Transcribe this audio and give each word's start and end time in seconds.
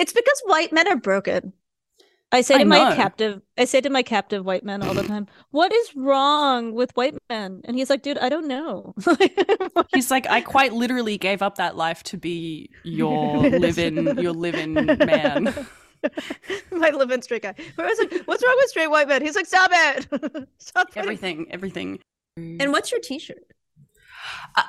It's 0.00 0.14
because 0.14 0.42
white 0.46 0.72
men 0.72 0.88
are 0.88 0.96
broken. 0.96 1.52
I 2.32 2.40
say 2.42 2.54
I 2.54 2.58
to 2.58 2.64
my 2.64 2.94
captive, 2.94 3.42
I 3.58 3.64
say 3.64 3.80
to 3.80 3.90
my 3.90 4.02
captive 4.02 4.46
white 4.46 4.64
men 4.64 4.82
all 4.82 4.94
the 4.94 5.02
time, 5.02 5.26
"What 5.50 5.72
is 5.72 5.94
wrong 5.96 6.72
with 6.72 6.92
white 6.96 7.18
men?" 7.28 7.60
And 7.64 7.76
he's 7.76 7.90
like, 7.90 8.02
"Dude, 8.02 8.16
I 8.18 8.28
don't 8.28 8.46
know." 8.46 8.94
He's 9.92 10.10
like, 10.10 10.28
I 10.30 10.40
quite 10.40 10.72
literally 10.72 11.18
gave 11.18 11.42
up 11.42 11.56
that 11.56 11.76
life 11.76 12.04
to 12.04 12.16
be 12.16 12.70
your 12.84 13.38
live-in, 13.50 14.16
your 14.18 14.32
live-in 14.32 14.74
man. 14.74 15.66
my 16.70 16.90
live-in 16.90 17.20
straight 17.22 17.42
guy. 17.42 17.54
Where 17.74 17.88
was 17.88 17.98
like, 17.98 18.22
"What's 18.26 18.44
wrong 18.44 18.56
with 18.58 18.70
straight 18.70 18.90
white 18.90 19.08
men?" 19.08 19.22
He's 19.22 19.34
like, 19.34 19.46
"Stop 19.46 19.70
it! 19.72 20.48
Stop 20.58 20.88
it!" 20.90 20.96
Everything, 20.96 21.48
everything. 21.50 21.98
And 22.36 22.70
what's 22.72 22.92
your 22.92 23.00
T-shirt? 23.00 23.44
Uh, 24.54 24.62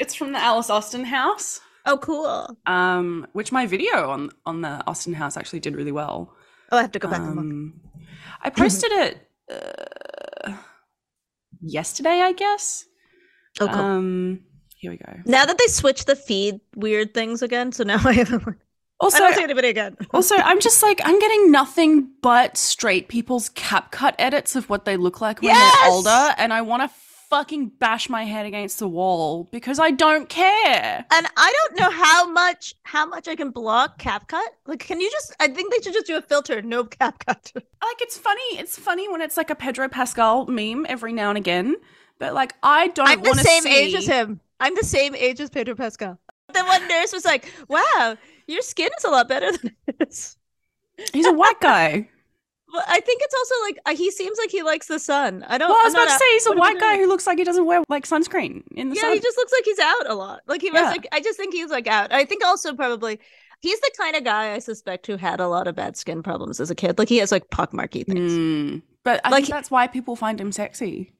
it's 0.00 0.14
from 0.14 0.32
the 0.32 0.38
Alice 0.38 0.70
Austen 0.70 1.04
house. 1.04 1.60
Oh, 1.86 1.98
cool. 1.98 2.56
um, 2.66 3.26
which 3.32 3.52
my 3.52 3.66
video 3.66 4.10
on 4.10 4.30
on 4.44 4.60
the 4.60 4.82
Austen 4.86 5.14
House 5.14 5.36
actually 5.36 5.60
did 5.60 5.74
really 5.76 5.92
well. 5.92 6.34
Oh, 6.72 6.78
I 6.78 6.82
have 6.82 6.92
to 6.92 6.98
go 6.98 7.08
back 7.08 7.20
and 7.20 7.30
look. 7.36 7.38
Um, 7.38 7.80
I 8.42 8.50
posted 8.50 8.90
it 8.92 9.28
uh, 9.52 10.52
yesterday, 11.60 12.20
I 12.22 12.32
guess. 12.32 12.84
Oh, 13.60 13.68
cool. 13.68 13.76
Um, 13.76 14.40
here 14.78 14.90
we 14.90 14.98
go. 14.98 15.12
now 15.24 15.44
that 15.46 15.56
they 15.58 15.66
switched 15.68 16.06
the 16.06 16.16
feed 16.16 16.60
weird 16.74 17.14
things 17.14 17.42
again, 17.42 17.72
so 17.72 17.84
now 17.84 18.00
I 18.04 18.12
haven't. 18.12 18.46
I 18.48 18.52
Also, 19.00 19.18
don't 19.18 19.34
see 19.34 19.42
anybody 19.44 19.68
again. 19.68 19.96
also, 20.14 20.34
I'm 20.36 20.60
just 20.60 20.82
like 20.82 21.00
I'm 21.04 21.18
getting 21.18 21.50
nothing 21.52 22.10
but 22.22 22.56
straight 22.56 23.08
people's 23.08 23.48
cap 23.50 23.92
cut 23.92 24.14
edits 24.18 24.56
of 24.56 24.68
what 24.68 24.84
they 24.86 24.96
look 24.96 25.20
like 25.20 25.40
when 25.42 25.50
Yes! 25.54 25.76
they're 25.82 25.90
older, 25.90 26.34
and 26.38 26.52
I 26.52 26.62
want 26.62 26.82
to 26.82 26.88
fucking 27.28 27.68
bash 27.78 28.08
my 28.08 28.24
head 28.24 28.46
against 28.46 28.78
the 28.78 28.88
wall 28.88 29.48
because 29.52 29.78
I 29.78 29.90
don't 29.90 30.28
care. 30.28 31.04
And 31.10 31.26
I 31.36 31.54
don't 31.58 31.80
know 31.80 31.90
how 31.90 32.30
much 32.30 32.74
how 32.82 33.06
much 33.06 33.28
I 33.28 33.34
can 33.34 33.50
block 33.50 34.00
CapCut. 34.00 34.46
Like, 34.66 34.80
can 34.80 35.00
you 35.00 35.10
just? 35.10 35.34
I 35.40 35.48
think 35.48 35.72
they 35.72 35.82
should 35.82 35.92
just 35.92 36.06
do 36.06 36.16
a 36.16 36.22
filter, 36.22 36.62
no 36.62 36.84
CapCut. 36.84 37.52
like 37.54 38.00
it's 38.00 38.18
funny 38.18 38.58
it's 38.58 38.78
funny 38.78 39.08
when 39.08 39.20
it's 39.20 39.36
like 39.36 39.50
a 39.50 39.54
pedro 39.54 39.88
pascal 39.88 40.46
meme 40.46 40.86
every 40.88 41.12
now 41.12 41.28
and 41.28 41.38
again 41.38 41.76
but 42.18 42.34
like 42.34 42.52
i 42.62 42.88
don't 42.88 43.08
I'm 43.08 43.22
the 43.22 43.34
same 43.34 43.62
see 43.62 43.76
age 43.76 43.94
as 43.94 44.06
him. 44.06 44.40
I'm 44.58 44.74
the 44.74 44.84
same 44.84 45.14
age 45.14 45.40
as 45.40 45.50
Pedro 45.50 45.74
Pascal. 45.74 46.18
The 46.52 46.64
one 46.64 46.88
nurse 46.88 47.12
was 47.12 47.24
like, 47.24 47.52
"Wow, 47.68 48.16
your 48.46 48.62
skin 48.62 48.90
is 48.96 49.04
a 49.04 49.10
lot 49.10 49.28
better 49.28 49.52
than 49.52 49.76
his." 49.98 50.36
he's 51.12 51.26
a 51.26 51.32
white 51.32 51.60
guy 51.60 52.08
Well, 52.72 52.82
I 52.88 53.00
think 53.00 53.20
it's 53.22 53.34
also 53.34 53.54
like 53.64 53.78
uh, 53.86 53.96
he 53.96 54.10
seems 54.10 54.38
like 54.38 54.50
he 54.50 54.62
likes 54.62 54.86
the 54.88 54.98
sun. 54.98 55.44
I 55.48 55.56
don't. 55.58 55.68
well 55.68 55.78
i 55.80 55.84
was 55.84 55.94
I'm 55.94 56.02
about 56.02 56.12
to 56.12 56.18
say 56.18 56.32
he's 56.32 56.46
a 56.46 56.48
what 56.50 56.56
am 56.58 56.62
I 56.62 56.70
white 56.72 56.80
guy 56.80 56.96
who 56.98 57.06
looks 57.06 57.26
like 57.26 57.38
he 57.38 57.44
doesn't 57.44 57.64
wear 57.64 57.82
like 57.88 58.06
sunscreen 58.06 58.62
in 58.74 58.88
the 58.90 58.96
Yeah, 58.96 59.02
sun 59.02 59.12
he 59.14 59.20
just 59.20 59.36
looks 59.38 59.52
like 59.52 59.64
he's 59.64 59.78
out 59.78 60.10
a 60.10 60.14
lot. 60.14 60.40
Like 60.46 60.62
he 60.62 60.70
was 60.70 60.80
Yeah. 60.82 60.88
like. 60.90 61.06
I 61.12 61.20
just 61.20 61.38
think 61.38 61.54
he's 61.54 61.70
like 61.70 61.86
out. 61.86 62.12
I 62.12 62.24
think 62.24 62.44
also 62.44 62.74
probably. 62.74 63.20
He's 63.62 63.80
the 63.80 63.90
kind 63.96 64.16
of 64.16 64.24
guy 64.24 64.52
I 64.52 64.58
suspect 64.58 65.06
who 65.06 65.16
had 65.16 65.40
a 65.40 65.48
lot 65.48 65.66
of 65.66 65.74
bad 65.74 65.96
skin 65.96 66.22
problems 66.22 66.60
as 66.60 66.70
a 66.70 66.74
kid. 66.74 66.98
Like 66.98 67.08
he 67.08 67.18
has 67.18 67.32
like 67.32 67.48
pockmarky 67.50 68.04
things. 68.04 68.32
Mm. 68.32 68.82
but 69.02 69.20
i 69.24 69.30
Like- 69.30 69.44
think 69.44 69.54
that's 69.54 69.70
why 69.70 69.86
people 69.86 70.14
find 70.16 70.40
him 70.40 70.52
sexy 70.52 71.12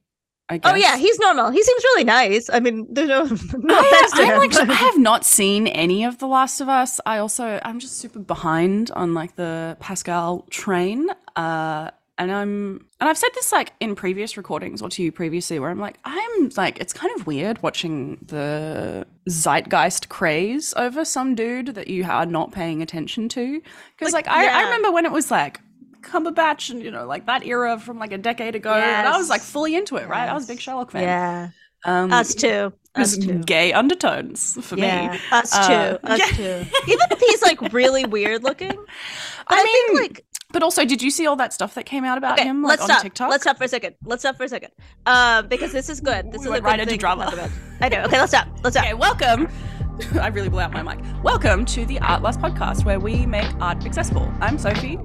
I 0.49 0.59
guess. 0.59 0.71
Oh 0.71 0.75
yeah, 0.75 0.95
he's 0.95 1.19
normal. 1.19 1.49
He 1.49 1.61
seems 1.61 1.83
really 1.83 2.05
nice. 2.05 2.49
I 2.49 2.61
mean, 2.61 2.87
there's 2.89 3.09
no, 3.09 3.23
no 3.57 3.75
I, 3.75 3.79
offense 3.81 4.17
him. 4.17 4.37
like, 4.37 4.51
but- 4.51 4.69
I 4.69 4.75
have 4.75 4.97
not 4.97 5.25
seen 5.25 5.67
any 5.67 6.05
of 6.05 6.19
The 6.19 6.27
Last 6.27 6.61
of 6.61 6.69
Us. 6.69 7.01
I 7.05 7.17
also, 7.17 7.59
I'm 7.65 7.79
just 7.79 7.97
super 7.97 8.19
behind 8.19 8.89
on 8.91 9.13
like 9.13 9.35
the 9.35 9.75
Pascal 9.81 10.45
train. 10.49 11.09
Uh, 11.37 11.91
and 12.19 12.31
I'm, 12.31 12.87
and 12.99 13.09
I've 13.09 13.17
said 13.17 13.29
this 13.35 13.51
like 13.51 13.73
in 13.79 13.95
previous 13.95 14.37
recordings 14.37 14.81
or 14.81 14.89
to 14.89 15.03
you 15.03 15.11
previously, 15.11 15.59
where 15.59 15.69
I'm 15.69 15.79
like, 15.79 15.99
I'm 16.03 16.49
like, 16.57 16.79
it's 16.79 16.93
kind 16.93 17.17
of 17.19 17.27
weird 17.27 17.61
watching 17.63 18.17
the 18.25 19.05
zeitgeist 19.29 20.09
craze 20.09 20.73
over 20.77 21.05
some 21.05 21.35
dude 21.35 21.67
that 21.75 21.87
you 21.87 22.03
are 22.05 22.25
not 22.25 22.51
paying 22.51 22.81
attention 22.81 23.29
to. 23.29 23.61
Because 23.97 24.13
Like, 24.13 24.27
like, 24.27 24.27
I, 24.27 24.47
I 24.61 24.63
remember 24.63 24.91
when 24.91 25.05
it 25.05 25.11
was 25.13 25.31
like, 25.31 25.61
Cumberbatch 26.03 26.69
and 26.69 26.81
you 26.81 26.91
know 26.91 27.05
like 27.05 27.25
that 27.25 27.45
era 27.45 27.79
from 27.79 27.99
like 27.99 28.13
a 28.13 28.17
decade 28.17 28.55
ago 28.55 28.73
and 28.73 29.07
I 29.07 29.17
was 29.17 29.29
like 29.29 29.43
fully 29.43 29.75
into 29.75 29.97
it 29.97 30.07
right 30.07 30.29
I 30.29 30.33
was 30.33 30.45
a 30.45 30.47
big 30.47 30.59
Yes. 30.59 30.61
Sherlock 30.61 30.91
fan 30.91 31.03
yeah, 31.03 31.49
um 31.85 32.11
us 32.13 32.33
too. 32.35 32.73
Us 32.95 33.17
too. 33.17 33.43
gay 33.45 33.73
undertones 33.73 34.57
for 34.65 34.75
yeah, 34.77 35.11
me. 35.11 35.19
us 35.31 35.51
too. 35.51 35.73
Uh, 35.73 35.97
us 36.03 36.19
yeah. 36.19 36.25
too. 36.37 36.65
Even 36.87 37.07
if 37.11 37.19
he's 37.19 37.41
like 37.43 37.61
really 37.73 38.05
weird 38.05 38.43
looking, 38.43 38.71
I, 39.47 39.55
I 39.55 39.63
think 39.63 39.93
mean, 39.93 40.01
like 40.01 40.25
But 40.51 40.63
also, 40.63 40.85
did 40.85 41.01
you 41.01 41.11
see 41.11 41.27
all 41.27 41.35
that 41.35 41.51
stuff 41.51 41.75
that 41.75 41.85
came 41.85 42.05
out 42.05 42.17
about 42.17 42.39
okay, 42.39 42.47
him 42.47 42.63
like 42.63 42.79
let's 42.79 42.83
on 42.83 42.87
stop. 42.87 43.01
TikTok? 43.03 43.29
Let's 43.29 43.43
stop 43.43 43.57
for 43.57 43.65
a 43.65 43.67
second. 43.67 43.95
Let's 44.05 44.21
stop 44.21 44.37
for 44.37 44.45
a 44.45 44.49
second. 44.49 44.71
Um, 45.05 45.47
because 45.49 45.73
this 45.73 45.89
is 45.89 45.99
good. 45.99 46.31
This 46.31 46.39
We 46.39 46.45
is 46.45 46.49
went 46.49 46.59
a 46.59 46.61
good 46.61 46.65
right 46.67 46.79
into 46.79 46.95
drama. 46.97 47.49
I 47.81 47.89
know. 47.89 48.03
Okay, 48.03 48.17
let's 48.17 48.31
stop. 48.31 48.47
Let's 48.63 48.75
stop. 48.75 48.85
Okay, 48.85 48.93
welcome. 48.93 49.49
I 50.21 50.27
really 50.27 50.47
blew 50.47 50.61
out 50.61 50.71
my 50.71 50.81
mic. 50.81 51.03
Welcome 51.21 51.65
to 51.65 51.85
the 51.85 51.99
Art 51.99 52.21
Lust 52.21 52.39
podcast, 52.39 52.85
where 52.85 52.99
we 52.99 53.25
make 53.25 53.45
art 53.59 53.85
accessible. 53.85 54.31
I'm 54.39 54.57
Sophie. 54.57 54.97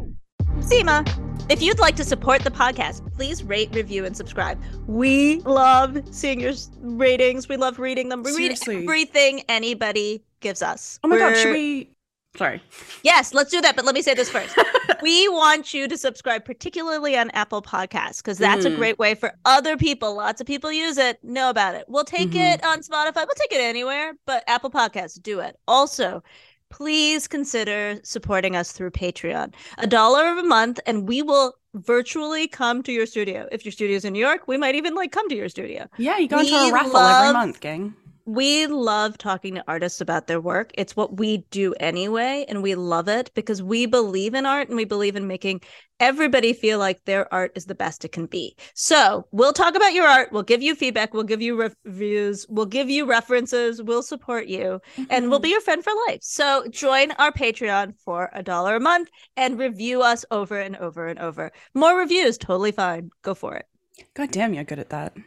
Seema, 0.58 1.50
if 1.50 1.60
you'd 1.60 1.80
like 1.80 1.96
to 1.96 2.04
support 2.04 2.42
the 2.44 2.50
podcast, 2.50 3.12
please 3.12 3.42
rate, 3.42 3.74
review, 3.74 4.04
and 4.04 4.16
subscribe. 4.16 4.62
We 4.86 5.40
love 5.40 5.98
seeing 6.14 6.38
your 6.38 6.52
ratings. 6.80 7.48
We 7.48 7.56
love 7.56 7.80
reading 7.80 8.10
them. 8.10 8.22
We 8.22 8.30
Seriously. 8.32 8.76
read 8.76 8.84
everything 8.84 9.42
anybody 9.48 10.22
gives 10.38 10.62
us. 10.62 11.00
Oh 11.02 11.08
my 11.08 11.18
god, 11.18 11.36
should 11.36 11.52
we? 11.52 11.90
Sorry. 12.34 12.62
Yes, 13.02 13.34
let's 13.34 13.50
do 13.50 13.60
that. 13.60 13.76
But 13.76 13.84
let 13.84 13.94
me 13.94 14.00
say 14.00 14.14
this 14.14 14.30
first. 14.30 14.56
we 15.02 15.28
want 15.28 15.74
you 15.74 15.86
to 15.86 15.98
subscribe, 15.98 16.44
particularly 16.46 17.16
on 17.16 17.28
Apple 17.30 17.60
Podcasts, 17.60 18.18
because 18.18 18.38
that's 18.38 18.64
a 18.64 18.70
Mm. 18.70 18.76
great 18.76 18.98
way 18.98 19.14
for 19.14 19.34
other 19.44 19.76
people. 19.76 20.14
Lots 20.16 20.40
of 20.40 20.46
people 20.46 20.72
use 20.72 20.96
it, 20.96 21.22
know 21.22 21.50
about 21.50 21.74
it. 21.74 21.84
We'll 21.88 22.04
take 22.04 22.30
Mhm. 22.30 22.54
it 22.54 22.64
on 22.64 22.80
Spotify. 22.80 23.16
We'll 23.16 23.36
take 23.36 23.52
it 23.52 23.60
anywhere, 23.60 24.14
but 24.24 24.44
Apple 24.46 24.70
Podcasts, 24.70 25.20
do 25.22 25.40
it. 25.40 25.56
Also, 25.68 26.22
please 26.70 27.28
consider 27.28 28.00
supporting 28.02 28.56
us 28.56 28.72
through 28.72 28.92
Patreon. 28.92 29.52
A 29.76 29.86
dollar 29.86 30.28
a 30.28 30.42
month, 30.42 30.80
and 30.86 31.06
we 31.06 31.20
will 31.20 31.54
virtually 31.74 32.48
come 32.48 32.82
to 32.82 32.92
your 32.92 33.04
studio. 33.04 33.46
If 33.52 33.66
your 33.66 33.72
studio's 33.72 34.06
in 34.06 34.14
New 34.14 34.18
York, 34.20 34.48
we 34.48 34.56
might 34.56 34.74
even 34.74 34.94
like 34.94 35.12
come 35.12 35.28
to 35.28 35.36
your 35.36 35.50
studio. 35.50 35.86
Yeah, 35.98 36.16
you 36.16 36.28
go 36.28 36.38
into 36.38 36.54
a 36.54 36.72
raffle 36.72 36.92
love- 36.94 37.24
every 37.26 37.32
month, 37.34 37.60
gang. 37.60 37.94
We 38.24 38.66
love 38.66 39.18
talking 39.18 39.54
to 39.56 39.64
artists 39.66 40.00
about 40.00 40.26
their 40.26 40.40
work. 40.40 40.70
It's 40.74 40.94
what 40.94 41.18
we 41.18 41.38
do 41.50 41.74
anyway, 41.80 42.44
and 42.48 42.62
we 42.62 42.74
love 42.74 43.08
it 43.08 43.30
because 43.34 43.62
we 43.62 43.86
believe 43.86 44.34
in 44.34 44.46
art 44.46 44.68
and 44.68 44.76
we 44.76 44.84
believe 44.84 45.16
in 45.16 45.26
making 45.26 45.62
everybody 45.98 46.52
feel 46.52 46.78
like 46.78 47.04
their 47.04 47.32
art 47.32 47.52
is 47.54 47.66
the 47.66 47.74
best 47.74 48.04
it 48.04 48.12
can 48.12 48.26
be. 48.26 48.56
So, 48.74 49.26
we'll 49.32 49.52
talk 49.52 49.74
about 49.74 49.92
your 49.92 50.06
art, 50.06 50.32
we'll 50.32 50.42
give 50.42 50.62
you 50.62 50.74
feedback, 50.74 51.14
we'll 51.14 51.22
give 51.24 51.42
you 51.42 51.72
reviews, 51.84 52.46
we'll 52.48 52.66
give 52.66 52.88
you 52.88 53.06
references, 53.06 53.82
we'll 53.82 54.02
support 54.02 54.46
you, 54.46 54.80
and 55.10 55.28
we'll 55.28 55.38
mm-hmm. 55.38 55.42
be 55.42 55.48
your 55.50 55.60
friend 55.60 55.82
for 55.82 55.92
life. 56.08 56.20
So, 56.22 56.66
join 56.70 57.12
our 57.12 57.32
Patreon 57.32 57.94
for 58.04 58.30
a 58.32 58.42
dollar 58.42 58.76
a 58.76 58.80
month 58.80 59.10
and 59.36 59.58
review 59.58 60.02
us 60.02 60.24
over 60.30 60.60
and 60.60 60.76
over 60.76 61.06
and 61.06 61.18
over. 61.18 61.52
More 61.74 61.98
reviews, 61.98 62.38
totally 62.38 62.72
fine. 62.72 63.10
Go 63.22 63.34
for 63.34 63.54
it. 63.54 63.66
God 64.14 64.30
damn, 64.30 64.54
you're 64.54 64.64
good 64.64 64.78
at 64.78 64.90
that. 64.90 65.16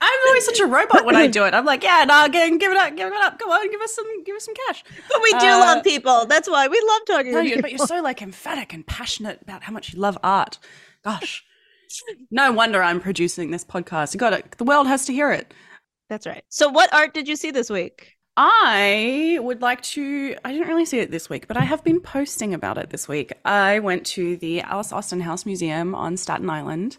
I'm 0.00 0.18
always 0.28 0.44
such 0.44 0.60
a 0.60 0.66
robot 0.66 1.04
when 1.04 1.16
I 1.16 1.26
do 1.26 1.44
it. 1.44 1.52
I'm 1.54 1.64
like, 1.64 1.82
yeah, 1.82 2.04
nah, 2.06 2.28
gang, 2.28 2.58
give 2.58 2.70
it 2.70 2.78
up, 2.78 2.96
give 2.96 3.08
it 3.08 3.20
up. 3.20 3.38
Come 3.38 3.50
on, 3.50 3.70
give 3.70 3.80
us 3.80 3.94
some, 3.94 4.24
give 4.24 4.36
us 4.36 4.44
some 4.44 4.54
cash. 4.66 4.84
But 5.10 5.22
we 5.22 5.30
do 5.32 5.38
Uh, 5.38 5.58
love 5.58 5.84
people. 5.84 6.26
That's 6.26 6.48
why 6.48 6.68
we 6.68 6.80
love 6.88 7.02
talking 7.06 7.32
No, 7.32 7.42
to 7.42 7.48
you, 7.48 7.60
but 7.60 7.70
you're 7.72 7.86
so 7.86 8.00
like 8.00 8.22
emphatic 8.22 8.72
and 8.72 8.86
passionate 8.86 9.42
about 9.42 9.62
how 9.64 9.72
much 9.72 9.92
you 9.92 10.00
love 10.00 10.18
art. 10.22 10.58
Gosh, 11.04 11.44
no 12.30 12.52
wonder 12.52 12.82
I'm 12.82 13.00
producing 13.00 13.50
this 13.50 13.64
podcast. 13.64 14.14
You 14.14 14.20
got 14.20 14.32
it. 14.32 14.56
The 14.58 14.64
world 14.64 14.86
has 14.86 15.04
to 15.06 15.12
hear 15.12 15.32
it. 15.32 15.52
That's 16.08 16.26
right. 16.26 16.44
So, 16.48 16.68
what 16.68 16.92
art 16.94 17.14
did 17.14 17.26
you 17.26 17.34
see 17.36 17.50
this 17.50 17.68
week? 17.68 18.15
I 18.36 19.38
would 19.40 19.62
like 19.62 19.80
to. 19.82 20.36
I 20.44 20.52
didn't 20.52 20.68
really 20.68 20.84
see 20.84 20.98
it 20.98 21.10
this 21.10 21.30
week, 21.30 21.48
but 21.48 21.56
I 21.56 21.62
have 21.62 21.82
been 21.82 22.00
posting 22.00 22.52
about 22.52 22.76
it 22.76 22.90
this 22.90 23.08
week. 23.08 23.32
I 23.44 23.78
went 23.78 24.04
to 24.08 24.36
the 24.36 24.60
Alice 24.60 24.92
Austen 24.92 25.20
House 25.20 25.46
Museum 25.46 25.94
on 25.94 26.18
Staten 26.18 26.50
Island, 26.50 26.98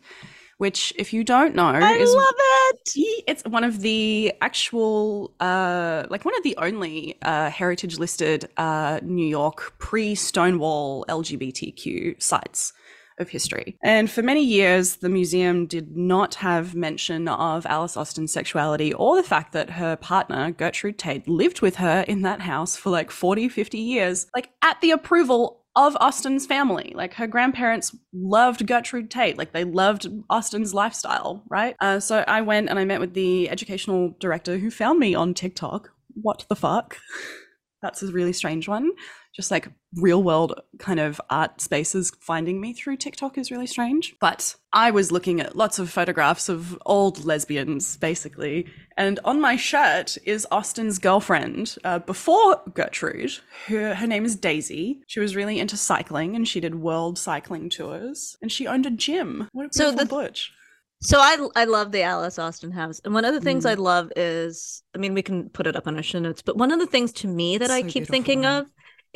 which, 0.57 0.93
if 0.97 1.13
you 1.13 1.23
don't 1.23 1.53
know, 1.53 1.67
I 1.67 1.93
is 1.93 2.11
love 2.11 2.33
it. 2.37 2.93
it's 3.27 3.43
one 3.43 3.63
of 3.63 3.81
the 3.81 4.33
actual, 4.41 5.31
uh, 5.39 6.07
like 6.09 6.25
one 6.25 6.35
of 6.35 6.43
the 6.43 6.57
only 6.57 7.17
uh, 7.21 7.51
heritage 7.51 7.99
listed 7.99 8.49
uh, 8.57 8.99
New 9.03 9.27
York 9.27 9.75
pre 9.77 10.15
Stonewall 10.15 11.05
LGBTQ 11.07 12.21
sites 12.21 12.73
of 13.19 13.29
history. 13.29 13.77
And 13.83 14.09
for 14.09 14.21
many 14.21 14.43
years, 14.43 14.97
the 14.97 15.09
museum 15.09 15.65
did 15.65 15.95
not 15.95 16.35
have 16.35 16.75
mention 16.75 17.27
of 17.27 17.65
Alice 17.65 17.97
Austen's 17.97 18.31
sexuality 18.31 18.93
or 18.93 19.15
the 19.15 19.27
fact 19.27 19.53
that 19.53 19.71
her 19.71 19.95
partner, 19.95 20.51
Gertrude 20.51 20.97
Tate, 20.97 21.27
lived 21.27 21.61
with 21.61 21.75
her 21.77 22.05
in 22.07 22.21
that 22.21 22.41
house 22.41 22.75
for 22.75 22.89
like 22.89 23.11
40, 23.11 23.49
50 23.49 23.77
years, 23.77 24.27
like 24.35 24.49
at 24.61 24.79
the 24.81 24.91
approval 24.91 25.63
of 25.77 25.95
Austen's 26.01 26.47
family. 26.47 26.91
Like 26.95 27.13
her 27.13 27.27
grandparents 27.27 27.95
loved 28.11 28.65
Gertrude 28.65 29.11
Tate, 29.11 29.37
like 29.37 29.53
they 29.53 29.63
loved 29.63 30.07
Austen's 30.29 30.73
lifestyle, 30.73 31.43
right? 31.49 31.75
Uh, 31.79 31.99
so 31.99 32.25
I 32.27 32.41
went 32.41 32.69
and 32.69 32.79
I 32.79 32.83
met 32.83 32.99
with 32.99 33.13
the 33.13 33.49
educational 33.49 34.15
director 34.19 34.57
who 34.57 34.71
found 34.71 34.99
me 34.99 35.13
on 35.13 35.35
TikTok. 35.35 35.91
What 36.19 36.45
the 36.49 36.55
fuck? 36.55 36.97
That's 37.81 38.01
a 38.01 38.11
really 38.11 38.33
strange 38.33 38.67
one. 38.67 38.91
Just 39.37 39.51
like 39.51 39.69
real 39.93 40.23
world 40.23 40.59
kind 40.79 40.99
of 40.99 41.21
art 41.29 41.61
spaces 41.61 42.11
finding 42.19 42.59
me 42.59 42.73
through 42.73 42.97
TikTok 42.97 43.37
is 43.37 43.51
really 43.51 43.67
strange. 43.67 44.15
But 44.19 44.55
I 44.73 44.89
was 44.89 45.11
looking 45.11 45.39
at 45.39 45.55
lots 45.55 45.77
of 45.77 45.91
photographs 45.91 46.49
of 46.49 46.75
old 46.87 47.23
lesbians, 47.23 47.97
basically. 47.97 48.65
And 48.97 49.19
on 49.23 49.39
my 49.39 49.55
shirt 49.55 50.17
is 50.25 50.47
Austen's 50.51 50.97
girlfriend 50.97 51.75
uh, 51.83 51.99
before 51.99 52.59
Gertrude. 52.73 53.33
Her, 53.67 53.93
her 53.93 54.07
name 54.07 54.25
is 54.25 54.35
Daisy. 54.35 55.01
She 55.05 55.19
was 55.19 55.35
really 55.35 55.59
into 55.59 55.77
cycling 55.77 56.35
and 56.35 56.47
she 56.47 56.59
did 56.59 56.73
world 56.73 57.19
cycling 57.19 57.69
tours. 57.69 58.35
And 58.41 58.51
she 58.51 58.65
owned 58.65 58.87
a 58.87 58.91
gym. 58.91 59.49
What 59.51 59.67
a 59.67 59.69
So 59.73 59.91
the- 59.91 60.05
butch. 60.07 60.51
So 60.99 61.19
I 61.19 61.37
I 61.55 61.65
love 61.65 61.91
the 61.91 62.01
Alice 62.01 62.39
Austen 62.39 62.71
house, 62.71 62.99
and 63.05 63.13
one 63.13 63.23
of 63.23 63.35
the 63.35 63.39
things 63.39 63.65
Mm. 63.65 63.69
I 63.69 63.73
love 63.75 64.11
is, 64.15 64.81
I 64.95 64.97
mean, 64.97 65.13
we 65.13 65.21
can 65.21 65.47
put 65.51 65.67
it 65.67 65.75
up 65.75 65.85
on 65.85 65.95
our 65.95 66.01
show 66.01 66.17
notes, 66.17 66.41
but 66.41 66.57
one 66.57 66.71
of 66.71 66.79
the 66.79 66.87
things 66.87 67.11
to 67.21 67.27
me 67.27 67.59
that 67.59 67.69
I 67.69 67.83
keep 67.83 68.07
thinking 68.07 68.47
of 68.47 68.65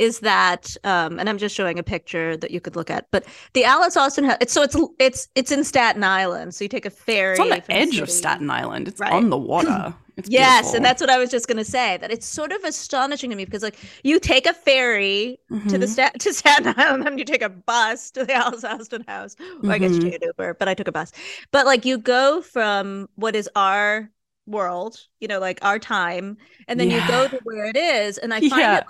is 0.01 0.19
that, 0.21 0.75
um, 0.83 1.19
and 1.19 1.29
I'm 1.29 1.37
just 1.37 1.55
showing 1.55 1.77
a 1.79 1.83
picture 1.83 2.35
that 2.37 2.51
you 2.51 2.59
could 2.59 2.75
look 2.75 2.89
at, 2.89 3.05
but 3.11 3.25
the 3.53 3.63
Alice 3.65 3.95
Austen 3.97 4.23
house. 4.25 4.37
It's 4.41 4.53
so 4.53 4.63
it's 4.63 4.75
it's 4.99 5.27
it's 5.35 5.51
in 5.51 5.63
Staten 5.63 6.03
Island, 6.03 6.55
so 6.55 6.63
you 6.65 6.69
take 6.69 6.85
a 6.85 6.89
ferry. 6.89 7.33
It's 7.33 7.39
on 7.39 7.49
the 7.49 7.63
edge 7.73 7.97
of. 7.99 8.09
Staten 8.09 8.49
Island. 8.49 8.87
It's 8.87 8.99
Right. 8.99 9.13
on 9.13 9.29
the 9.29 9.37
water. 9.37 9.93
It's 10.17 10.29
Yes, 10.29 10.73
beautiful. 10.73 10.75
and 10.77 10.85
that's 10.85 11.01
what 11.01 11.09
I 11.09 11.17
was 11.17 11.29
just 11.31 11.47
gonna 11.47 11.63
say. 11.63 11.97
That 11.97 12.11
it's 12.11 12.27
sort 12.27 12.51
of 12.51 12.63
astonishing 12.63 13.29
to 13.29 13.35
me 13.35 13.45
because, 13.45 13.63
like, 13.63 13.77
you 14.03 14.19
take 14.19 14.45
a 14.45 14.53
ferry 14.53 15.39
to 15.67 15.77
the 15.77 15.85
Mhm. 15.85 15.87
Stat 15.87 16.19
to 16.19 16.33
Staten 16.39 16.73
Island, 16.77 17.07
and 17.07 17.17
you 17.19 17.25
take 17.25 17.41
a 17.41 17.49
bus 17.49 18.11
to 18.11 18.25
the 18.25 18.33
Alice 18.33 18.63
Austen 18.63 19.03
house. 19.07 19.35
Or 19.67 19.73
I 19.73 19.77
guess 19.79 19.95
you 19.95 20.01
Mhm. 20.01 20.11
take 20.11 20.15
an 20.15 20.27
Uber, 20.27 20.55
but 20.55 20.67
I 20.67 20.73
took 20.73 20.87
a 20.89 20.91
bus. 20.91 21.11
But 21.51 21.65
like, 21.65 21.85
you 21.85 21.97
go 21.97 22.41
from 22.41 23.07
what 23.15 23.35
is 23.35 23.49
our 23.55 24.11
world, 24.47 24.99
you 25.21 25.27
know, 25.27 25.39
like 25.39 25.59
our 25.63 25.79
time, 25.79 26.37
and 26.67 26.79
then 26.79 26.89
you 26.91 27.01
go 27.01 27.27
to 27.27 27.39
where 27.43 27.65
it 27.65 27.77
is, 27.77 28.17
and 28.17 28.33
I 28.33 28.41
find 28.41 28.59
yeah. 28.59 28.79
it. 28.79 28.85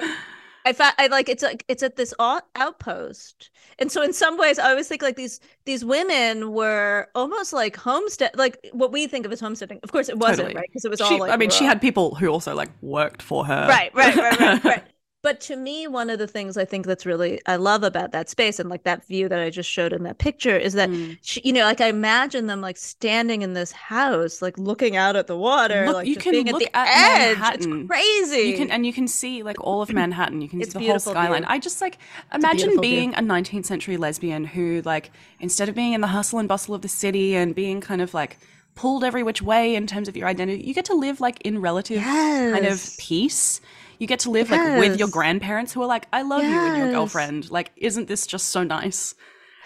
I 0.65 0.73
find 0.73 0.93
I 0.97 1.07
like 1.07 1.29
it's 1.29 1.43
like 1.43 1.65
it's 1.67 1.83
at 1.83 1.95
this 1.95 2.13
outpost, 2.19 3.49
and 3.79 3.91
so 3.91 4.01
in 4.01 4.13
some 4.13 4.37
ways, 4.37 4.59
I 4.59 4.69
always 4.69 4.87
think 4.87 5.01
like 5.01 5.15
these 5.15 5.39
these 5.65 5.83
women 5.83 6.51
were 6.53 7.07
almost 7.15 7.53
like 7.53 7.75
homestead, 7.75 8.31
like 8.35 8.69
what 8.71 8.91
we 8.91 9.07
think 9.07 9.25
of 9.25 9.31
as 9.31 9.39
homesteading. 9.39 9.79
Of 9.83 9.91
course, 9.91 10.09
it 10.09 10.17
wasn't 10.17 10.49
Totally. 10.49 10.55
right 10.55 10.69
because 10.69 10.85
it 10.85 10.91
was 10.91 10.99
She, 10.99 11.05
all 11.15 11.19
like 11.19 11.31
I 11.31 11.37
mean, 11.37 11.49
she 11.49 11.65
had 11.65 11.81
people 11.81 12.15
who 12.15 12.27
also 12.27 12.55
like 12.55 12.69
worked 12.81 13.21
for 13.21 13.45
her. 13.45 13.67
right 13.67 13.93
right 13.95 14.15
right 14.15 14.39
right 14.39 14.63
right 14.63 14.83
but 15.23 15.39
to 15.39 15.55
me 15.55 15.87
one 15.87 16.09
of 16.09 16.17
the 16.19 16.27
things 16.27 16.57
i 16.57 16.65
think 16.65 16.85
that's 16.85 17.05
really 17.05 17.39
i 17.45 17.55
love 17.55 17.83
about 17.83 18.11
that 18.11 18.29
space 18.29 18.59
and 18.59 18.69
like 18.69 18.83
that 18.83 19.05
view 19.05 19.29
that 19.29 19.39
i 19.39 19.49
just 19.49 19.69
showed 19.69 19.93
in 19.93 20.03
that 20.03 20.17
picture 20.17 20.57
is 20.57 20.73
that 20.73 20.89
Mm. 20.89 21.17
she, 21.21 21.41
you 21.43 21.53
know 21.53 21.61
like 21.63 21.79
i 21.81 21.87
imagine 21.87 22.47
them 22.47 22.61
like 22.61 22.77
standing 22.77 23.41
in 23.41 23.53
this 23.53 23.71
house 23.71 24.41
like 24.41 24.57
looking 24.57 24.95
out 24.95 25.15
at 25.15 25.27
the 25.27 25.37
water 25.37 25.85
Look- 25.85 25.95
like 25.95 26.07
you 26.07 26.15
can 26.15 26.31
being 26.31 26.47
look 26.47 26.61
at 26.63 26.71
the 26.71 26.75
at 26.77 26.87
edge 26.89 27.37
Manhattan. 27.37 27.79
it's 27.81 27.87
crazy 27.87 28.49
You 28.49 28.57
can 28.57 28.71
and 28.71 28.85
you 28.85 28.93
can 28.93 29.07
see 29.07 29.43
like 29.43 29.59
all 29.61 29.81
of 29.81 29.91
Manhattan. 30.01 30.41
You 30.41 30.49
can 30.49 30.61
It's 30.61 30.73
see 30.73 30.79
the 30.79 30.87
whole 30.87 30.99
skyline. 30.99 31.43
view. 31.43 31.51
I 31.51 31.59
just 31.59 31.81
like 31.81 31.97
imagine 32.33 32.71
view. 32.71 32.81
being 32.81 33.13
a 33.15 33.19
19th 33.21 33.65
century 33.65 33.97
lesbian 33.97 34.43
who 34.45 34.81
like 34.85 35.11
instead 35.39 35.69
of 35.69 35.75
being 35.75 35.93
in 35.93 36.01
the 36.01 36.07
hustle 36.07 36.39
and 36.39 36.47
bustle 36.47 36.73
of 36.75 36.81
the 36.81 36.87
city 36.87 37.35
and 37.35 37.53
being 37.53 37.79
kind 37.81 38.01
of 38.01 38.13
like 38.13 38.37
pulled 38.75 39.03
every 39.03 39.21
which 39.21 39.41
way 39.41 39.75
in 39.75 39.85
terms 39.85 40.07
of 40.07 40.15
your 40.15 40.27
identity, 40.27 40.63
you 40.63 40.73
get 40.73 40.85
to 40.85 40.93
live 40.93 41.19
like 41.21 41.41
in 41.41 41.59
relative 41.61 42.01
kind 42.01 42.65
of 42.65 42.89
peace. 42.97 43.59
You 44.01 44.07
get 44.07 44.21
to 44.21 44.31
live 44.31 44.49
like 44.49 44.79
with 44.79 44.97
your 44.97 45.09
grandparents 45.09 45.73
who 45.73 45.83
are 45.83 45.85
like, 45.85 46.07
I 46.11 46.23
love 46.23 46.41
you 46.41 46.59
and 46.59 46.75
your 46.75 46.89
girlfriend. 46.89 47.51
Like, 47.51 47.71
isn't 47.75 48.07
this 48.07 48.25
just 48.25 48.49
so 48.49 48.63
nice? 48.63 49.13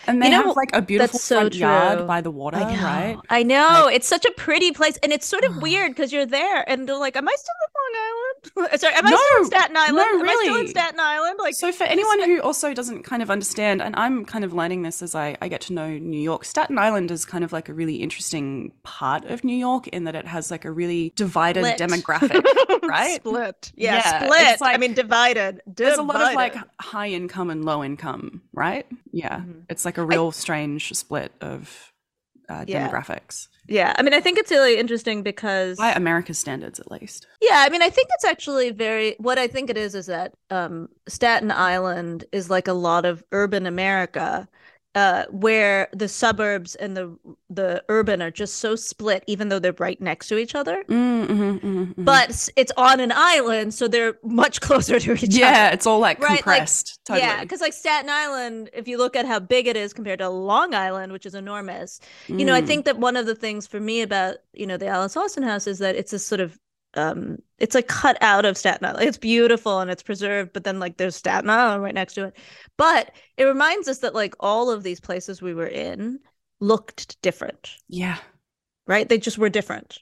And 0.08 0.22
they 0.22 0.28
You 0.28 0.32
know, 0.34 0.44
have 0.48 0.56
like 0.56 0.70
a 0.74 0.82
beautiful 0.82 1.20
so 1.20 1.40
front 1.40 1.56
yard 1.56 2.08
by 2.08 2.22
the 2.22 2.32
water, 2.32 2.58
I 2.58 2.84
right? 2.84 3.18
I 3.30 3.44
know. 3.44 3.84
Like- 3.86 3.96
it's 3.96 4.08
such 4.08 4.26
a 4.26 4.32
pretty 4.32 4.72
place. 4.72 4.98
And 5.04 5.12
it's 5.12 5.26
sort 5.28 5.44
of 5.44 5.58
ah. 5.58 5.60
weird 5.60 5.92
because 5.92 6.12
you're 6.14 6.26
there 6.26 6.68
and 6.70 6.88
they're 6.88 6.98
like, 6.98 7.16
Am 7.16 7.28
I 7.28 7.36
still 7.36 7.56
in 7.66 7.72
Long 7.76 8.02
Island? 8.06 8.22
Uh, 8.76 8.78
sorry, 8.78 8.94
am 8.94 9.06
I 9.06 9.10
still 9.10 9.40
in 9.40 9.46
Staten 9.46 9.76
Island? 9.78 9.96
no, 9.98 10.20
Am 10.20 10.30
I 10.30 10.40
still 10.44 10.56
in. 10.58 10.68
Staten 10.68 11.00
Island? 11.00 11.36
Like 11.40 11.56
so 11.56 11.72
for 11.72 11.84
anyone 11.86 12.24
who 12.24 12.42
also 12.42 12.74
doesn't 12.76 13.02
kind 13.04 13.22
of 13.24 13.32
understand, 13.32 13.82
and 13.82 13.96
I'm 13.96 14.24
kind 14.24 14.44
of 14.46 14.54
learning 14.54 14.84
this 14.84 15.02
as 15.02 15.16
I, 15.16 15.36
I 15.42 15.48
get 15.48 15.62
to 15.62 15.74
know 15.74 15.90
New 15.98 16.20
York, 16.20 16.46
Staten 16.46 16.78
Island 16.78 17.10
is 17.10 17.26
kind 17.26 17.44
of 17.44 17.52
like 17.52 17.70
a 17.70 17.74
really 17.74 17.96
interesting 17.96 18.72
part 18.84 19.26
of 19.26 19.44
New 19.44 19.56
York 19.56 19.88
in 19.88 20.04
that 20.04 20.16
it 20.16 20.28
has 20.28 20.52
like 20.52 20.64
a 20.64 20.72
really 20.72 21.12
divided 21.16 21.64
demographic, 21.78 22.44
right? 22.88 23.16
Split. 23.16 23.72
Yeah, 23.76 23.96
Yeah, 23.96 24.24
split. 24.26 24.42
it's 24.54 24.62
I 24.62 24.78
mean 24.78 24.94
divided. 24.94 25.62
There's 25.66 25.98
a 25.98 26.04
lot 26.04 26.22
of 26.22 26.36
like 26.36 26.56
high 26.80 27.10
income 27.10 27.50
and 27.50 27.66
low 27.66 27.84
income, 27.84 28.42
right? 28.56 28.86
Yeah. 29.12 29.38
Mhm. 29.40 29.64
It's 29.70 29.86
like 29.86 29.98
a 29.98 30.06
real 30.06 30.32
strange 30.32 30.92
split 30.94 31.32
of 31.42 31.92
uh, 32.50 32.64
Yeah. 32.68 32.88
demographics 32.90 33.48
Yeah, 33.68 33.94
I 33.98 34.04
mean, 34.04 34.14
I 34.14 34.20
think 34.22 34.38
it's 34.38 34.52
really 34.52 34.78
interesting 34.78 35.24
because 35.24 35.78
by 35.78 35.92
America's 35.94 36.38
standards, 36.38 36.80
at 36.80 36.92
least. 36.92 37.26
yeah, 37.42 37.64
I 37.66 37.70
mean, 37.70 37.82
I 37.82 37.90
think 37.90 38.08
it's 38.14 38.24
actually 38.26 38.70
very. 38.70 39.16
What 39.18 39.40
I 39.40 39.48
think 39.48 39.72
it 39.72 39.78
is 39.78 39.96
is 39.96 40.06
that 40.06 40.34
um, 40.52 40.90
Staten 41.08 41.50
Island 41.52 42.26
is 42.32 42.50
like 42.50 42.68
a 42.68 42.74
lot 42.74 43.04
of 43.06 43.24
urban 43.32 43.66
America, 43.66 44.48
uh, 44.96 45.26
where 45.30 45.90
the 45.92 46.08
suburbs 46.08 46.76
and 46.76 46.96
the 46.96 47.18
the 47.50 47.84
urban 47.90 48.22
are 48.22 48.32
just 48.32 48.56
so 48.56 48.76
split, 48.76 49.24
even 49.28 49.50
though 49.50 49.60
they're 49.60 49.76
right 49.78 50.00
next 50.02 50.28
to 50.30 50.38
each 50.38 50.56
other. 50.56 50.84
Mm, 50.88 51.28
mhm, 51.28 51.60
mhm, 51.60 51.94
mhm. 51.96 52.06
But 52.06 52.50
it's 52.56 52.72
on 52.78 53.00
an 53.00 53.12
island, 53.14 53.74
so 53.74 53.88
they're 53.88 54.16
much 54.24 54.62
closer 54.68 55.00
to 55.00 55.14
each 55.14 55.24
yeah, 55.36 55.48
other. 55.48 55.56
Yeah, 55.56 55.70
it's 55.72 55.86
all 55.86 56.00
like 56.00 56.20
Right, 56.20 56.30
like- 56.32 56.44
compressed. 56.44 57.00
totally. 57.06 57.26
Yeah, 57.28 57.42
because 57.42 57.62
like 57.62 57.74
Staten 57.74 58.10
Island, 58.10 58.70
if 58.74 58.88
you 58.88 58.98
look 58.98 59.16
at 59.16 59.26
how 59.26 59.40
big 59.40 59.68
it 59.68 59.76
is 59.78 59.94
compared 59.94 60.20
to 60.20 60.30
Long 60.30 60.74
Island, 60.74 61.12
which 61.12 61.26
is 61.26 61.36
enormous, 61.36 62.00
you 62.28 62.46
know, 62.46 62.54
I 62.56 62.62
Mm. 62.62 62.68
think 62.68 62.86
that 62.86 62.98
one 62.98 63.16
of 63.18 63.26
the 63.26 63.36
things 63.36 63.68
for 63.68 63.80
me 63.80 64.02
about 64.02 64.38
you 64.54 64.66
know 64.66 64.78
the 64.78 64.88
Alice 64.88 65.16
Austen 65.18 65.44
house 65.44 65.68
is 65.68 65.80
that 65.80 65.96
it's 65.96 66.14
a 66.14 66.20
sort 66.20 66.40
of 66.42 66.58
um 66.96 67.38
it's 67.58 67.76
like 67.76 67.88
cut 67.88 68.18
out 68.22 68.46
of 68.46 68.58
Staten 68.58 68.86
Island. 68.86 69.08
It's 69.08 69.18
beautiful 69.18 69.80
and 69.80 69.90
it's 69.92 70.04
preserved, 70.04 70.54
but 70.54 70.64
then 70.64 70.80
like 70.80 70.98
there's 70.98 71.16
Staten 71.16 71.50
Island 71.50 71.84
right 71.84 71.94
next 71.94 72.14
to 72.16 72.26
it. 72.26 72.38
But 72.78 73.12
it 73.38 73.46
reminds 73.46 73.88
us 73.88 74.00
that 74.00 74.14
like 74.16 74.36
all 74.40 74.70
of 74.70 74.84
these 74.84 75.00
places 75.00 75.42
we 75.42 75.54
were 75.54 75.68
in 75.68 76.20
looked 76.60 77.22
different, 77.22 77.78
Yeah. 77.88 78.18
right? 78.88 79.08
They 79.08 79.18
just 79.18 79.38
were 79.38 79.50
different. 79.50 80.00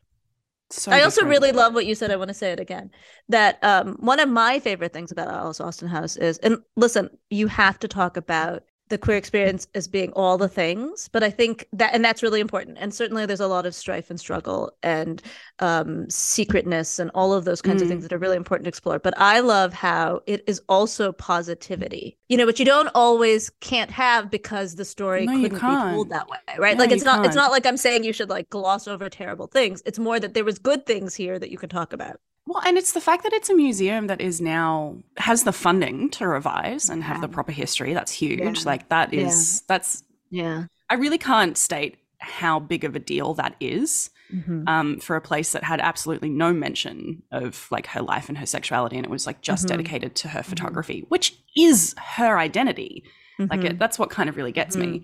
So 0.69 0.91
I 0.91 1.03
also 1.03 1.25
really 1.25 1.51
love 1.51 1.73
what 1.73 1.85
you 1.85 1.93
said. 1.93 2.09
I 2.11 2.15
want 2.15 2.29
to 2.29 2.33
say 2.33 2.51
it 2.51 2.59
again. 2.59 2.89
That 3.29 3.63
um, 3.63 3.95
one 3.99 4.19
of 4.19 4.29
my 4.29 4.59
favorite 4.59 4.91
things 4.93 5.11
about 5.11 5.27
Alice 5.27 5.61
Austen 5.61 5.87
House 5.87 6.15
is, 6.17 6.39
and 6.39 6.57
listen, 6.75 7.09
you 7.29 7.47
have 7.47 7.77
to 7.79 7.87
talk 7.87 8.17
about 8.17 8.63
the 8.89 8.97
queer 8.97 9.17
experience 9.17 9.67
as 9.73 9.87
being 9.87 10.11
all 10.13 10.37
the 10.37 10.47
things, 10.49 11.09
but 11.11 11.23
I 11.23 11.29
think 11.29 11.67
that, 11.73 11.93
and 11.93 12.03
that's 12.03 12.21
really 12.21 12.39
important. 12.41 12.77
And 12.79 12.93
certainly, 12.93 13.25
there's 13.25 13.39
a 13.39 13.47
lot 13.47 13.65
of 13.65 13.73
strife 13.73 14.09
and 14.09 14.19
struggle 14.19 14.71
and 14.83 15.21
um, 15.59 16.09
secretness 16.09 16.99
and 16.99 17.09
all 17.15 17.33
of 17.33 17.45
those 17.45 17.61
kinds 17.61 17.81
of 17.81 17.87
Mm. 17.87 17.89
things 17.89 18.03
that 18.03 18.13
are 18.13 18.17
really 18.19 18.37
important 18.37 18.65
to 18.65 18.69
explore. 18.69 18.99
But 18.99 19.13
I 19.17 19.39
love 19.39 19.73
how 19.73 20.21
it 20.27 20.43
is 20.47 20.61
also 20.69 21.11
positivity, 21.11 22.17
you 22.29 22.37
know, 22.37 22.45
which 22.45 22.59
you 22.59 22.65
don't 22.65 22.89
always 22.93 23.49
can't 23.61 23.91
have 23.91 24.29
because 24.29 24.75
the 24.75 24.85
story 24.85 25.27
No, 25.27 25.33
couldn't 25.39 25.65
be 25.65 25.77
told 25.77 26.09
that 26.09 26.27
way, 26.29 26.37
right? 26.57 26.77
No, 26.77 26.83
like 26.83 26.91
it's 26.91 27.03
not, 27.05 27.25
it's 27.25 27.35
can't. 27.35 27.35
not 27.35 27.51
like 27.51 27.65
I'm 27.65 27.77
saying 27.77 28.03
you 28.03 28.13
should 28.13 28.29
like 28.29 28.49
gloss 28.49 28.87
over 28.87 29.09
terrible 29.09 29.47
things. 29.47 29.81
It's 29.85 29.99
more 29.99 30.19
that 30.19 30.33
there 30.33 30.43
was 30.45 30.59
good 30.59 30.85
things 30.85 31.15
here 31.15 31.39
that 31.39 31.49
you 31.51 31.57
can 31.57 31.69
talk 31.69 31.93
about. 31.93 32.19
Well, 32.53 32.61
and 32.65 32.77
it's 32.77 32.91
the 32.93 33.01
fact 33.01 33.23
that 33.23 33.33
it's 33.33 33.49
a 33.49 33.55
museum 33.55 34.07
that 34.07 34.21
is 34.21 34.39
now 34.39 34.97
has 35.17 35.43
the 35.43 35.51
funding 35.53 36.09
to 36.11 36.27
revise 36.27 36.89
and 36.89 37.03
have 37.03 37.19
the 37.21 37.27
proper 37.27 37.51
history. 37.51 37.93
That's 37.93 38.11
huge. 38.11 38.39
Yeah. 38.59 38.63
Like 38.65 38.89
that 38.89 39.13
is 39.13 39.61
Yeah. 39.61 39.65
that's 39.67 40.03
Yeah. 40.29 40.63
I 40.89 40.95
really 40.95 41.17
can't 41.17 41.57
state 41.57 41.97
how 42.19 42.59
big 42.59 42.83
of 42.83 42.95
a 42.95 42.99
deal 42.99 43.33
that 43.35 43.55
is 43.59 44.09
Mm-hmm. 44.33 44.67
um, 44.67 44.99
for 44.99 45.15
a 45.15 45.21
place 45.21 45.51
that 45.51 45.63
had 45.63 45.79
absolutely 45.79 46.29
no 46.29 46.51
mention 46.53 47.21
of 47.31 47.67
like 47.69 47.85
her 47.87 48.01
life 48.01 48.29
and 48.29 48.37
her 48.39 48.47
sexuality, 48.47 48.95
and 48.97 49.05
it 49.05 49.09
was 49.09 49.27
like 49.27 49.41
just 49.41 49.65
Mhm. 49.65 49.69
dedicated 49.69 50.15
to 50.15 50.27
her 50.29 50.41
photography, 50.41 51.05
which 51.09 51.37
is 51.55 51.93
her 52.15 52.39
identity. 52.39 53.03
Like 53.37 53.59
Mm-hmm. 53.59 53.65
it, 53.67 53.79
that's 53.79 53.99
what 53.99 54.09
kind 54.09 54.29
of 54.29 54.37
really 54.37 54.51
gets 54.51 54.75
me. 54.75 55.03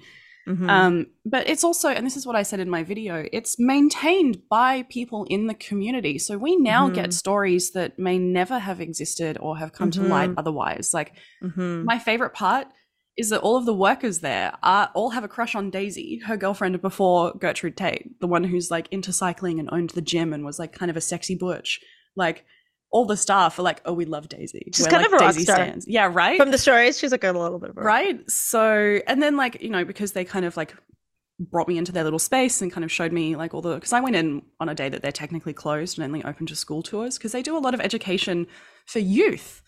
Mhm. 0.49 0.69
Um, 0.69 1.05
but 1.25 1.47
it's 1.47 1.63
also, 1.63 1.89
and 1.89 2.05
this 2.05 2.17
is 2.17 2.25
what 2.25 2.35
I 2.35 2.43
said 2.43 2.59
in 2.59 2.69
my 2.69 2.83
video, 2.83 3.27
it's 3.31 3.59
maintained 3.59 4.39
by 4.49 4.83
people 4.89 5.25
in 5.29 5.45
the 5.47 5.53
community. 5.53 6.17
So 6.17 6.37
we 6.37 6.55
now 6.55 6.89
Mhm. 6.89 6.95
get 6.95 7.13
stories 7.13 7.71
that 7.71 7.99
may 7.99 8.17
never 8.17 8.57
have 8.57 8.81
existed 8.81 9.37
or 9.39 9.57
have 9.57 9.73
come 9.73 9.91
to 9.91 10.01
light 10.01 10.31
Mhm. 10.31 10.35
otherwise. 10.37 10.91
Like 10.93 11.13
Mhm. 11.43 11.85
my 11.85 11.99
favorite 11.99 12.33
part 12.33 12.67
is 13.15 13.29
that 13.29 13.41
all 13.41 13.57
of 13.57 13.65
the 13.65 13.73
workers 13.75 14.19
there 14.21 14.53
are 14.63 14.89
all 14.95 15.11
have 15.11 15.23
a 15.23 15.27
crush 15.27 15.53
on 15.53 15.69
Daisy, 15.69 16.19
her 16.25 16.37
girlfriend 16.37 16.81
before 16.81 17.33
Gertrude 17.37 17.77
Tate, 17.77 18.19
the 18.19 18.27
one 18.27 18.45
who's 18.45 18.71
like 18.71 18.87
into 18.91 19.13
cycling 19.13 19.59
and 19.59 19.69
owned 19.71 19.91
the 19.91 20.01
gym 20.01 20.33
and 20.33 20.43
was 20.45 20.57
like 20.57 20.71
kind 20.71 20.89
of 20.89 20.97
a 20.97 21.01
sexy 21.01 21.35
butch. 21.35 21.79
Like 22.15 22.45
all 22.91 23.05
the 23.05 23.17
staff 23.17 23.59
are 23.59 23.61
like, 23.61 23.81
oh, 23.85 23.93
we 23.93 24.05
love 24.05 24.27
Daisy. 24.29 24.71
She's 24.73 24.85
We're, 24.85 24.91
kind 24.91 25.03
like, 25.03 25.13
of 25.13 25.21
a 25.21 25.23
rock 25.25 25.33
Daisy 25.35 25.43
star. 25.43 25.55
stands. 25.57 25.87
Yeah, 25.87 26.09
right 26.11 26.37
From 26.37 26.49
the 26.51 26.57
stories, 26.57 26.97
she's 26.97 27.11
like 27.11 27.23
a 27.23 27.31
little 27.31 27.59
bit 27.59 27.69
of 27.69 27.77
a 27.77 27.81
right 27.81 28.29
so 28.29 28.99
and 29.07 29.21
then 29.21 29.37
like 29.37 29.61
you 29.61 29.69
know 29.69 29.85
because 29.85 30.13
they 30.13 30.25
kind 30.25 30.45
of 30.45 30.57
like 30.57 30.73
brought 31.39 31.67
me 31.69 31.77
into 31.77 31.91
their 31.93 32.03
little 32.03 32.19
space 32.19 32.61
and 32.61 32.71
kind 32.71 32.83
of 32.83 32.91
showed 32.91 33.13
me 33.13 33.35
like 33.37 33.53
all 33.53 33.61
the 33.61 33.75
because 33.75 33.93
i 33.93 34.01
went 34.01 34.13
in 34.15 34.41
on 34.59 34.67
a 34.67 34.75
day 34.75 34.89
that 34.89 35.01
they're 35.01 35.09
technically 35.11 35.53
closed 35.53 35.97
and 35.97 36.03
only 36.03 36.21
open 36.25 36.45
to 36.45 36.53
school 36.55 36.81
tours 36.83 37.17
because 37.17 37.31
they 37.31 37.41
do 37.41 37.55
a 37.55 37.59
lot 37.59 37.73
of 37.73 37.79
education 37.79 38.45
for 38.87 38.99
youth 38.99 39.61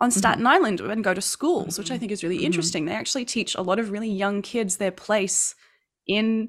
on 0.00 0.10
staten 0.10 0.46
island 0.46 0.80
and 0.80 1.04
go 1.04 1.12
to 1.12 1.20
schools 1.20 1.76
which 1.78 1.90
i 1.90 1.98
think 1.98 2.10
is 2.10 2.22
really 2.22 2.38
Mhm. 2.38 2.44
interesting 2.44 2.84
they 2.86 2.94
actually 2.94 3.26
teach 3.26 3.54
a 3.54 3.60
lot 3.60 3.78
of 3.78 3.90
really 3.90 4.08
young 4.10 4.40
kids 4.40 4.78
their 4.78 4.90
place 4.90 5.54
in 6.06 6.48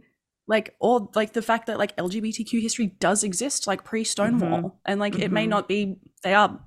like 0.52 0.76
or 0.80 1.10
like 1.16 1.32
the 1.34 1.42
fact 1.42 1.66
that 1.68 1.80
like 1.80 1.96
lgbtq 1.98 2.62
history 2.62 2.88
does 3.00 3.24
exist 3.24 3.66
like 3.66 3.84
pre-stonewall 3.84 4.80
and 4.86 5.00
like 5.00 5.18
it 5.18 5.32
may 5.32 5.46
Mhm. 5.46 5.50
not 5.56 5.68
be 5.68 5.96
they 6.24 6.36
are 6.36 6.60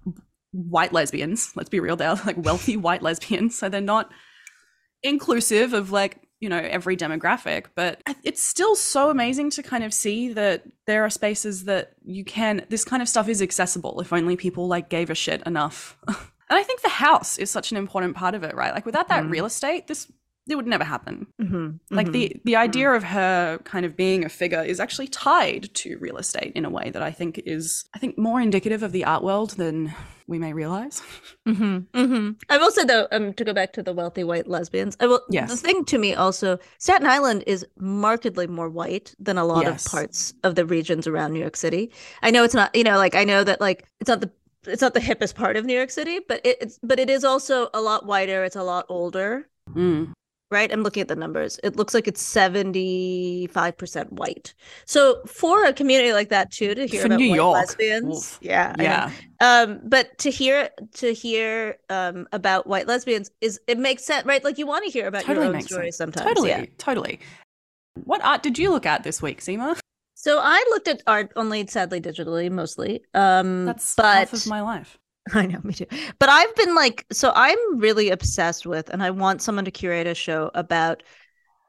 white 0.77 0.93
lesbians. 0.93 1.53
Let's 1.57 1.69
be 1.69 1.81
real, 1.81 1.97
they're 1.97 2.15
like 2.27 2.37
wealthy 2.39 2.77
white 2.87 3.03
lesbians, 3.03 3.59
so 3.59 3.69
they're 3.69 3.81
not 3.97 4.11
inclusive 5.03 5.73
of 5.75 5.91
like 5.93 6.21
you 6.41 6.49
know 6.49 6.59
every 6.59 6.97
demographic 6.97 7.67
but 7.75 8.01
it's 8.23 8.43
still 8.43 8.75
so 8.75 9.09
amazing 9.11 9.49
to 9.51 9.63
kind 9.63 9.85
of 9.85 9.93
see 9.95 10.33
that 10.33 10.65
there 10.87 11.05
are 11.05 11.11
spaces 11.11 11.65
that 11.65 11.93
you 12.05 12.25
can 12.25 12.65
this 12.71 12.85
kind 12.85 13.03
of 13.03 13.09
stuff 13.09 13.29
is 13.29 13.41
accessible 13.41 14.01
if 14.01 14.13
only 14.13 14.37
people 14.37 14.67
like 14.67 14.89
gave 14.91 15.11
a 15.11 15.15
shit 15.15 15.43
enough 15.47 15.97
and 16.09 16.17
i 16.51 16.63
think 16.63 16.83
the 16.83 16.89
house 17.07 17.39
is 17.39 17.51
such 17.51 17.71
an 17.71 17.77
important 17.79 18.17
part 18.17 18.35
of 18.35 18.43
it 18.43 18.55
right 18.55 18.75
like 18.75 18.85
without 18.87 19.09
that 19.09 19.25
mm. 19.25 19.31
real 19.31 19.47
estate 19.47 19.87
this 19.87 20.11
it 20.49 20.57
would 20.57 20.67
never 20.67 20.85
happen. 20.85 21.27
Mm-hmm, 21.41 21.95
like 21.95 22.07
mm-hmm, 22.07 22.13
the 22.13 22.37
the 22.45 22.57
idea 22.57 22.89
mm-hmm. 22.89 22.97
of 22.97 23.05
her 23.05 23.59
kind 23.65 23.87
of 23.87 23.97
being 23.97 24.25
a 24.25 24.29
figure 24.29 24.63
is 24.63 24.79
actually 24.79 25.09
tied 25.09 25.73
to 25.75 25.97
real 25.99 26.19
estate 26.19 26.53
in 26.55 26.65
a 26.65 26.71
way 26.71 26.91
that 26.91 27.03
I 27.03 27.11
think 27.11 27.41
is 27.47 27.85
I 27.95 27.99
think 27.99 28.19
more 28.19 28.41
indicative 28.41 28.83
of 28.83 28.93
the 28.93 29.05
art 29.05 29.23
world 29.23 29.51
than 29.53 29.95
we 30.27 30.39
may 30.39 30.53
realize. 30.53 31.03
Mm-hmm, 31.45 31.99
mm-hmm. 31.99 32.31
I 32.49 32.57
will 32.57 32.71
say 32.71 32.85
though, 32.85 33.07
um, 33.13 33.35
to 33.35 33.45
go 33.45 33.53
back 33.53 33.75
to 33.75 33.83
the 33.83 33.93
wealthy 33.93 34.25
white 34.25 34.49
lesbians, 34.49 34.97
I 34.99 35.07
will. 35.07 35.21
Yes. 35.29 35.51
The 35.51 35.57
thing 35.59 35.85
to 35.85 35.99
me 35.99 36.15
also, 36.15 36.59
Staten 36.79 37.07
Island 37.07 37.45
is 37.47 37.67
markedly 37.79 38.47
more 38.47 38.71
white 38.71 39.15
than 39.19 39.37
a 39.37 39.45
lot 39.45 39.65
yes. 39.65 39.85
of 39.85 39.93
parts 39.93 40.33
of 40.43 40.55
the 40.55 40.65
regions 40.65 41.07
around 41.07 41.35
New 41.35 41.41
York 41.41 41.55
City. 41.55 41.93
I 42.23 42.31
know 42.31 42.45
it's 42.45 42.55
not, 42.55 42.75
you 42.75 42.83
know, 42.83 42.97
like 42.97 43.15
I 43.15 43.25
know 43.25 43.45
that 43.45 43.61
like 43.61 43.87
it's 44.01 44.09
not 44.09 44.23
the 44.23 44.31
it's 44.67 44.81
not 44.81 44.95
the 44.95 45.01
hippest 45.01 45.35
part 45.35 45.59
of 45.59 45.67
New 45.67 45.77
York 45.77 45.91
City, 45.91 46.21
but 46.27 46.41
it, 46.47 46.57
it's 46.63 46.79
but 46.83 46.99
it 46.99 47.11
is 47.11 47.25
also 47.25 47.69
a 47.75 47.83
lot 47.83 48.07
whiter. 48.07 48.43
It's 48.43 48.57
a 48.57 48.65
lot 48.65 48.87
older. 48.89 49.47
Mm 49.69 50.15
right? 50.55 50.73
I'm 50.73 50.83
looking 50.83 51.01
at 51.01 51.09
the 51.09 51.17
numbers. 51.17 51.59
It 51.63 51.77
looks 51.77 51.93
like 51.93 52.09
it's 52.09 52.23
75% 52.23 54.13
white. 54.13 54.55
So 54.87 55.21
for 55.27 55.65
a 55.65 55.73
community 55.73 56.13
like 56.13 56.29
that 56.31 56.53
too, 56.53 56.75
to 56.75 56.87
hear 56.87 57.01
for 57.01 57.07
about 57.09 57.19
New 57.19 57.31
white 57.31 57.37
York. 57.37 57.55
lesbians, 57.55 58.39
yeah, 58.41 58.75
yeah. 58.79 59.11
Um, 59.41 59.81
but 59.85 60.17
to 60.19 60.31
hear 60.31 60.71
to 60.95 61.13
hear 61.13 61.77
um 61.91 62.27
about 62.33 62.67
white 62.67 62.87
lesbians 62.87 63.31
is 63.41 63.61
it 63.67 63.79
makes 63.79 64.05
sense, 64.05 64.25
right? 64.25 64.43
Like 64.43 64.57
you 64.57 64.67
want 64.67 64.85
to 64.85 64.91
hear 64.91 65.09
about 65.09 65.25
totally 65.25 65.47
your 65.47 65.57
own 65.57 65.63
stories 65.63 65.97
sense. 65.97 66.15
sometimes. 66.15 66.29
Totally, 66.29 66.51
yeah. 66.51 66.65
totally. 66.79 67.21
What 68.05 68.25
art 68.25 68.43
did 68.43 68.59
you 68.59 68.71
look 68.71 68.87
at 68.87 69.03
this 69.03 69.21
week, 69.21 69.41
Seema? 69.41 69.79
So 70.15 70.39
I 70.41 70.65
looked 70.71 70.89
at 70.89 71.03
art 71.07 71.33
only 71.37 71.67
sadly 71.67 72.01
digitally 72.01 72.51
mostly. 72.51 73.03
Um 73.13 73.67
That's 73.67 73.95
but 73.97 74.31
half 74.31 74.33
of 74.33 74.47
my 74.47 74.63
life. 74.63 74.99
I 75.33 75.47
know, 75.47 75.61
me 75.63 75.73
too. 75.73 75.87
But 76.19 76.29
I've 76.29 76.55
been 76.55 76.75
like, 76.75 77.07
so 77.11 77.33
I'm 77.35 77.79
really 77.79 78.11
obsessed 78.11 78.67
with, 78.67 78.91
and 78.91 79.03
I 79.03 79.11
want 79.11 79.43
someone 79.43 79.65
to 79.65 79.71
curate 79.71 80.07
a 80.07 80.15
show 80.15 80.51
about 80.55 81.03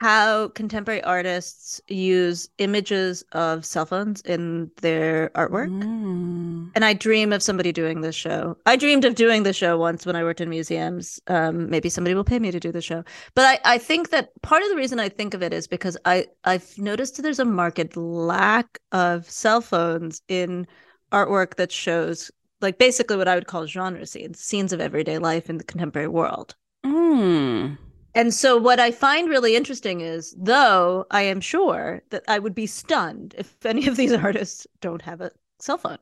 how 0.02 0.50
contemporary 0.50 1.02
artists 1.04 1.80
use 1.88 2.50
images 2.58 3.24
of 3.32 3.66
cell 3.66 3.86
phones 3.86 4.22
in 4.22 4.70
their 4.82 5.30
artwork. 5.36 5.70
Mm. 5.70 6.72
And 6.76 6.84
I 6.84 6.94
dream 6.94 7.32
of 7.32 7.42
somebody 7.42 7.72
doing 7.72 8.02
this 8.02 8.16
show. 8.16 8.58
I 8.66 8.76
dreamed 8.76 9.06
of 9.06 9.16
doing 9.16 9.44
the 9.44 9.54
show 9.54 9.78
once 9.78 10.06
when 10.06 10.18
I 10.18 10.24
worked 10.24 10.42
in 10.42 10.50
museums. 10.50 11.20
Um, 11.28 11.70
maybe 11.70 11.88
somebody 11.88 12.14
will 12.14 12.26
pay 12.26 12.40
me 12.40 12.52
to 12.52 12.60
do 12.60 12.74
the 12.74 12.82
show. 12.82 13.06
But 13.36 13.62
I, 13.66 13.76
I 13.76 13.78
think 13.78 14.10
that 14.10 14.30
part 14.42 14.64
of 14.64 14.70
the 14.70 14.76
reason 14.76 15.00
I 15.00 15.08
think 15.08 15.34
of 15.34 15.42
it 15.42 15.54
is 15.54 15.66
because 15.66 15.98
I, 16.04 16.28
I've 16.44 16.78
noticed 16.78 17.24
there's 17.24 17.40
a 17.40 17.46
marked 17.46 17.96
lack 17.96 18.80
of 18.92 19.30
cell 19.30 19.62
phones 19.62 20.22
in 20.28 20.68
artwork 21.14 21.56
that 21.56 21.72
shows 21.72 22.32
like 22.66 22.80
basically 22.80 23.16
what 23.16 23.28
I 23.28 23.36
would 23.36 23.48
call 23.48 23.68
genre 23.68 24.06
scenes, 24.08 24.40
scenes 24.40 24.74
of 24.74 24.82
everyday 24.82 25.20
life 25.20 25.50
in 25.50 25.58
the 25.58 25.64
contemporary 25.64 26.08
world. 26.08 26.56
Mm. 26.84 27.78
And 28.16 28.34
so, 28.34 28.58
what 28.58 28.80
I 28.80 28.92
find 28.92 29.30
really 29.30 29.56
interesting 29.56 30.02
is, 30.02 30.36
though 30.38 31.06
I 31.12 31.22
am 31.22 31.42
sure 31.42 32.02
that 32.10 32.24
I 32.28 32.40
would 32.40 32.56
be 32.56 32.66
stunned 32.66 33.36
if 33.38 33.66
any 33.66 33.88
of 33.88 33.98
these 33.98 34.14
artists 34.14 34.66
don't 34.82 35.04
have 35.04 35.22
a 35.22 35.32
cell 35.60 35.78
phone. 35.78 36.00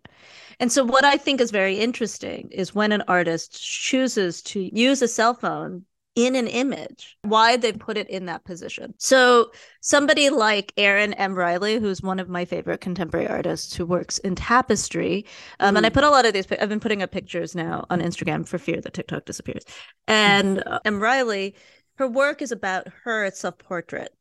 And 0.59 0.71
so, 0.71 0.85
what 0.85 1.03
I 1.03 1.17
think 1.17 1.41
is 1.41 1.51
very 1.51 1.77
interesting 1.77 2.49
is 2.51 2.73
when 2.73 2.93
an 2.93 3.03
artist 3.07 3.61
chooses 3.61 4.41
to 4.43 4.73
use 4.73 5.01
a 5.01 5.07
cell 5.07 5.33
phone 5.33 5.83
in 6.15 6.35
an 6.35 6.47
image, 6.47 7.17
why 7.23 7.57
they 7.57 7.73
put 7.73 7.97
it 7.97 8.09
in 8.09 8.27
that 8.27 8.43
position. 8.45 8.93
So, 8.97 9.51
somebody 9.81 10.29
like 10.29 10.71
Erin 10.77 11.13
M. 11.13 11.33
Riley, 11.33 11.79
who's 11.79 12.01
one 12.01 12.19
of 12.19 12.29
my 12.29 12.45
favorite 12.45 12.81
contemporary 12.81 13.27
artists 13.27 13.75
who 13.75 13.85
works 13.85 14.19
in 14.19 14.35
tapestry, 14.35 15.25
um, 15.59 15.73
mm. 15.73 15.77
and 15.77 15.85
I 15.85 15.89
mm. 15.89 15.93
put 15.93 16.03
a 16.03 16.09
lot 16.09 16.25
of 16.25 16.33
these, 16.33 16.45
I've 16.51 16.69
been 16.69 16.79
putting 16.79 17.01
up 17.01 17.11
pictures 17.11 17.55
now 17.55 17.85
on 17.89 17.99
Instagram 18.01 18.47
for 18.47 18.57
fear 18.57 18.79
that 18.81 18.93
TikTok 18.93 19.25
disappears. 19.25 19.63
And 20.07 20.63
uh, 20.67 20.79
M. 20.85 20.99
Riley, 20.99 21.55
her 21.95 22.07
work 22.07 22.41
is 22.41 22.51
about 22.51 22.87
her 23.03 23.31
self 23.31 23.57
portrait. 23.57 24.13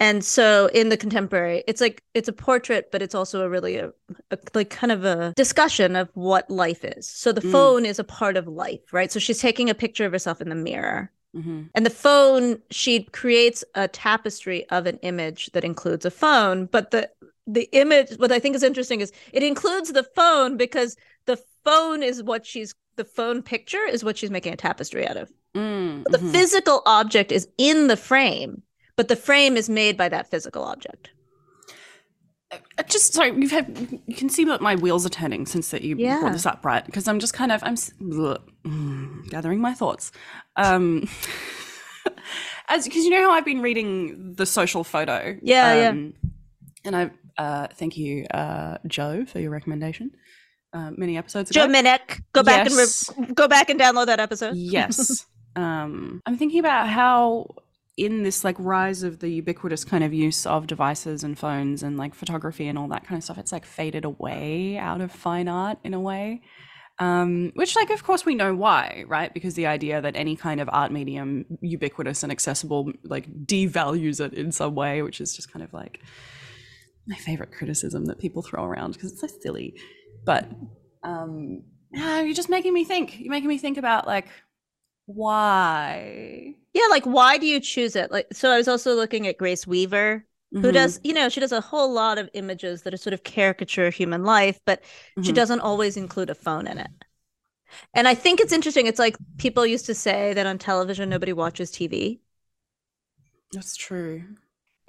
And 0.00 0.24
so 0.24 0.70
in 0.72 0.88
the 0.88 0.96
contemporary, 0.96 1.62
it's 1.66 1.80
like 1.80 2.02
it's 2.14 2.28
a 2.28 2.32
portrait, 2.32 2.90
but 2.90 3.02
it's 3.02 3.14
also 3.14 3.42
a 3.42 3.48
really 3.48 3.76
a, 3.76 3.90
a, 4.30 4.38
like 4.54 4.70
kind 4.70 4.90
of 4.90 5.04
a 5.04 5.32
discussion 5.36 5.94
of 5.94 6.08
what 6.14 6.50
life 6.50 6.84
is. 6.84 7.08
So 7.08 7.32
the 7.32 7.42
mm. 7.42 7.52
phone 7.52 7.84
is 7.84 7.98
a 7.98 8.04
part 8.04 8.36
of 8.36 8.48
life, 8.48 8.92
right? 8.92 9.12
So 9.12 9.18
she's 9.18 9.40
taking 9.40 9.68
a 9.70 9.74
picture 9.74 10.06
of 10.06 10.12
herself 10.12 10.40
in 10.40 10.48
the 10.48 10.54
mirror 10.54 11.12
Mm-hmm. 11.36 11.62
And 11.74 11.86
the 11.86 11.90
phone, 11.90 12.58
she 12.70 13.04
creates 13.04 13.64
a 13.74 13.88
tapestry 13.88 14.68
of 14.70 14.86
an 14.86 14.98
image 15.02 15.50
that 15.52 15.64
includes 15.64 16.04
a 16.04 16.10
phone. 16.10 16.66
But 16.66 16.90
the 16.90 17.10
the 17.46 17.68
image, 17.72 18.12
what 18.18 18.30
I 18.30 18.38
think 18.38 18.54
is 18.56 18.62
interesting 18.62 19.00
is 19.00 19.10
it 19.32 19.42
includes 19.42 19.92
the 19.92 20.02
phone 20.02 20.56
because 20.56 20.96
the 21.24 21.38
phone 21.64 22.02
is 22.02 22.22
what 22.22 22.44
she's 22.44 22.74
the 22.96 23.04
phone 23.04 23.42
picture 23.42 23.84
is 23.90 24.04
what 24.04 24.18
she's 24.18 24.30
making 24.30 24.52
a 24.52 24.56
tapestry 24.56 25.06
out 25.06 25.16
of. 25.16 25.32
Mm-hmm. 25.54 26.02
The 26.10 26.18
physical 26.18 26.82
object 26.84 27.32
is 27.32 27.48
in 27.56 27.86
the 27.86 27.96
frame, 27.96 28.62
but 28.96 29.08
the 29.08 29.16
frame 29.16 29.56
is 29.56 29.68
made 29.70 29.96
by 29.96 30.08
that 30.08 30.30
physical 30.30 30.64
object. 30.64 31.10
Uh, 32.50 32.82
just 32.84 33.12
sorry, 33.12 33.34
you've 33.36 33.50
had 33.50 34.00
you 34.06 34.14
can 34.14 34.28
see 34.28 34.44
that 34.44 34.60
my 34.60 34.74
wheels 34.74 35.04
are 35.04 35.10
turning 35.10 35.44
since 35.44 35.70
that 35.70 35.82
you 35.82 35.96
yeah. 35.98 36.20
brought 36.20 36.32
this 36.32 36.46
up, 36.46 36.64
right? 36.64 36.84
Because 36.84 37.06
I'm 37.06 37.18
just 37.18 37.34
kind 37.34 37.52
of 37.52 37.62
I'm 37.62 37.74
mm, 37.74 39.28
gathering 39.28 39.60
my 39.60 39.74
thoughts. 39.74 40.12
Um, 40.56 41.08
as 42.68 42.84
because 42.84 43.04
you 43.04 43.10
know 43.10 43.22
how 43.22 43.32
I've 43.32 43.44
been 43.44 43.60
reading 43.60 44.34
the 44.34 44.46
social 44.46 44.82
photo, 44.82 45.36
yeah, 45.42 45.88
um, 45.90 46.14
yeah, 46.22 46.30
and 46.84 46.96
I 46.96 47.10
uh, 47.36 47.68
thank 47.74 47.98
you, 47.98 48.24
uh, 48.32 48.78
Joe, 48.86 49.24
for 49.26 49.40
your 49.40 49.50
recommendation. 49.50 50.12
Uh, 50.72 50.90
many 50.96 51.16
episodes 51.16 51.50
ago. 51.50 51.66
Joe 51.66 51.72
Minnick, 51.72 52.22
go 52.34 52.42
back 52.42 52.68
yes. 52.68 53.08
and 53.08 53.28
re- 53.28 53.34
go 53.34 53.48
back 53.48 53.70
and 53.70 53.80
download 53.80 54.06
that 54.06 54.20
episode. 54.20 54.54
yes, 54.54 55.26
um, 55.56 56.22
I'm 56.26 56.36
thinking 56.36 56.60
about 56.60 56.88
how 56.88 57.54
in 57.98 58.22
this 58.22 58.44
like 58.44 58.56
rise 58.58 59.02
of 59.02 59.18
the 59.18 59.28
ubiquitous 59.28 59.84
kind 59.84 60.04
of 60.04 60.14
use 60.14 60.46
of 60.46 60.66
devices 60.66 61.24
and 61.24 61.38
phones 61.38 61.82
and 61.82 61.98
like 61.98 62.14
photography 62.14 62.68
and 62.68 62.78
all 62.78 62.88
that 62.88 63.04
kind 63.04 63.18
of 63.18 63.24
stuff, 63.24 63.38
it's 63.38 63.52
like 63.52 63.66
faded 63.66 64.04
away 64.04 64.78
out 64.78 65.00
of 65.00 65.10
fine 65.10 65.48
art 65.48 65.78
in 65.84 65.92
a 65.92 66.00
way. 66.00 66.40
Um, 67.00 67.52
which, 67.54 67.76
like, 67.76 67.90
of 67.90 68.02
course, 68.02 68.26
we 68.26 68.34
know 68.34 68.56
why, 68.56 69.04
right? 69.06 69.32
Because 69.32 69.54
the 69.54 69.66
idea 69.66 70.00
that 70.00 70.16
any 70.16 70.34
kind 70.34 70.60
of 70.60 70.68
art 70.72 70.90
medium, 70.90 71.44
ubiquitous 71.60 72.24
and 72.24 72.32
accessible, 72.32 72.90
like, 73.04 73.30
devalues 73.46 74.20
it 74.20 74.34
in 74.34 74.50
some 74.50 74.74
way, 74.74 75.02
which 75.02 75.20
is 75.20 75.36
just 75.36 75.52
kind 75.52 75.62
of 75.62 75.72
like 75.72 76.00
my 77.06 77.14
favorite 77.14 77.52
criticism 77.52 78.06
that 78.06 78.18
people 78.18 78.42
throw 78.42 78.64
around 78.64 78.94
because 78.94 79.12
it's 79.12 79.20
so 79.20 79.28
silly. 79.40 79.78
But 80.24 80.48
um, 81.04 81.62
you're 81.92 82.34
just 82.34 82.48
making 82.48 82.74
me 82.74 82.84
think. 82.84 83.20
You're 83.20 83.30
making 83.30 83.48
me 83.48 83.58
think 83.58 83.78
about 83.78 84.06
like 84.06 84.26
why 85.08 86.54
yeah 86.74 86.82
like 86.90 87.04
why 87.04 87.38
do 87.38 87.46
you 87.46 87.60
choose 87.60 87.96
it 87.96 88.12
like 88.12 88.26
so 88.30 88.50
i 88.50 88.58
was 88.58 88.68
also 88.68 88.94
looking 88.94 89.26
at 89.26 89.38
grace 89.38 89.66
weaver 89.66 90.26
mm-hmm. 90.54 90.62
who 90.62 90.70
does 90.70 91.00
you 91.02 91.14
know 91.14 91.30
she 91.30 91.40
does 91.40 91.50
a 91.50 91.62
whole 91.62 91.90
lot 91.90 92.18
of 92.18 92.28
images 92.34 92.82
that 92.82 92.92
are 92.92 92.98
sort 92.98 93.14
of 93.14 93.24
caricature 93.24 93.88
human 93.88 94.22
life 94.22 94.60
but 94.66 94.82
mm-hmm. 94.82 95.22
she 95.22 95.32
doesn't 95.32 95.60
always 95.60 95.96
include 95.96 96.28
a 96.28 96.34
phone 96.34 96.66
in 96.66 96.76
it 96.76 96.90
and 97.94 98.06
i 98.06 98.14
think 98.14 98.38
it's 98.38 98.52
interesting 98.52 98.86
it's 98.86 98.98
like 98.98 99.16
people 99.38 99.64
used 99.64 99.86
to 99.86 99.94
say 99.94 100.34
that 100.34 100.46
on 100.46 100.58
television 100.58 101.08
nobody 101.08 101.32
watches 101.32 101.70
tv 101.70 102.18
that's 103.52 103.76
true 103.76 104.22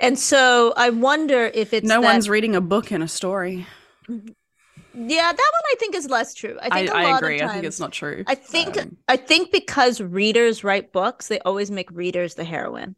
and 0.01 0.19
so 0.19 0.73
i 0.75 0.89
wonder 0.89 1.49
if 1.53 1.71
it's 1.73 1.87
no 1.87 2.01
that... 2.01 2.11
one's 2.11 2.27
reading 2.27 2.57
a 2.57 2.61
book 2.61 2.91
in 2.91 3.01
a 3.01 3.07
story 3.07 3.65
mm-hmm. 4.09 4.27
Yeah, 5.07 5.31
that 5.31 5.37
one 5.37 5.63
I 5.71 5.75
think 5.79 5.95
is 5.95 6.09
less 6.09 6.33
true. 6.33 6.57
I 6.61 6.69
think 6.69 6.91
I, 6.91 7.05
I 7.05 7.17
agree. 7.17 7.39
Times, 7.39 7.49
I 7.49 7.53
think 7.53 7.65
it's 7.65 7.79
not 7.79 7.93
true. 7.93 8.23
I 8.27 8.35
think 8.35 8.77
um, 8.77 8.97
I 9.07 9.15
think 9.15 9.51
because 9.51 10.01
readers 10.01 10.63
write 10.63 10.91
books, 10.91 11.29
they 11.29 11.39
always 11.39 11.71
make 11.71 11.89
readers 11.91 12.35
the 12.35 12.43
heroine. 12.43 12.95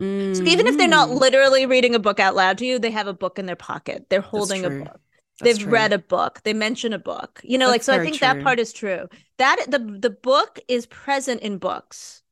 Mm-hmm. 0.00 0.34
So 0.34 0.42
even 0.42 0.66
if 0.66 0.76
they're 0.76 0.88
not 0.88 1.10
mm. 1.10 1.20
literally 1.20 1.66
reading 1.66 1.94
a 1.94 2.00
book 2.00 2.18
out 2.18 2.34
loud 2.34 2.58
to 2.58 2.66
you, 2.66 2.80
they 2.80 2.90
have 2.90 3.06
a 3.06 3.14
book 3.14 3.38
in 3.38 3.46
their 3.46 3.54
pocket. 3.54 4.06
They're 4.10 4.20
holding 4.20 4.64
a 4.64 4.70
book. 4.70 5.00
That's 5.38 5.58
They've 5.58 5.64
true. 5.64 5.72
read 5.72 5.92
a 5.92 5.98
book. 5.98 6.40
They 6.42 6.54
mention 6.54 6.92
a 6.92 6.98
book. 6.98 7.40
You 7.44 7.58
know, 7.58 7.70
That's 7.70 7.88
like 7.88 7.96
so. 7.96 8.00
I 8.00 8.04
think 8.04 8.16
true. 8.18 8.26
that 8.26 8.42
part 8.42 8.58
is 8.58 8.72
true. 8.72 9.08
That 9.38 9.64
the 9.68 9.78
the 9.78 10.10
book 10.10 10.58
is 10.66 10.86
present 10.86 11.40
in 11.42 11.58
books, 11.58 12.22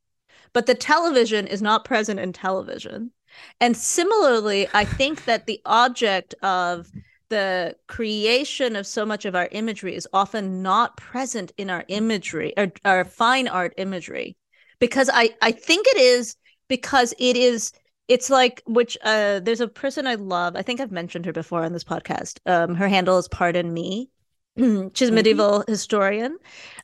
but 0.53 0.67
the 0.67 0.75
television 0.75 1.47
is 1.47 1.63
not 1.63 1.85
present 1.85 2.19
in 2.19 2.33
television. 2.33 3.13
And 3.61 3.77
similarly, 3.77 4.67
I 4.75 4.85
think 4.85 5.25
that 5.27 5.47
the 5.47 5.61
object 5.65 6.35
of 6.43 6.91
the 7.33 7.75
creation 7.89 8.77
of 8.77 8.87
so 8.87 9.07
much 9.07 9.25
of 9.25 9.35
our 9.35 9.49
imagery 9.53 9.95
is 9.97 10.07
often 10.13 10.63
not 10.63 10.99
present 10.99 11.51
in 11.57 11.71
our 11.71 11.83
imagery 11.89 12.53
or 12.59 12.71
our 12.85 13.07
fine 13.07 13.49
art 13.49 13.73
imagery. 13.79 14.37
Because 14.79 15.09
i 15.13 15.31
i 15.41 15.51
think 15.53 15.87
it 15.87 15.97
is 15.97 16.37
because 16.69 17.15
it 17.19 17.37
is 17.37 17.73
it's 18.09 18.29
like 18.29 18.63
which 18.67 18.99
uh 19.03 19.41
there's 19.41 19.61
a 19.61 19.69
person 19.69 20.07
i 20.07 20.17
love 20.17 20.57
i 20.57 20.63
think 20.63 20.81
i've 20.81 20.93
mentioned 20.93 21.25
her 21.25 21.33
before 21.33 21.65
on 21.65 21.73
this 21.73 21.85
podcast 21.85 22.41
um 22.47 22.75
her 22.75 22.89
handle 22.89 23.17
is 23.17 23.29
pardon 23.29 23.73
me 23.73 24.11
She's 24.95 25.09
a 25.09 25.13
medieval 25.13 25.65
historian. 25.67 26.39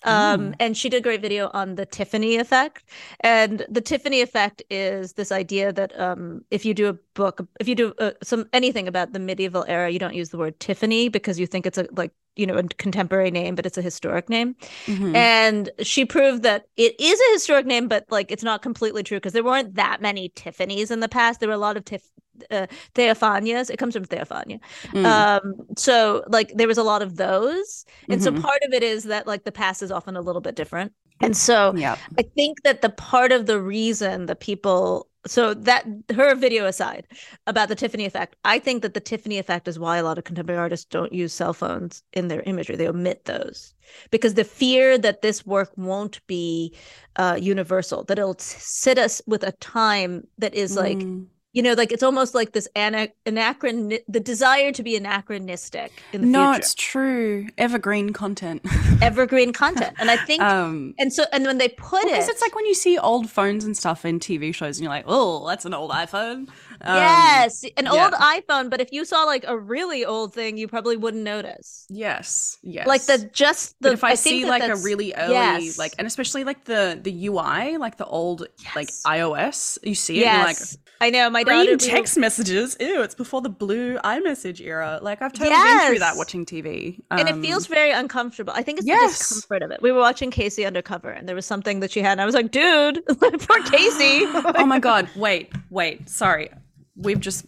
Um, 0.05 0.55
and 0.59 0.77
she 0.77 0.89
did 0.89 0.99
a 0.99 1.01
great 1.03 1.21
video 1.21 1.51
on 1.53 1.75
the 1.75 1.85
Tiffany 1.85 2.37
effect. 2.37 2.85
And 3.21 3.67
the 3.69 3.81
Tiffany 3.81 4.23
effect 4.23 4.63
is 4.71 5.15
this 5.15 5.31
idea 5.31 5.73
that 5.73 5.99
um, 6.01 6.45
if 6.51 6.65
you 6.65 6.73
do 6.73 6.89
a 6.89 6.95
book, 7.15 7.47
if 7.61 7.69
you 7.69 7.75
do 7.75 7.93
uh, 7.99 8.13
some 8.23 8.49
anything 8.53 8.89
about 8.89 9.13
the 9.13 9.19
medieval 9.19 9.65
era, 9.69 9.91
you 9.91 9.99
don't 9.99 10.15
use 10.15 10.31
the 10.31 10.39
word 10.39 10.59
Tiffany 10.61 11.09
because 11.09 11.39
you 11.39 11.47
think 11.47 11.67
it's 11.67 11.79
a 11.79 11.87
like 11.97 12.13
you 12.37 12.47
know 12.47 12.57
a 12.57 12.63
contemporary 12.63 13.31
name, 13.31 13.55
but 13.55 13.67
it's 13.67 13.77
a 13.77 13.83
historic 13.83 14.29
name. 14.29 14.55
Mhm. 14.87 15.15
And 15.15 15.71
she 15.83 16.05
proved 16.05 16.45
that 16.45 16.69
it 16.77 16.99
is 16.99 17.21
a 17.21 17.33
historic 17.33 17.67
name, 17.67 17.89
but 17.89 18.07
like 18.09 18.31
it's 18.31 18.45
not 18.45 18.63
completely 18.63 19.03
true 19.03 19.19
because 19.19 19.33
there 19.33 19.45
weren't 19.45 19.75
that 19.75 20.01
many 20.01 20.31
Tiffany's 20.31 20.91
in 20.91 21.01
the 21.01 21.09
past. 21.09 21.41
There 21.41 21.49
were 21.49 21.55
a 21.55 21.59
lot 21.59 21.77
of 21.77 21.85
Tiff. 21.85 22.09
Uh, 22.51 22.67
Theophanias. 22.95 23.71
It 23.71 23.79
comes 23.79 23.95
from 23.95 24.05
Theophania. 24.05 24.61
Mm. 24.93 25.05
Um, 25.05 25.55
so 25.77 26.25
like 26.29 26.53
there 26.55 26.69
was 26.69 26.79
a 26.79 26.83
lot 26.83 27.03
of 27.03 27.17
those. 27.17 27.85
And 28.09 28.23
so 28.23 28.31
Mhm. 28.33 28.43
part 28.43 28.63
of 28.67 28.73
it 28.73 28.83
is 28.83 29.05
that 29.05 29.27
like 29.27 29.45
the 29.45 29.53
past 29.53 29.83
is 29.83 29.91
often 29.91 30.17
a 30.17 30.21
little 30.21 30.41
bit 30.41 30.55
different. 30.55 30.93
And 31.21 31.37
so 31.37 31.75
yeah. 31.77 31.97
I 32.19 32.23
think 32.23 32.63
that 32.63 32.81
the 32.83 32.91
part 32.91 33.33
of 33.33 33.47
the 33.47 33.61
reason 33.61 34.27
that 34.27 34.41
people 34.41 35.09
so 35.27 35.53
that 35.53 35.85
her 36.15 36.35
video 36.37 36.65
aside 36.65 37.07
about 37.47 37.69
the 37.69 37.75
Tiffany 37.75 38.07
effect, 38.07 38.37
I 38.45 38.59
think 38.61 38.83
that 38.83 38.95
the 38.95 39.01
Tiffany 39.01 39.37
effect 39.39 39.69
is 39.69 39.79
why 39.79 39.99
a 39.99 40.05
lot 40.05 40.17
of 40.17 40.25
contemporary 40.25 40.61
artists 40.61 40.87
don't 40.87 41.13
use 41.13 41.35
cell 41.35 41.53
phones 41.53 42.03
in 42.15 42.29
their 42.29 42.43
imagery. 42.43 42.77
They 42.77 42.89
omit 42.89 43.25
those 43.25 43.75
because 44.11 44.35
the 44.35 44.45
fear 44.45 44.97
that 44.97 45.21
this 45.23 45.45
work 45.45 45.71
won't 45.77 46.25
be 46.29 46.73
uh, 47.17 47.37
universal, 47.39 48.05
that 48.05 48.19
it'll 48.19 48.39
sit 48.39 48.97
us 48.97 49.21
with 49.27 49.43
a 49.43 49.53
time 49.53 50.27
that 50.39 50.55
is 50.55 50.77
like 50.77 50.99
Mm. 50.99 51.27
You 51.59 51.65
know, 51.65 51.73
like 51.73 51.91
it's 51.91 52.05
almost 52.05 52.37
like 52.37 52.53
this 52.53 52.69
ana- 52.77 53.09
anachron 53.27 53.99
the 54.07 54.21
desire 54.21 54.71
to 54.71 54.81
be 54.85 54.95
anachronistic 54.95 55.91
in 56.13 56.21
the 56.21 56.27
no, 56.29 56.53
future, 56.53 56.61
it's 56.61 56.75
true. 56.75 57.49
Evergreen 57.59 58.13
content. 58.13 58.65
evergreen 59.03 59.53
content. 59.53 59.97
And 59.99 60.09
I 60.09 60.19
think, 60.19 60.41
um, 60.55 60.95
and 61.01 61.13
so, 61.13 61.25
and 61.33 61.45
when 61.45 61.59
they 61.59 61.69
put 61.69 62.05
because 62.05 62.29
it, 62.29 62.31
it's 62.31 62.43
like 62.43 62.55
when 62.55 62.65
you 62.65 62.75
see 62.75 62.97
old 62.97 63.29
phones 63.29 63.65
and 63.65 63.77
stuff 63.77 64.05
in 64.05 64.21
TV 64.21 64.55
shows, 64.55 64.79
and 64.79 64.85
you're 64.85 64.93
like, 64.93 65.07
"Oh, 65.09 65.49
that's 65.49 65.65
an 65.65 65.75
old 65.75 65.91
iPhone." 65.91 66.49
Um, 66.81 66.95
yes, 66.95 67.65
an 67.77 67.87
yeah. 67.87 68.05
old 68.05 68.13
iPhone. 68.13 68.71
But 68.71 68.81
if 68.81 68.93
you 68.93 69.05
saw 69.05 69.25
like 69.25 69.45
a 69.45 69.59
really 69.59 70.05
old 70.05 70.33
thing, 70.33 70.59
you 70.59 70.69
probably 70.69 70.97
wouldn't 70.97 71.25
notice. 71.25 71.87
Yes. 71.89 72.59
Yes. 72.63 72.87
Like 72.87 73.03
the 73.07 73.29
just 73.33 73.71
the. 73.81 73.89
but 73.89 73.93
if 73.95 74.05
I, 74.05 74.11
think 74.11 74.19
see 74.21 74.45
that 74.45 74.51
like 74.51 74.63
a 74.63 74.77
really 74.77 75.13
early, 75.13 75.35
yes. 75.35 75.77
like, 75.77 75.95
and 75.99 76.07
especially 76.07 76.45
like 76.45 76.67
the 76.67 77.01
the 77.03 77.27
UI, 77.27 77.79
like 77.79 77.97
the 77.97 78.07
old 78.07 78.47
like 78.77 78.91
iOS, 79.05 79.77
you 79.83 79.97
see 79.97 80.23
it, 80.23 80.27
and 80.29 80.37
you're 80.37 80.47
like, 80.47 80.61
yes, 80.61 80.79
I 81.01 81.11
know. 81.11 81.31
My 81.31 81.45
daughter. 81.45 81.65
green 81.65 81.71
were- 81.75 81.79
text 81.79 82.19
messages. 82.19 82.77
Ew, 82.81 83.03
it's 83.03 83.15
before 83.15 83.41
the 83.41 83.49
blue 83.49 83.99
iMessage 83.99 84.61
era. 84.61 84.99
Like 85.01 85.23
I've 85.23 85.33
totally 85.33 85.51
been 85.57 85.87
through 85.89 85.99
that 86.01 86.17
watching 86.17 86.45
TV, 86.45 87.01
and 87.11 87.29
it 87.29 87.33
Um, 87.35 87.43
feels 87.43 87.67
very 87.69 87.93
uncomfortable. 87.93 88.53
I 88.57 88.63
think 88.63 88.79
it's 88.79 88.87
yes. 88.89 89.19
the 89.19 89.35
discomfort 89.35 89.63
of 89.63 89.71
it. 89.71 89.81
We 89.83 89.93
were 89.93 90.01
watching 90.01 90.31
Casey 90.31 90.67
Undercover, 90.67 91.11
and 91.11 91.29
there 91.29 91.37
was 91.37 91.47
something 91.47 91.81
that 91.81 91.91
she 91.93 92.01
had, 92.01 92.13
and 92.13 92.21
I 92.21 92.27
was 92.27 92.35
like, 92.35 92.51
"Dude, 92.51 93.05
poor 93.21 93.63
Casey." 93.65 94.25
oh 94.57 94.67
my 94.67 94.81
god! 94.81 95.09
Wait, 95.15 95.53
wait. 95.71 96.09
Sorry, 96.09 96.51
we've 96.97 97.21
just 97.21 97.47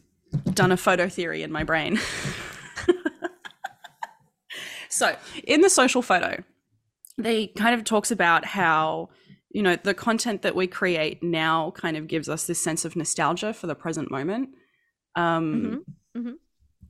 done 0.54 0.70
a 0.70 0.76
photo 0.76 1.08
theory 1.08 1.42
in 1.42 1.50
my 1.50 1.64
brain. 1.64 1.98
so 4.88 5.14
in 5.44 5.60
the 5.60 5.70
social 5.70 6.02
photo, 6.02 6.42
they 7.18 7.48
kind 7.48 7.74
of 7.74 7.84
talks 7.84 8.10
about 8.10 8.44
how 8.44 9.08
you 9.50 9.62
know 9.62 9.76
the 9.76 9.94
content 9.94 10.42
that 10.42 10.54
we 10.54 10.66
create 10.66 11.22
now 11.22 11.70
kind 11.72 11.96
of 11.96 12.06
gives 12.06 12.28
us 12.28 12.46
this 12.46 12.60
sense 12.62 12.84
of 12.84 12.96
nostalgia 12.96 13.52
for 13.52 13.66
the 13.66 13.74
present 13.74 14.10
moment. 14.10 14.50
Um, 15.16 15.82
Mhm, 16.16 16.22
mhm. 16.22 16.34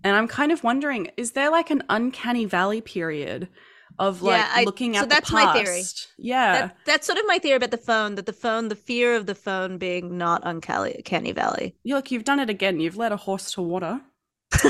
And 0.05 0.17
I'm 0.17 0.29
kind 0.29 0.51
of 0.53 0.65
wondering, 0.65 1.11
is 1.17 1.33
there 1.33 1.51
like 1.51 1.71
an 1.71 1.83
uncanny 1.91 2.45
valley 2.47 2.81
period 2.81 3.49
of 3.99 4.23
like 4.23 4.39
Yeah, 4.39 4.49
I- 4.55 4.65
looking 4.65 4.95
so 4.95 5.03
at 5.03 5.09
that's 5.11 5.29
the 5.29 5.35
my 5.35 5.45
past? 5.45 5.59
theory. 5.65 5.83
Yeah. 6.19 6.53
That, 6.61 6.77
that's 6.87 7.07
sort 7.07 7.19
of 7.19 7.25
my 7.27 7.39
theory 7.39 7.57
about 7.57 7.71
the 7.71 7.77
phone. 7.77 8.15
That 8.15 8.25
the 8.27 8.33
phone, 8.33 8.69
the 8.69 8.77
fear 8.77 9.15
of 9.17 9.27
the 9.27 9.35
phone 9.35 9.77
being 9.79 10.17
not 10.17 10.41
uncanny 10.45 11.33
Valley. 11.33 11.77
You 11.83 11.97
look, 11.97 12.11
you've 12.11 12.25
done 12.25 12.41
it 12.41 12.49
again. 12.49 12.81
You've 12.81 12.97
led 12.97 13.13
a 13.13 13.17
horse 13.17 13.53
to 13.53 13.63
water. 13.63 14.01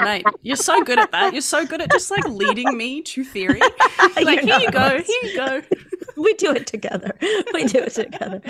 Mate, 0.00 0.26
you're 0.42 0.56
so 0.56 0.82
good 0.82 0.98
at 0.98 1.10
that. 1.12 1.32
You're 1.32 1.42
so 1.42 1.66
good 1.66 1.80
at 1.80 1.90
just 1.90 2.10
like 2.10 2.26
leading 2.28 2.76
me 2.76 3.02
to 3.02 3.24
theory. 3.24 3.60
like, 4.22 4.40
here 4.40 4.58
you 4.58 4.70
go, 4.70 5.00
here 5.00 5.20
you 5.24 5.36
go. 5.36 5.62
we 6.16 6.34
do 6.34 6.52
it 6.52 6.66
together. 6.66 7.12
We 7.52 7.64
do 7.64 7.78
it 7.80 7.90
together. 7.94 8.40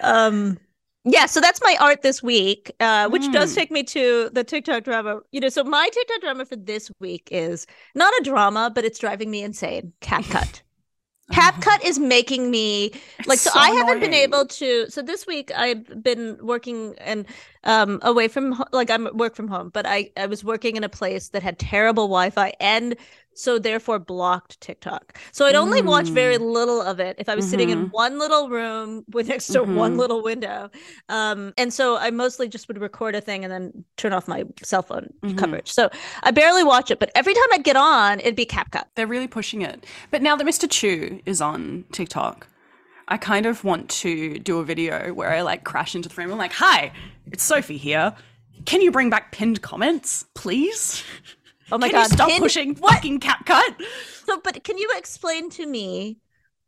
Um, 0.00 0.58
yeah. 1.04 1.26
So 1.26 1.40
that's 1.40 1.60
my 1.62 1.76
art 1.80 2.02
this 2.02 2.22
week, 2.22 2.72
uh, 2.80 3.08
which 3.08 3.30
does 3.32 3.52
Mm. 3.52 3.54
take 3.56 3.70
me 3.70 3.82
to 3.84 4.30
the 4.32 4.44
TikTok 4.44 4.84
drama. 4.84 5.20
You 5.32 5.40
know, 5.40 5.48
so 5.48 5.64
my 5.64 5.88
TikTok 5.92 6.20
drama 6.20 6.44
for 6.46 6.56
this 6.56 6.90
week 7.00 7.28
is 7.30 7.66
not 7.94 8.12
a 8.20 8.24
drama, 8.24 8.70
but 8.74 8.84
it's 8.84 8.98
driving 8.98 9.30
me 9.30 9.42
insane. 9.42 9.92
CapCut. 10.00 10.62
CapCut 11.30 11.84
is 11.84 11.98
making 11.98 12.50
me 12.50 12.92
like 13.26 13.38
so, 13.38 13.50
so 13.50 13.58
I 13.58 13.70
haven't 13.70 14.00
been 14.00 14.12
able 14.12 14.44
to 14.46 14.90
so 14.90 15.02
this 15.02 15.26
week 15.26 15.52
I've 15.56 16.02
been 16.02 16.36
working 16.42 16.94
and 16.98 17.26
um 17.64 18.00
away 18.02 18.28
from 18.28 18.62
like 18.72 18.90
I'm 18.90 19.08
work 19.16 19.36
from 19.36 19.48
home 19.48 19.70
but 19.70 19.86
I 19.86 20.10
I 20.16 20.26
was 20.26 20.42
working 20.42 20.76
in 20.76 20.84
a 20.84 20.88
place 20.88 21.28
that 21.28 21.42
had 21.42 21.58
terrible 21.58 22.04
Wi-Fi 22.04 22.52
and 22.60 22.96
so 23.34 23.58
therefore 23.58 23.98
blocked 23.98 24.60
TikTok. 24.60 25.18
So 25.32 25.46
I'd 25.46 25.54
only 25.54 25.82
watch 25.82 26.08
very 26.08 26.36
Mm. 26.36 26.52
little 26.52 26.80
of 26.82 27.00
it 27.00 27.16
if 27.18 27.28
I 27.28 27.34
was 27.34 27.48
sitting 27.48 27.70
in 27.70 27.88
Mhm. 27.88 27.92
one 27.92 28.18
little 28.18 28.48
room 28.48 29.04
with 29.12 29.28
next 29.32 29.46
to 29.48 29.62
one 29.62 29.94
Mhm. 29.94 29.98
little 29.98 30.22
window. 30.22 30.70
Um 31.08 31.52
and 31.56 31.72
so 31.72 31.96
I 31.96 32.10
mostly 32.10 32.48
just 32.48 32.68
would 32.68 32.78
record 32.80 33.14
a 33.14 33.20
thing 33.20 33.44
and 33.44 33.52
then 33.52 33.84
turn 33.96 34.12
off 34.12 34.28
my 34.28 34.44
cell 34.62 34.82
phone 34.82 35.12
Mhm. 35.22 35.38
coverage. 35.38 35.72
So 35.72 35.90
I 36.22 36.30
barely 36.30 36.64
watch 36.64 36.90
it 36.90 36.98
but 36.98 37.10
every 37.14 37.34
time 37.34 37.44
I'd 37.52 37.64
get 37.64 37.76
on 37.76 38.20
it'd 38.20 38.36
be 38.36 38.46
CapCut. 38.46 38.84
They're 38.94 39.06
really 39.06 39.28
pushing 39.28 39.62
it. 39.62 39.84
But 40.10 40.22
now 40.22 40.36
that 40.36 40.46
Mr. 40.46 40.70
Chew 40.70 41.20
is 41.26 41.40
on 41.40 41.84
TikTok, 41.92 42.46
I 43.08 43.16
kind 43.16 43.46
of 43.46 43.64
want 43.64 43.88
to 44.02 44.38
do 44.38 44.58
a 44.58 44.64
video 44.64 45.12
where 45.12 45.30
I 45.34 45.42
like 45.42 45.64
crash 45.64 45.94
into 45.94 46.08
the 46.08 46.14
frame. 46.14 46.30
I'm 46.30 46.38
like, 46.38 46.52
hi, 46.52 46.92
it's 47.30 47.42
Sophie 47.42 47.76
here. 47.76 48.14
Can 48.64 48.80
you 48.80 48.90
bring 48.92 49.10
back 49.10 49.32
pinned 49.32 49.60
comments, 49.60 50.24
please? 50.34 51.02
Oh 51.72 51.78
my 51.78 51.88
Can 51.88 52.02
god. 52.02 52.10
stop 52.10 52.28
Pinned- 52.28 52.42
pushing 52.42 52.74
fucking 52.74 53.20
CapCut? 53.20 53.82
So, 54.26 54.40
but 54.44 54.62
can 54.62 54.78
you 54.78 54.88
explain 54.96 55.50
to 55.50 55.66
me 55.66 56.18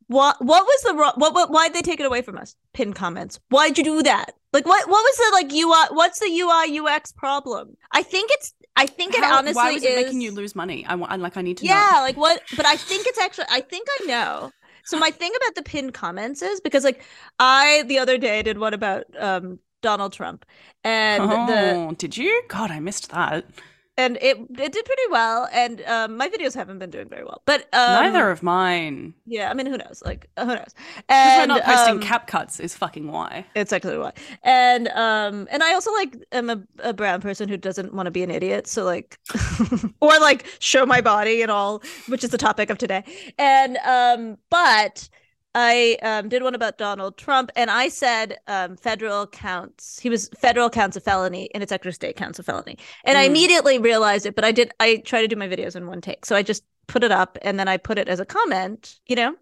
what 0.08 0.36
what 0.44 0.64
was 0.64 0.82
the 0.82 0.94
what 0.94 1.34
what 1.34 1.50
why 1.50 1.68
did 1.68 1.76
they 1.76 1.82
take 1.82 2.00
it 2.00 2.06
away 2.06 2.22
from 2.22 2.36
us? 2.38 2.56
Pin 2.72 2.92
comments. 2.92 3.38
Why'd 3.50 3.78
you 3.78 3.84
do 3.84 4.02
that? 4.02 4.32
Like 4.52 4.66
what 4.66 4.88
what 4.88 5.02
was 5.02 5.16
the 5.18 5.30
like 5.34 5.52
UI? 5.52 5.96
What's 5.96 6.18
the 6.20 6.26
UI 6.26 6.78
UX 6.78 7.12
problem? 7.12 7.76
I 7.92 8.02
think 8.02 8.30
it's 8.32 8.54
I 8.76 8.86
think 8.86 9.14
it 9.14 9.22
How- 9.22 9.38
honestly 9.38 9.54
why 9.54 9.72
was 9.72 9.82
it 9.84 9.90
is 9.92 10.04
making 10.04 10.20
you 10.20 10.32
lose 10.32 10.56
money? 10.56 10.84
I 10.86 10.94
want, 10.94 11.20
like, 11.20 11.36
I 11.36 11.42
need 11.42 11.58
to 11.58 11.66
yeah 11.66 11.90
know. 11.94 12.00
like 12.00 12.16
what 12.16 12.42
but 12.56 12.66
i 12.66 12.76
think 12.76 13.06
it's 13.06 13.18
actually 13.20 13.46
i 13.50 13.60
think 13.60 13.86
i 14.00 14.06
know 14.06 14.50
so 14.84 14.98
my 14.98 15.10
thing 15.10 15.32
about 15.36 15.54
the 15.54 15.62
pinned 15.62 15.94
comments 15.94 16.42
is 16.42 16.60
because 16.60 16.82
like 16.82 17.02
i 17.38 17.84
the 17.86 17.98
other 18.00 18.18
day 18.18 18.42
did 18.42 18.58
one 18.58 18.74
about 18.74 19.04
um 19.18 19.60
donald 19.80 20.12
trump 20.12 20.44
and 20.82 21.22
the 21.30 21.72
oh, 21.74 21.94
did 21.96 22.16
you? 22.16 22.42
God, 22.48 22.70
I 22.70 22.78
missed 22.80 23.10
that. 23.10 23.46
And 23.96 24.16
it 24.20 24.36
it 24.58 24.72
did 24.72 24.84
pretty 24.84 25.02
well 25.10 25.48
and 25.52 25.80
um 25.82 26.16
my 26.16 26.28
videos 26.28 26.54
haven't 26.54 26.78
been 26.78 26.90
doing 26.90 27.08
very 27.08 27.24
well 27.24 27.42
but 27.46 27.62
um 27.72 28.02
Neither 28.02 28.30
of 28.30 28.42
mine. 28.42 29.14
yeah 29.26 29.50
i 29.50 29.54
mean 29.54 29.66
who 29.66 29.76
knows 29.76 30.02
like 30.04 30.28
who 30.38 30.46
knows 30.46 30.74
and 31.08 31.40
we're 31.50 31.54
not 31.56 31.64
posting 31.64 31.94
um, 31.94 32.00
cap 32.00 32.26
cuts 32.26 32.58
is 32.60 32.74
fucking 32.74 33.10
why. 33.10 33.46
it's 33.54 33.72
actually 33.72 33.98
why 33.98 34.12
and 34.42 34.88
um 34.88 35.46
and 35.50 35.62
i 35.62 35.72
also 35.74 35.92
like 35.92 36.16
am 36.32 36.50
a, 36.50 36.62
a 36.80 36.92
brown 36.92 37.20
person 37.20 37.48
who 37.48 37.56
doesn't 37.56 37.94
want 37.94 38.06
to 38.06 38.10
be 38.10 38.22
an 38.22 38.30
idiot 38.30 38.66
so 38.66 38.84
like 38.84 39.18
or 40.00 40.18
like 40.20 40.46
show 40.58 40.84
my 40.84 41.00
body 41.00 41.42
and 41.42 41.50
all 41.50 41.82
which 42.08 42.24
is 42.24 42.30
the 42.30 42.38
topic 42.38 42.70
of 42.70 42.78
today 42.78 43.04
and 43.38 43.76
um 43.78 44.36
but 44.50 45.08
I 45.54 45.98
um, 46.02 46.28
did 46.28 46.42
one 46.42 46.54
about 46.54 46.78
Donald 46.78 47.16
Trump, 47.16 47.50
and 47.54 47.70
I 47.70 47.88
said 47.88 48.38
um, 48.48 48.76
federal 48.76 49.26
counts. 49.26 50.00
He 50.00 50.10
was 50.10 50.28
federal 50.38 50.68
counts 50.68 50.96
a 50.96 51.00
felony, 51.00 51.48
and 51.54 51.62
it's 51.62 51.70
extra 51.72 51.92
state 51.92 52.16
counts 52.16 52.38
a 52.40 52.42
felony. 52.42 52.78
And 53.04 53.16
I 53.16 53.24
Mm. 53.24 53.28
immediately 53.28 53.78
realized 53.78 54.26
it, 54.26 54.34
but 54.34 54.44
I 54.44 54.52
did. 54.52 54.72
I 54.80 54.96
try 54.98 55.20
to 55.22 55.28
do 55.28 55.36
my 55.36 55.48
videos 55.48 55.76
in 55.76 55.86
one 55.86 56.00
take, 56.00 56.26
so 56.26 56.34
I 56.34 56.42
just 56.42 56.64
put 56.88 57.04
it 57.04 57.12
up, 57.12 57.38
and 57.42 57.58
then 57.58 57.68
I 57.68 57.76
put 57.76 57.98
it 57.98 58.08
as 58.08 58.20
a 58.20 58.26
comment, 58.26 58.98
you 59.06 59.16
know, 59.16 59.36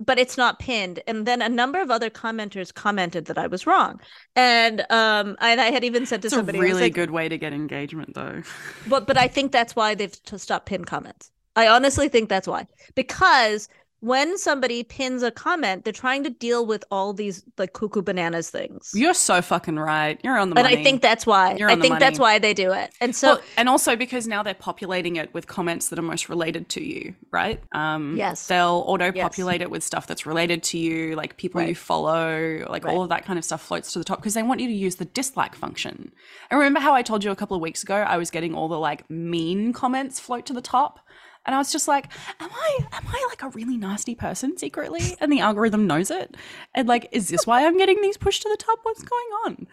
but 0.00 0.18
it's 0.18 0.36
not 0.38 0.58
pinned. 0.58 1.00
And 1.06 1.26
then 1.26 1.42
a 1.42 1.48
number 1.48 1.80
of 1.80 1.90
other 1.90 2.10
commenters 2.10 2.72
commented 2.74 3.26
that 3.26 3.38
I 3.38 3.46
was 3.46 3.66
wrong, 3.66 4.00
and 4.36 4.80
um, 4.90 5.36
and 5.40 5.60
I 5.60 5.70
had 5.70 5.84
even 5.84 6.06
said 6.06 6.22
to 6.22 6.30
It's 6.30 6.36
a 6.36 6.40
somebody, 6.40 6.62
I 6.62 6.66
was 6.66 6.80
really 6.80 6.80
like, 6.80 6.94
good 6.94 7.10
way 7.10 7.28
to 7.28 7.38
get 7.38 7.52
engagement, 7.52 8.14
though. 8.14 8.42
but 8.86 9.06
but 9.06 9.18
I 9.18 9.28
think 9.28 9.52
that's 9.52 9.76
why 9.76 9.94
they've 9.94 10.22
to 10.24 10.38
stop 10.38 10.66
pin 10.66 10.84
comments. 10.84 11.30
I 11.56 11.66
honestly 11.68 12.08
think 12.08 12.28
that's 12.28 12.46
why. 12.46 12.66
Because 12.94 13.68
when 14.00 14.38
somebody 14.38 14.84
pins 14.84 15.22
a 15.22 15.30
comment, 15.30 15.84
they're 15.84 15.92
trying 15.92 16.22
to 16.22 16.30
deal 16.30 16.64
with 16.64 16.84
all 16.90 17.12
these 17.12 17.42
like 17.56 17.72
cuckoo 17.72 18.00
bananas 18.00 18.48
things. 18.48 18.92
You're 18.94 19.14
so 19.14 19.42
fucking 19.42 19.76
right. 19.78 20.20
You're 20.22 20.38
on 20.38 20.50
the 20.50 20.56
and 20.56 20.64
money. 20.64 20.78
I 20.78 20.84
think 20.84 21.02
that's 21.02 21.26
why. 21.26 21.54
You're 21.56 21.68
I 21.70 21.76
think 21.76 21.98
that's 21.98 22.18
why 22.18 22.38
they 22.38 22.54
do 22.54 22.72
it. 22.72 22.92
And 23.00 23.14
so 23.14 23.34
Well, 23.34 23.42
and 23.56 23.68
also 23.68 23.96
because 23.96 24.28
now 24.28 24.42
they're 24.42 24.54
populating 24.54 25.16
it 25.16 25.34
with 25.34 25.48
comments 25.48 25.88
that 25.88 25.98
are 25.98 26.02
most 26.02 26.28
related 26.28 26.68
to 26.70 26.82
you, 26.82 27.14
right? 27.32 27.60
Um, 27.72 28.16
Yes. 28.16 28.46
They'll 28.46 28.84
auto-populate 28.86 29.62
it 29.62 29.70
with 29.70 29.82
stuff 29.82 30.06
that's 30.06 30.26
related 30.26 30.62
to 30.64 30.78
you, 30.78 31.16
like 31.16 31.36
people 31.36 31.60
you 31.62 31.74
follow, 31.74 32.64
like 32.68 32.84
Right. 32.84 32.94
all 32.94 33.02
of 33.02 33.08
that 33.08 33.24
kind 33.24 33.38
of 33.38 33.44
stuff 33.44 33.62
floats 33.62 33.92
to 33.94 33.98
the 33.98 34.04
top 34.04 34.18
because 34.18 34.34
they 34.34 34.42
want 34.44 34.60
you 34.60 34.68
to 34.68 34.74
use 34.74 34.96
the 34.96 35.04
dislike 35.06 35.56
function. 35.56 36.12
And 36.50 36.58
remember 36.58 36.80
how 36.80 36.94
I 36.94 37.02
told 37.02 37.24
you 37.24 37.30
a 37.32 37.36
couple 37.36 37.56
of 37.56 37.60
weeks 37.62 37.82
ago 37.82 37.96
I 37.96 38.16
was 38.16 38.30
getting 38.30 38.54
all 38.54 38.68
the 38.68 38.78
like 38.78 39.08
mean 39.10 39.72
comments 39.72 40.20
float 40.20 40.46
to 40.46 40.52
the 40.52 40.62
top? 40.62 41.00
And 41.48 41.54
I 41.54 41.58
was 41.58 41.72
just 41.72 41.88
like, 41.88 42.12
am 42.40 42.50
I 42.52 42.78
am 42.92 43.04
I 43.08 43.26
like 43.30 43.42
a 43.42 43.48
really 43.48 43.78
nasty 43.78 44.14
person 44.14 44.58
secretly? 44.58 45.16
And 45.18 45.32
the 45.32 45.40
algorithm 45.40 45.86
knows 45.86 46.10
it. 46.10 46.36
And 46.74 46.86
like, 46.86 47.08
is 47.10 47.30
this 47.30 47.46
why 47.46 47.66
I'm 47.66 47.78
getting 47.78 48.02
these 48.02 48.18
pushed 48.18 48.42
to 48.42 48.50
the 48.50 48.58
top? 48.58 48.80
What's 48.82 49.02
going 49.02 49.26
on? 49.46 49.66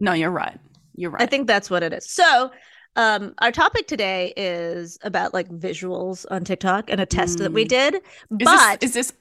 No, 0.00 0.12
you're 0.12 0.30
right. 0.30 0.60
You're 0.94 1.10
right. 1.10 1.22
I 1.22 1.26
think 1.26 1.46
that's 1.46 1.70
what 1.70 1.82
it 1.82 1.94
is. 1.94 2.10
So 2.10 2.50
um 2.96 3.34
our 3.38 3.50
topic 3.50 3.86
today 3.88 4.34
is 4.36 4.98
about 5.02 5.32
like 5.32 5.48
visuals 5.48 6.26
on 6.30 6.44
TikTok 6.44 6.90
and 6.90 7.00
a 7.00 7.06
test 7.06 7.38
that 7.38 7.54
we 7.54 7.64
Mm. 7.64 7.68
did. 7.68 7.94
is 7.94 8.02
but 8.30 8.80
this, 8.80 8.90
is 8.90 8.92
this 8.92 9.12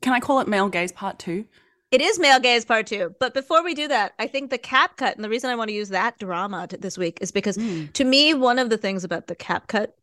can 0.00 0.14
I 0.14 0.20
call 0.20 0.40
it 0.40 0.48
male 0.48 0.70
gaze 0.70 0.92
part 0.92 1.18
two? 1.18 1.44
It 1.90 2.00
is 2.00 2.18
male 2.18 2.40
gaze 2.40 2.64
part 2.64 2.86
two. 2.86 3.14
But 3.20 3.34
before 3.34 3.62
we 3.62 3.74
do 3.74 3.86
that, 3.88 4.14
I 4.18 4.28
think 4.28 4.48
the 4.50 4.56
cap 4.58 4.96
cut, 4.96 5.14
and 5.14 5.22
the 5.22 5.28
reason 5.28 5.50
I 5.50 5.56
want 5.56 5.68
to 5.68 5.74
use 5.74 5.90
that 5.90 6.18
drama 6.18 6.66
t- 6.68 6.78
this 6.78 6.96
week 6.96 7.18
is 7.20 7.30
because 7.30 7.58
Mm. 7.58 7.92
to 7.92 8.04
me, 8.04 8.32
one 8.32 8.58
of 8.58 8.70
the 8.70 8.78
things 8.78 9.04
about 9.04 9.26
the 9.26 9.34
cap 9.36 9.68
cut 9.68 9.94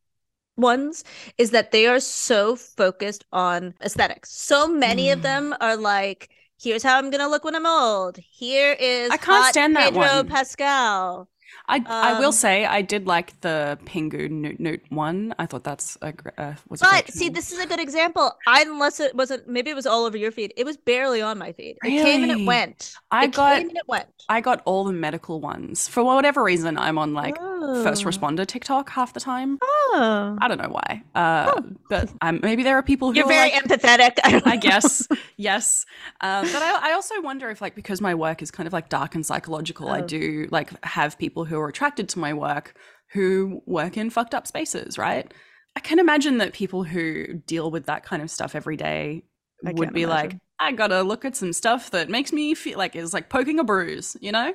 ones 0.58 1.04
is 1.38 1.52
that 1.52 1.72
they 1.72 1.88
are 1.88 2.00
so 2.00 2.56
focused 2.56 3.26
on 3.32 3.74
aesthetics. 3.84 4.32
So 4.32 4.68
many 4.68 5.10
of 5.12 5.20
Mm. 5.20 5.24
them 5.24 5.56
are 5.62 5.76
like, 5.78 6.30
here's 6.62 6.84
how 6.84 6.98
I'm 6.98 7.10
gonna 7.10 7.28
look 7.30 7.44
when 7.44 7.56
I'm 7.56 7.66
old. 7.66 8.18
Here 8.18 8.74
is 8.80 9.10
I 9.12 9.18
can't 9.18 9.46
stand 9.48 9.76
that 9.76 9.94
Pedro 9.94 10.02
one. 10.02 10.28
Pascal. 10.28 11.28
I 11.68 11.84
I 11.86 12.14
will 12.20 12.28
Um, 12.28 12.32
say 12.32 12.66
I 12.66 12.82
did 12.82 13.08
like 13.08 13.40
the 13.42 13.78
Pingu 13.86 14.30
Newt 14.30 14.60
Newt 14.60 14.82
one. 14.90 15.34
I 15.38 15.46
thought 15.46 15.66
that's 15.66 15.98
a 16.02 16.14
uh, 16.38 16.54
was. 16.70 16.82
a 16.82 16.86
But 16.86 17.12
see, 17.12 17.28
this 17.28 17.52
is 17.52 17.60
a 17.60 17.68
good 17.68 17.80
example. 17.80 18.32
I, 18.48 18.62
unless 18.62 19.02
it 19.02 19.14
wasn't, 19.16 19.48
maybe 19.50 19.70
it 19.70 19.76
was 19.76 19.86
all 19.86 20.06
over 20.06 20.18
your 20.18 20.32
feed. 20.32 20.54
It 20.56 20.66
was 20.66 20.78
barely 20.78 21.22
on 21.22 21.38
my 21.38 21.52
feed. 21.52 21.78
It 21.84 21.90
came 21.90 22.24
and 22.24 22.32
it 22.32 22.46
went. 22.46 22.94
I 23.12 23.26
it 23.26 23.34
got- 23.34 23.58
came 23.58 23.68
and 23.70 23.78
it 23.78 23.88
went. 23.88 24.08
I 24.30 24.40
got 24.40 24.62
all 24.66 24.86
the 24.86 24.94
medical 24.94 25.42
ones 25.42 25.88
for 25.90 26.04
whatever 26.04 26.42
reason. 26.42 26.78
I'm 26.78 26.98
on 26.98 27.14
like 27.14 27.38
first 27.38 27.51
Oh. 27.62 27.84
responder 27.86 28.46
TikTok 28.46 28.90
half 28.90 29.14
the 29.14 29.20
time. 29.20 29.60
Oh. 29.62 30.38
I 30.42 30.48
don't 30.48 30.58
know 30.62 30.70
why, 30.70 31.04
uh, 31.16 31.52
Oh. 31.56 31.64
but 31.90 32.12
um, 32.22 32.40
maybe 32.42 32.64
there 32.64 32.78
are 32.78 32.84
people 32.84 33.10
who 33.12 33.18
You're 33.18 33.26
are 33.26 33.30
very 33.30 33.52
like, 33.52 33.64
empathetic. 33.64 34.20
I, 34.24 34.42
I 34.46 34.56
guess 34.58 35.08
yes, 35.38 35.86
um, 36.22 36.46
but 36.52 36.62
I, 36.62 36.90
I 36.90 36.94
also 36.94 37.22
wonder 37.22 37.50
if 37.50 37.62
like 37.62 37.76
because 37.76 38.02
my 38.02 38.16
work 38.16 38.42
is 38.42 38.52
kind 38.52 38.68
of 38.68 38.74
like 38.74 38.90
dark 38.90 39.16
and 39.16 39.26
psychological, 39.26 39.90
I 39.90 40.00
Oh. 40.02 40.06
do 40.08 40.48
like 40.52 40.72
have 40.86 41.18
people 41.18 41.46
who 41.46 41.60
are 41.60 41.68
attracted 41.68 42.10
to 42.10 42.20
my 42.20 42.34
work 42.34 42.74
who 43.14 43.62
work 43.66 43.98
in 43.98 44.10
fucked 44.10 44.34
up 44.34 44.48
spaces, 44.48 44.98
right? 44.98 45.32
I 45.76 45.80
can 45.82 46.00
imagine 46.00 46.38
that 46.40 46.54
people 46.54 46.84
who 46.84 47.34
deal 47.46 47.70
with 47.72 47.86
that 47.86 48.04
kind 48.04 48.22
of 48.22 48.30
stuff 48.32 48.56
every 48.56 48.78
day 48.78 49.24
I 49.66 49.74
would 49.74 49.94
be 49.94 50.06
like. 50.06 50.38
I 50.60 50.72
gotta 50.74 51.02
look 51.02 51.26
at 51.26 51.36
some 51.36 51.54
stuff 51.54 51.90
that 51.92 52.08
makes 52.10 52.32
me 52.32 52.54
feel 52.54 52.78
like 52.78 52.96
is 52.96 53.14
like 53.14 53.30
poking 53.30 53.58
a 53.60 53.64
bruise, 53.64 54.16
you 54.22 54.32
know? 54.32 54.54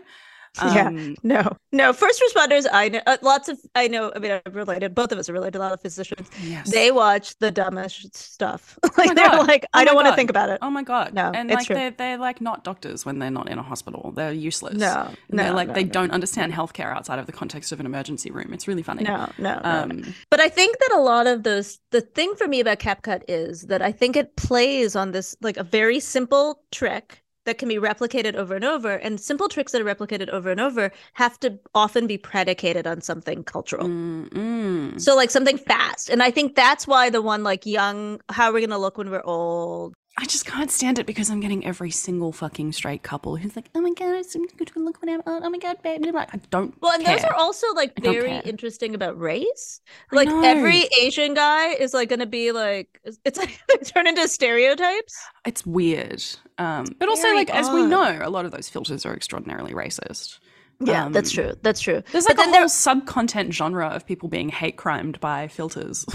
Yeah. 0.76 0.88
Um, 0.88 1.16
No, 1.22 1.56
no. 1.72 1.92
First 1.92 2.22
responders, 2.22 2.66
I 2.72 2.88
know 2.88 3.00
uh, 3.06 3.16
lots 3.22 3.48
of. 3.48 3.58
I 3.74 3.88
know. 3.88 4.12
I 4.14 4.18
mean, 4.18 4.32
I'm 4.44 4.52
related. 4.52 4.94
Both 4.94 5.12
of 5.12 5.18
us 5.18 5.28
are 5.28 5.32
related. 5.32 5.52
to 5.54 5.58
A 5.58 5.60
lot 5.60 5.72
of 5.72 5.80
physicians. 5.80 6.28
Yes. 6.42 6.70
They 6.70 6.90
watch 6.90 7.36
the 7.38 7.50
dumbest 7.50 8.16
stuff. 8.16 8.78
like 8.98 9.08
my 9.08 9.14
they're 9.14 9.30
God. 9.30 9.46
like, 9.48 9.66
Oh 9.74 9.80
I 9.80 9.84
don't 9.84 9.94
want 9.96 10.08
to 10.08 10.14
think 10.14 10.30
about 10.30 10.50
it. 10.50 10.58
Oh 10.62 10.70
my 10.70 10.82
god! 10.82 11.14
No, 11.14 11.30
and 11.34 11.50
like 11.50 11.66
true. 11.66 11.74
they're 11.76 11.90
they're 11.90 12.18
like 12.18 12.40
not 12.40 12.64
doctors 12.64 13.04
when 13.06 13.18
they're 13.18 13.30
not 13.30 13.48
in 13.48 13.58
a 13.58 13.62
hospital. 13.62 14.12
They're 14.14 14.32
useless. 14.32 14.74
No, 14.74 15.10
And 15.30 15.38
they're 15.38 15.50
no, 15.50 15.54
like 15.54 15.68
no, 15.68 15.74
they 15.74 15.84
no. 15.84 15.90
don't 15.90 16.10
understand 16.12 16.52
healthcare 16.52 16.94
outside 16.94 17.18
of 17.18 17.26
the 17.26 17.32
context 17.32 17.72
of 17.72 17.80
an 17.80 17.86
emergency 17.86 18.30
room. 18.30 18.52
It's 18.52 18.66
really 18.68 18.82
funny. 18.82 19.04
No, 19.04 19.32
no, 19.38 19.60
no, 19.64 19.84
no. 19.86 19.92
Um, 19.92 20.14
But 20.30 20.40
I 20.40 20.48
think 20.48 20.78
that 20.78 20.92
a 20.96 21.00
lot 21.00 21.26
of 21.26 21.42
those, 21.42 21.78
the 21.90 22.00
thing 22.00 22.34
for 22.36 22.46
me 22.48 22.60
about 22.60 22.78
CapCut 22.78 23.22
is 23.28 23.62
that 23.62 23.82
I 23.82 23.92
think 23.92 24.16
it 24.16 24.36
plays 24.36 24.96
on 24.96 25.12
this 25.12 25.36
like 25.40 25.56
a 25.56 25.64
very 25.64 26.00
simple 26.00 26.62
trick 26.72 27.22
that 27.46 27.58
can 27.58 27.68
be 27.68 27.76
replicated 27.76 28.34
over 28.34 28.54
and 28.54 28.64
over. 28.64 28.96
And 28.96 29.18
simple 29.20 29.48
tricks 29.48 29.72
that 29.72 29.80
are 29.80 29.84
replicated 29.84 30.28
over 30.28 30.50
and 30.50 30.60
over 30.60 30.92
have 31.14 31.40
to 31.40 31.58
often 31.74 32.06
be 32.06 32.18
predicated 32.18 32.86
on 32.86 33.00
something 33.00 33.42
cultural. 33.44 33.88
mm, 33.88 34.28
mm. 34.28 35.00
So 35.00 35.16
like 35.16 35.30
something 35.30 35.58
fast. 35.58 36.10
And 36.10 36.22
I 36.22 36.30
think 36.30 36.54
that's 36.54 36.86
why 36.86 37.10
the 37.10 37.22
one 37.22 37.42
like 37.42 37.66
young, 37.66 38.20
how 38.28 38.50
are 38.50 38.52
we 38.52 38.60
gonna 38.60 38.78
look 38.78 38.98
when 38.98 39.10
we're 39.10 39.22
old? 39.24 39.94
I 40.18 40.24
just 40.24 40.46
can't 40.46 40.70
stand 40.70 40.98
it 40.98 41.04
because 41.04 41.28
I'm 41.28 41.40
getting 41.40 41.66
every 41.66 41.90
single 41.90 42.32
fucking 42.32 42.72
straight 42.72 43.02
couple 43.02 43.36
who's 43.36 43.54
like, 43.54 43.68
"Oh 43.74 43.82
my 43.82 43.92
god, 43.92 44.14
it's 44.14 44.32
so 44.32 44.42
good 44.56 44.68
to 44.68 44.78
look 44.78 45.02
whatever. 45.02 45.22
Oh 45.26 45.50
my 45.50 45.58
god, 45.58 45.82
babe." 45.82 46.06
Like, 46.06 46.34
I 46.34 46.38
don't. 46.50 46.74
Well, 46.80 46.92
and 46.92 47.04
those 47.04 47.22
are 47.22 47.34
also 47.34 47.66
like 47.74 47.92
I 47.98 48.00
very 48.00 48.36
interesting 48.38 48.94
about 48.94 49.20
race. 49.20 49.82
Like 50.12 50.28
every 50.28 50.88
Asian 51.00 51.34
guy 51.34 51.72
is 51.74 51.92
like 51.92 52.08
gonna 52.08 52.24
be 52.24 52.50
like 52.52 52.98
it's 53.04 53.18
like 53.38 53.60
they 53.68 53.76
turn 53.84 54.06
into 54.06 54.26
stereotypes. 54.26 55.14
It's 55.44 55.66
weird. 55.66 56.24
Um, 56.56 56.86
but 56.98 57.10
also, 57.10 57.22
Very 57.22 57.36
like 57.36 57.54
as 57.54 57.68
we 57.68 57.84
know, 57.84 58.18
a 58.22 58.30
lot 58.30 58.46
of 58.46 58.52
those 58.52 58.70
filters 58.70 59.04
are 59.04 59.14
extraordinarily 59.14 59.72
racist. 59.72 60.38
Yeah, 60.80 61.08
that's 61.10 61.30
Um, 61.36 61.44
true. 61.44 61.52
That's 61.62 61.80
true. 61.80 62.02
There's 62.12 62.26
But 62.26 62.36
like 62.36 62.38
a 62.38 62.42
then 62.46 62.52
there- 62.52 62.60
whole 62.62 62.68
sub-content 62.68 63.54
genre 63.54 63.88
of 63.88 64.04
people 64.06 64.28
being 64.28 64.50
hate 64.50 64.76
crimed 64.76 65.18
by 65.20 65.48
filters. 65.48 66.04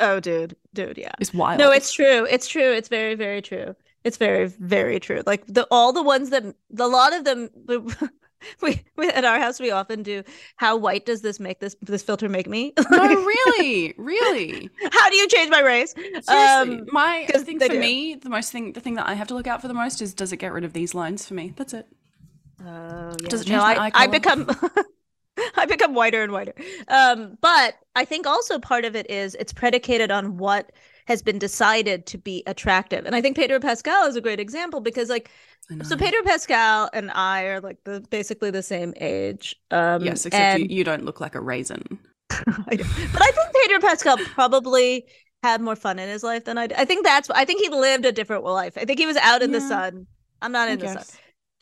Oh, 0.00 0.18
dude, 0.18 0.56
dude, 0.74 0.98
yeah. 0.98 1.12
it's 1.20 1.32
wild. 1.32 1.58
No, 1.60 1.70
it's 1.70 1.92
true. 1.92 2.26
It's 2.28 2.48
true. 2.48 2.72
It's 2.72 2.88
very, 2.88 3.14
very 3.14 3.40
true. 3.40 3.76
It's 4.02 4.16
very, 4.16 4.46
very 4.46 4.98
true. 4.98 5.22
Like 5.26 5.46
the 5.46 5.66
all 5.70 5.92
the 5.92 6.02
ones 6.02 6.30
that 6.30 6.42
a 6.78 6.86
lot 6.88 7.12
of 7.14 7.24
them 7.24 7.50
we, 8.62 8.82
we 8.96 9.08
at 9.10 9.24
our 9.24 9.38
house 9.38 9.60
we 9.60 9.70
often 9.70 10.02
do. 10.02 10.22
How 10.56 10.76
white 10.76 11.06
does 11.06 11.20
this 11.22 11.38
make 11.38 11.60
this 11.60 11.76
this 11.82 12.02
filter 12.02 12.28
make 12.28 12.48
me? 12.48 12.72
no, 12.90 12.98
really, 12.98 13.94
really. 13.98 14.70
How 14.90 15.10
do 15.10 15.16
you 15.16 15.28
change 15.28 15.50
my 15.50 15.60
race? 15.60 15.92
Seriously, 15.94 16.34
Um, 16.34 16.86
my 16.90 17.26
I 17.28 17.30
'cause 17.32 17.42
think 17.42 17.60
they 17.60 17.68
for 17.68 17.74
do. 17.74 17.80
me, 17.80 18.14
the 18.16 18.30
most 18.30 18.50
thing, 18.50 18.72
the 18.72 18.80
thing 18.80 18.94
that 18.94 19.06
I 19.08 19.14
have 19.14 19.28
to 19.28 19.34
look 19.34 19.46
out 19.46 19.60
for 19.60 19.68
the 19.68 19.74
most 19.74 20.00
is 20.02 20.14
does 20.14 20.32
it 20.32 20.38
get 20.38 20.52
rid 20.52 20.64
of 20.64 20.72
these 20.72 20.94
lines 20.94 21.26
for 21.26 21.34
me? 21.34 21.52
That's 21.56 21.74
it. 21.74 21.86
Oh, 22.62 23.14
yeah. 23.20 23.28
Does 23.28 23.42
it 23.42 23.46
change 23.46 23.62
my 23.62 23.76
I, 23.76 23.90
I 23.94 24.06
become 24.06 24.48
I 25.56 25.66
become 25.66 25.94
whiter 25.94 26.22
and 26.22 26.32
whiter. 26.32 26.54
Um, 26.88 27.38
but 27.40 27.76
I 27.96 28.04
think 28.04 28.26
also 28.26 28.58
part 28.58 28.84
of 28.84 28.94
it 28.94 29.10
is 29.10 29.34
it's 29.36 29.52
predicated 29.52 30.10
on 30.10 30.36
what 30.36 30.72
has 31.06 31.22
been 31.22 31.38
decided 31.38 32.06
to 32.06 32.18
be 32.18 32.42
attractive. 32.46 33.06
And 33.06 33.14
I 33.16 33.20
think 33.20 33.36
Pedro 33.36 33.58
Pascal 33.58 34.06
is 34.06 34.16
a 34.16 34.20
great 34.20 34.40
example 34.40 34.80
because 34.80 35.08
like 35.08 35.30
so 35.82 35.96
Pedro 35.96 36.22
Pascal 36.24 36.90
and 36.92 37.10
I 37.12 37.44
are 37.44 37.60
like 37.60 37.78
the 37.84 38.04
basically 38.10 38.50
the 38.50 38.62
same 38.62 38.92
age. 39.00 39.56
Um 39.70 40.04
yes, 40.04 40.26
except 40.26 40.34
and 40.34 40.70
you, 40.70 40.78
you 40.78 40.84
don't 40.84 41.04
look 41.04 41.20
like 41.20 41.34
a 41.34 41.40
raisin. 41.40 41.98
I. 42.30 42.76
But 42.76 43.22
I 43.22 43.30
think 43.30 43.54
Pedro 43.62 43.80
Pascal 43.80 44.16
probably 44.18 45.06
had 45.42 45.60
more 45.60 45.76
fun 45.76 45.98
in 45.98 46.08
his 46.08 46.22
life 46.22 46.44
than 46.44 46.58
I 46.58 46.66
did. 46.66 46.76
I 46.78 46.84
think 46.84 47.04
that's 47.04 47.30
I 47.30 47.44
think 47.44 47.60
he 47.62 47.68
lived 47.70 48.04
a 48.04 48.12
different 48.12 48.44
life. 48.44 48.76
I 48.76 48.84
think 48.84 48.98
he 48.98 49.06
was 49.06 49.16
out 49.16 49.42
in 49.42 49.52
the 49.52 49.60
sun. 49.60 50.06
I'm 50.42 50.52
not 50.52 50.68
I 50.68 50.72
in 50.72 50.78
the 50.78 50.88
sun. 50.88 51.04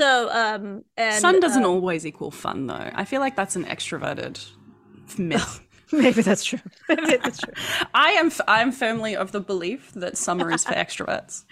So 0.00 0.30
um 0.30 0.84
and 0.96 1.20
Sun 1.20 1.40
doesn't 1.40 1.64
uh, 1.64 1.68
always 1.68 2.06
equal 2.06 2.30
fun, 2.30 2.66
though. 2.66 2.90
I 2.94 3.04
feel 3.04 3.20
like 3.20 3.36
that's 3.36 3.56
an 3.56 3.64
extroverted 3.64 4.48
myth. 5.18 5.60
maybe 5.92 6.22
that's 6.22 6.44
true. 6.44 6.58
Maybe 6.88 7.16
that's 7.16 7.38
true. 7.38 7.54
I 7.94 8.10
am 8.10 8.26
f- 8.26 8.42
I 8.46 8.60
am 8.60 8.72
firmly 8.72 9.16
of 9.16 9.32
the 9.32 9.40
belief 9.40 9.92
that 9.94 10.18
summer 10.18 10.52
is 10.52 10.64
for 10.64 10.74
extroverts. 10.74 11.44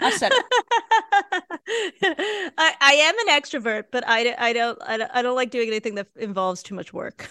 I 0.00 0.10
said 0.16 0.30
it. 0.32 0.44
I, 2.56 2.74
I 2.80 2.92
am 2.92 3.18
an 3.18 3.40
extrovert, 3.40 3.86
but 3.90 4.04
I, 4.06 4.36
I 4.38 4.52
don't 4.52 4.78
I 4.86 4.96
don't 4.96 5.10
I 5.12 5.22
don't 5.22 5.34
like 5.34 5.50
doing 5.50 5.68
anything 5.68 5.96
that 5.96 6.06
involves 6.16 6.62
too 6.62 6.74
much 6.76 6.92
work. 6.92 7.28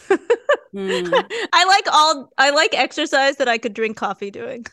Mm. 0.74 1.26
I 1.54 1.66
like 1.66 1.88
all 1.92 2.32
I 2.38 2.50
like 2.52 2.78
exercise 2.78 3.38
that 3.38 3.48
I 3.48 3.58
could 3.58 3.74
drink 3.74 3.98
coffee 3.98 4.30
doing. 4.32 4.66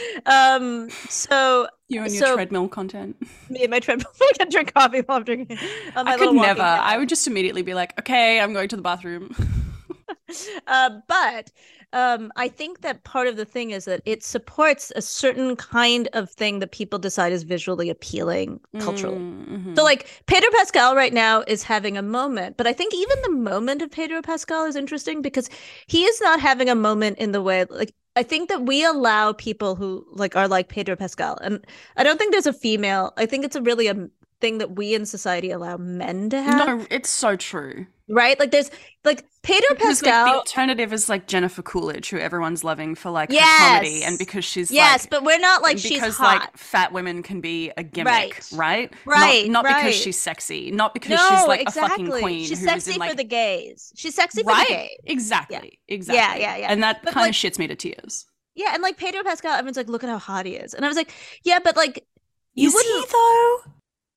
um 0.26 0.88
so 1.08 1.66
You 1.88 2.02
and 2.02 2.12
your 2.12 2.26
So- 2.26 2.34
treadmill 2.34 2.68
content. 2.68 3.16
me 3.50 3.62
and 3.62 3.70
my 3.70 3.80
treadmill 3.80 4.10
I 4.20 4.32
can 4.38 4.48
drink 4.50 4.72
coffee 4.74 5.00
while 5.00 5.18
I'm 5.18 5.24
drinking. 5.24 5.58
my 5.94 6.02
I 6.06 6.16
could 6.16 6.34
never. 6.34 6.62
I 6.62 6.96
would 6.98 7.08
just 7.08 7.26
immediately 7.26 7.62
be 7.62 7.74
like, 7.74 7.98
okay, 7.98 8.40
I'm 8.40 8.52
going 8.52 8.68
to 8.68 8.76
the 8.76 8.82
bathroom. 8.82 9.34
uh, 10.66 10.90
but 11.08 11.50
um, 11.94 12.32
I 12.36 12.48
think 12.48 12.80
that 12.80 13.04
part 13.04 13.26
of 13.28 13.36
the 13.36 13.44
thing 13.44 13.70
is 13.70 13.84
that 13.84 14.00
it 14.06 14.22
supports 14.24 14.90
a 14.96 15.02
certain 15.02 15.56
kind 15.56 16.08
of 16.14 16.30
thing 16.30 16.60
that 16.60 16.72
people 16.72 16.98
decide 16.98 17.32
is 17.34 17.42
visually 17.42 17.90
appealing 17.90 18.60
culturally. 18.80 19.18
Mhm. 19.18 19.76
So, 19.76 19.84
like 19.84 20.08
Pedro 20.26 20.48
Pascal 20.56 20.96
right 20.96 21.12
now 21.12 21.42
is 21.46 21.62
having 21.62 21.98
a 21.98 22.02
moment, 22.02 22.56
but 22.56 22.66
I 22.66 22.72
think 22.72 22.94
even 22.94 23.18
the 23.22 23.30
moment 23.32 23.82
of 23.82 23.90
Pedro 23.90 24.22
Pascal 24.22 24.64
is 24.64 24.74
interesting 24.74 25.20
because 25.20 25.50
he 25.86 26.04
is 26.04 26.18
not 26.22 26.40
having 26.40 26.70
a 26.70 26.74
moment 26.74 27.18
in 27.18 27.32
the 27.32 27.42
way 27.42 27.66
like 27.68 27.92
I 28.14 28.22
think 28.22 28.48
that 28.48 28.62
we 28.62 28.84
allow 28.84 29.32
people 29.32 29.74
who 29.74 30.06
like 30.12 30.36
are 30.36 30.48
like 30.48 30.68
Pedro 30.68 30.96
Pascal, 30.96 31.38
and 31.40 31.64
I 31.96 32.04
don't 32.04 32.18
think 32.18 32.32
there's 32.32 32.46
a 32.46 32.52
female. 32.52 33.12
I 33.16 33.26
think 33.26 33.44
it's 33.44 33.56
a 33.56 33.62
really 33.62 33.88
a 33.88 34.08
thing 34.40 34.58
that 34.58 34.76
we 34.76 34.94
in 34.94 35.06
society 35.06 35.50
allow 35.50 35.76
men 35.76 36.28
to 36.30 36.42
have, 36.42 36.66
no, 36.66 36.86
it's 36.90 37.08
so 37.08 37.36
true. 37.36 37.86
Right? 38.12 38.38
Like 38.38 38.50
there's 38.50 38.70
like 39.04 39.24
Pedro 39.42 39.66
Because, 39.70 40.00
like, 40.02 40.12
the 40.12 40.34
alternative 40.34 40.92
is 40.92 41.08
like 41.08 41.26
Jennifer 41.26 41.62
Coolidge, 41.62 42.10
who 42.10 42.18
everyone's 42.18 42.62
loving 42.62 42.94
for 42.94 43.10
like 43.10 43.32
her 43.32 43.38
comedy, 43.58 44.04
and 44.04 44.16
because 44.18 44.44
she's 44.44 44.70
yes, 44.70 45.02
like, 45.02 45.10
but 45.10 45.24
we're 45.24 45.40
not 45.40 45.62
like 45.62 45.78
she's 45.78 45.94
because 45.94 46.16
hot. 46.16 46.40
like 46.42 46.56
fat 46.56 46.92
women 46.92 47.24
can 47.24 47.40
be 47.40 47.72
a 47.76 47.82
gimmick, 47.82 48.40
Right. 48.52 48.52
right? 48.52 48.92
Right, 49.04 49.46
Not, 49.50 49.64
not 49.64 49.72
right. 49.72 49.84
because 49.86 50.00
she's 50.00 50.20
sexy, 50.20 50.70
not 50.70 50.94
because 50.94 51.18
no, 51.18 51.28
she's 51.36 51.48
like 51.48 51.62
exactly. 51.62 52.04
a 52.04 52.06
fucking 52.08 52.22
queen 52.22 52.44
She's 52.46 52.62
sexy 52.62 52.92
in 52.92 52.98
like 53.00 53.10
for 53.10 53.16
the 53.16 53.24
gays. 53.24 53.92
She's 53.96 54.14
sexy 54.14 54.42
for 54.44 54.50
right, 54.50 54.68
the 54.68 54.74
gays. 54.74 54.90
exactly, 55.06 55.80
exactly, 55.88 56.42
yeah, 56.42 56.54
yeah. 56.54 56.56
Yeah. 56.58 56.66
And 56.72 56.82
that 56.84 57.02
kind 57.06 57.28
of 57.28 57.34
shits 57.34 57.58
me 57.58 57.66
to 57.66 57.74
tears. 57.74 58.26
Yeah, 58.54 58.70
and 58.74 58.82
like 58.82 58.96
Pedro 58.98 59.22
Pascal, 59.24 59.52
everyone's 59.54 59.76
like, 59.78 59.88
look 59.88 60.04
at 60.04 60.10
how 60.10 60.18
hot 60.18 60.46
he 60.46 60.52
is, 60.54 60.74
and 60.74 60.84
I 60.84 60.88
was 60.88 60.96
like, 60.96 61.10
yeah, 61.42 61.58
but 61.64 61.74
like 61.76 62.04
you 62.54 62.68
Is 62.68 62.74
wouldn't- 62.74 63.10
though? 63.10 63.58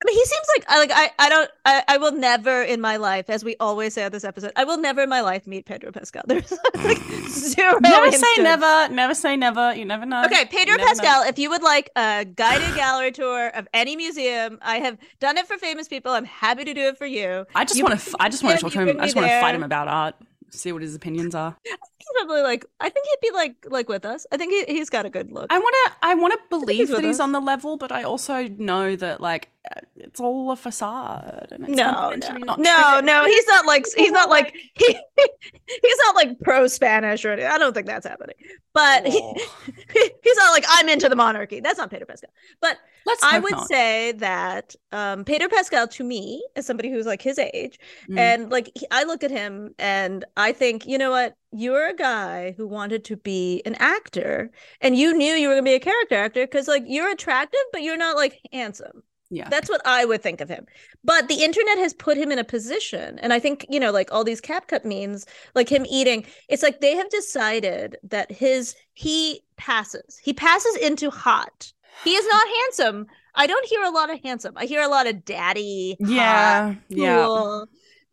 I 0.02 0.04
mean, 0.04 0.14
he 0.14 0.24
seems 0.26 0.46
like 0.56 0.64
I 0.68 0.78
like 0.78 0.90
I 0.92 1.10
I 1.18 1.28
don't 1.30 1.50
I, 1.64 1.82
I 1.88 1.96
will 1.96 2.12
never 2.12 2.62
in 2.62 2.82
my 2.82 2.98
life, 2.98 3.30
as 3.30 3.42
we 3.42 3.56
always 3.58 3.94
say 3.94 4.04
on 4.04 4.12
this 4.12 4.24
episode, 4.24 4.52
I 4.54 4.64
will 4.64 4.76
never 4.76 5.02
in 5.02 5.08
my 5.08 5.22
life 5.22 5.46
meet 5.46 5.64
Pedro 5.64 5.90
Pascal. 5.90 6.22
There's 6.26 6.52
like 6.74 6.98
zero. 7.28 7.78
Never 7.80 8.04
instance. 8.04 8.26
say 8.36 8.42
never. 8.42 8.92
Never 8.92 9.14
say 9.14 9.36
never. 9.36 9.74
You 9.74 9.86
never 9.86 10.04
know. 10.04 10.24
Okay, 10.26 10.44
Pedro 10.44 10.76
never 10.76 10.80
know. 10.80 10.86
Pascal, 10.86 11.22
if 11.22 11.38
you 11.38 11.48
would 11.48 11.62
like 11.62 11.88
a 11.96 12.26
guided 12.26 12.76
gallery 12.76 13.10
tour 13.10 13.48
of 13.48 13.66
any 13.72 13.96
museum, 13.96 14.58
I 14.60 14.80
have 14.80 14.98
done 15.18 15.38
it 15.38 15.46
for 15.46 15.56
famous 15.56 15.88
people. 15.88 16.12
I'm 16.12 16.26
happy 16.26 16.64
to 16.64 16.74
do 16.74 16.88
it 16.88 16.98
for 16.98 17.06
you. 17.06 17.46
I 17.54 17.64
just 17.64 17.82
want 17.82 17.98
to. 17.98 18.16
I 18.20 18.28
just 18.28 18.44
want 18.44 18.60
to 18.60 18.66
him, 18.66 18.70
talk 18.70 18.72
to 18.72 18.90
him. 18.90 19.00
I 19.00 19.04
just 19.04 19.16
want 19.16 19.28
to 19.28 19.40
fight 19.40 19.54
him 19.54 19.62
about 19.62 19.88
art. 19.88 20.14
See 20.50 20.72
what 20.72 20.82
his 20.82 20.94
opinions 20.94 21.34
are. 21.34 21.56
He's 21.64 22.06
probably 22.20 22.42
like, 22.42 22.64
I 22.80 22.88
think 22.88 23.06
he'd 23.06 23.28
be 23.30 23.34
like 23.34 23.56
like 23.68 23.88
with 23.88 24.04
us. 24.04 24.26
I 24.30 24.36
think 24.36 24.52
he, 24.52 24.74
he's 24.74 24.90
got 24.90 25.06
a 25.06 25.10
good 25.10 25.32
look. 25.32 25.46
I 25.50 25.58
want 25.58 25.74
to. 25.86 25.92
I 26.02 26.14
want 26.14 26.34
to 26.34 26.40
believe 26.50 26.76
he's 26.76 26.90
that 26.90 27.02
he's 27.02 27.16
us. 27.16 27.20
on 27.20 27.32
the 27.32 27.40
level, 27.40 27.76
but 27.78 27.90
I 27.90 28.02
also 28.02 28.46
know 28.46 28.94
that 28.94 29.20
like 29.20 29.48
it's 29.96 30.20
all 30.20 30.50
a 30.50 30.56
facade. 30.56 31.48
And 31.50 31.64
it's 31.68 31.76
no, 31.76 32.10
no, 32.10 32.36
not 32.38 32.58
no, 32.58 33.00
no. 33.02 33.24
He's 33.24 33.46
not 33.46 33.66
like 33.66 33.86
he's 33.96 34.12
not 34.12 34.28
like 34.28 34.54
he, 34.74 34.86
he's 34.86 35.98
not 36.06 36.14
like 36.14 36.38
pro 36.44 36.66
Spanish 36.66 37.24
or 37.24 37.32
anything. 37.32 37.50
I 37.50 37.58
don't 37.58 37.72
think 37.74 37.86
that's 37.86 38.06
happening. 38.06 38.36
But 38.72 39.06
he, 39.06 39.12
he's 39.92 40.36
not 40.36 40.52
like 40.52 40.64
I'm 40.68 40.88
into 40.88 41.08
the 41.08 41.16
monarchy. 41.16 41.60
That's 41.60 41.78
not 41.78 41.90
Pedro 41.90 42.06
Pascal. 42.06 42.30
But 42.60 42.76
Let's. 43.06 43.22
I 43.22 43.38
would 43.38 43.52
not. 43.52 43.68
say 43.68 44.12
that 44.12 44.74
um, 44.92 45.24
Pedro 45.24 45.48
Pascal, 45.48 45.88
to 45.88 46.04
me, 46.04 46.44
as 46.56 46.66
somebody 46.66 46.90
who's 46.90 47.06
like 47.06 47.22
his 47.22 47.38
age, 47.38 47.78
Mm. 48.08 48.18
and 48.18 48.50
like 48.50 48.70
he- 48.74 48.86
I 48.90 49.04
look 49.04 49.24
at 49.24 49.30
him 49.30 49.74
and 49.78 50.24
I 50.36 50.52
think, 50.52 50.86
you 50.86 50.98
know 50.98 51.10
what? 51.10 51.34
You're 51.52 51.88
a 51.88 51.94
guy 51.96 52.52
who 52.56 52.66
wanted 52.66 53.04
to 53.06 53.16
be 53.16 53.62
an 53.64 53.76
actor, 53.76 54.50
and 54.80 54.96
you 54.96 55.14
knew 55.16 55.32
you 55.32 55.48
were 55.48 55.54
gonna 55.54 55.62
be 55.64 55.74
a 55.74 55.80
character 55.80 56.16
actor 56.16 56.44
because 56.46 56.68
like 56.68 56.84
you're 56.86 57.10
attractive, 57.10 57.60
but 57.72 57.82
you're 57.82 57.96
not 57.96 58.16
like 58.16 58.38
handsome. 58.52 59.02
Yeah. 59.30 59.48
That's 59.48 59.68
what 59.68 59.80
I 59.84 60.04
would 60.04 60.22
think 60.22 60.40
of 60.40 60.48
him. 60.48 60.66
But 61.02 61.28
the 61.28 61.42
internet 61.42 61.78
has 61.78 61.94
put 61.94 62.16
him 62.16 62.30
in 62.30 62.38
a 62.38 62.44
position, 62.44 63.18
and 63.18 63.32
I 63.32 63.40
think 63.40 63.66
you 63.68 63.80
know, 63.80 63.90
like 63.90 64.12
all 64.12 64.24
these 64.24 64.40
cap 64.40 64.68
cut 64.68 64.84
memes, 64.84 65.26
like 65.54 65.68
him 65.68 65.84
eating. 65.88 66.26
It's 66.48 66.62
like 66.62 66.80
they 66.80 66.94
have 66.94 67.10
decided 67.10 67.96
that 68.04 68.30
his 68.30 68.76
he 68.94 69.42
passes. 69.56 70.18
He 70.22 70.32
passes 70.32 70.76
into 70.76 71.10
hot. 71.10 71.72
He 72.04 72.14
is 72.14 72.26
not 72.26 72.46
handsome. 72.62 73.06
I 73.34 73.46
don't 73.46 73.66
hear 73.66 73.82
a 73.82 73.90
lot 73.90 74.10
of 74.10 74.22
handsome. 74.22 74.54
I 74.56 74.66
hear 74.66 74.82
a 74.82 74.88
lot 74.88 75.06
of 75.06 75.24
daddy. 75.24 75.96
hot, 76.00 76.08
yeah. 76.08 76.74
Yeah. 76.88 77.24
cool. 77.24 77.66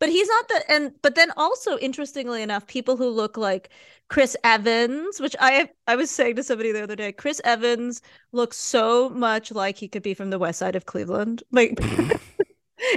But 0.04 0.10
he's 0.10 0.28
not 0.28 0.48
the 0.48 0.64
and 0.70 0.92
but 1.02 1.14
then 1.14 1.30
also 1.36 1.78
interestingly 1.78 2.42
enough, 2.42 2.66
people 2.66 2.96
who 2.96 3.08
look 3.08 3.36
like 3.38 3.70
Chris 4.08 4.36
Evans, 4.44 5.20
which 5.20 5.34
I 5.40 5.70
I 5.86 5.96
was 5.96 6.10
saying 6.10 6.36
to 6.36 6.42
somebody 6.42 6.72
the 6.72 6.82
other 6.82 6.96
day, 6.96 7.12
Chris 7.12 7.40
Evans 7.44 8.02
looks 8.32 8.56
so 8.58 9.08
much 9.10 9.50
like 9.52 9.78
he 9.78 9.88
could 9.88 10.02
be 10.02 10.14
from 10.14 10.30
the 10.30 10.38
west 10.38 10.58
side 10.58 10.76
of 10.76 10.84
Cleveland. 10.86 11.42
Like 11.52 11.78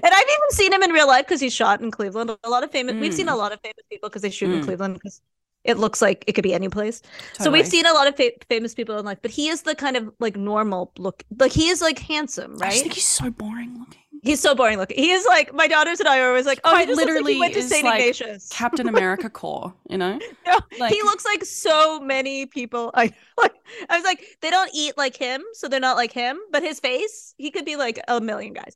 And 0.04 0.14
I've 0.14 0.24
even 0.24 0.52
seen 0.52 0.74
him 0.74 0.84
in 0.84 0.92
real 0.92 1.08
life 1.08 1.26
because 1.26 1.40
he's 1.42 1.54
shot 1.54 1.82
in 1.82 1.92
Cleveland. 1.92 2.32
A 2.44 2.50
lot 2.50 2.64
of 2.64 2.72
famous 2.72 2.96
we've 3.00 3.14
seen 3.14 3.30
a 3.30 3.36
Mm. 3.36 3.38
lot 3.38 3.52
of 3.54 3.62
famous 3.62 3.84
people 3.90 4.10
because 4.10 4.22
they 4.24 4.30
shoot 4.32 4.52
in 4.52 4.60
Mm. 4.60 4.62
Cleveland 4.62 4.96
because 4.96 5.22
it 5.68 5.78
looks 5.78 6.02
like 6.02 6.24
it 6.28 6.34
could 6.34 6.44
be 6.44 6.54
any 6.54 6.70
place. 6.70 7.02
So 7.40 7.52
we've 7.52 7.68
seen 7.68 7.86
a 7.86 7.94
lot 7.94 8.08
of 8.08 8.16
fa- 8.16 8.32
famous 8.50 8.74
people 8.74 8.98
in 8.98 9.06
life, 9.06 9.20
but 9.22 9.32
he 9.32 9.50
is 9.50 9.62
the 9.64 9.76
kind 9.76 9.96
of 9.98 10.12
like 10.20 10.36
normal 10.36 10.92
look. 10.98 11.24
Like 11.38 11.52
he 11.52 11.68
is 11.70 11.82
like 11.82 12.00
handsome, 12.00 12.56
right? 12.58 12.74
I 12.74 12.78
think 12.80 12.94
he's 12.94 13.08
so 13.08 13.30
boring 13.30 13.78
looking. 13.78 14.02
He's 14.24 14.40
so 14.40 14.56
boring 14.56 14.78
looking. 14.80 14.98
He 14.98 15.12
is 15.12 15.26
like 15.28 15.54
my 15.54 15.68
daughters 15.68 16.00
and 16.00 16.10
I 16.10 16.20
are 16.20 16.30
always 16.30 16.46
like, 16.48 16.60
oh, 16.64 16.76
he 16.78 16.86
looks 16.86 16.98
like 16.98 17.06
literally 17.06 17.34
he 17.36 17.40
went 17.40 17.54
to 17.54 17.60
is 17.60 17.70
St. 17.70 17.86
like 17.86 18.00
Ignatius. 18.02 18.50
Captain 18.50 18.88
America 18.90 19.30
core, 19.30 19.74
you 19.90 19.98
know? 19.98 20.18
No, 20.48 20.60
like- 20.80 20.92
he 20.94 21.02
looks 21.04 21.24
like 21.26 21.46
so 21.46 22.00
many 22.00 22.46
people. 22.48 22.90
I 22.96 23.14
like. 23.38 23.54
I 23.90 23.98
was 23.98 24.06
like, 24.06 24.24
they 24.42 24.50
don't 24.50 24.72
eat 24.74 24.98
like 24.98 25.16
him, 25.18 25.44
so 25.54 25.68
they're 25.68 25.80
not 25.80 25.98
like 25.98 26.12
him. 26.14 26.40
But 26.52 26.64
his 26.64 26.80
face, 26.80 27.36
he 27.38 27.52
could 27.52 27.66
be 27.66 27.76
like 27.76 28.00
a 28.08 28.20
million 28.22 28.54
guys. 28.54 28.76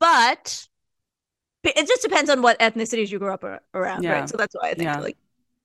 But 0.00 0.66
but 1.62 1.76
it 1.76 1.86
just 1.86 2.02
depends 2.02 2.30
on 2.30 2.40
what 2.42 2.58
ethnicities 2.58 3.10
you 3.10 3.18
grew 3.18 3.32
up 3.32 3.44
around, 3.74 4.02
Yeah. 4.02 4.12
right? 4.12 4.28
So 4.28 4.36
that's 4.38 4.54
why 4.54 4.70
I 4.70 4.74
think 4.74 4.84
Yeah. 4.84 4.98
like. 5.00 5.16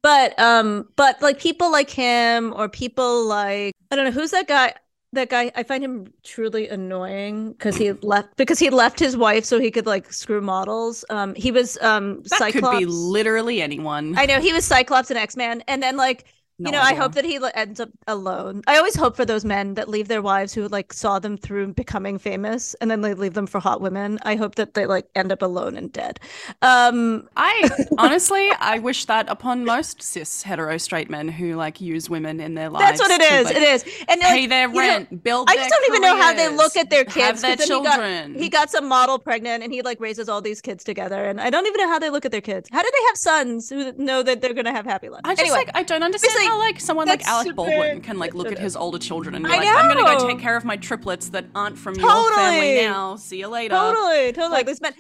But 0.06 0.38
um, 0.38 0.88
but 0.98 1.20
like 1.24 1.40
people 1.40 1.72
like 1.72 1.90
him 1.90 2.54
or 2.56 2.70
people 2.70 3.26
like 3.26 3.74
I 3.90 3.96
don't 3.96 4.06
know 4.06 4.12
who's 4.12 4.30
that 4.30 4.48
guy. 4.48 4.76
That 5.14 5.30
guy, 5.30 5.52
I 5.56 5.64
find 5.64 5.84
him 5.84 6.14
truly 6.24 6.68
annoying 6.68 7.54
because 7.54 7.76
he 7.76 7.92
left 7.94 8.38
because 8.38 8.60
he 8.60 8.70
left 8.70 9.00
his 9.00 9.18
wife 9.18 9.46
so 9.46 9.60
he 9.60 9.72
could 9.72 9.88
like 9.88 10.14
screw 10.14 10.42
models. 10.42 11.06
Um, 11.10 11.34
he 11.34 11.52
was 11.52 11.80
um 11.82 12.22
That 12.22 12.38
Cyclops. 12.38 12.76
could 12.76 12.80
be 12.82 12.86
literally 12.86 13.64
anyone. 13.64 14.16
I 14.16 14.28
know 14.28 14.40
he 14.40 14.54
was 14.54 14.64
Cyclops 14.64 15.10
and 15.10 15.18
X 15.18 15.36
Man, 15.36 15.64
and 15.68 15.82
then 15.82 15.98
like 15.98 16.26
No 16.58 16.70
you 16.70 16.72
know, 16.72 16.80
I 16.80 16.94
hope 16.94 17.16
that 17.16 17.26
he 17.26 17.38
ends 17.54 17.82
up 17.82 17.90
alone. 18.08 18.62
I 18.66 18.78
always 18.78 18.96
hope 18.96 19.18
for 19.18 19.26
those 19.26 19.44
men 19.44 19.74
that 19.74 19.90
leave 19.90 20.08
their 20.08 20.22
wives 20.22 20.54
who 20.54 20.70
like 20.70 20.94
saw 20.94 21.20
them 21.20 21.36
through 21.36 21.74
becoming 21.74 22.18
famous, 22.18 22.74
and 22.76 22.90
then 22.90 23.02
they 23.02 23.14
leave 23.14 23.34
them 23.34 23.46
for 23.46 23.60
hot 23.60 23.82
women. 23.82 24.20
I 24.24 24.38
hope 24.38 24.56
that 24.56 24.74
they 24.74 24.86
like 24.86 25.06
end 25.16 25.34
up 25.34 25.42
alone 25.42 25.76
and 25.76 25.92
dead. 25.92 26.18
Um, 26.62 27.28
I 27.36 27.70
honestly, 27.98 28.50
I 28.62 28.80
wish 28.80 29.04
that 29.06 29.28
upon 29.28 29.66
most 29.66 30.02
cis 30.02 30.44
hetero 30.44 30.78
straight 30.78 31.10
men 31.10 31.28
who 31.28 31.56
like 31.56 31.82
use 31.82 32.10
women 32.10 32.40
in 32.40 32.54
their 32.54 32.70
lives. 32.70 32.86
that's 32.86 33.02
what 33.02 33.12
it 33.12 33.28
to, 33.30 33.36
is. 33.36 33.46
like, 33.48 33.56
it 33.58 33.64
is, 33.64 33.84
and 34.08 34.22
Pay 34.22 34.42
like, 34.42 34.50
their 34.50 34.68
you 34.70 34.74
know, 34.76 34.80
rent, 34.80 35.24
build. 35.24 35.50
I 35.50 35.56
their 35.56 35.66
just 35.66 35.76
don't 35.76 35.90
even 35.90 36.02
know 36.04 36.16
how 36.16 36.34
they 36.34 36.48
look 36.48 36.78
at 36.78 36.90
their 36.90 37.04
kids. 37.04 37.42
have 37.42 37.42
their 37.42 37.58
then 37.58 37.68
he 37.68 37.84
got- 37.84 37.96
children. 37.96 38.36
He 38.36 38.48
got 38.48 38.70
some 38.70 38.88
model 38.88 39.20
pregnant, 39.20 39.62
and 39.62 39.74
he 39.74 39.82
like 39.82 40.00
raises 40.00 40.30
all 40.30 40.40
these 40.40 40.62
kids 40.62 40.86
together, 40.86 41.26
and 41.26 41.42
I 41.42 41.50
don't 41.50 41.68
even 41.68 41.82
know 41.82 41.90
how 41.90 42.00
they 42.00 42.10
look 42.10 42.24
at 42.24 42.32
their 42.32 42.40
kids. 42.40 42.70
How 42.72 42.82
do 42.82 42.90
they 42.90 43.04
have 43.08 43.18
sons 43.18 43.70
who 43.70 43.92
know 44.02 44.24
that 44.24 44.40
they're 44.40 44.54
gonna 44.54 44.72
have 44.72 44.86
happy 44.86 45.10
lives? 45.10 45.24
I 45.26 45.34
just 45.36 45.42
anyway, 45.42 45.58
like 45.58 45.72
I 45.74 45.84
don't 45.84 46.02
understand 46.02 46.45
Obviously, 46.46 46.60
how 46.60 46.60
like 46.60 46.80
someone 46.80 47.08
like 47.08 47.28
Alec 47.28 47.48
super- 47.48 47.56
Baldwin 47.56 48.02
can 48.02 48.18
like 48.18 48.34
look 48.34 48.52
at 48.52 48.60
his 48.60 48.76
older 48.76 49.00
children 49.00 49.36
and 49.36 49.44
be 49.44 49.52
I 49.52 49.58
like, 49.58 49.68
I'm 49.68 49.88
gonna 49.88 50.18
go 50.18 50.28
take 50.28 50.40
care 50.40 50.56
of 50.56 50.66
my 50.66 50.78
triplets 50.78 51.30
that 51.30 51.46
aren't 51.56 51.78
from 51.78 51.96
your 51.96 52.34
family 52.34 52.76
now. 52.76 53.16
See 53.16 53.40
you 53.40 53.48
later. 53.48 53.76
Totally, 53.76 54.32
totally. 54.32 54.52
Like, 54.52 54.68
these 54.68 54.82
men, 54.82 54.94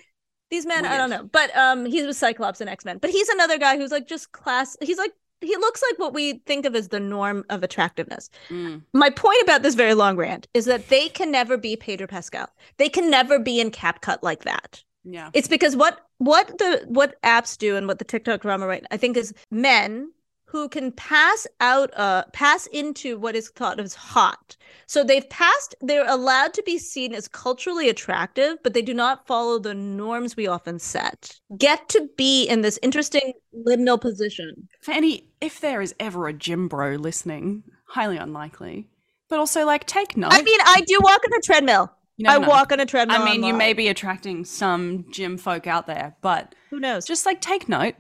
these 0.50 0.66
men, 0.66 0.86
I 0.86 0.98
don't 0.98 1.10
know, 1.10 1.24
but 1.32 1.56
um, 1.56 1.86
he 1.86 2.04
was 2.04 2.18
Cyclops 2.18 2.62
and 2.62 2.70
X 2.70 2.86
Men. 2.86 2.98
But 2.98 3.10
he's 3.10 3.30
another 3.30 3.58
guy 3.58 3.78
who's 3.78 3.92
like 3.92 4.08
just 4.08 4.32
class. 4.32 4.78
He's 4.82 4.98
like 4.98 5.12
he 5.42 5.56
looks 5.58 5.82
like 5.90 6.00
what 6.00 6.14
we 6.14 6.42
think 6.46 6.66
of 6.66 6.76
as 6.76 6.90
the 6.90 7.00
norm 7.00 7.44
of 7.50 7.64
attractiveness. 7.64 8.30
Mm. 8.50 8.82
My 8.94 9.10
point 9.10 9.42
about 9.44 9.62
this 9.62 9.76
very 9.76 9.94
long 9.94 10.18
rant 10.18 10.48
is 10.54 10.66
that 10.66 10.90
they 10.90 11.10
can 11.10 11.32
never 11.32 11.58
be 11.58 11.76
Pedro 11.76 12.08
Pascal. 12.08 12.48
They 12.78 12.90
can 12.90 13.10
never 13.10 13.40
be 13.40 13.60
in 13.60 13.72
cap 13.72 14.02
cut 14.02 14.24
like 14.24 14.44
that. 14.44 14.84
Yeah. 15.04 15.30
It's 15.34 15.48
because 15.48 15.76
what 15.76 16.00
what 16.18 16.58
the 16.58 16.84
what 16.88 17.22
apps 17.22 17.58
do 17.58 17.76
and 17.76 17.88
what 17.88 18.00
the 18.00 18.06
TikTok 18.06 18.42
drama 18.42 18.66
right 18.68 18.86
I 18.92 18.98
think 18.98 19.18
is 19.18 19.34
men 19.52 20.12
who 20.46 20.70
can 20.70 20.92
pass 20.92 21.48
out 21.60 21.92
uh 21.98 22.24
pass 22.34 22.68
into 22.68 23.18
what 23.18 23.36
is 23.36 23.50
thought 23.50 23.80
as 23.80 23.94
hot. 23.94 24.56
So 24.88 25.04
they've 25.04 25.30
passed 25.30 25.76
they're 25.82 26.08
allowed 26.08 26.54
to 26.54 26.64
be 26.64 26.78
seen 26.78 27.14
as 27.14 27.28
culturally 27.28 27.90
attractive, 27.90 28.58
but 28.64 28.74
they 28.74 28.82
do 28.82 28.94
not 28.94 29.28
follow 29.28 29.60
the 29.60 29.74
norms 29.74 30.36
we 30.36 30.48
often 30.48 30.80
set. 30.80 31.40
Get 31.58 31.90
to 31.90 32.10
be 32.18 32.46
in 32.46 32.62
this 32.62 32.80
interesting 32.82 33.34
liminal 33.68 34.00
position. 34.00 34.68
fanny 34.82 35.28
if 35.42 35.60
there 35.60 35.82
is 35.82 35.94
ever 36.00 36.28
a 36.28 36.34
gym 36.34 36.68
bro 36.68 36.96
listening, 36.96 37.64
highly 37.88 38.18
unlikely. 38.18 38.88
But 39.28 39.40
also, 39.40 39.66
like, 39.66 39.86
take 39.86 40.16
note. 40.16 40.34
I 40.34 40.44
mean, 40.44 40.60
I 40.64 40.82
do 40.86 41.00
walk 41.02 41.22
on 41.26 41.34
a 41.36 41.42
treadmill. 41.42 41.92
You 42.18 42.30
I 42.30 42.38
know. 42.38 42.48
walk 42.48 42.72
on 42.72 42.80
a 42.80 42.86
treadmill. 42.86 43.20
I 43.20 43.26
mean, 43.26 43.44
you 43.44 43.54
may 43.54 43.74
be 43.74 43.88
attracting 43.88 44.46
some 44.46 45.06
gym 45.12 45.38
folk 45.38 45.66
out 45.68 45.88
there, 45.88 46.16
but 46.22 46.54
who 46.70 46.80
knows? 46.80 47.06
just 47.06 47.26
like 47.26 47.42
take 47.42 47.68
note. 47.68 47.96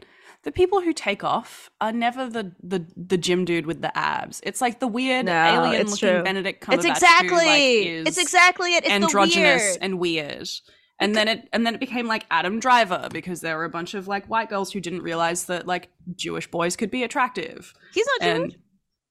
The 0.45 0.51
people 0.51 0.79
who 0.79 0.93
take 0.93 1.23
off 1.23 1.71
are 1.81 1.91
never 1.91 2.29
the 2.29 2.53
the, 2.61 2.85
the 2.95 3.17
gym 3.17 3.45
dude 3.45 3.65
with 3.65 3.81
the 3.81 3.95
abs. 3.97 4.41
It's 4.43 4.61
like 4.61 4.79
the 4.79 4.87
weird 4.87 5.25
No, 5.25 5.33
alien 5.33 5.87
looking 5.87 6.09
true. 6.09 6.23
Benedict 6.23 6.63
Cumberbatch 6.63 6.73
it's 6.75 6.85
who, 6.85 6.91
exactly 6.91 7.37
like, 7.37 7.87
is 7.87 8.07
it's 8.07 8.17
exactly 8.19 8.75
it. 8.75 8.83
It's 8.83 8.93
androgynous 8.93 9.61
the 9.61 9.67
weird. 9.67 9.77
and 9.81 9.99
weird. 9.99 10.49
And 10.99 11.15
then 11.15 11.27
it 11.27 11.49
and 11.51 11.65
then 11.65 11.73
it 11.73 11.79
became 11.79 12.07
like 12.07 12.25
Adam 12.31 12.59
Driver 12.59 13.09
because 13.11 13.41
there 13.41 13.57
were 13.57 13.65
a 13.65 13.69
bunch 13.69 13.95
of 13.95 14.07
like 14.07 14.27
white 14.27 14.49
girls 14.49 14.71
who 14.71 14.79
didn't 14.79 15.01
realize 15.01 15.45
that 15.45 15.65
like 15.65 15.89
Jewish 16.15 16.49
boys 16.49 16.75
could 16.75 16.91
be 16.91 17.03
attractive. 17.03 17.73
He's 17.93 18.05
not 18.19 18.27
Jewish. 18.27 18.53
And 18.53 18.57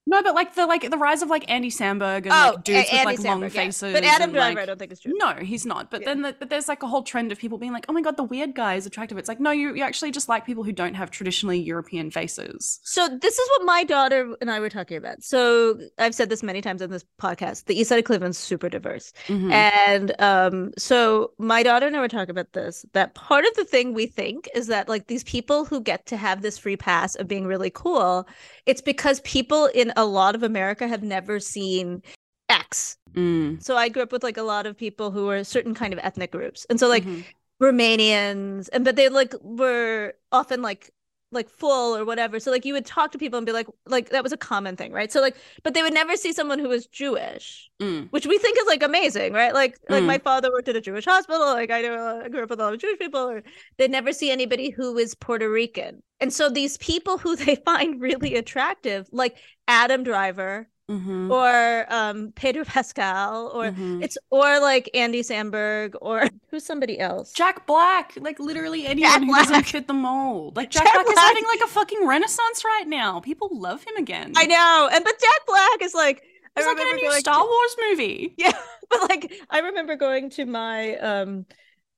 no, 0.07 0.23
but 0.23 0.35
like 0.35 0.55
the 0.55 0.67
like 0.67 0.91
the 0.91 0.99
rise 0.99 1.23
of 1.23 1.29
like 1.31 1.51
Andy 1.51 1.71
Samberg 1.71 2.25
and 2.25 2.27
oh, 2.29 2.53
like 2.55 2.65
dudes 2.65 2.89
A- 2.93 2.97
with 2.97 3.05
like 3.05 3.19
long 3.21 3.43
yeah. 3.43 3.49
faces. 3.49 3.93
But 3.93 4.05
Adam 4.05 4.25
and, 4.25 4.33
Driver, 4.35 4.55
like- 4.55 4.63
I 4.63 4.67
don't 4.67 4.79
think 4.79 4.93
is 4.93 5.01
Jewish. 5.01 5.15
no, 5.19 5.35
he's 5.37 5.65
not. 5.65 5.91
But 5.91 6.03
Yeah. 6.03 6.09
then 6.09 6.23
the, 6.23 6.37
but 6.39 6.51
there's 6.51 6.69
like 6.69 6.83
a 6.83 6.87
whole 6.87 7.03
trend 7.03 7.33
of 7.33 7.39
people 7.39 7.57
being 7.59 7.73
like, 7.73 7.87
"Oh 7.89 7.93
my 7.93 8.03
god, 8.03 8.17
the 8.17 8.23
weird 8.25 8.55
guy 8.55 8.75
is 8.75 8.85
attractive." 8.87 9.17
It's 9.19 9.29
like, 9.29 9.41
no, 9.41 9.51
you, 9.51 9.75
you 9.75 9.83
actually 9.83 10.11
just 10.11 10.29
like 10.29 10.45
people 10.45 10.63
who 10.65 10.73
don't 10.73 10.95
have 10.95 11.11
traditionally 11.11 11.59
European 11.59 12.11
faces. 12.11 12.81
So 12.85 13.09
this 13.09 13.39
is 13.39 13.49
what 13.57 13.65
my 13.67 13.85
daughter 13.85 14.35
and 14.41 14.51
I 14.51 14.61
were 14.61 14.69
talking 14.71 14.97
about. 14.99 15.23
So 15.23 15.79
I've 15.99 16.15
said 16.15 16.29
this 16.29 16.43
many 16.43 16.61
times 16.61 16.83
on 16.83 16.91
this 16.91 17.05
podcast. 17.21 17.65
The 17.65 17.79
East 17.79 17.89
Side 17.89 17.99
of 17.99 18.05
Cleveland's 18.05 18.37
super 18.39 18.69
diverse, 18.69 19.13
Mhm. 19.29 19.53
and 19.53 20.21
um, 20.21 20.73
so 20.77 21.33
my 21.39 21.63
daughter 21.63 21.87
and 21.87 21.97
I 21.97 22.01
were 22.01 22.09
talking 22.09 22.31
about 22.31 22.53
this. 22.53 22.85
That 22.93 23.15
part 23.15 23.45
of 23.47 23.55
the 23.55 23.65
thing 23.65 23.95
we 23.95 24.07
think 24.07 24.49
is 24.55 24.67
that 24.67 24.89
like 24.89 25.07
these 25.07 25.25
people 25.25 25.65
who 25.65 25.81
get 25.81 26.05
to 26.07 26.17
have 26.17 26.43
this 26.43 26.59
free 26.59 26.77
pass 26.77 27.15
of 27.15 27.27
being 27.27 27.47
really 27.47 27.71
cool, 27.71 28.29
it's 28.67 28.83
because 28.83 29.21
people 29.21 29.67
in 29.75 29.93
a 29.97 30.05
lot 30.05 30.35
of 30.35 30.43
America 30.43 30.89
have 30.89 31.03
never 31.03 31.41
seen 31.41 32.03
X. 32.49 32.97
Mm. 33.13 33.63
So 33.63 33.77
I 33.77 33.89
grew 33.89 34.03
up 34.03 34.13
with 34.13 34.23
like 34.23 34.37
a 34.37 34.43
lot 34.43 34.67
of 34.67 34.77
people 34.77 35.11
who 35.11 35.27
were 35.27 35.45
certain 35.45 35.75
kind 35.75 35.93
of 35.93 36.01
ethnic 36.03 36.33
groups, 36.33 36.67
and 36.71 36.79
so 36.81 36.89
like 36.89 37.05
Mhm. 37.05 37.25
Romanians, 37.63 38.69
and 38.73 38.85
but 38.85 38.97
they 38.97 39.09
like 39.09 39.35
were 39.43 40.15
often 40.33 40.63
like 40.63 40.91
like 41.35 41.49
full 41.51 41.97
or 41.97 42.05
whatever. 42.05 42.41
So 42.41 42.51
like 42.51 42.65
you 42.65 42.73
would 42.75 42.87
talk 42.87 43.13
to 43.13 43.19
people 43.19 43.37
and 43.39 43.47
be 43.47 43.53
like 43.53 43.67
like 43.87 44.11
that 44.11 44.23
was 44.23 44.33
a 44.33 44.37
common 44.37 44.77
thing, 44.77 44.93
right? 44.93 45.13
So 45.13 45.21
like 45.21 45.37
but 45.63 45.75
they 45.75 45.83
would 45.83 45.95
never 45.95 46.17
see 46.17 46.33
someone 46.33 46.59
who 46.59 46.69
was 46.69 46.87
Jewish, 46.87 47.71
Mm. 47.83 48.09
which 48.13 48.27
we 48.27 48.39
think 48.39 48.57
is 48.59 48.67
like 48.67 48.83
amazing, 48.85 49.33
right? 49.33 49.53
Like 49.53 49.79
like 49.89 50.05
Mm. 50.05 50.07
my 50.07 50.19
father 50.19 50.51
worked 50.51 50.69
at 50.69 50.77
a 50.77 50.81
Jewish 50.81 51.05
hospital, 51.05 51.41
like 51.41 51.71
I 51.71 51.83
know 51.83 52.23
I 52.25 52.29
grew 52.29 52.43
up 52.45 52.51
with 52.51 52.61
a 52.61 52.63
lot 52.65 52.75
of 52.75 52.81
Jewish 52.81 52.99
people 52.99 53.21
or 53.29 53.43
they 53.79 53.89
never 53.89 54.13
see 54.13 54.31
anybody 54.31 54.71
who 54.71 54.97
is 54.99 55.15
Puerto 55.15 55.51
Rican. 55.51 56.03
And 56.21 56.33
so 56.33 56.49
these 56.49 56.77
people 56.79 57.19
who 57.19 57.37
they 57.45 57.57
find 57.57 58.01
really 58.01 58.37
attractive, 58.37 59.09
like 59.13 59.37
Adam 59.69 60.05
Driver 60.05 60.69
Mhm. 60.91 61.31
or 61.31 61.87
um 61.93 62.33
Pedro 62.33 62.63
Pascal 62.67 63.49
or 63.55 63.71
Mhm. 63.71 64.03
it's 64.05 64.19
or 64.31 64.61
like 64.61 64.91
Andy 64.93 65.23
Samberg 65.23 65.95
or 66.03 66.29
who's 66.51 66.65
somebody 66.65 67.01
else. 67.01 67.33
Jack 67.33 67.67
Black, 67.67 68.13
like 68.21 68.39
literally 68.39 68.87
anyone 68.87 69.23
who 69.23 69.27
Black. 69.29 69.49
doesn't 69.49 69.65
fit 69.65 69.87
the 69.87 69.95
mold. 69.95 70.57
Like 70.57 70.71
Jack, 70.77 70.85
Jack 70.85 70.93
Black, 70.95 71.07
is 71.07 71.15
Black. 71.15 71.27
having 71.27 71.45
like 71.45 71.61
a 71.63 71.69
fucking 71.69 72.07
renaissance 72.07 72.65
right 72.65 72.85
now. 72.87 73.21
People 73.21 73.49
love 73.53 73.83
him 73.85 73.97
again. 73.97 74.35
I 74.37 74.45
know. 74.47 74.91
And 74.93 75.03
but 75.05 75.19
Jack 75.19 75.47
Black 75.47 75.83
is 75.83 75.95
like 75.95 76.23
I 76.57 76.61
He's 76.61 76.67
like 76.67 76.79
in 76.81 76.87
a 76.89 76.93
new 76.97 77.09
going 77.09 77.19
Star 77.21 77.41
to- 77.41 77.47
Wars 77.47 77.77
movie. 77.89 78.35
Yeah, 78.37 78.53
but 78.91 79.09
like 79.09 79.33
I 79.51 79.61
remember 79.61 79.97
going 79.97 80.29
to 80.31 80.45
my 80.45 80.97
um 80.99 81.47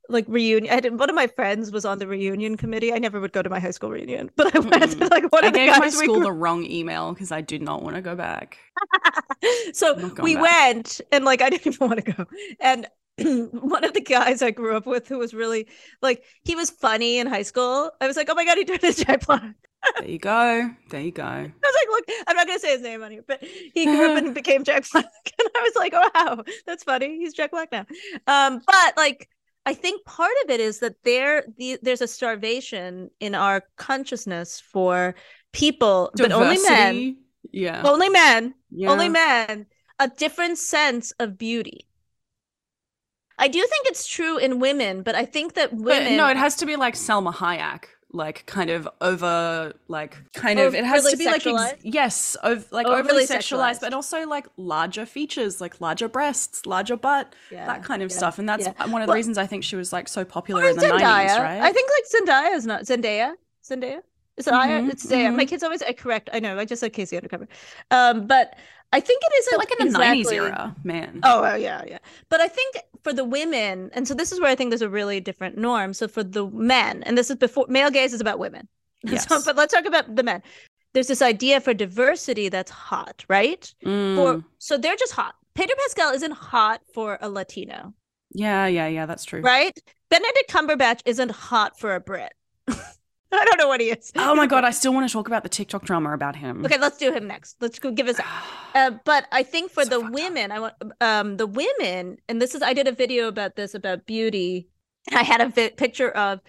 like 0.09 0.25
reunion. 0.29 0.73
I 0.85 0.89
one 0.89 1.09
of 1.11 1.17
my 1.17 1.27
friends 1.27 1.71
was 1.73 1.85
on 1.85 1.99
the 1.99 2.07
reunion 2.07 2.57
committee. 2.57 2.93
I 2.93 2.99
never 2.99 3.21
would 3.21 3.33
go 3.33 3.43
to 3.43 3.51
my 3.51 3.61
high 3.61 3.71
school 3.71 3.91
reunion, 3.91 4.31
but 4.37 4.55
I 4.55 4.59
went 4.61 4.93
to 4.93 4.97
Mm-mm. 4.97 5.11
like 5.11 5.31
one 5.33 5.45
I 5.45 5.49
of 5.49 5.53
the 5.53 5.59
gave 5.59 5.67
guys 5.67 5.79
my 5.79 5.91
school 5.91 6.21
grew- 6.21 6.21
the 6.21 6.33
wrong 6.33 6.65
email 6.65 7.13
because 7.13 7.33
I 7.33 7.41
did 7.41 7.63
not 7.63 7.83
want 7.83 7.97
to 7.97 8.03
go 8.03 8.15
back. 8.17 8.59
so 9.73 9.95
I'm 9.95 10.01
not 10.01 10.15
going 10.15 10.31
we 10.31 10.35
back. 10.35 10.43
went 10.43 11.01
and 11.13 11.25
like 11.25 11.43
I 11.43 11.51
didn't 11.51 11.67
even 11.67 11.89
want 11.89 12.05
to 12.05 12.13
go. 12.13 12.25
And 12.61 12.87
one 13.53 13.85
of 13.85 13.95
the 13.95 14.01
guys 14.01 14.43
I 14.43 14.51
grew 14.51 14.77
up 14.77 14.87
with 14.87 15.09
who 15.09 15.19
was 15.19 15.35
really 15.35 15.69
like 16.03 16.25
he 16.45 16.55
was 16.55 16.71
funny 16.71 17.19
in 17.19 17.27
high 17.27 17.43
school. 17.43 17.91
I 18.01 18.07
was 18.07 18.17
like, 18.17 18.29
oh 18.31 18.35
my 18.35 18.45
god, 18.45 18.59
he 18.59 18.65
turned 18.65 18.85
into 18.85 19.05
Jack 19.05 19.27
Black. 19.27 19.55
There 19.99 20.09
you 20.09 20.19
go. 20.19 20.71
There 20.91 21.01
you 21.01 21.13
go. 21.13 21.23
I 21.23 21.43
was 21.45 21.75
like, 21.81 21.89
look, 21.89 22.05
I'm 22.27 22.37
not 22.37 22.47
gonna 22.47 22.59
say 22.59 22.73
his 22.73 22.83
name 22.83 23.03
on 23.03 23.11
here, 23.11 23.25
but 23.27 23.43
he 23.75 23.87
grew 23.89 24.11
up 24.11 24.17
and 24.17 24.35
became 24.35 24.65
Jack 24.65 24.85
Black. 24.93 25.05
And 25.39 25.49
I 25.57 25.61
was 25.63 25.73
like, 25.77 25.93
oh 25.95 26.11
wow, 26.15 26.45
that's 26.67 26.83
funny. 26.85 27.17
He's 27.19 27.35
Jack 27.35 27.51
Black 27.53 27.71
now. 27.73 27.87
Um, 28.27 28.63
but 28.67 28.97
like 28.97 29.29
I 29.67 29.75
think 29.75 30.05
part 30.05 30.33
of 30.45 30.51
it 30.51 30.61
is 30.61 30.79
that 30.79 31.03
there 31.03 31.45
the, 31.59 31.79
there's 31.83 32.01
a 32.01 32.07
starvation 32.07 33.11
in 33.19 33.35
our 33.35 33.65
consciousness 33.77 34.61
for 34.61 35.17
people, 35.53 36.13
but 36.15 36.31
only 36.31 36.59
men, 36.63 37.17
Yeah. 37.51 37.83
only 37.85 38.09
men, 38.09 38.55
yeah. 38.71 38.91
only 38.91 39.09
men, 39.09 39.67
a 39.99 40.09
different 40.09 40.59
sense 40.59 41.13
of 41.19 41.37
beauty. 41.37 41.89
I 43.39 43.49
do 43.49 43.61
think 43.61 43.87
it's 43.87 44.07
true 44.07 44.39
in 44.39 44.61
women, 44.61 45.03
but 45.03 45.15
I 45.15 45.25
think 45.25 45.55
that 45.55 45.71
But 45.71 45.81
women 45.81 46.17
no, 46.17 46.29
it 46.29 46.37
has 46.37 46.57
to 46.57 46.67
be 46.67 46.77
like 46.77 46.95
Salma 46.95 47.35
Hayek, 47.35 47.85
like 48.17 48.45
kind 48.47 48.71
of 48.71 48.89
over, 49.01 49.73
like 49.89 50.17
kind 50.35 50.59
of. 50.59 50.75
It 50.75 50.85
has 50.85 51.05
to 51.11 51.17
be 51.17 51.27
like 51.27 51.47
ex- 51.47 51.75
yes, 51.83 52.37
ov- 52.43 52.67
like 52.73 52.87
Overly 52.87 53.01
overly, 53.01 53.25
sexualized. 53.27 53.77
sexualized, 53.77 53.81
but 53.81 53.93
also 53.95 54.27
like 54.27 54.47
larger 54.57 55.07
features, 55.07 55.61
like 55.61 55.81
larger 55.81 56.09
breasts, 56.09 56.67
larger 56.67 56.97
butt, 56.97 57.35
Yeah, 57.51 57.67
that 57.67 57.85
kind 57.85 58.03
of 58.03 58.11
yeah, 58.11 58.17
stuff. 58.17 58.39
And 58.39 58.49
that's 58.49 58.67
yeah. 58.67 58.73
one 58.87 59.03
of 59.03 59.07
the 59.07 59.11
Well- 59.11 59.17
reasons 59.17 59.39
I 59.39 59.47
think 59.47 59.63
she 59.65 59.77
was 59.77 59.93
like 59.93 60.09
so 60.09 60.25
popular 60.25 60.69
in 60.69 60.77
the 60.77 60.83
Zendaya. 60.87 61.01
nineties, 61.01 61.39
right? 61.39 61.61
I 61.61 61.73
think 61.73 61.89
like 61.97 62.05
Zendaya 62.15 62.55
is 62.57 62.67
not 62.67 62.83
Zendaya. 62.83 63.35
Zendaya. 63.65 64.01
Is 64.37 64.47
it 64.47 64.53
Aya? 64.53 64.83
Mhm, 64.83 64.91
It's 64.91 65.07
Zendaya. 65.07 65.35
My 65.35 65.45
mhm. 65.45 65.49
kids 65.49 65.63
always 65.63 65.83
I 65.83 65.93
correct. 65.93 66.29
I 66.33 66.41
know. 66.41 66.59
I 66.59 66.65
just 66.67 66.81
said 66.81 66.93
K.C. 66.93 67.17
Undercover. 67.17 67.49
Um, 67.91 68.27
but 68.27 68.55
I 68.93 69.01
think 69.01 69.23
it 69.23 69.35
is 69.41 69.47
isn't 69.49 69.59
like 69.59 69.81
in 69.81 69.93
the 69.93 69.99
nineties 69.99 70.31
era, 70.31 70.75
man. 70.85 71.21
Oh 71.23 71.45
uh, 71.45 71.55
yeah, 71.55 71.83
yeah. 71.87 71.99
But 72.29 72.41
I 72.41 72.49
think 72.49 72.77
for 73.03 73.13
the 73.13 73.25
women, 73.25 73.91
and 73.93 74.07
so 74.09 74.15
this 74.15 74.33
is 74.33 74.41
where 74.41 74.51
I 74.51 74.55
think 74.55 74.71
there's 74.71 74.83
a 74.83 74.89
really 74.89 75.21
different 75.21 75.59
norm. 75.59 75.93
So 75.93 76.09
for 76.09 76.23
the 76.23 76.47
men, 76.49 77.03
and 77.03 77.17
this 77.19 77.31
is 77.31 77.37
before 77.37 77.67
male 77.69 77.91
gaze 77.91 78.13
is 78.13 78.21
about 78.21 78.39
women. 78.39 78.69
Yes. 79.05 79.29
So, 79.29 79.41
but 79.45 79.57
let's 79.57 79.73
talk 79.73 79.85
about 79.85 80.17
the 80.17 80.23
men. 80.23 80.43
There's 80.95 81.07
this 81.07 81.23
idea 81.23 81.61
for 81.61 81.75
diversity 81.75 82.49
that's 82.49 82.71
hot, 82.71 83.25
right? 83.29 83.63
For 83.83 83.89
Mm. 83.89 84.45
so 84.59 84.79
they're 84.79 84.97
just 84.97 85.13
hot. 85.13 85.35
Pedro 85.55 85.77
Pascal 85.77 86.13
isn't 86.13 86.33
hot 86.33 86.81
for 86.95 87.19
a 87.21 87.29
Latino. 87.29 87.93
yeah, 88.33 88.67
yeah, 88.67 88.87
yeah. 88.89 89.07
That's 89.07 89.25
true. 89.25 89.43
right? 89.43 89.79
Benedict 90.11 90.51
Cumberbatch 90.51 91.01
isn't 91.05 91.31
hot 91.31 91.79
for 91.79 91.95
a 91.95 92.01
Brit. 92.01 92.33
I 93.33 93.45
don't 93.45 93.59
know 93.59 93.69
what 93.69 93.81
he 93.81 93.91
is. 93.91 94.13
Oh 94.17 94.35
my 94.35 94.47
god, 94.47 94.65
I 94.65 94.71
still 94.71 94.93
want 94.95 95.09
to 95.09 95.13
talk 95.13 95.27
about 95.27 95.43
the 95.43 95.49
TikTok 95.49 95.85
drama 95.85 96.13
about 96.15 96.37
him. 96.37 96.65
Okay, 96.65 96.79
let's 96.79 96.97
do 96.97 97.13
him 97.13 97.27
next. 97.27 97.57
Let's 97.61 97.79
go 97.79 97.91
give 97.91 98.09
us. 98.09 98.21
Uh, 98.75 98.91
but 99.07 99.27
I 99.33 99.43
think 99.43 99.71
for 99.71 99.85
So 99.85 99.89
the 99.89 99.97
fucked 100.01 100.09
up. 100.09 100.13
women, 100.13 100.53
I 100.53 100.61
want 100.61 100.75
um 101.01 101.39
the 101.39 101.47
women, 101.47 102.19
and 102.29 102.43
this 102.43 102.55
is 102.55 102.61
I 102.61 102.75
did 102.75 102.87
a 102.87 102.93
video 102.93 103.27
about 103.27 103.57
this 103.57 103.75
about 103.75 104.05
beauty. 104.05 104.69
I 105.15 105.23
had 105.23 105.41
a 105.41 105.49
vi- 105.49 105.71
picture 105.71 106.11
of 106.11 106.41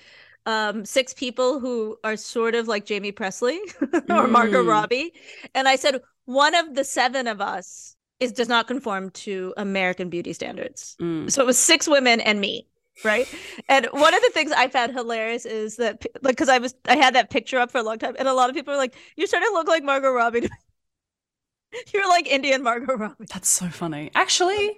um 0.45 0.83
six 0.83 1.13
people 1.13 1.61
who 1.61 1.97
are 2.03 2.17
sort 2.17 2.53
of 2.53 2.67
like 2.67 2.85
Jaime 2.87 3.13
Pressly 3.13 3.57
or 4.09 4.27
Margot 4.27 4.61
Mm. 4.61 4.67
Robbie, 4.67 5.13
and 5.55 5.69
I 5.69 5.77
said 5.77 6.01
one 6.25 6.53
of 6.53 6.75
the 6.75 6.83
seven 6.83 7.27
of 7.27 7.39
us 7.39 7.95
is 8.19 8.33
does 8.33 8.49
not 8.49 8.67
conform 8.67 9.09
to 9.11 9.53
American 9.55 10.09
beauty 10.09 10.33
standards. 10.33 10.97
Mm. 11.01 11.31
So 11.31 11.41
it 11.41 11.45
was 11.45 11.57
six 11.57 11.87
women 11.87 12.19
and 12.19 12.41
me, 12.41 12.66
right? 13.03 13.27
And 13.69 13.87
one 13.91 14.13
of 14.13 14.21
the 14.21 14.31
things 14.33 14.51
I 14.51 14.67
found 14.67 14.93
hilarious 14.93 15.45
is 15.45 15.77
that, 15.77 16.05
like, 16.21 16.35
because 16.35 16.49
I 16.49 16.57
was, 16.57 16.75
I 16.87 16.95
had 16.95 17.15
that 17.15 17.29
picture 17.29 17.59
up 17.59 17.71
for 17.71 17.79
a 17.79 17.83
long 17.83 17.99
time, 17.99 18.15
and 18.19 18.27
a 18.27 18.33
lot 18.33 18.49
of 18.49 18.55
people 18.55 18.73
were 18.73 18.77
like, 18.77 18.95
"You're 19.15 19.27
starting 19.27 19.49
to 19.49 19.53
look 19.53 19.67
like 19.67 19.83
Margot 19.83 20.11
Robbie." 20.11 20.47
You're 21.93 22.07
like 22.07 22.27
Indian 22.27 22.63
Margot 22.63 22.95
Robbie, 22.95 23.25
That's 23.31 23.49
so 23.49 23.67
funny. 23.69 24.09
Actually, 24.15 24.77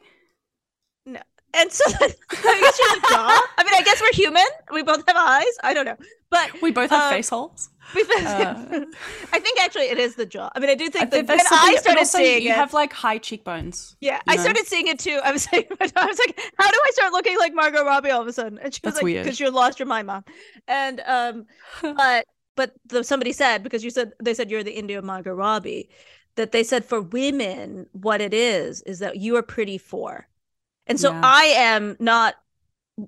and 1.53 1.71
so 1.71 1.83
I 1.99 2.71
jaw. 3.09 3.41
I 3.57 3.63
mean, 3.63 3.73
I 3.73 3.81
guess 3.83 4.01
we're 4.01 4.13
human. 4.13 4.45
We 4.71 4.83
both 4.83 5.03
have 5.07 5.15
eyes. 5.17 5.45
I 5.63 5.73
don't 5.73 5.85
know, 5.85 5.97
but 6.29 6.61
we 6.61 6.71
both 6.71 6.89
have 6.91 7.03
Um, 7.03 7.09
face 7.11 7.29
holes. 7.29 7.69
Uh. 7.95 8.85
I 9.33 9.39
think 9.39 9.59
actually 9.59 9.85
it 9.85 9.97
is 9.97 10.15
the 10.15 10.25
jaw. 10.25 10.49
I 10.55 10.59
mean, 10.59 10.69
I 10.69 10.75
do 10.75 10.89
I 10.95 11.05
think 11.07 11.09
think 11.09 11.27
that 11.27 11.27
when 11.27 11.39
I 11.51 11.75
started 11.77 12.05
seeing 12.05 12.43
you 12.43 12.51
it, 12.51 12.55
have 12.55 12.71
like 12.73 12.93
high 12.93 13.17
cheekbones. 13.17 13.95
Yeah, 13.99 14.21
I 14.27 14.35
know? 14.35 14.41
started 14.43 14.67
seeing 14.67 14.87
it 14.87 14.99
too. 14.99 15.19
I 15.23 15.31
was 15.31 15.47
like, 15.51 15.71
I 15.95 16.05
was 16.05 16.19
like, 16.19 16.39
how 16.59 16.69
do 16.69 16.77
I 16.85 16.91
start 16.93 17.13
looking 17.13 17.37
like 17.39 17.53
Margot 17.55 17.83
Robbie 17.83 18.11
all 18.11 18.21
of 18.21 18.27
a 18.27 18.33
sudden? 18.33 18.59
And 18.59 18.73
she 18.73 18.81
was 18.83 18.93
That's 18.95 19.03
like, 19.03 19.17
because 19.17 19.39
you 19.39 19.49
lost 19.49 19.79
your 19.79 19.87
mind, 19.87 20.05
mom. 20.07 20.23
And 20.67 21.01
um, 21.07 21.45
but 21.95 22.25
but 22.55 22.73
the, 22.87 23.03
somebody 23.03 23.31
said 23.31 23.63
because 23.63 23.83
you 23.83 23.89
said 23.89 24.13
they 24.21 24.33
said 24.35 24.51
you're 24.51 24.63
the 24.63 24.71
India 24.77 25.01
Margot 25.01 25.33
Robbie, 25.33 25.89
that 26.35 26.51
they 26.51 26.63
said 26.63 26.85
for 26.85 27.01
women 27.01 27.87
what 27.93 28.21
it 28.21 28.33
is 28.33 28.81
is 28.83 28.99
that 28.99 29.17
you 29.17 29.35
are 29.35 29.43
pretty 29.43 29.77
for, 29.77 30.27
and 30.89 30.99
so 30.99 31.11
Yeah. 31.11 31.21
I 31.23 31.43
am 31.57 31.95
not. 31.99 32.35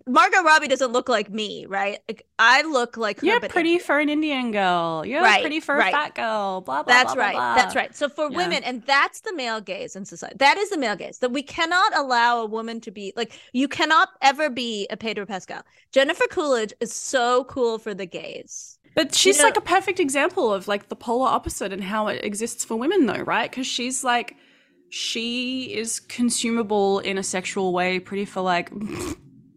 Margot 0.07 0.41
Robbie 0.41 0.69
doesn't 0.69 0.93
look 0.93 1.09
like 1.09 1.29
me, 1.29 1.65
right? 1.65 1.99
Like 2.07 2.25
I 2.39 2.61
look 2.61 2.95
like 2.95 3.19
her, 3.19 3.25
You're 3.27 3.41
pretty 3.41 3.77
for 3.77 3.99
an 3.99 4.07
Indian 4.07 4.51
girl. 4.51 5.05
You're 5.05 5.21
Right, 5.21 5.41
pretty 5.41 5.59
for 5.59 5.77
a 5.77 5.91
fat 5.91 6.15
girl. 6.15 6.61
Blah 6.61 6.83
blah. 6.83 6.83
Blah. 6.83 6.93
That's 6.93 7.13
blah, 7.13 7.23
right. 7.25 7.33
blah, 7.35 7.55
That's 7.55 7.75
right. 7.75 7.93
So 7.93 8.07
for 8.07 8.31
Yeah. 8.31 8.37
women, 8.37 8.63
and 8.63 8.83
that's 8.85 9.19
the 9.19 9.33
male 9.35 9.59
gaze 9.59 9.97
in 9.97 10.05
society. 10.05 10.37
That 10.39 10.57
is 10.57 10.69
the 10.69 10.77
male 10.77 10.95
gaze 10.95 11.17
that 11.19 11.33
we 11.33 11.43
cannot 11.43 11.93
allow 11.97 12.39
a 12.41 12.45
woman 12.45 12.79
to 12.81 12.91
be 12.91 13.11
like. 13.17 13.33
You 13.51 13.67
cannot 13.67 14.07
ever 14.21 14.49
be 14.49 14.87
a 14.89 14.95
Pedro 14.95 15.25
Pascal. 15.25 15.61
Jennifer 15.91 16.25
Coolidge 16.29 16.71
is 16.79 16.93
so 16.93 17.43
cool 17.43 17.77
for 17.77 17.93
the 17.93 18.05
gaze. 18.05 18.77
But 18.95 19.13
she's 19.13 19.39
know- 19.39 19.43
like 19.45 19.57
a 19.57 19.61
perfect 19.61 19.99
example 19.99 20.53
of 20.53 20.69
like 20.69 20.87
the 20.87 20.95
polar 20.95 21.27
opposite 21.27 21.73
and 21.73 21.83
how 21.83 22.07
it 22.07 22.23
exists 22.23 22.63
for 22.63 22.77
women, 22.77 23.07
though, 23.07 23.23
right? 23.23 23.49
Because 23.51 23.67
she's 23.67 24.05
like, 24.05 24.37
she 24.91 25.73
is 25.73 25.99
consumable 25.99 26.99
in 26.99 27.17
a 27.17 27.23
sexual 27.23 27.73
way, 27.73 27.99
pretty 27.99 28.25
for 28.25 28.41
like 28.41 28.71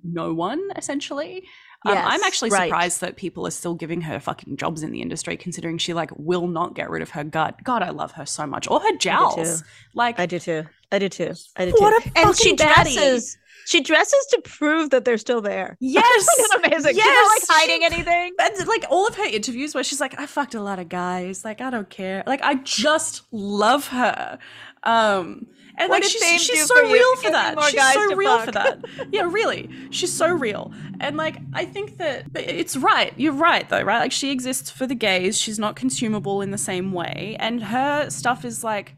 no 0.02 0.32
one, 0.32 0.62
essentially. 0.76 1.44
Um, 1.86 1.98
I'm 1.98 2.20
Yes, 2.20 2.26
actually 2.26 2.50
right. 2.50 2.68
surprised 2.68 3.00
that 3.02 3.16
people 3.16 3.46
are 3.46 3.50
still 3.50 3.74
giving 3.74 4.00
her 4.02 4.18
fucking 4.18 4.56
jobs 4.56 4.82
in 4.82 4.90
the 4.90 5.02
industry, 5.02 5.36
considering 5.36 5.76
she 5.76 5.92
like 5.92 6.10
will 6.16 6.46
not 6.46 6.74
get 6.74 6.88
rid 6.88 7.02
of 7.02 7.10
her 7.10 7.24
gut. 7.24 7.62
God, 7.62 7.82
I 7.82 7.90
love 7.90 8.12
her 8.12 8.24
so 8.24 8.46
much, 8.46 8.68
or 8.70 8.80
her 8.80 8.96
jowls. 8.96 9.62
Like, 9.94 10.18
I 10.18 10.24
do 10.26 10.38
too. 10.38 10.64
I 10.92 10.98
do 10.98 11.08
too. 11.10 11.32
I 11.56 11.66
do 11.66 11.72
What 11.72 12.02
too. 12.02 12.10
a 12.16 12.18
and 12.26 12.36
she 12.36 12.56
fucking 12.56 12.56
baddie. 12.56 12.94
dresses. 12.94 13.36
She 13.66 13.80
dresses 13.80 14.26
to 14.30 14.40
prove 14.42 14.90
that 14.90 15.04
they're 15.06 15.16
still 15.18 15.40
there. 15.40 15.76
yes, 15.80 16.26
It's 16.38 16.54
amazing. 16.54 16.94
She's 16.94 17.04
not 17.04 17.28
like 17.28 17.42
hiding 17.48 17.80
she- 17.80 17.84
anything. 17.94 18.32
And 18.38 18.66
like 18.68 18.84
all 18.90 19.06
of 19.08 19.14
her 19.16 19.24
interviews 19.24 19.74
where 19.74 19.82
she's 19.84 20.00
like, 20.00 20.18
I 20.20 20.26
fucked 20.26 20.54
a 20.54 20.60
lot 20.62 20.78
of 20.78 20.88
guys. 20.90 21.44
Like, 21.44 21.60
I 21.62 21.70
don't 21.70 21.88
care. 21.90 22.22
Like, 22.26 22.42
I 22.42 22.54
just 22.56 23.22
love 23.32 23.88
her. 23.88 24.38
Um, 24.84 25.46
and 25.76 25.90
What 25.90 26.02
like 26.02 26.10
she's 26.10 26.42
she's 26.42 26.66
so 26.66 26.82
real 26.88 27.16
for 27.16 27.30
that. 27.30 27.60
She's 27.64 27.92
so 27.92 28.14
real 28.14 28.38
for 28.40 28.52
that. 28.52 28.84
Yeah, 29.10 29.28
really. 29.30 29.68
She's 29.90 30.12
so 30.12 30.28
real. 30.28 30.72
And 31.00 31.16
like 31.16 31.38
I 31.52 31.64
think 31.64 31.96
that 31.98 32.26
it's 32.34 32.76
right. 32.76 33.12
You're 33.16 33.32
right 33.32 33.68
though, 33.68 33.82
right? 33.82 33.98
Like 33.98 34.12
she 34.12 34.30
exists 34.30 34.70
for 34.70 34.86
the 34.86 34.94
gays. 34.94 35.40
She's 35.40 35.58
not 35.58 35.74
consumable 35.74 36.42
in 36.42 36.52
the 36.52 36.58
same 36.58 36.92
way. 36.92 37.36
And 37.40 37.64
her 37.64 38.08
stuff 38.10 38.44
is 38.44 38.62
like 38.62 38.94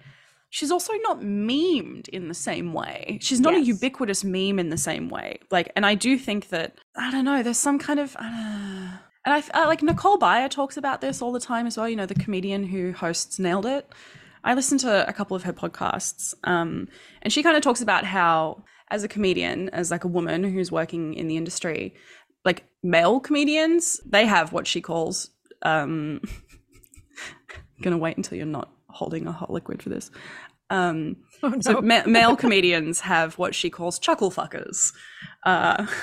she's 0.51 0.71
also 0.71 0.93
not 1.03 1.21
memed 1.21 2.09
in 2.09 2.29
the 2.29 2.35
same 2.35 2.73
way. 2.75 3.19
She's 3.23 3.41
not 3.41 3.55
a 3.55 3.61
ubiquitous 3.61 4.23
meme 4.23 4.59
in 4.59 4.69
the 4.69 4.79
same 4.79 5.09
way. 5.09 5.39
Like, 5.51 5.73
and 5.77 5.87
I 5.87 5.95
do 5.95 6.19
think 6.19 6.49
that 6.51 6.79
I 6.95 7.11
don't 7.11 7.25
know. 7.25 7.43
There's 7.43 7.59
some 7.59 7.79
kind 7.79 8.01
of. 8.01 8.17
Uh, 8.17 8.99
and 9.25 9.35
I, 9.35 9.43
I 9.55 9.67
like 9.67 9.83
Nicole 9.83 10.19
Byer 10.19 10.49
talks 10.49 10.77
about 10.77 11.01
this 11.01 11.21
all 11.23 11.33
the 11.33 11.41
time 11.41 11.67
as 11.67 11.77
well. 11.77 11.89
You 11.89 11.97
know, 11.97 12.07
the 12.07 12.15
comedian 12.15 12.65
who 12.65 12.93
hosts 12.93 13.39
Nailed 13.39 13.67
It. 13.67 13.91
I 14.47 14.55
listened 14.55 14.81
to 14.81 15.07
a 15.09 15.13
couple 15.13 15.37
of 15.37 15.43
her 15.43 15.53
podcasts, 15.53 16.33
um, 16.45 16.89
and 17.23 17.33
she 17.33 17.43
kind 17.43 17.57
of 17.57 17.63
talks 17.63 17.83
about 17.83 18.05
how, 18.05 18.65
as 18.91 19.03
a 19.05 19.09
comedian, 19.09 19.69
as 19.71 19.91
like 19.91 20.05
a 20.05 20.09
woman 20.09 20.45
who's 20.45 20.71
working 20.73 21.15
in 21.15 21.27
the 21.29 21.37
industry, 21.37 21.95
like 22.45 22.65
male 22.83 23.21
comedians, 23.21 24.01
they 24.07 24.25
have 24.25 24.53
what 24.53 24.67
she 24.67 24.81
calls 24.81 25.31
um, 25.63 26.21
gonna 27.83 27.99
wait 27.99 28.17
until 28.17 28.37
you're 28.39 28.47
not 28.47 28.71
holding 28.89 29.27
a 29.27 29.33
hot 29.33 29.51
liquid 29.53 29.83
for 29.83 29.89
this. 29.91 30.11
Um, 30.71 31.17
Oh, 31.43 31.49
no. 31.51 31.61
so 31.61 31.81
ma- 31.83 32.07
male 32.07 32.35
comedians 32.35 33.01
have 33.01 33.37
what 33.39 33.55
she 33.55 33.69
calls 33.69 33.99
chuckle 33.99 34.31
fuckers. 34.31 34.93
Uh, 35.45 35.87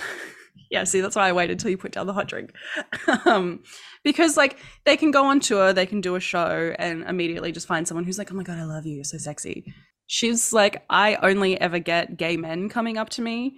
yeah, 0.73 0.85
see, 0.85 1.01
that's 1.01 1.15
why 1.15 1.29
I 1.29 1.33
waited 1.33 1.53
until 1.53 1.69
you 1.69 1.77
put 1.77 1.91
down 1.91 2.07
the 2.07 2.13
hot 2.13 2.27
drink. 2.27 2.51
um, 3.25 3.61
because 4.03 4.35
like 4.35 4.57
they 4.85 4.97
can 4.97 5.11
go 5.11 5.23
on 5.25 5.39
tour, 5.39 5.71
they 5.71 5.85
can 5.85 6.01
do 6.01 6.15
a 6.15 6.19
show, 6.19 6.73
and 6.79 7.03
immediately 7.03 7.51
just 7.51 7.67
find 7.67 7.87
someone 7.87 8.05
who's 8.05 8.17
like, 8.17 8.31
"Oh 8.31 8.35
my 8.35 8.41
god, 8.41 8.57
I 8.57 8.63
love 8.63 8.83
you, 8.87 8.95
you're 8.95 9.03
so 9.03 9.19
sexy." 9.19 9.71
She's 10.07 10.51
like, 10.51 10.83
I 10.89 11.15
only 11.17 11.61
ever 11.61 11.77
get 11.77 12.17
gay 12.17 12.37
men 12.37 12.69
coming 12.69 12.97
up 12.97 13.09
to 13.09 13.21
me. 13.21 13.57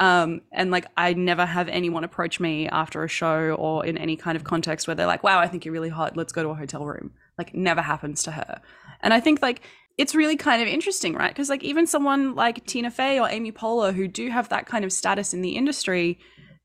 Um, 0.00 0.40
and 0.52 0.70
like 0.70 0.86
I 0.96 1.12
never 1.12 1.44
have 1.44 1.68
anyone 1.68 2.02
approach 2.02 2.40
me 2.40 2.66
after 2.66 3.04
a 3.04 3.08
show 3.08 3.54
or 3.58 3.84
in 3.84 3.98
any 3.98 4.16
kind 4.16 4.34
of 4.34 4.42
context 4.42 4.88
where 4.88 4.94
they're 4.94 5.06
like, 5.06 5.22
"Wow, 5.22 5.40
I 5.40 5.48
think 5.48 5.66
you're 5.66 5.74
really 5.74 5.90
hot. 5.90 6.16
Let's 6.16 6.32
go 6.32 6.42
to 6.42 6.48
a 6.48 6.54
hotel 6.54 6.86
room." 6.86 7.12
Like 7.36 7.54
never 7.54 7.82
happens 7.82 8.22
to 8.22 8.30
her. 8.30 8.62
And 9.02 9.12
I 9.12 9.20
think 9.20 9.42
like 9.42 9.60
it's 9.98 10.14
really 10.14 10.36
kind 10.36 10.62
of 10.62 10.68
interesting, 10.68 11.12
right? 11.12 11.30
Because 11.30 11.50
like 11.50 11.62
even 11.62 11.86
someone 11.86 12.34
like 12.34 12.64
Tina 12.64 12.90
Fey 12.90 13.20
or 13.20 13.28
Amy 13.28 13.52
Poehler 13.52 13.92
who 13.92 14.08
do 14.08 14.30
have 14.30 14.48
that 14.48 14.64
kind 14.64 14.82
of 14.82 14.92
status 14.92 15.34
in 15.34 15.42
the 15.42 15.56
industry 15.56 16.18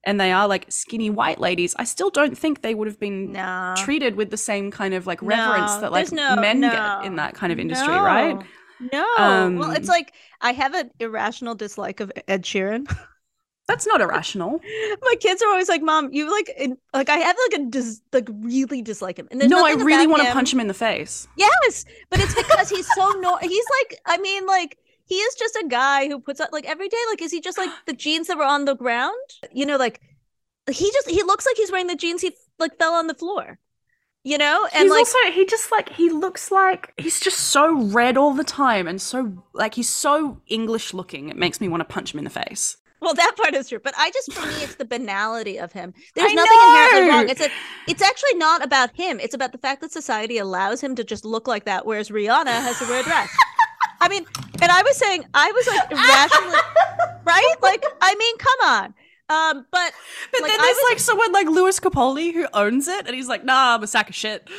and 0.05 0.19
they 0.19 0.31
are 0.31 0.47
like 0.47 0.65
skinny 0.69 1.09
white 1.09 1.39
ladies, 1.39 1.75
I 1.77 1.83
still 1.83 2.09
don't 2.09 2.37
think 2.37 2.61
they 2.61 2.73
would 2.75 2.87
have 2.87 2.99
been 2.99 3.33
no. 3.33 3.73
treated 3.77 4.15
with 4.15 4.29
the 4.29 4.37
same 4.37 4.71
kind 4.71 4.93
of 4.93 5.07
like 5.07 5.21
reverence 5.21 5.75
No, 5.75 5.81
that 5.81 5.91
like 5.91 6.11
no- 6.11 6.35
men 6.35 6.61
get 6.61 7.05
in 7.05 7.15
that 7.17 7.35
kind 7.35 7.51
of 7.51 7.59
industry, 7.59 7.93
right? 7.93 8.37
No. 8.93 9.05
well, 9.17 9.63
Um, 9.63 9.75
it's 9.75 9.89
like 9.89 10.13
I 10.41 10.53
have 10.53 10.73
an 10.73 10.89
irrational 10.99 11.55
dislike 11.55 11.99
of 11.99 12.11
Ed 12.27 12.43
Sheeran. 12.43 12.87
That's 13.67 13.85
not 13.85 14.01
irrational. 14.01 14.59
My 15.03 15.15
kids 15.19 15.43
are 15.43 15.49
always 15.49 15.69
like, 15.69 15.83
"Mom, 15.83 16.11
you 16.11 16.31
like 16.31 16.49
in, 16.57 16.75
like 16.91 17.07
I 17.07 17.17
have 17.17 17.35
like 17.51 17.61
a 17.61 17.65
dis- 17.65 18.01
like 18.11 18.27
really 18.41 18.81
dislike 18.81 19.19
him." 19.19 19.27
And 19.29 19.47
no, 19.47 19.63
I 19.63 19.73
really 19.73 20.07
want 20.07 20.23
to 20.23 20.31
punch 20.33 20.51
him 20.51 20.59
in 20.59 20.67
the 20.67 20.73
face. 20.73 21.27
Yes, 21.37 21.85
but 22.09 22.19
it's 22.19 22.33
because 22.33 22.67
he's 22.67 22.87
so 22.95 23.11
no. 23.19 23.37
He's 23.37 23.65
like, 23.81 23.99
I 24.07 24.17
mean, 24.17 24.47
like 24.47 24.79
he 25.09 25.15
is 25.15 25.33
just 25.33 25.55
a 25.55 25.67
guy 25.67 26.07
who 26.07 26.19
puts 26.19 26.39
out 26.39 26.53
like 26.53 26.65
every 26.65 26.87
day. 26.87 26.97
Like, 27.09 27.21
is 27.21 27.31
he 27.31 27.41
just 27.41 27.57
like 27.57 27.71
the 27.87 27.93
jeans 28.05 28.27
that 28.27 28.37
were 28.37 28.43
on 28.43 28.65
the 28.65 28.75
ground? 28.75 29.15
You 29.51 29.65
know, 29.65 29.75
like 29.75 29.99
he 30.69 30.91
just 30.91 31.09
he 31.09 31.23
looks 31.23 31.45
like 31.45 31.57
he's 31.57 31.71
wearing 31.71 31.87
the 31.87 31.95
jeans 31.95 32.21
he 32.21 32.35
like 32.59 32.77
fell 32.77 32.93
on 32.93 33.07
the 33.07 33.15
floor. 33.15 33.59
You 34.23 34.37
know, 34.37 34.67
and 34.73 34.83
he's 34.83 34.91
like 34.91 34.99
also 34.99 35.17
he 35.33 35.45
just 35.45 35.71
like 35.71 35.89
he 35.89 36.09
looks 36.09 36.51
like 36.51 36.93
he's 36.97 37.19
just 37.19 37.39
so 37.39 37.81
red 37.87 38.17
all 38.17 38.33
the 38.33 38.43
time 38.43 38.85
and 38.85 39.01
so 39.01 39.45
like 39.53 39.73
he's 39.73 39.89
so 39.89 40.41
English 40.47 40.93
looking. 40.93 41.29
It 41.29 41.37
makes 41.37 41.59
me 41.59 41.67
want 41.67 41.81
to 41.81 41.85
punch 41.85 42.13
him 42.13 42.19
in 42.19 42.25
the 42.25 42.29
face. 42.29 42.77
Well, 43.01 43.13
that 43.13 43.35
part 43.37 43.55
is 43.55 43.69
true, 43.69 43.79
but 43.81 43.93
I 43.97 44.11
just 44.11 44.33
for 44.33 44.45
me, 44.45 44.55
it's 44.61 44.75
the 44.75 44.85
banality 44.85 45.57
of 45.57 45.71
him. 45.71 45.93
There's 46.15 46.31
I 46.31 46.35
nothing 46.35 46.59
inherently 46.61 47.09
wrong. 47.09 47.29
It's 47.29 47.41
a, 47.41 47.49
it's 47.87 48.01
actually 48.01 48.35
not 48.35 48.63
about 48.63 48.93
him. 48.93 49.21
It's 49.21 49.33
about 49.33 49.53
the 49.53 49.57
fact 49.57 49.81
that 49.81 49.91
society 49.93 50.37
allows 50.37 50.81
him 50.81 50.95
to 50.95 51.03
just 51.05 51.23
look 51.23 51.47
like 51.47 51.63
that, 51.63 51.85
whereas 51.85 52.09
Rihanna 52.09 52.51
has 52.51 52.77
to 52.79 52.85
wear 52.85 52.99
a 52.99 53.03
dress. 53.03 53.29
I 54.01 54.09
mean, 54.09 54.25
and 54.61 54.71
I 54.71 54.81
was 54.83 54.97
saying, 54.97 55.25
I 55.33 55.51
was 55.51 55.67
like 55.67 55.91
irrationally, 55.91 56.59
right? 57.25 57.55
Like, 57.61 57.83
I 58.01 58.15
mean, 58.15 58.37
come 58.37 58.69
on. 58.69 58.93
Um, 59.31 59.67
but 59.71 59.93
But 60.31 60.41
Like, 60.41 60.51
then 60.51 60.59
there's 60.59 60.75
was- 60.77 60.85
like 60.89 60.99
someone 60.99 61.31
like 61.31 61.47
Lewis 61.47 61.79
Capaldi 61.79 62.33
who 62.33 62.47
owns 62.51 62.87
it, 62.87 63.05
and 63.05 63.15
he's 63.15 63.27
like, 63.27 63.45
"Nah, 63.45 63.75
I'm 63.75 63.83
a 63.83 63.87
sack 63.87 64.09
of 64.09 64.15
shit." 64.15 64.49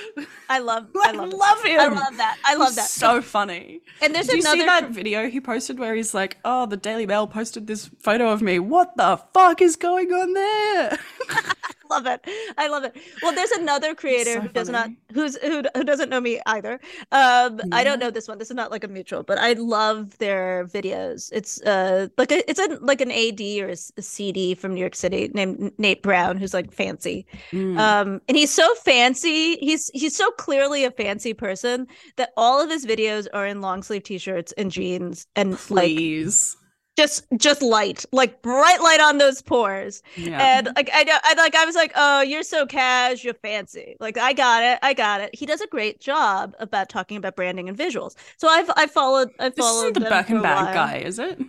I 0.48 0.60
love, 0.60 0.86
I 1.04 1.08
I 1.08 1.10
love, 1.10 1.32
love 1.32 1.64
him. 1.64 1.80
I 1.80 1.86
love 1.88 2.16
that. 2.18 2.38
I 2.44 2.54
love 2.54 2.68
He's 2.68 2.76
that. 2.76 2.88
So 2.88 3.20
funny. 3.20 3.80
and 4.00 4.14
there's 4.14 4.28
Did 4.28 4.36
you 4.36 4.40
another. 4.42 4.58
see 4.60 4.66
that 4.66 4.90
video 4.90 5.28
he 5.28 5.40
posted 5.40 5.80
where 5.80 5.96
he's 5.96 6.14
like, 6.14 6.36
"Oh, 6.44 6.66
the 6.66 6.76
Daily 6.76 7.04
Mail 7.04 7.26
posted 7.26 7.66
this 7.66 7.90
photo 7.98 8.30
of 8.30 8.42
me. 8.42 8.60
What 8.60 8.96
the 8.96 9.20
fuck 9.34 9.60
is 9.60 9.74
going 9.74 10.12
on 10.12 10.34
there?" 10.34 10.98
Love 11.90 12.06
it. 12.06 12.24
I 12.56 12.68
love 12.68 12.84
it. 12.84 12.96
Well, 13.22 13.34
there's 13.34 13.50
another 13.50 13.94
creator 13.94 14.34
so 14.34 14.40
who 14.42 14.48
does 14.48 14.68
not 14.68 14.90
who's 15.12 15.36
who, 15.38 15.62
who 15.74 15.82
doesn't 15.82 16.08
know 16.08 16.20
me 16.20 16.40
either. 16.46 16.80
Um, 17.10 17.60
I 17.72 17.82
don't 17.82 17.98
know 17.98 18.10
this 18.10 18.28
one. 18.28 18.38
This 18.38 18.48
is 18.50 18.56
not 18.56 18.70
like 18.70 18.84
a 18.84 18.88
mutual, 18.88 19.24
but 19.24 19.38
I 19.38 19.54
love 19.54 20.16
their 20.18 20.66
videos. 20.66 21.30
It's 21.32 21.60
uh 21.62 22.08
like 22.16 22.30
a, 22.30 22.48
it's 22.48 22.60
a 22.60 22.78
like 22.80 23.00
an 23.00 23.10
AD 23.10 23.40
or 23.40 23.70
a, 23.70 23.76
a 23.96 24.02
CD 24.02 24.54
from 24.54 24.74
New 24.74 24.80
York 24.80 24.94
City 24.94 25.30
named 25.34 25.72
Nate 25.78 26.02
Brown, 26.02 26.36
who's 26.36 26.54
like 26.54 26.72
fancy. 26.72 27.26
Mm. 27.50 27.78
Um, 27.78 28.20
and 28.28 28.36
he's 28.36 28.52
so 28.52 28.72
fancy. 28.76 29.56
He's 29.56 29.90
he's 29.92 30.16
so 30.16 30.30
clearly 30.32 30.84
a 30.84 30.92
fancy 30.92 31.34
person 31.34 31.88
that 32.16 32.30
all 32.36 32.62
of 32.62 32.70
his 32.70 32.86
videos 32.86 33.26
are 33.32 33.46
in 33.46 33.60
long 33.60 33.82
sleeve 33.82 34.04
t-shirts 34.04 34.52
and 34.52 34.70
jeans 34.70 35.26
and 35.34 35.52
like 35.70 35.86
Please. 35.86 36.56
Just 36.96 37.24
just 37.36 37.62
light, 37.62 38.04
like 38.12 38.42
bright 38.42 38.80
light 38.82 39.00
on 39.00 39.18
those 39.18 39.40
pores. 39.42 40.02
yeah. 40.16 40.58
And 40.58 40.68
like 40.76 40.90
I 40.92 41.04
know, 41.04 41.16
I 41.22 41.34
like 41.34 41.54
I 41.54 41.64
was 41.64 41.74
like, 41.74 41.92
oh, 41.96 42.20
you're 42.22 42.42
so 42.42 42.66
cash, 42.66 43.24
you're 43.24 43.34
fancy. 43.34 43.96
Like 44.00 44.18
I 44.18 44.32
got 44.32 44.62
it, 44.62 44.78
I 44.82 44.92
got 44.94 45.20
it. 45.20 45.34
He 45.34 45.46
does 45.46 45.60
a 45.60 45.66
great 45.66 46.00
job 46.00 46.54
about 46.58 46.88
talking 46.88 47.16
about 47.16 47.36
branding 47.36 47.68
and 47.68 47.78
visuals. 47.78 48.14
So 48.36 48.48
I've 48.48 48.70
I 48.76 48.86
followed 48.86 49.30
I 49.38 49.48
this 49.50 49.58
followed 49.58 49.82
isn't 49.96 50.02
the 50.02 50.08
them 50.10 50.24
for 50.24 50.36
a 50.36 50.42
bag 50.42 50.74
guy, 50.74 50.96
is 50.98 51.18
it? 51.18 51.40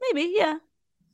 Maybe, 0.00 0.32
yeah. 0.34 0.56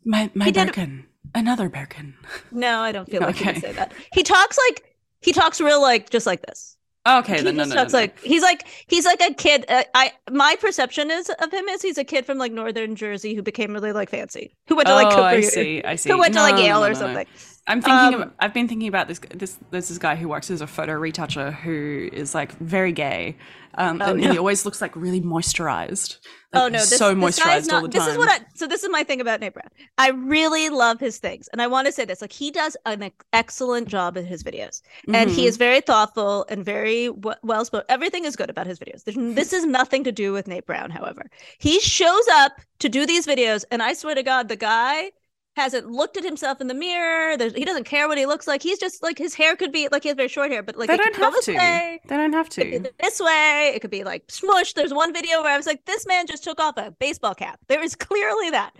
My 0.05 0.31
my 0.35 0.51
did- 0.51 1.05
Another 1.37 1.69
Birkin. 1.69 2.15
No, 2.53 2.79
I 2.81 2.93
don't 2.93 3.11
feel 3.11 3.21
like 3.21 3.35
he 3.37 3.43
Okay. 3.45 3.53
would 3.55 3.63
say 3.63 3.73
that. 3.73 3.93
He 4.13 4.23
talks 4.23 4.57
like 4.69 4.95
he 5.21 5.33
talks 5.33 5.61
real 5.61 5.81
like 5.83 6.11
just 6.11 6.27
like 6.27 6.43
this. 6.47 6.74
Okay, 7.07 7.37
he 7.37 7.43
then 7.43 7.57
no, 7.57 7.65
no, 7.65 7.75
no, 7.75 7.85
no. 7.85 7.89
like 7.93 8.19
he's 8.21 8.41
like 8.41 8.67
he's 8.87 9.05
like 9.05 9.21
a 9.21 9.35
kid. 9.35 9.67
Uh, 9.69 9.85
I 9.95 10.13
my 10.31 10.57
perception 10.59 11.11
is 11.11 11.29
of 11.29 11.53
him 11.53 11.69
is 11.69 11.83
he's 11.83 11.99
a 11.99 12.05
kid 12.05 12.25
from 12.25 12.39
like 12.39 12.51
northern 12.51 12.97
Jersey 12.97 13.35
who 13.35 13.43
became 13.43 13.75
really 13.75 13.93
like 13.93 14.09
fancy, 14.09 14.55
who 14.69 14.77
went 14.77 14.89
to 14.89 14.95
like 14.95 15.09
oh, 15.09 15.11
Cooper, 15.11 15.23
I 15.23 15.41
see. 15.43 15.85
I 15.85 15.97
see. 15.97 16.11
who 16.11 16.19
went 16.19 16.33
to 16.35 16.41
like 16.41 16.57
Yale 16.57 16.81
no, 16.81 16.87
or 16.87 16.89
no, 16.89 16.95
no. 16.95 16.99
something. 16.99 17.27
I'm 17.67 17.81
thinking. 17.81 18.15
Um, 18.15 18.23
of, 18.23 18.33
I've 18.41 18.53
been 18.53 18.69
thinking 18.69 18.89
about 18.89 19.09
this. 19.09 19.21
This 19.35 19.59
there's 19.71 19.89
this 19.89 19.99
guy 19.99 20.17
who 20.17 20.29
works 20.29 20.51
as 20.51 20.61
a 20.61 20.67
photo 20.67 20.93
retoucher 20.99 21.51
who 21.53 22.11
is 22.13 22.35
like 22.35 22.53
very 22.59 22.93
gay, 22.93 23.37
um, 23.77 24.03
Oh, 24.03 24.11
and 24.13 24.21
no. 24.21 24.33
he 24.33 24.39
always 24.39 24.67
looks 24.67 24.83
like 24.83 24.95
really 24.95 25.23
moisturized. 25.23 26.19
Like, 26.53 26.63
oh 26.63 26.69
no, 26.69 26.79
this, 26.79 26.97
so 26.97 27.15
this 27.15 27.41
moisturized 27.41 27.73
all 27.73 27.81
the 27.81 27.89
time. 27.89 27.91
This 27.91 28.07
is 28.07 28.19
what 28.19 28.29
I. 28.29 28.45
So 28.55 28.67
this 28.67 28.85
is 28.85 28.91
my 28.91 29.03
thing 29.03 29.21
about 29.23 29.41
Nate 29.41 29.55
Brown. 29.55 29.69
I 29.97 30.11
really 30.11 30.69
love 30.69 31.01
his 31.01 31.19
things, 31.19 31.49
and 31.53 31.63
I 31.63 31.67
want 31.67 31.87
to 31.87 31.93
say 31.93 32.05
this: 32.05 32.21
like 32.21 32.33
he 32.33 32.51
does 32.51 32.77
an 32.85 33.11
excellent 33.33 33.89
job 33.89 34.19
in 34.19 34.27
his 34.27 34.43
videos, 34.45 34.83
and 35.13 35.31
he 35.31 35.45
Mhm. 35.45 35.49
is 35.49 35.57
very 35.57 35.81
thoughtful 35.81 36.45
and 36.51 36.65
very 36.67 37.07
w- 37.07 37.37
well 37.43 37.65
spoken. 37.65 37.87
Everything 37.89 38.27
is 38.27 38.37
good 38.37 38.51
about 38.51 38.67
his 38.67 38.79
videos. 38.79 39.05
There's, 39.05 39.17
this 39.35 39.55
is 39.55 39.65
nothing 39.65 40.05
to 40.05 40.13
do 40.13 40.33
with 40.35 40.47
Nate 40.49 40.67
Brown. 40.67 40.91
However, 40.91 41.31
he 41.59 41.81
shows 41.81 42.29
up 42.33 42.61
to 42.81 42.91
do 42.91 43.07
these 43.07 43.27
videos, 43.27 43.65
and 43.71 43.83
I 43.83 43.95
swear 43.95 44.15
to 44.15 44.23
God, 44.23 44.49
the 44.49 44.57
guy 44.57 45.13
hasn't 45.57 45.89
looked 45.91 46.17
at 46.17 46.25
himself 46.25 46.61
in 46.61 46.67
the 46.67 46.75
mirror. 46.75 47.37
There's, 47.37 47.53
he 47.55 47.65
doesn't 47.65 47.85
care 47.85 48.09
what 48.09 48.19
he 48.19 48.27
looks 48.27 48.47
like. 48.49 48.63
He's 48.63 48.79
just 48.79 49.03
like 49.03 49.19
his 49.19 49.35
hair 49.35 49.55
could 49.57 49.71
be 49.73 49.89
like 49.93 50.03
he 50.03 50.09
has 50.09 50.17
very 50.17 50.29
short 50.29 50.51
hair, 50.51 50.63
but 50.63 50.77
like 50.77 50.89
they 50.89 50.97
don't 50.97 51.15
have 51.17 51.41
to. 51.43 51.55
way. 51.57 52.01
They 52.07 52.17
don't 52.17 52.33
have 52.33 52.49
to. 52.51 52.85
this 53.01 53.21
way. 53.21 53.73
It 53.75 53.81
could 53.81 53.91
be 53.91 54.05
like 54.05 54.25
smush. 54.31 54.73
There's 54.73 54.93
one 54.93 55.13
video 55.13 55.43
where 55.43 55.53
I 55.53 55.57
was 55.57 55.67
like, 55.67 55.85
this 55.85 56.07
man 56.07 56.27
just 56.27 56.45
took 56.45 56.61
off 56.61 56.77
a 56.77 56.91
baseball 56.93 57.35
cap. 57.35 57.61
There 57.69 57.83
is 57.83 57.95
clearly 57.97 58.51
that. 58.51 58.73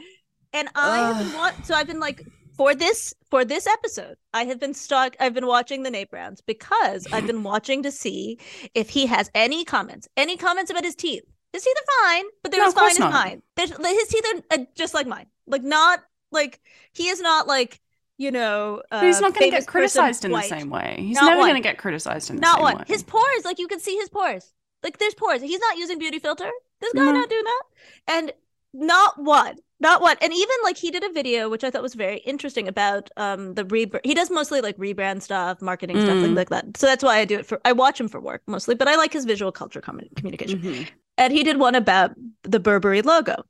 And 0.53 0.69
I 0.75 0.99
have 0.99 1.19
been 1.19 1.29
Ugh. 1.29 1.35
wa- 1.57 1.65
so 1.65 1.75
I've 1.75 1.87
been 1.87 2.01
like 2.01 2.27
for 2.57 2.75
this 2.75 3.13
for 3.31 3.45
this 3.45 3.67
episode, 3.67 4.17
I 4.33 4.45
have 4.45 4.61
been 4.61 4.75
stuck. 4.75 5.17
I've 5.19 5.35
been 5.35 5.47
watching 5.47 5.83
the 5.83 5.91
Nate 5.91 6.11
Browns 6.11 6.41
because 6.41 7.07
I've 7.13 7.27
been 7.27 7.43
watching 7.53 7.83
to 7.83 7.91
see 7.91 8.39
if 8.75 8.91
he 8.91 9.07
has 9.07 9.31
any 9.35 9.65
comments, 9.65 10.09
any 10.17 10.37
comments 10.37 10.71
about 10.71 10.85
his 10.85 10.95
teeth. 10.95 11.23
His 11.53 11.63
teeth 11.63 11.75
are 11.77 12.09
fine, 12.09 12.25
but 12.43 12.51
they're 12.51 12.61
No, 12.63 12.67
as 12.69 12.75
fine 12.75 12.91
as 12.91 12.99
mine. 12.99 13.43
There's, 13.57 13.71
his 13.71 14.09
teeth 14.09 14.25
are 14.35 14.59
uh, 14.59 14.65
just 14.77 14.93
like 14.93 15.07
mine. 15.07 15.27
Like 15.47 15.63
not 15.63 16.01
like 16.35 16.61
he 16.93 17.09
is 17.09 17.21
not 17.21 17.47
like 17.47 17.81
you 18.19 18.31
know. 18.31 18.83
Uh, 18.91 19.01
he's 19.01 19.21
not 19.21 19.35
going 19.35 19.51
to 19.51 19.57
get 19.57 19.67
criticized 19.67 20.25
in 20.25 20.31
white. 20.33 20.43
the 20.49 20.49
same 20.61 20.71
way. 20.71 20.97
He's 20.99 21.17
Not 21.17 21.31
never 21.31 21.41
going 21.43 21.55
to 21.55 21.61
get 21.61 21.79
criticized 21.79 22.31
in 22.31 22.37
the 22.37 22.41
Not 22.43 22.57
same 22.57 22.63
one. 22.63 22.77
way. 22.79 22.85
His 22.87 23.03
pores, 23.03 23.45
like 23.45 23.59
you 23.59 23.67
can 23.67 23.81
see 23.81 23.97
his 23.97 24.09
pores. 24.09 24.53
Like 24.83 24.99
there's 24.99 25.15
pores. 25.15 25.41
He's 25.43 25.59
not 25.61 25.79
using 25.79 25.99
beauty 25.99 26.19
filter. 26.19 26.51
This 26.81 26.93
guy 26.93 27.01
No. 27.05 27.13
not 27.13 27.31
doing 27.31 27.43
that. 27.45 27.63
And 28.07 28.33
not 28.75 29.21
one. 29.23 29.57
Not 29.81 30.01
one. 30.01 30.17
And 30.23 30.33
even 30.33 30.57
like 30.63 30.77
he 30.77 30.91
did 30.91 31.03
a 31.05 31.13
video 31.13 31.49
which 31.49 31.65
I 31.65 31.71
thought 31.71 31.83
was 31.83 31.95
very 31.95 32.19
interesting 32.19 32.69
about 32.69 33.11
um 33.17 33.55
the 33.55 33.65
rebrand. 33.65 34.01
He 34.05 34.15
does 34.15 34.31
mostly 34.31 34.61
like 34.61 34.77
rebrand 34.77 35.23
stuff, 35.23 35.61
marketing 35.61 36.01
stuff, 36.01 36.15
Mm. 36.17 36.23
things 36.23 36.37
like 36.37 36.51
that. 36.51 36.77
So 36.77 36.87
that's 36.87 37.03
why 37.03 37.19
I 37.19 37.25
do 37.25 37.39
it 37.41 37.47
for 37.47 37.61
I 37.65 37.73
watch 37.73 37.99
him 38.01 38.09
for 38.09 38.21
work 38.21 38.43
mostly, 38.47 38.75
but 38.77 38.87
I 38.87 38.95
like 38.97 39.13
his 39.13 39.25
visual 39.25 39.51
culture 39.51 39.81
com- 39.81 40.01
communication. 40.17 40.61
Mhm. 40.61 40.89
And 41.19 41.33
he 41.33 41.43
did 41.43 41.59
one 41.59 41.75
about 41.75 42.13
the 42.43 42.61
Burberry 42.61 43.03
logo. 43.03 43.45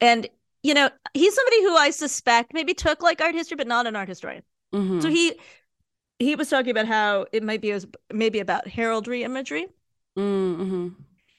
And 0.00 0.28
you 0.66 0.74
know, 0.74 0.90
he's 1.14 1.34
somebody 1.34 1.62
who 1.62 1.76
I 1.76 1.90
suspect 1.90 2.52
maybe 2.52 2.74
took 2.74 3.02
like 3.08 3.20
art 3.20 3.34
history, 3.34 3.56
but 3.56 3.68
not 3.68 3.86
an 3.86 3.96
art 3.96 4.08
historian. 4.08 4.42
Mhm. 4.74 5.00
So 5.02 5.08
he 5.08 5.24
he 6.18 6.34
was 6.34 6.48
talking 6.50 6.70
about 6.76 6.86
how 6.86 7.26
it 7.32 7.42
might 7.42 7.60
be 7.60 7.70
as 7.72 7.86
maybe 8.12 8.40
about 8.40 8.68
heraldry 8.68 9.22
imagery, 9.22 9.66
Mhm. 10.18 10.94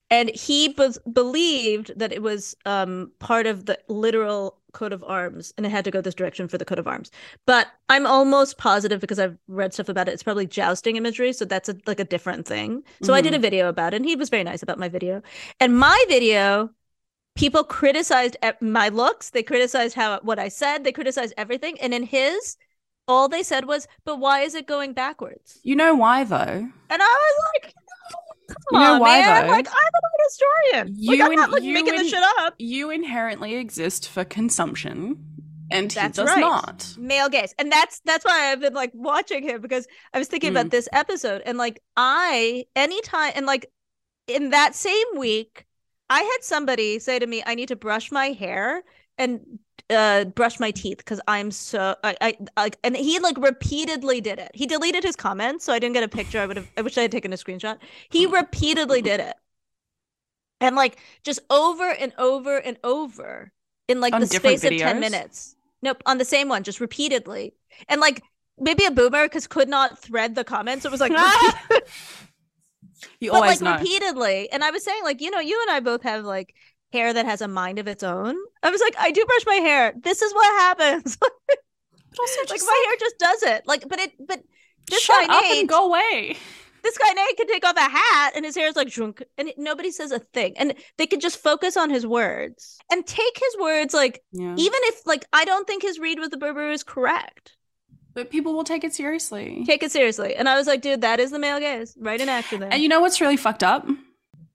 and 0.10 0.30
he 0.30 0.74
was 0.78 1.00
believed 1.12 1.92
that 2.00 2.14
it 2.14 2.22
was 2.22 2.56
um 2.66 3.12
part 3.20 3.48
of 3.48 3.66
the 3.66 3.78
literal 3.90 4.62
coat 4.74 4.94
of 4.94 5.04
arms, 5.04 5.54
and 5.58 5.66
it 5.66 5.70
had 5.70 5.84
to 5.86 5.92
go 5.92 6.02
this 6.02 6.14
direction 6.16 6.48
for 6.48 6.58
the 6.60 6.66
coat 6.66 6.80
of 6.80 6.88
arms. 6.88 7.10
But 7.46 7.68
I'm 7.90 8.06
almost 8.06 8.58
positive 8.58 9.02
because 9.02 9.20
I've 9.20 9.38
read 9.48 9.74
stuff 9.74 9.90
about 9.90 10.08
it. 10.08 10.14
It's 10.14 10.24
probably 10.24 10.46
jousting 10.48 10.96
imagery, 10.96 11.34
so 11.34 11.46
that's 11.46 11.70
a, 11.70 11.76
like 11.88 12.00
a 12.00 12.06
different 12.06 12.48
thing. 12.48 12.84
So 13.02 13.14
I 13.14 13.22
did 13.22 13.34
a 13.34 13.40
video 13.40 13.68
about 13.70 13.94
it, 13.94 13.98
and 13.98 14.06
he 14.06 14.16
was 14.16 14.30
very 14.30 14.44
nice 14.44 14.62
about 14.64 14.78
my 14.80 14.90
video. 14.90 15.22
And 15.60 15.78
my 15.78 16.00
video, 16.08 16.70
people 17.38 17.64
criticized 17.64 18.36
my 18.62 18.90
looks. 18.90 19.30
They 19.30 19.44
criticized 19.44 19.96
how 19.96 20.20
what 20.24 20.40
I 20.40 20.50
said. 20.50 20.84
They 20.84 20.92
criticized 20.92 21.34
everything. 21.38 21.80
And 21.80 21.94
in 21.94 22.04
his, 22.04 22.58
all 23.08 23.30
they 23.30 23.44
said 23.44 23.66
was, 23.66 23.88
"But 24.06 24.20
why 24.20 24.42
is 24.42 24.56
it 24.56 24.68
going 24.68 24.94
backwards?" 24.94 25.60
You 25.64 25.76
know 25.76 25.96
why 25.96 26.24
though? 26.24 26.68
And 26.90 27.02
I 27.02 27.06
was 27.06 27.64
like, 27.64 27.74
Come 28.50 28.56
You 28.72 28.80
know 28.80 28.94
on, 28.96 29.00
why, 29.02 29.20
man. 29.22 29.46
though? 29.46 29.52
Like 29.52 29.68
I'm 29.68 29.74
an 29.74 30.02
art 30.04 30.22
historian. 30.30 30.88
like 31.06 31.18
You 31.20 31.26
I'm 31.26 31.36
not 31.36 31.52
like 31.52 31.64
you 31.64 31.74
making 31.74 31.94
and- 31.96 32.00
this 32.00 32.10
shit 32.10 32.24
up. 32.40 32.56
You 32.58 32.90
inherently 32.92 33.56
exist 33.56 34.08
for 34.10 34.24
consumption, 34.24 35.18
and 35.70 35.92
he 35.92 36.00
does 36.10 36.18
right. 36.30 36.40
not. 36.40 36.96
Male 36.98 37.30
gaze. 37.30 37.54
And 37.60 37.70
that's 37.72 38.00
that's 38.06 38.24
why 38.26 38.52
I've 38.52 38.62
been 38.62 38.74
like 38.74 38.92
watching 38.94 39.44
him 39.44 39.62
because 39.62 39.86
I 40.14 40.20
was 40.20 40.28
thinking 40.30 40.50
Mm. 40.52 40.60
about 40.62 40.72
this 40.72 40.88
episode 40.94 41.42
and 41.46 41.58
like 41.58 41.82
I 41.98 42.66
anytime 42.76 43.34
and 43.36 43.46
like 43.46 43.70
in 44.28 44.50
that 44.52 44.76
same 44.76 45.06
week, 45.18 45.66
I 46.10 46.22
had 46.22 46.44
somebody 46.44 47.00
say 47.00 47.20
to 47.20 47.28
me, 47.28 47.44
I 47.46 47.56
need 47.56 47.68
to 47.70 47.76
brush 47.76 48.12
my 48.12 48.28
hair 48.28 48.84
and 49.18 49.60
uh 49.90 50.26
brush 50.26 50.60
my 50.60 50.72
teeth 50.72 50.98
because 50.98 51.22
I'm 51.28 51.50
so 51.50 51.96
I, 52.04 52.38
I 52.58 52.72
and 52.84 52.96
he 52.96 53.20
like 53.20 53.38
repeatedly 53.38 54.22
did 54.22 54.40
it. 54.40 54.52
He 54.54 54.66
deleted 54.66 55.04
his 55.04 55.16
comments, 55.16 55.66
so 55.66 55.74
I 55.74 55.80
didn't 55.80 55.94
get 55.94 56.04
a 56.04 56.08
picture. 56.08 56.40
I 56.40 56.46
would 56.46 56.58
have 56.58 56.68
I 56.78 56.82
wish 56.82 56.98
I 56.98 57.02
had 57.02 57.12
taken 57.12 57.32
a 57.34 57.38
screenshot. 57.38 57.78
He 58.10 58.26
repeatedly 58.26 59.02
did 59.02 59.20
it. 59.20 59.36
And 60.60 60.76
like 60.76 60.98
just 61.24 61.40
over 61.50 61.90
and 61.90 62.14
over 62.18 62.58
and 62.58 62.78
over 62.84 63.52
in 63.88 64.02
like 64.02 64.14
On 64.14 64.22
the 64.22 64.28
space 64.28 64.64
of 64.64 64.76
10 64.76 65.00
minutes. 65.00 65.56
Nope, 65.82 66.02
on 66.06 66.18
the 66.18 66.26
same 66.26 66.50
one, 66.50 66.64
just 66.64 66.80
repeatedly. 66.80 67.54
And 67.88 68.02
like 68.02 68.24
maybe 68.60 68.86
a 68.86 68.92
boomer 68.92 69.26
because 69.26 69.48
could 69.48 69.70
not 69.70 70.00
thread 70.00 70.36
the 70.36 70.44
comments. 70.44 70.86
It 70.86 70.92
was 70.92 71.00
like 71.00 71.12
You 73.20 73.32
but 73.32 73.38
always 73.38 73.62
like 73.62 73.62
know. 73.62 73.78
repeatedly. 73.80 74.50
And 74.52 74.64
I 74.64 74.72
was 74.72 74.84
saying, 74.84 75.02
like, 75.04 75.22
you 75.22 75.32
know, 75.32 75.40
you 75.40 75.60
and 75.62 75.72
I 75.76 75.80
both 75.80 76.04
have 76.04 76.26
like 76.26 76.54
hair 76.94 77.14
that 77.14 77.26
has 77.26 77.42
a 77.42 77.48
mind 77.48 77.80
of 77.80 77.88
its 77.88 78.04
own. 78.04 78.36
I 78.64 78.70
was 78.70 78.82
like, 78.82 78.96
I 78.98 79.12
do 79.12 79.26
brush 79.26 79.46
my 79.46 79.56
hair. 79.56 79.94
This 80.02 80.22
is 80.22 80.34
what 80.34 80.46
happens. 80.62 81.18
But 82.10 82.20
also 82.22 82.40
like 82.42 82.50
just 82.50 82.66
my 82.66 82.84
hair 82.88 82.96
just 83.00 83.20
does 83.20 83.44
it. 83.44 83.68
Like, 83.68 83.88
but 83.88 84.00
it 84.00 84.12
but 84.26 84.42
this 84.90 85.02
shut 85.02 85.28
guy 85.28 85.36
up 85.38 85.44
Nate, 85.44 85.60
and 85.60 85.70
go 85.70 85.86
away. 85.88 86.38
this 86.82 86.98
guy 86.98 87.14
Nate 87.14 87.38
can 87.38 87.48
take 87.48 87.66
off 87.66 87.76
a 87.78 87.82
hat 87.82 88.32
and 88.36 88.44
his 88.46 88.56
hair 88.56 88.68
is 88.68 88.76
like 88.76 88.92
shrunk 88.92 89.22
and 89.38 89.52
nobody 89.58 89.92
says 89.92 90.12
a 90.12 90.20
thing. 90.20 90.54
And 90.58 90.74
they 90.98 91.06
could 91.06 91.22
just 91.22 91.38
focus 91.38 91.78
on 91.78 91.90
his 91.92 92.08
words 92.08 92.78
and 92.90 93.06
take 93.06 93.38
his 93.38 93.58
words 93.60 93.94
like 93.94 94.24
Yeah. 94.32 94.56
even 94.58 94.80
if 94.86 95.06
like 95.06 95.26
I 95.34 95.46
don't 95.46 95.68
think 95.68 95.84
his 95.84 96.00
read 96.00 96.20
with 96.20 96.32
the 96.32 96.38
Berber 96.38 96.72
is 96.72 96.84
correct. 96.84 97.57
But 98.18 98.32
people 98.32 98.56
will 98.56 98.64
take 98.64 98.84
it 98.84 98.96
seriously. 98.96 99.64
Take 99.68 99.84
it 99.84 99.92
seriously. 99.92 100.34
And 100.34 100.50
I 100.50 100.58
was 100.58 100.66
like, 100.66 100.82
dude, 100.82 101.02
that 101.02 101.20
is 101.20 101.30
the 101.30 101.38
male 101.38 101.60
gaze. 101.60 101.96
Right 102.00 102.20
in 102.20 102.28
action 102.28 102.62
there. 102.62 102.74
And 102.74 102.82
you 102.82 102.90
know 102.90 103.00
what's 103.00 103.22
really 103.22 103.38
fucked 103.38 103.64
up? 103.64 103.88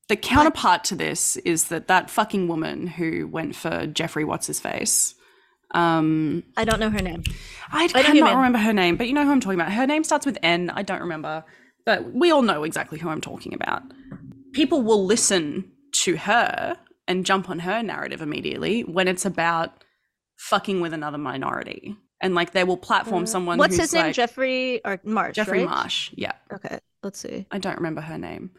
The 0.08 0.16
counterpart 0.16 0.82
to 0.86 0.96
this 0.96 1.36
is 1.36 1.66
that 1.66 1.86
that 1.86 2.10
fucking 2.10 2.48
woman 2.48 2.88
who 2.88 3.28
went 3.28 3.54
for 3.54 3.86
Jeffrey 3.86 4.24
what's 4.24 4.48
his 4.48 4.58
face. 4.58 5.14
Um, 5.70 6.42
I 6.56 6.64
don't 6.64 6.80
know 6.80 6.90
her 6.90 7.00
name. 7.00 7.22
I, 7.70 7.84
you 7.84 7.90
cannot 7.90 8.34
remember 8.34 8.58
her 8.58 8.72
name, 8.72 8.96
but 8.96 9.06
you 9.06 9.14
know 9.14 9.24
who 9.24 9.30
I'm 9.30 9.38
talking 9.38 9.60
about. 9.60 9.70
Her 9.70 9.86
name 9.86 10.02
starts 10.02 10.26
with 10.26 10.38
N. 10.42 10.68
I 10.70 10.82
don't 10.82 11.00
remember, 11.00 11.44
but 11.86 12.12
we 12.12 12.32
all 12.32 12.42
know 12.42 12.64
exactly 12.64 12.98
who 12.98 13.10
I'm 13.10 13.20
talking 13.20 13.54
about. 13.54 13.84
People 14.54 14.82
will 14.82 15.06
listen 15.06 15.70
to 15.92 16.16
her 16.16 16.78
and 17.06 17.24
jump 17.24 17.48
on 17.48 17.60
her 17.60 17.80
narrative 17.80 18.22
immediately 18.22 18.82
when 18.82 19.06
it's 19.06 19.24
about 19.24 19.84
fucking 20.36 20.80
with 20.80 20.92
another 20.92 21.16
minority, 21.16 21.96
and 22.22 22.34
like 22.34 22.52
they 22.52 22.64
will 22.64 22.76
platform 22.78 23.26
someone. 23.26 23.58
What's 23.58 23.74
who's 23.74 23.82
his 23.82 23.92
name? 23.94 24.06
like- 24.06 24.14
Jeffrey 24.14 24.82
or 24.84 24.98
Marsh? 25.04 25.34
Jeffrey 25.36 25.58
right? 25.60 25.68
Marsh. 25.68 26.10
Yeah, 26.14 26.32
Okay, 26.54 26.78
let's 27.02 27.18
see. 27.18 27.46
I 27.50 27.58
don't 27.58 27.76
remember 27.76 28.00
her 28.00 28.16
name. 28.16 28.52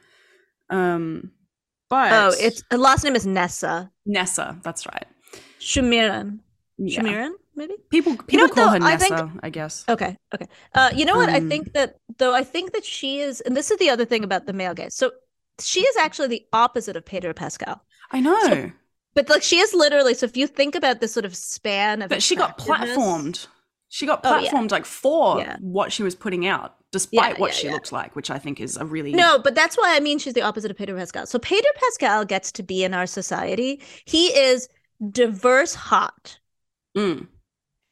Um, 0.69 1.31
but 1.89 2.11
Oh, 2.13 2.33
it's 2.39 2.63
her 2.71 2.77
last 2.77 3.03
name 3.03 3.15
is 3.15 3.25
Nessa 3.25 3.91
Nessa. 4.05 4.59
That's 4.63 4.85
right. 4.85 5.05
Shumiran. 5.59 6.39
Yeah. 6.77 7.01
Shumiran, 7.01 7.31
maybe. 7.55 7.73
People 7.89 8.17
people 8.17 8.47
know 8.47 8.53
call 8.53 8.65
though? 8.65 8.79
her 8.79 8.85
I 8.85 8.95
Nessa, 8.97 9.17
think- 9.17 9.31
I 9.43 9.49
guess. 9.49 9.85
Okay, 9.87 10.17
okay. 10.33 10.47
Uh, 10.73 10.91
you 10.95 11.05
know 11.05 11.15
what? 11.17 11.29
I 11.29 11.37
Um, 11.37 11.49
think 11.49 11.73
that 11.73 11.95
though 12.17 12.33
I 12.33 12.43
think 12.43 12.73
that 12.73 12.83
she 12.85 13.19
is, 13.19 13.41
and 13.41 13.55
this 13.55 13.71
is 13.71 13.77
the 13.77 13.89
other 13.89 14.05
thing 14.05 14.23
about 14.23 14.45
the 14.45 14.53
male 14.53 14.73
gaze. 14.73 14.95
So 14.95 15.11
she 15.59 15.81
is 15.81 15.95
actually 15.97 16.29
the 16.29 16.45
opposite 16.51 16.95
of 16.95 17.05
Pedro 17.05 17.33
Pascal. 17.33 17.83
I 18.11 18.19
know. 18.21 18.71
But 19.15 19.29
like 19.29 19.43
she 19.43 19.59
is 19.59 19.73
literally. 19.75 20.15
So 20.15 20.25
if 20.25 20.35
you 20.35 20.47
think 20.47 20.73
about 20.73 20.99
this 20.99 21.13
sort 21.13 21.25
of 21.25 21.35
span 21.35 22.01
of, 22.01 22.09
but 22.09 22.23
she 22.23 22.35
got 22.35 22.57
platformed. 22.57 23.45
She 23.93 24.07
got 24.07 24.23
Oh, 24.23 24.39
yeah. 24.39 24.51
platformed 24.51 24.71
like 24.71 24.85
for 24.85 25.37
Yeah. 25.37 25.57
what 25.59 25.91
she 25.93 26.01
was 26.01 26.15
putting 26.15 26.47
out, 26.47 26.77
despite 26.91 27.35
Yeah, 27.35 27.41
what 27.41 27.53
she 27.53 27.69
looked 27.69 27.91
like, 27.91 28.15
which 28.15 28.31
I 28.31 28.39
think 28.39 28.59
is 28.59 28.75
a 28.75 28.85
really 28.85 29.13
No, 29.13 29.37
but 29.37 29.53
that's 29.53 29.77
why 29.77 29.95
I 29.95 29.99
mean 29.99 30.17
she's 30.17 30.33
the 30.33 30.41
opposite 30.41 30.71
of 30.71 30.77
Pedro 30.77 30.97
Pascal. 30.97 31.27
So 31.27 31.37
Pedro 31.37 31.69
Pascal 31.75 32.25
gets 32.25 32.51
to 32.53 32.63
be 32.63 32.83
in 32.83 32.95
our 32.95 33.05
society. 33.05 33.81
He 34.05 34.27
is 34.35 34.67
diverse, 35.11 35.75
hot. 35.75 36.39
Mm. 36.97 37.27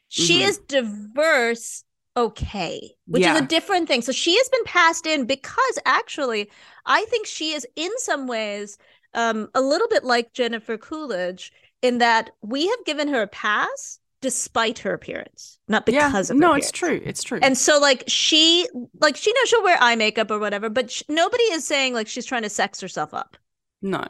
She 0.09 0.41
Mhm. 0.41 0.43
is 0.43 0.57
diverse, 0.67 1.83
okay, 2.17 2.95
which 3.05 3.27
is 3.27 3.35
a 3.37 3.41
different 3.41 3.87
thing. 3.87 4.01
So 4.01 4.11
she 4.11 4.35
has 4.37 4.49
been 4.49 4.63
passed 4.65 5.05
in 5.05 5.25
because 5.25 5.79
actually, 5.85 6.49
I 6.85 7.05
think 7.05 7.27
she 7.27 7.53
is 7.53 7.65
in 7.75 7.91
some 7.99 8.27
ways 8.27 8.77
um, 9.13 9.49
a 9.53 9.61
little 9.61 9.87
bit 9.89 10.03
like 10.03 10.33
Jennifer 10.33 10.77
Coolidge 10.77 11.51
in 11.81 11.97
that 11.99 12.31
we 12.41 12.67
have 12.67 12.85
given 12.85 13.09
her 13.09 13.21
a 13.21 13.27
pass 13.27 13.99
despite 14.21 14.79
her 14.79 14.93
appearance, 14.93 15.59
not 15.67 15.83
yeah. 15.87 16.07
because 16.07 16.29
of 16.29 16.37
her 16.37 16.39
no, 16.39 16.53
it's 16.53 16.71
true. 16.71 17.01
It's 17.03 17.23
true. 17.23 17.39
And 17.41 17.57
so, 17.57 17.79
like, 17.79 18.03
she, 18.07 18.67
like, 18.99 19.15
she 19.15 19.33
knows 19.33 19.49
she'll 19.49 19.63
wear 19.63 19.77
eye 19.81 19.95
makeup 19.95 20.31
or 20.31 20.39
whatever, 20.39 20.69
but 20.69 20.91
sh- 20.91 21.03
nobody 21.09 21.43
is 21.45 21.65
saying 21.65 21.93
like 21.93 22.07
she's 22.07 22.25
trying 22.25 22.43
to 22.43 22.49
sex 22.49 22.79
herself 22.79 23.13
up. 23.13 23.37
no. 23.81 24.05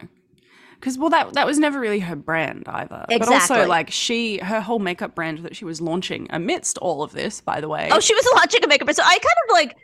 Because 0.76 0.98
well, 0.98 1.12
that 1.12 1.34
that 1.34 1.46
was 1.46 1.60
never 1.60 1.80
really 1.80 2.00
her 2.00 2.16
brand 2.16 2.64
either. 2.68 3.06
Exactly. 3.08 3.20
But 3.20 3.30
also, 3.30 3.68
like 3.68 3.92
she, 3.92 4.40
her 4.40 4.60
whole 4.60 4.80
makeup 4.80 5.14
brand 5.14 5.38
that 5.44 5.56
she 5.56 5.64
was 5.64 5.80
launching 5.80 6.26
amidst 6.32 6.80
all 6.80 7.04
of 7.04 7.12
this, 7.12 7.40
by 7.40 7.62
the 7.62 7.68
way. 7.70 7.90
Oh, 7.92 8.00
she 8.00 8.16
was 8.16 8.28
launching 8.36 8.64
a 8.64 8.68
makeup, 8.68 8.88
brand. 8.88 8.96
so 8.98 9.04
I 9.04 9.20
kind 9.20 9.38
of 9.48 9.54
like. 9.54 9.78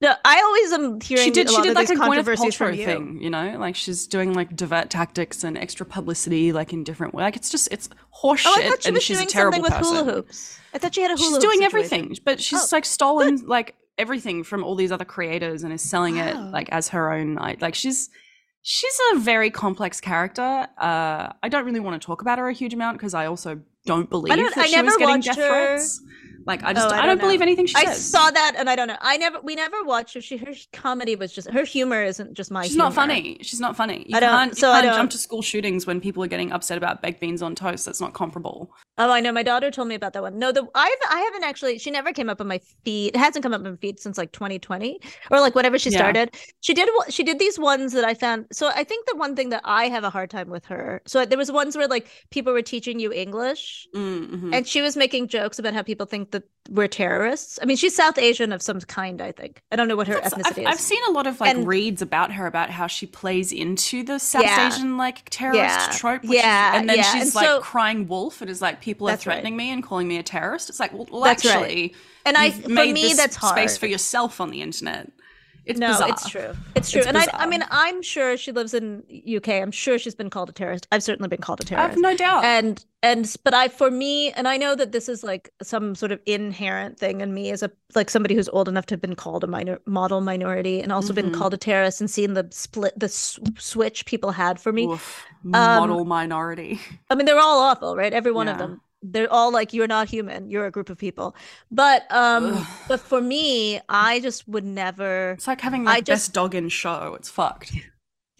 No, 0.00 0.14
I 0.24 0.40
always 0.44 0.72
am 0.72 1.00
hearing 1.00 1.24
she 1.24 1.30
did. 1.32 1.50
She 1.50 1.60
did 1.60 1.74
like 1.74 1.86
a 1.86 1.88
these 1.90 1.98
Gwyneth 1.98 2.04
controversies 2.06 2.54
from 2.54 2.68
Paltrow 2.72 2.76
you. 2.78 2.84
thing, 2.86 3.18
you 3.20 3.30
know, 3.30 3.56
like 3.58 3.74
she's 3.74 4.06
doing 4.06 4.32
like 4.32 4.54
divert 4.54 4.90
tactics 4.90 5.42
and 5.42 5.58
extra 5.58 5.84
publicity, 5.84 6.52
like 6.52 6.72
in 6.72 6.84
different 6.84 7.14
way. 7.14 7.24
Like 7.24 7.34
it's 7.34 7.50
just 7.50 7.68
it's 7.72 7.88
horseshit, 8.22 8.44
Oh, 8.46 8.54
I 8.58 8.68
thought 8.68 8.82
she 8.82 8.88
and 8.88 8.94
was 8.94 9.02
she's 9.02 9.16
a 9.16 9.20
doing 9.22 9.28
terrible 9.28 9.56
something 9.56 9.62
with 9.62 9.72
person. 9.72 9.96
hula 10.06 10.12
hoops. 10.14 10.60
I 10.72 10.78
thought 10.78 10.94
she 10.94 11.00
had 11.02 11.10
a 11.10 11.16
hula 11.16 11.28
she's 11.30 11.38
doing 11.38 11.58
situation. 11.62 11.64
everything 11.98 12.16
but 12.24 12.40
she's 12.40 12.62
Oh, 12.72 12.76
like 12.76 12.84
stolen 12.84 13.38
like 13.46 13.74
everything 13.98 14.44
from 14.44 14.62
all 14.62 14.76
these 14.76 14.92
other 14.92 15.04
creators 15.04 15.64
and 15.64 15.72
is 15.72 15.82
selling 15.82 16.16
it 16.18 16.36
like 16.36 16.68
as 16.70 16.90
her 16.90 17.12
own 17.12 17.34
like, 17.34 17.60
like 17.60 17.74
she's 17.74 18.08
she's 18.62 19.00
a 19.12 19.18
very 19.18 19.50
complex 19.50 20.00
character 20.00 20.42
uh 20.78 21.32
i 21.42 21.48
don't 21.48 21.64
really 21.64 21.80
want 21.80 22.00
to 22.00 22.06
talk 22.06 22.22
about 22.22 22.38
her 22.38 22.48
a 22.48 22.52
huge 22.52 22.72
amount 22.74 22.96
because 22.96 23.14
i 23.14 23.26
also 23.26 23.60
don't 23.86 24.08
believe 24.10 24.34
don't- 24.36 24.54
that 24.54 24.64
I 24.64 24.66
she 24.68 24.80
was 24.82 24.96
getting 24.96 25.20
death 25.20 25.36
her. 25.36 25.48
threats 25.48 26.00
like 26.48 26.64
i 26.64 26.72
just 26.72 26.88
Oh, 26.88 26.90
I 26.90 26.98
i, 27.02 27.06
don't, 27.06 27.18
don't 27.18 27.20
believe 27.26 27.40
anything 27.42 27.66
she 27.66 27.76
I 27.76 27.84
says 27.84 28.10
saw 28.10 28.30
that 28.30 28.54
and 28.58 28.68
I 28.68 28.74
don't 28.74 28.88
know. 28.88 28.96
I 29.00 29.16
never 29.18 29.38
we 29.40 29.54
never 29.54 29.84
watched 29.84 30.14
her. 30.14 30.20
She 30.20 30.36
her 30.38 30.52
comedy 30.72 31.14
was 31.14 31.32
just 31.32 31.48
her 31.50 31.64
humor 31.64 32.02
isn't 32.02 32.34
just 32.34 32.50
my 32.50 32.62
She's 32.64 32.72
humor. 32.72 32.84
not 32.86 32.94
funny. 32.94 33.38
She's 33.42 33.60
not 33.60 33.76
funny. 33.76 34.04
You 34.08 34.16
I 34.16 34.20
don't- 34.20 34.30
can't, 34.30 34.50
you 34.52 34.56
so 34.56 34.72
I 34.72 34.80
can't 34.82 34.86
jump 34.96 35.10
don't- 35.10 35.12
to 35.12 35.18
school 35.18 35.42
shootings 35.42 35.86
when 35.86 36.00
people 36.00 36.24
are 36.24 36.26
getting 36.26 36.50
upset 36.50 36.76
about 36.78 37.02
baked 37.02 37.20
beans 37.20 37.42
on 37.42 37.54
toast. 37.54 37.86
That's 37.86 38.00
not 38.00 38.14
comparable. 38.14 38.72
Oh, 38.98 39.10
I 39.10 39.20
know. 39.20 39.32
My 39.32 39.42
daughter 39.42 39.70
told 39.70 39.88
me 39.88 39.94
about 39.94 40.12
that 40.14 40.22
one. 40.22 40.38
No, 40.38 40.50
the 40.52 40.62
I've 40.74 40.98
I 41.10 41.20
haven't 41.20 41.44
actually. 41.44 41.78
She 41.78 41.90
never 41.90 42.12
came 42.12 42.28
up 42.28 42.40
on 42.40 42.48
my 42.48 42.60
feed. 42.84 43.14
It 43.14 43.16
hasn't 43.16 43.42
come 43.42 43.54
up 43.54 43.60
on 43.64 43.70
my 43.70 43.76
feed 43.76 44.00
since 44.00 44.18
like 44.18 44.32
2020 44.32 45.00
or 45.30 45.40
like 45.40 45.54
whatever 45.54 45.78
she 45.78 45.90
Yeah. 45.90 45.98
started. 45.98 46.36
She 46.60 46.74
did 46.74 46.88
she 47.08 47.22
did 47.22 47.38
these 47.38 47.58
ones 47.58 47.92
that 47.92 48.04
I 48.04 48.14
found. 48.14 48.46
So 48.52 48.70
I 48.74 48.84
think 48.84 49.06
the 49.06 49.16
one 49.16 49.36
thing 49.36 49.50
that 49.50 49.62
I 49.64 49.88
have 49.88 50.04
a 50.04 50.10
hard 50.10 50.30
time 50.30 50.48
with 50.50 50.64
her. 50.66 51.00
So 51.06 51.24
there 51.24 51.38
was 51.38 51.50
ones 51.52 51.76
where 51.76 51.86
like 51.88 52.08
people 52.30 52.52
were 52.52 52.62
teaching 52.62 52.98
you 52.98 53.12
English, 53.12 53.86
Mm-hmm. 53.94 54.52
and 54.54 54.66
she 54.66 54.82
was 54.82 54.96
making 54.96 55.28
jokes 55.28 55.58
about 55.58 55.74
how 55.74 55.82
people 55.82 56.06
think 56.06 56.30
that 56.32 56.42
we're 56.70 56.88
terrorists. 56.88 57.58
I 57.62 57.64
mean, 57.64 57.76
she's 57.78 57.94
South 57.96 58.18
Asian 58.18 58.52
of 58.52 58.60
some 58.60 58.80
kind. 58.80 59.20
I 59.22 59.32
think 59.32 59.62
I 59.72 59.76
don't 59.76 59.88
know 59.88 59.96
what 59.96 60.06
her 60.08 60.14
That's- 60.14 60.34
ethnicity 60.34 60.46
I've, 60.46 60.58
is. 60.58 60.66
I've 60.66 60.80
seen 60.80 61.02
a 61.08 61.12
lot 61.12 61.26
of 61.26 61.40
like 61.40 61.54
And- 61.54 61.66
reads 61.66 62.02
about 62.02 62.32
her 62.32 62.46
about 62.46 62.70
how 62.70 62.86
she 62.86 63.06
plays 63.06 63.52
into 63.52 64.02
the 64.02 64.18
South 64.18 64.42
Yeah. 64.42 64.68
Asian 64.68 64.96
like 64.96 65.28
terrorist 65.30 65.58
Yeah. 65.62 65.96
trope. 65.96 66.22
Which 66.24 66.38
Yeah, 66.38 66.74
is, 66.74 66.80
and 66.80 66.88
then 66.90 66.96
she's 67.04 67.14
And 67.26 67.34
like 67.34 67.46
so- 67.46 67.60
crying 67.60 68.06
wolf 68.08 68.40
and 68.42 68.50
is 68.50 68.60
like 68.60 68.80
people 68.88 69.06
are 69.06 69.12
That's 69.12 69.26
right. 69.26 69.34
threatening 69.34 69.54
me 69.56 69.70
and 69.70 69.82
calling 69.82 70.08
me 70.08 70.16
a 70.16 70.22
terrorist. 70.22 70.70
It's 70.70 70.80
like 70.80 70.94
well, 70.94 71.06
well 71.10 71.22
That's 71.22 71.44
right. 71.44 71.56
actually, 71.56 71.94
and 72.24 72.38
I 72.38 72.50
for 72.52 72.70
made 72.70 72.94
me 72.94 73.12
that's 73.12 73.36
hard. 73.36 73.54
space 73.54 73.76
for 73.76 73.86
yourself 73.86 74.40
on 74.40 74.50
the 74.50 74.62
internet. 74.62 75.10
It's 75.68 75.78
no, 75.78 75.88
bizarre. 75.88 76.08
it's 76.08 76.28
true. 76.30 76.52
It's 76.74 76.90
true. 76.90 77.00
It's 77.00 77.06
and 77.08 77.16
I, 77.18 77.26
I 77.32 77.46
mean, 77.46 77.62
I'm 77.70 78.02
sure 78.02 78.36
she 78.36 78.52
lives 78.52 78.74
in 78.74 79.02
UK. 79.36 79.48
I'm 79.50 79.70
sure 79.70 79.98
she's 79.98 80.14
been 80.14 80.30
called 80.30 80.48
a 80.48 80.52
terrorist. 80.52 80.88
I've 80.90 81.02
certainly 81.02 81.28
been 81.28 81.40
called 81.40 81.60
a 81.60 81.64
terrorist. 81.64 81.86
I 81.88 81.90
have 81.90 82.00
no 82.00 82.16
doubt. 82.16 82.44
and 82.44 82.84
and 83.02 83.36
but 83.44 83.54
I 83.54 83.68
for 83.68 83.90
me, 83.90 84.32
and 84.32 84.48
I 84.48 84.56
know 84.56 84.74
that 84.74 84.92
this 84.92 85.08
is 85.08 85.22
like 85.22 85.50
some 85.62 85.94
sort 85.94 86.10
of 86.10 86.20
inherent 86.26 86.98
thing 86.98 87.20
in 87.20 87.34
me 87.34 87.50
as 87.50 87.62
a 87.62 87.70
like 87.94 88.10
somebody 88.10 88.34
who's 88.34 88.48
old 88.48 88.68
enough 88.68 88.86
to 88.86 88.94
have 88.94 89.00
been 89.00 89.14
called 89.14 89.44
a 89.44 89.46
minor 89.46 89.78
model 89.86 90.20
minority 90.20 90.80
and 90.80 90.90
also 90.90 91.12
been 91.12 91.30
Mhm. 91.30 91.34
called 91.34 91.54
a 91.54 91.58
terrorist 91.58 92.00
and 92.00 92.10
seen 92.10 92.34
the 92.34 92.48
split 92.50 92.98
the 92.98 93.06
s- 93.06 93.38
switch 93.58 94.04
people 94.06 94.30
had 94.32 94.58
for 94.58 94.72
me. 94.72 94.86
Oof, 94.86 95.24
um, 95.44 95.50
model 95.50 96.04
minority. 96.04 96.80
I 97.10 97.14
mean, 97.14 97.26
they're 97.26 97.38
all 97.38 97.60
awful, 97.60 97.94
right? 97.94 98.12
Every 98.12 98.32
one 98.32 98.48
of 98.48 98.58
them. 98.58 98.80
They're 99.02 99.32
all 99.32 99.52
like, 99.52 99.72
you're 99.72 99.86
not 99.86 100.08
human. 100.08 100.50
You're 100.50 100.66
a 100.66 100.70
group 100.70 100.90
of 100.90 100.98
people. 100.98 101.36
But 101.70 102.10
um, 102.10 102.54
Ugh. 102.54 102.66
but 102.88 103.00
for 103.00 103.20
me, 103.20 103.80
I 103.88 104.18
just 104.20 104.48
would 104.48 104.64
never. 104.64 105.32
It's 105.32 105.46
like 105.46 105.60
having 105.60 105.86
I 105.86 105.92
like 105.94 106.04
just- 106.04 106.28
best 106.28 106.32
dog 106.34 106.54
in 106.54 106.68
show. 106.68 107.14
It's 107.18 107.28
fucked. 107.28 107.72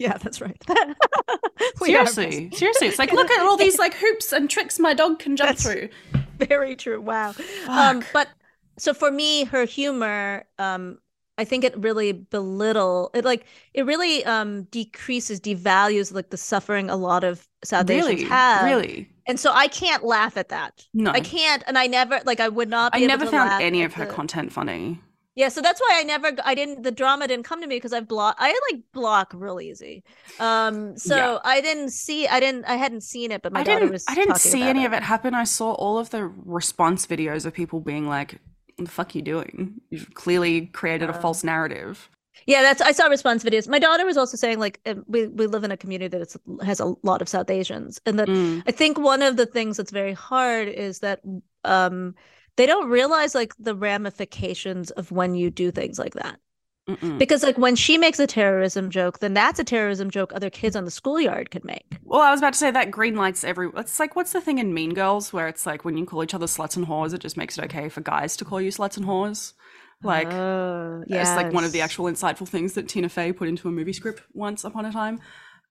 Yeah, 0.01 0.17
that's 0.17 0.39
right. 0.39 0.55
Seriously, 1.75 2.49
seriously. 2.53 2.87
It's 2.87 2.99
like 2.99 3.11
look 3.11 3.29
at 3.29 3.41
all 3.41 3.57
these 3.57 3.77
like 3.77 3.93
hoops 3.93 4.31
and 4.31 4.49
tricks 4.49 4.79
my 4.79 4.93
dog 4.93 5.19
can 5.19 5.35
jump 5.35 5.57
That's- 5.57 5.63
through. 5.63 5.89
very 6.47 6.75
true. 6.77 7.01
Wow. 7.01 7.33
Um, 7.67 8.03
but 8.13 8.29
so 8.77 8.93
for 8.93 9.11
me, 9.11 9.43
her 9.43 9.65
humor, 9.65 10.45
um, 10.57 10.99
I 11.37 11.43
think 11.43 11.65
it 11.65 11.77
really 11.77 12.13
belittle 12.13 13.11
it 13.13 13.25
like 13.25 13.45
it 13.73 13.85
really 13.85 14.23
um 14.25 14.63
decreases, 14.71 15.39
devalues 15.41 16.13
like 16.13 16.29
the 16.29 16.37
suffering 16.37 16.89
a 16.89 16.95
lot 16.95 17.23
of 17.25 17.45
South 17.63 17.89
really, 17.89 18.13
Asians 18.13 18.29
have. 18.29 18.65
really. 18.65 19.09
And 19.29 19.39
so 19.39 19.51
I 19.53 19.67
can't 19.67 20.03
laugh 20.03 20.35
at 20.37 20.49
that. 20.49 20.85
No, 20.93 21.11
I 21.11 21.21
can't, 21.21 21.63
and 21.67 21.77
I 21.77 21.87
never 21.87 22.19
like 22.25 22.39
I 22.39 22.49
would 22.49 22.67
not. 22.69 22.91
Be 22.93 22.97
I 22.97 22.99
able 23.01 23.07
never 23.07 23.25
to 23.25 23.31
found 23.31 23.61
any 23.63 23.83
of 23.83 23.93
her 23.93 24.05
the- 24.05 24.11
content 24.13 24.51
funny. 24.51 24.99
Yeah, 25.35 25.47
so 25.47 25.61
that's 25.61 25.79
why 25.79 25.91
I 26.01 26.03
never, 26.03 26.31
I 26.43 26.53
didn't, 26.53 26.81
the 26.83 26.91
drama 26.91 27.25
didn't 27.25 27.45
come 27.45 27.61
to 27.61 27.67
me 27.67 27.77
because 27.77 27.93
I've 27.93 28.09
blocked, 28.09 28.39
I 28.41 28.49
like 28.71 28.81
block 28.91 29.31
real 29.33 29.61
easy. 29.61 30.03
Um, 30.37 30.97
so 30.97 31.15
Yeah. 31.15 31.39
I 31.45 31.61
didn't 31.61 31.91
see, 31.91 32.27
I 32.27 32.41
didn't, 32.41 32.65
I 32.65 32.75
hadn't 32.75 33.03
seen 33.03 33.31
it, 33.31 33.41
but 33.41 33.53
my 33.53 33.61
I 33.61 33.63
daughter 33.63 33.79
didn't. 33.81 33.93
was. 33.93 34.05
I 34.09 34.15
didn't 34.15 34.35
see 34.37 34.63
any 34.63 34.83
of 34.85 34.91
it 34.91 35.01
happen. 35.01 35.33
I 35.33 35.45
saw 35.45 35.71
all 35.73 35.97
of 35.97 36.09
the 36.09 36.25
response 36.25 37.05
videos 37.07 37.45
of 37.45 37.53
people 37.53 37.79
being 37.79 38.05
like, 38.05 38.41
"What 38.75 38.85
the 38.85 38.91
fuck 38.91 39.15
are 39.15 39.17
you 39.19 39.21
doing? 39.21 39.79
You've 39.91 40.13
clearly 40.13 40.65
created 40.65 41.09
a 41.09 41.13
Uh, 41.15 41.21
false 41.21 41.41
narrative." 41.43 42.09
Yeah, 42.47 42.61
that's 42.61 42.81
I 42.81 42.91
saw 42.91 43.07
response 43.07 43.43
videos. 43.43 43.67
My 43.67 43.79
daughter 43.79 44.05
was 44.05 44.17
also 44.17 44.37
saying 44.37 44.59
like 44.59 44.79
uh, 44.85 44.95
we 45.07 45.27
we 45.27 45.47
live 45.47 45.63
in 45.63 45.71
a 45.71 45.77
community 45.77 46.07
that 46.09 46.21
it's- 46.21 46.65
has 46.65 46.79
a 46.79 46.93
lot 47.03 47.21
of 47.21 47.29
South 47.29 47.49
Asians, 47.49 47.99
and 48.05 48.19
that 48.19 48.29
Mm, 48.29 48.63
I 48.67 48.71
think 48.71 48.97
one 48.97 49.21
of 49.21 49.37
the 49.37 49.45
things 49.45 49.77
that's 49.77 49.91
very 49.91 50.13
hard 50.13 50.67
is 50.67 50.99
that 50.99 51.21
um 51.63 52.15
they 52.55 52.65
don't 52.65 52.89
realize 52.89 53.35
like 53.35 53.53
the 53.57 53.75
ramifications 53.75 54.91
of 54.91 55.11
when 55.11 55.35
you 55.35 55.49
do 55.49 55.71
things 55.71 55.97
like 55.99 56.13
that. 56.15 56.39
mm-mm. 56.87 57.17
Because 57.19 57.43
like 57.43 57.57
when 57.57 57.75
she 57.75 57.97
makes 57.97 58.19
a 58.19 58.27
terrorism 58.27 58.89
joke, 58.89 59.19
then 59.19 59.33
that's 59.33 59.59
a 59.59 59.63
terrorism 59.63 60.09
joke 60.11 60.33
other 60.33 60.49
kids 60.49 60.75
on 60.75 60.85
the 60.85 60.91
schoolyard 60.91 61.51
could 61.51 61.65
make. 61.65 61.99
Well, 62.03 62.21
I 62.21 62.31
was 62.31 62.39
about 62.39 62.53
to 62.53 62.59
say 62.59 62.71
that 62.71 62.91
green 62.91 63.15
lights 63.15 63.43
every. 63.43 63.69
It's 63.77 63.99
like 63.99 64.15
what's 64.15 64.31
the 64.33 64.41
thing 64.41 64.57
in 64.57 64.73
Mean 64.73 64.93
Girls 64.93 65.31
where 65.31 65.47
it's 65.47 65.65
like 65.65 65.85
when 65.85 65.97
you 65.97 66.05
call 66.05 66.23
each 66.23 66.33
other 66.33 66.45
sluts 66.47 66.75
and 66.75 66.87
whores, 66.87 67.13
it 67.13 67.19
just 67.21 67.37
makes 67.37 67.57
it 67.57 67.63
okay 67.65 67.89
for 67.89 68.01
guys 68.01 68.35
to 68.37 68.45
call 68.45 68.59
you 68.61 68.71
sluts 68.71 68.97
and 68.97 69.05
whores. 69.05 69.53
Like 70.01 70.31
oh, 70.31 71.03
it's 71.07 71.35
like 71.35 71.51
one 71.51 71.63
of 71.65 71.71
the 71.73 71.81
actual 71.81 72.05
insightful 72.05 72.47
things 72.47 72.73
that 72.73 72.87
Tina 72.87 73.09
Fey 73.09 73.33
put 73.33 73.47
into 73.49 73.67
a 73.67 73.71
movie 73.71 73.93
script 73.93 74.21
once 74.33 74.63
upon 74.63 74.85
a 74.85 74.91
time. 74.91 75.19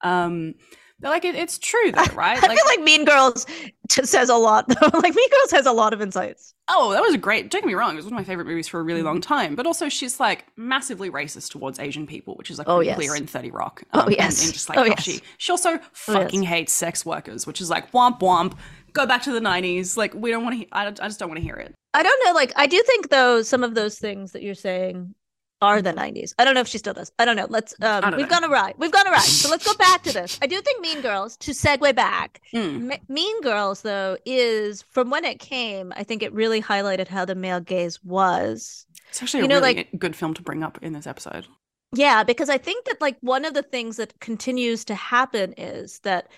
Um, 0.02 0.54
but 1.00 1.08
like 1.10 1.24
it, 1.24 1.34
it's 1.34 1.58
true 1.58 1.92
though, 1.92 2.02
right? 2.14 2.36
I 2.42 2.54
feel 2.54 2.64
like 2.66 2.80
Mean 2.80 3.04
Girls 3.04 3.46
t- 3.88 4.04
says 4.04 4.28
a 4.28 4.34
lot 4.34 4.68
though. 4.68 4.74
like 4.98 5.14
Mean 5.14 5.30
Girls 5.30 5.50
has 5.52 5.64
a 5.66 5.72
lot 5.72 5.92
of 5.94 6.02
insights. 6.02 6.54
Oh, 6.70 6.92
that 6.92 7.00
was 7.00 7.14
a 7.14 7.18
great. 7.18 7.50
Don't 7.50 7.62
get 7.62 7.66
me 7.66 7.72
wrong; 7.74 7.92
it 7.94 7.96
was 7.96 8.04
one 8.04 8.12
of 8.12 8.18
my 8.18 8.24
favorite 8.24 8.46
movies 8.46 8.68
for 8.68 8.80
a 8.80 8.82
really 8.82 9.00
Mm-hmm. 9.00 9.06
long 9.06 9.20
time. 9.22 9.54
But 9.54 9.66
also, 9.66 9.88
she's 9.88 10.20
like 10.20 10.44
massively 10.56 11.08
racist 11.10 11.50
towards 11.52 11.78
Asian 11.78 12.06
people, 12.06 12.34
which 12.36 12.50
is 12.50 12.58
like 12.58 12.68
Oh, 12.68 12.80
yes. 12.80 12.96
clear 12.96 13.16
in 13.16 13.26
Thirty 13.26 13.50
Rock. 13.50 13.82
Oh, 13.94 14.02
and- 14.02 14.12
yes. 14.16 14.44
and, 14.44 14.52
just 14.52 14.68
like 14.68 14.76
Oh, 14.76 14.84
yes. 14.84 15.02
she 15.02 15.20
she 15.38 15.52
also 15.52 15.78
fucking 15.92 16.42
hates 16.42 16.72
sex 16.74 17.06
workers, 17.06 17.46
which 17.46 17.60
is 17.62 17.70
like 17.70 17.90
womp 17.92 18.20
womp. 18.20 18.54
Go 18.98 19.06
back 19.06 19.22
to 19.22 19.32
the 19.32 19.40
nineties. 19.40 19.96
Like 19.96 20.12
we 20.14 20.30
don't 20.30 20.42
want 20.44 20.54
to. 20.54 20.58
He- 20.58 20.68
I, 20.72 20.84
don't- 20.84 21.00
I 21.00 21.06
just 21.06 21.18
don't 21.18 21.28
want 21.28 21.38
to 21.38 21.44
hear 21.44 21.54
it. 21.56 21.74
I 21.94 22.02
don't 22.02 22.20
know. 22.26 22.32
Like 22.32 22.52
I 22.56 22.66
do 22.66 22.82
think 22.82 23.10
though 23.10 23.42
some 23.42 23.62
of 23.64 23.74
those 23.74 23.98
things 23.98 24.32
that 24.32 24.42
you're 24.42 24.54
saying 24.54 25.14
are 25.60 25.82
the 25.82 25.92
90s. 25.92 26.34
I 26.38 26.44
don't 26.44 26.54
know 26.54 26.60
if 26.60 26.68
she 26.68 26.78
still 26.78 26.94
does. 26.94 27.10
I 27.18 27.24
don't 27.24 27.34
know. 27.36 27.46
Let's 27.48 27.74
um 27.82 28.02
don't 28.02 28.16
we've 28.16 28.30
know. 28.30 28.38
gone 28.40 28.44
awry. 28.50 28.74
We've 28.78 28.92
gone 28.92 29.08
awry. 29.08 29.18
So 29.18 29.48
let's 29.50 29.66
go 29.66 29.74
back 29.74 30.02
to 30.04 30.12
this. 30.12 30.38
I 30.42 30.46
do 30.46 30.60
think 30.60 30.80
Mean 30.80 31.00
Girls 31.00 31.36
to 31.38 31.50
segue 31.50 31.94
back. 31.96 32.40
Mm. 32.54 32.92
M- 32.92 33.00
mean 33.08 33.40
Girls 33.42 33.82
though 33.82 34.16
is 34.24 34.82
from 34.82 35.10
when 35.10 35.24
it 35.24 35.40
came, 35.40 35.92
I 35.96 36.04
think 36.04 36.22
it 36.22 36.32
really 36.32 36.62
highlighted 36.62 37.08
how 37.08 37.24
the 37.24 37.34
male 37.34 37.58
gaze 37.60 38.02
was. 38.04 38.86
It's 39.10 39.20
actually 39.22 39.40
You 39.40 39.46
a 39.46 39.48
know, 39.48 39.60
really 39.60 39.88
good 39.98 40.14
film 40.14 40.34
to 40.34 40.42
bring 40.42 40.62
up 40.62 40.78
in 40.82 40.92
this 40.92 41.06
episode. 41.06 41.46
Yeah, 41.92 42.22
because 42.22 42.50
I 42.50 42.58
think 42.58 42.84
that 42.84 43.00
like 43.00 43.16
one 43.20 43.44
of 43.44 43.54
the 43.54 43.62
things 43.62 43.96
that 43.96 44.18
continues 44.20 44.84
to 44.84 44.94
happen 44.94 45.54
is 45.56 45.98
that 46.00 46.28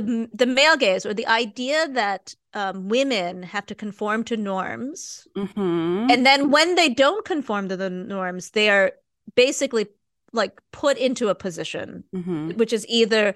the 0.00 0.28
the 0.32 0.46
male 0.46 0.76
gaze 0.76 1.04
or 1.06 1.14
the 1.14 1.26
idea 1.26 1.88
that 1.88 2.34
um, 2.54 2.88
women 2.88 3.42
have 3.42 3.66
to 3.66 3.74
conform 3.74 4.24
to 4.24 4.36
norms, 4.36 5.26
hmm 5.36 6.06
and 6.10 6.24
then 6.24 6.50
when 6.50 6.74
they 6.74 6.88
don't 6.88 7.24
conform 7.24 7.68
to 7.68 7.76
the 7.76 7.90
norms, 7.90 8.50
they 8.50 8.70
are 8.70 8.92
basically 9.34 9.86
like 10.32 10.60
put 10.72 10.98
into 10.98 11.28
a 11.28 11.34
position 11.34 12.04
hmm 12.12 12.50
which 12.56 12.72
is 12.72 12.86
either 12.88 13.34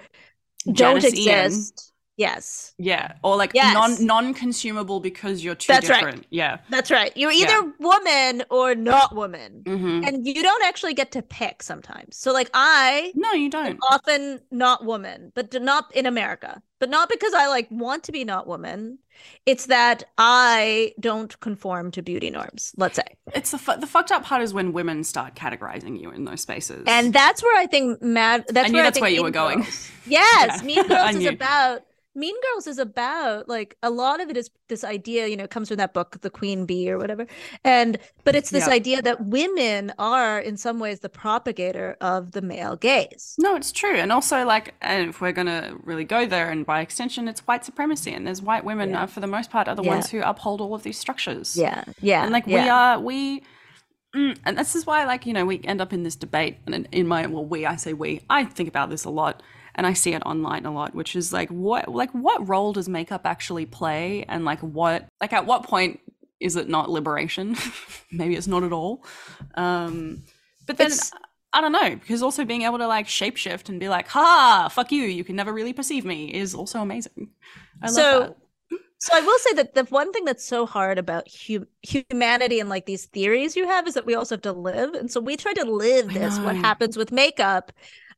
don't 0.67 1.01
Janice 1.01 1.05
exist. 1.05 1.92
Yes, 2.19 2.75
Yeah, 2.79 3.15
or 3.25 3.37
like 3.37 3.53
Yes. 3.55 3.73
non 3.73 4.05
non 4.07 4.35
consumable 4.35 5.01
because 5.01 5.43
you're 5.43 5.55
too 5.55 5.73
That's 5.73 5.89
right. 5.89 6.01
different. 6.01 6.27
Yeah. 6.31 6.59
that's 6.69 6.91
right. 6.91 7.11
You're 7.17 7.33
either 7.33 7.73
woman 7.81 8.45
or 8.51 8.75
not 8.75 9.15
woman. 9.17 9.63
hmm 9.67 10.03
And 10.05 10.27
you 10.27 10.43
don't 10.43 10.63
actually 10.65 10.93
get 10.95 11.11
to 11.13 11.23
pick 11.23 11.63
sometimes. 11.63 12.17
So 12.19 12.33
like 12.33 12.51
I 12.53 13.13
No, 13.15 13.33
you 13.33 13.49
don't. 13.49 13.79
often 13.91 14.41
not 14.51 14.85
woman, 14.85 15.33
but 15.35 15.53
not 15.63 15.95
in 15.97 16.05
America. 16.07 16.63
But 16.79 16.91
not 16.91 17.09
because 17.09 17.33
I 17.33 17.47
like 17.47 17.69
want 17.71 18.03
to 18.05 18.13
be 18.13 18.25
not 18.25 18.47
woman. 18.47 18.99
It's 19.47 19.67
that 19.67 20.05
I 20.19 20.93
don't 21.01 21.39
conform 21.41 21.93
to 21.93 22.03
beauty 22.03 22.29
norms, 22.29 22.73
let's 22.77 22.97
say. 22.97 23.05
It's 23.35 23.53
the 23.53 23.59
fu- 23.59 23.79
the 23.79 23.87
fucked 23.87 24.11
up 24.13 24.25
part 24.25 24.43
is 24.43 24.53
when 24.53 24.73
women 24.73 25.05
start 25.05 25.35
categorizing 25.35 25.99
you 26.01 26.11
in 26.11 26.25
those 26.25 26.41
spaces. 26.43 26.85
And 26.87 27.13
that's 27.13 27.43
where 27.43 27.57
I 27.59 27.67
think 27.67 28.03
mad 28.03 28.45
that's 28.49 28.67
I 28.67 28.69
knew 28.69 28.75
where 28.79 28.83
that's 28.85 28.99
I 28.99 29.01
think 29.01 29.03
where 29.03 29.11
you 29.11 29.17
Mean 29.19 29.25
were 29.25 29.31
going. 29.31 29.59
Girls- 29.61 29.91
Yes, 30.07 30.59
Yeah. 30.61 30.67
Mean 30.67 30.89
Girls 30.95 31.15
is 31.17 31.27
about 31.27 31.83
Mean 32.15 32.35
Girls 32.53 32.67
is 32.67 32.79
about 32.79 33.49
like 33.49 33.77
a 33.83 33.89
lot 33.89 34.21
of 34.21 34.29
it 34.29 34.37
is 34.37 34.51
this 34.69 34.85
idea, 34.85 35.27
you 35.29 35.37
know, 35.37 35.47
comes 35.47 35.69
from 35.69 35.79
that 35.79 35.95
book, 35.95 36.21
The 36.21 36.29
Queen 36.29 36.67
Bee 36.67 36.91
or 36.91 36.99
whatever. 36.99 37.27
And 37.65 37.99
but 38.25 38.35
it's 38.35 38.51
this 38.51 38.67
Yeah. 38.67 38.75
idea 38.75 39.03
that 39.03 39.25
women 39.27 39.93
are 39.99 40.39
in 40.39 40.57
some 40.59 40.79
ways 40.79 41.01
the 41.01 41.09
propagator 41.09 41.97
of 42.03 42.33
the 42.33 42.43
male 42.43 42.77
gaze. 42.77 43.35
no, 43.39 43.57
it's 43.57 43.73
true. 43.73 43.95
And 43.97 44.13
also, 44.13 44.45
like, 44.45 44.75
and 44.83 45.09
if 45.11 45.21
we're 45.23 45.33
gonna 45.33 45.75
really 45.85 46.05
go 46.05 46.27
there, 46.27 46.51
and 46.51 46.67
by 46.67 46.81
extension, 46.81 47.29
it's 47.29 47.41
white 47.47 47.65
supremacy, 47.65 48.13
and 48.13 48.27
there's 48.27 48.43
white 48.43 48.65
women 48.65 48.91
Yeah. 48.91 49.05
uh, 49.05 49.07
for 49.07 49.21
the 49.21 49.27
most 49.27 49.51
part 49.51 49.67
are 49.69 49.75
the 49.75 49.83
Yeah. 49.83 49.95
ones 49.95 50.11
who 50.11 50.21
uphold 50.21 50.61
all 50.61 50.75
of 50.75 50.83
these 50.83 50.99
structures. 50.99 51.57
Yeah. 51.57 51.85
Yeah. 52.01 52.23
and 52.25 52.33
like 52.33 52.47
we 52.47 52.57
are 52.59 52.99
we 53.01 53.43
mm, 54.15 54.37
and 54.45 54.59
this 54.59 54.75
is 54.77 54.85
why 54.87 55.07
like 55.07 55.25
you 55.25 55.33
know 55.33 55.47
we 55.47 55.63
end 55.65 55.81
up 55.81 55.93
in 55.95 56.03
this 56.03 56.15
debate 56.17 56.59
and 56.67 56.75
in, 56.75 56.85
in 56.93 57.07
my 57.07 57.27
well 57.27 57.45
we 57.47 57.65
i 57.65 57.77
say 57.77 57.95
we 57.95 58.21
i 58.29 58.45
think 58.45 58.69
about 58.69 58.91
this 58.91 59.05
a 59.05 59.11
lot 59.11 59.43
and 59.75 59.87
i 59.87 59.93
see 59.93 60.13
it 60.15 60.23
online 60.27 60.67
a 60.67 60.73
lot 60.73 60.95
which 60.95 61.17
is 61.17 61.33
like 61.33 61.49
what 61.51 61.89
like 61.89 62.11
what 62.13 62.47
role 62.49 62.73
does 62.73 62.89
makeup 62.89 63.23
actually 63.25 63.67
play? 63.67 64.25
And 64.29 64.45
like 64.45 64.61
what 64.61 65.09
like 65.21 65.33
at 65.33 65.47
what 65.47 65.65
point 65.65 66.01
is 66.41 66.57
it 66.57 66.69
not 66.69 66.91
liberation? 66.91 67.57
Maybe 68.13 68.35
it's 68.37 68.49
not 68.49 68.63
at 68.65 68.73
all. 68.73 69.05
Um 69.55 70.23
but 70.67 70.77
then 70.77 70.87
It's- 70.89 71.13
I 71.55 71.61
don't 71.61 71.73
know, 71.73 71.97
because 71.97 72.23
also 72.23 72.47
being 72.47 72.63
able 72.63 72.79
to 72.79 72.87
like 72.87 73.07
shapeshift 73.07 73.69
and 73.69 73.79
be 73.79 73.91
like, 73.91 74.09
ha, 74.09 74.71
fuck 74.73 74.91
you, 74.91 75.03
you 75.05 75.23
can 75.23 75.37
never 75.37 75.53
really 75.53 75.75
perceive 75.75 76.03
me 76.07 76.33
is 76.33 76.55
also 76.55 76.81
amazing. 76.81 77.29
I 77.83 77.87
love 77.89 77.95
so 77.95 78.21
that. 78.71 78.79
so 78.99 79.11
I 79.15 79.21
will 79.21 79.39
say 79.39 79.53
that 79.55 79.75
the 79.75 79.85
one 79.85 80.13
thing 80.15 80.25
that's 80.25 80.45
so 80.47 80.65
hard 80.65 80.97
about 80.99 81.29
hu- 81.47 81.67
humanity 81.83 82.59
and 82.59 82.71
like 82.71 82.87
these 82.87 83.05
theories 83.05 83.55
you 83.55 83.67
have 83.67 83.87
is 83.87 83.93
that 83.95 84.07
we 84.07 84.15
also 84.15 84.37
have 84.37 84.43
to 84.43 84.53
live, 84.53 84.95
and 84.95 85.11
so 85.11 85.21
we 85.21 85.37
try 85.37 85.53
to 85.53 85.65
live 85.65 86.15
this 86.15 86.39
what 86.39 86.57
happens 86.57 86.97
with 86.97 87.13
makeup, 87.13 87.71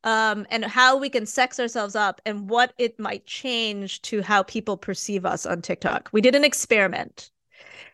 um, 0.04 0.46
and 0.50 0.64
how 0.64 0.96
we 0.96 1.08
can 1.10 1.26
sex 1.26 1.58
ourselves 1.58 1.96
up, 1.96 2.20
and 2.26 2.48
what 2.48 2.72
it 2.78 2.98
might 3.00 3.26
change 3.26 4.02
to 4.02 4.22
how 4.22 4.42
people 4.44 4.76
perceive 4.76 5.26
us 5.26 5.46
on 5.46 5.62
TikTok. 5.62 6.10
We 6.12 6.20
did 6.20 6.34
an 6.34 6.44
experiment, 6.44 7.30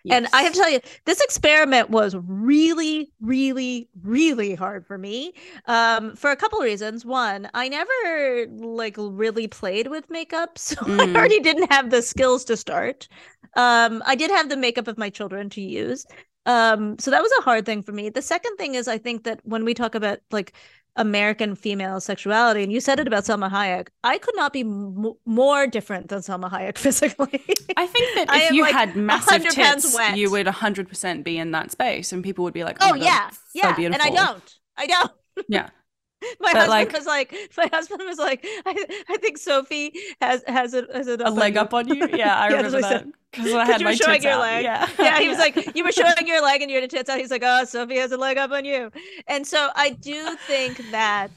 and 0.08 0.26
I 0.32 0.42
have 0.42 0.52
to 0.52 0.58
tell 0.58 0.70
you, 0.70 0.80
this 1.04 1.20
experiment 1.20 1.90
was 1.90 2.16
really, 2.16 3.12
really, 3.20 3.88
really 4.02 4.54
hard 4.54 4.86
for 4.86 4.98
me. 4.98 5.34
Um, 5.66 6.16
for 6.16 6.30
a 6.30 6.36
couple 6.36 6.58
of 6.58 6.64
reasons. 6.64 7.04
One, 7.04 7.48
I 7.54 7.68
never 7.68 8.46
like 8.58 8.96
really 8.98 9.46
played 9.46 9.86
with 9.88 10.10
makeup, 10.10 10.58
so 10.58 10.76
I 10.98 11.06
Mm. 11.14 11.14
already 11.14 11.40
didn't 11.40 11.72
have 11.72 11.90
the 11.90 12.02
skills 12.02 12.44
to 12.46 12.56
start. 12.56 13.08
Um, 13.56 14.02
I 14.06 14.14
did 14.14 14.30
have 14.30 14.48
the 14.48 14.56
makeup 14.56 14.88
of 14.88 14.98
my 14.98 15.10
children 15.10 15.48
to 15.50 15.60
use. 15.60 16.06
Um, 16.46 16.98
so 16.98 17.10
that 17.10 17.22
was 17.22 17.32
a 17.38 17.42
hard 17.42 17.66
thing 17.66 17.82
for 17.82 17.92
me. 17.92 18.08
The 18.08 18.22
second 18.22 18.56
thing 18.56 18.74
is 18.74 18.88
I 18.88 18.98
think 18.98 19.24
that 19.24 19.40
when 19.44 19.64
we 19.64 19.74
talk 19.74 19.94
about 19.94 20.20
like 20.30 20.52
American 21.00 21.54
female 21.54 22.00
sexuality, 22.00 22.62
and 22.62 22.72
you 22.72 22.80
said 22.80 23.00
it 23.00 23.06
about 23.06 23.24
Salma 23.24 23.50
Hayek, 23.50 23.88
I 24.04 24.18
could 24.18 24.36
not 24.36 24.52
be 24.52 24.60
m- 24.60 25.14
more 25.24 25.66
different 25.66 26.08
than 26.08 26.20
Salma 26.20 26.50
Hayek 26.50 26.76
physically. 26.86 27.40
I 27.76 27.86
think 27.86 28.14
that 28.16 28.28
if 28.30 28.52
you 28.52 28.62
like, 28.62 28.72
had 28.72 28.96
massive 28.96 29.42
tits, 29.48 29.94
wet. 29.94 30.16
you 30.16 30.30
would 30.30 30.46
100% 30.46 31.24
be 31.24 31.38
in 31.38 31.52
that 31.52 31.70
space, 31.70 32.12
and 32.12 32.22
people 32.22 32.44
would 32.44 32.54
be 32.54 32.64
like, 32.64 32.76
"Oh, 32.80 32.88
Oh 32.88 32.90
my 32.92 32.98
God, 32.98 33.04
yeah, 33.04 33.30
so 33.30 33.36
yeah, 33.54 33.76
and. 33.86 34.02
I 34.02 34.10
don't. 34.10 34.54
I 34.76 34.86
don't. 34.86 35.12
Yeah, 35.48 35.70
My 36.40 36.52
But, 36.52 36.68
husband 36.68 36.70
like- 36.70 36.92
was 36.92 37.06
like, 37.06 37.34
my 37.56 37.68
husband 37.72 38.02
was 38.04 38.18
like, 38.18 38.44
I, 38.66 39.02
I 39.08 39.16
think 39.18 39.38
Sophie 39.38 39.92
has 40.20 40.42
has 40.46 40.74
a 40.74 40.86
has 40.92 41.08
it 41.08 41.20
a 41.20 41.30
leg 41.30 41.56
up 41.56 41.72
on 41.74 41.88
you. 41.88 42.08
Yeah, 42.12 42.38
I 42.38 42.48
Yeah, 42.50 42.56
remember 42.56 42.80
what 42.80 42.84
he 42.84 42.90
that 42.90 43.06
because 43.32 43.52
I 43.54 43.58
'Cause 43.58 43.66
had 43.68 43.80
you 43.80 43.84
my 43.86 43.90
were 43.92 43.96
showing 43.96 44.12
tits 44.14 44.24
your 44.24 44.34
out. 44.34 44.40
leg. 44.40 44.64
Yeah, 44.64 44.88
yeah, 44.98 45.18
he 45.20 45.28
was 45.28 45.38
like, 45.38 45.74
you 45.76 45.84
were 45.84 45.92
showing 45.92 46.26
your 46.26 46.42
leg 46.42 46.62
and 46.62 46.70
you 46.70 46.76
had 46.76 46.84
a 46.84 46.88
tits 46.88 47.08
out. 47.08 47.18
He's 47.18 47.30
like, 47.30 47.42
oh, 47.44 47.64
Sophie 47.64 47.96
has 47.96 48.12
a 48.12 48.16
leg 48.16 48.36
up 48.38 48.50
on 48.50 48.64
you. 48.64 48.90
And 49.28 49.46
so 49.46 49.70
I 49.76 49.90
do 49.90 50.36
think 50.46 50.78
that, 50.90 51.30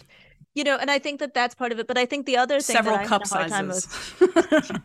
you 0.55 0.63
know, 0.63 0.75
and 0.77 0.89
I 0.89 0.97
think 0.99 1.19
that 1.19 1.33
that's 1.35 1.53
part 1.55 1.71
of 1.71 1.79
it. 1.79 1.87
But 1.87 1.97
I 1.97 2.05
think 2.05 2.25
the 2.25 2.37
other 2.37 2.59
thing 2.61 2.75
several 2.75 2.97
that 2.97 3.07
cup 3.07 3.29
had 3.29 3.45
a 3.45 3.49
time 3.49 3.71
sizes. 3.71 4.83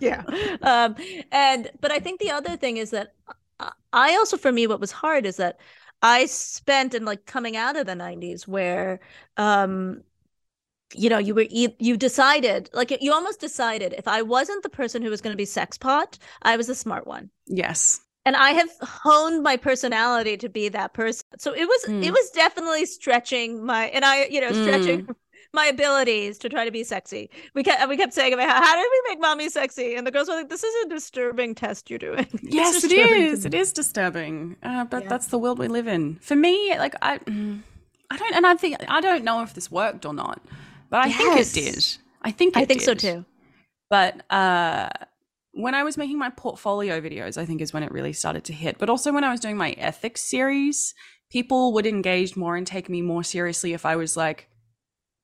yeah. 0.00 0.22
Um, 0.62 0.96
and 1.32 1.70
but 1.80 1.90
I 1.92 1.98
think 1.98 2.20
the 2.20 2.30
other 2.30 2.56
thing 2.56 2.76
is 2.76 2.90
that 2.90 3.14
I- 3.60 3.72
I 3.92 4.14
also, 4.16 4.36
for 4.36 4.52
me, 4.52 4.66
what 4.66 4.80
was 4.80 4.92
hard 4.92 5.26
is 5.26 5.36
that 5.36 5.58
I 6.02 6.26
spent 6.26 6.94
in 6.94 7.04
like 7.04 7.26
coming 7.26 7.56
out 7.56 7.76
of 7.76 7.86
the 7.86 7.94
'90s 7.94 8.46
where, 8.48 9.00
um, 9.36 10.02
you 10.94 11.10
know, 11.10 11.18
you 11.18 11.34
were 11.34 11.46
you 11.50 11.96
decided 11.98 12.70
like 12.74 12.90
you 13.02 13.12
almost 13.12 13.40
decided 13.40 13.94
if 13.94 14.08
I 14.08 14.22
wasn't 14.22 14.62
the 14.62 14.70
person 14.70 15.02
who 15.02 15.10
was 15.10 15.20
going 15.22 15.32
to 15.34 15.38
be 15.38 15.44
sex 15.46 15.78
pot, 15.78 16.18
I 16.42 16.56
was 16.56 16.68
the 16.68 16.74
smart 16.76 17.06
one. 17.06 17.30
yes, 17.46 18.00
and 18.24 18.36
I 18.36 18.50
have 18.52 18.70
honed 18.82 19.42
my 19.42 19.56
personality 19.56 20.36
to 20.38 20.48
be 20.48 20.68
that 20.70 20.92
person. 20.94 21.24
So 21.38 21.54
it 21.54 21.64
was 21.66 21.86
Mm. 21.86 22.02
it 22.02 22.12
was 22.12 22.30
definitely 22.30 22.86
stretching 22.86 23.64
my 23.64 23.86
and 23.86 24.04
I 24.04 24.26
you 24.26 24.40
know 24.40 24.52
stretching 24.52 25.00
Mm. 25.00 25.14
My 25.54 25.66
abilities 25.66 26.38
to 26.38 26.48
try 26.48 26.64
to 26.64 26.70
be 26.70 26.84
sexy. 26.84 27.30
We 27.54 27.62
kept 27.62 27.88
we 27.88 27.96
kept 27.96 28.12
saying 28.12 28.32
about 28.34 28.48
how, 28.48 28.62
how 28.62 28.76
did 28.76 28.88
we 28.90 29.10
make 29.10 29.20
mommy 29.20 29.48
sexy, 29.48 29.94
and 29.94 30.06
the 30.06 30.10
girls 30.10 30.28
were 30.28 30.34
like, 30.34 30.48
"This 30.48 30.62
is 30.64 30.84
a 30.84 30.88
disturbing 30.88 31.54
test 31.54 31.90
you're 31.90 31.98
doing." 31.98 32.26
It's 32.32 32.42
Yes, 32.42 32.84
it 32.84 32.92
is. 32.92 33.44
me." 33.44 33.48
It 33.48 33.54
is 33.54 33.72
disturbing. 33.72 34.56
Uh, 34.62 34.84
but 34.84 35.04
Yeah. 35.04 35.08
that's 35.08 35.26
the 35.28 35.38
world 35.38 35.58
we 35.58 35.68
live 35.68 35.86
in. 35.86 36.16
For 36.20 36.36
me, 36.36 36.76
like 36.78 36.94
I, 37.02 37.18
mm, 37.18 37.62
I 38.10 38.16
don't, 38.16 38.34
and 38.34 38.46
I 38.46 38.54
think 38.54 38.76
I 38.88 39.00
don't 39.00 39.24
know 39.24 39.42
if 39.42 39.54
this 39.54 39.70
worked 39.70 40.04
or 40.04 40.12
not, 40.14 40.40
but 40.90 41.00
I 41.06 41.12
think 41.12 41.36
it 41.36 41.52
did. 41.52 41.86
I 42.22 42.30
think 42.30 42.56
it 42.56 42.60
I 42.60 42.64
think 42.64 42.80
so 42.82 42.94
too. 42.94 43.24
But 43.90 44.30
uh, 44.30 44.90
when 45.52 45.74
I 45.74 45.82
was 45.82 45.96
making 45.96 46.18
my 46.18 46.28
portfolio 46.30 47.00
videos, 47.00 47.38
I 47.38 47.46
think 47.46 47.62
is 47.62 47.72
when 47.72 47.82
it 47.82 47.90
really 47.90 48.12
started 48.12 48.44
to 48.44 48.52
hit. 48.52 48.76
But 48.78 48.90
also 48.90 49.12
when 49.12 49.24
I 49.24 49.30
was 49.30 49.40
doing 49.40 49.56
my 49.56 49.70
ethics 49.72 50.20
series, 50.28 50.94
people 51.30 51.72
would 51.72 51.86
engage 51.86 52.36
more 52.36 52.54
and 52.56 52.66
take 52.66 52.88
me 52.90 53.00
more 53.00 53.22
seriously 53.24 53.72
if 53.72 53.86
I 53.86 53.96
was 53.96 54.14
like, 54.16 54.48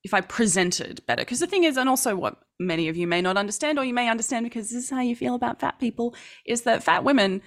if 0.05 0.12
I 0.14 0.20
presented 0.20 1.05
better. 1.07 1.22
Because 1.22 1.40
the 1.40 1.46
thing 1.46 1.64
is, 1.64 1.76
and 1.76 1.88
also 1.88 2.14
what 2.14 2.36
many 2.61 2.88
of 2.88 2.96
you 2.96 3.07
may 3.07 3.22
not 3.22 3.36
understand, 3.36 3.78
or 3.78 3.84
you 3.84 3.94
may 3.94 4.09
understand 4.09 4.44
because 4.44 4.70
this 4.70 4.84
is 4.84 4.90
how 4.90 5.00
you 5.00 5.16
feel 5.16 5.34
about 5.34 5.61
fat 5.61 5.80
people, 5.80 6.14
is 6.46 6.62
that 6.62 6.84
fat 6.84 7.02
women 7.02 7.40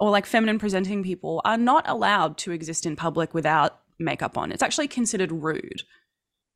or 0.00 0.10
like 0.10 0.26
feminine 0.26 0.58
presenting 0.58 1.04
people 1.04 1.40
are 1.44 1.56
not 1.56 1.88
allowed 1.88 2.36
to 2.38 2.50
exist 2.50 2.84
in 2.84 2.96
public 2.96 3.32
without 3.32 3.80
makeup 3.98 4.36
on. 4.36 4.50
It's 4.50 4.62
actually 4.62 4.88
considered 4.88 5.30
rude. 5.30 5.82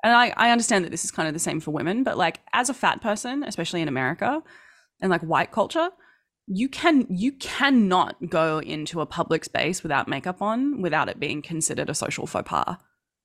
And 0.02 0.12
I, 0.12 0.32
I 0.36 0.50
understand 0.50 0.84
that 0.84 0.90
this 0.90 1.04
is 1.04 1.12
kind 1.12 1.28
of 1.28 1.34
the 1.34 1.40
same 1.40 1.60
for 1.60 1.70
women, 1.70 2.02
but 2.02 2.18
like 2.18 2.40
as 2.52 2.68
a 2.68 2.74
fat 2.74 3.00
person, 3.00 3.44
especially 3.44 3.80
in 3.80 3.88
America 3.88 4.42
and 5.00 5.10
like 5.10 5.22
white 5.22 5.52
culture, 5.52 5.90
you 6.48 6.68
can 6.68 7.06
you 7.10 7.30
cannot 7.32 8.16
go 8.28 8.58
into 8.58 9.00
a 9.00 9.06
public 9.06 9.44
space 9.44 9.82
without 9.82 10.08
makeup 10.08 10.40
on 10.40 10.80
without 10.80 11.08
it 11.08 11.20
being 11.20 11.42
considered 11.42 11.90
a 11.90 11.94
social 11.94 12.26
faux 12.26 12.48
pas 12.48 12.78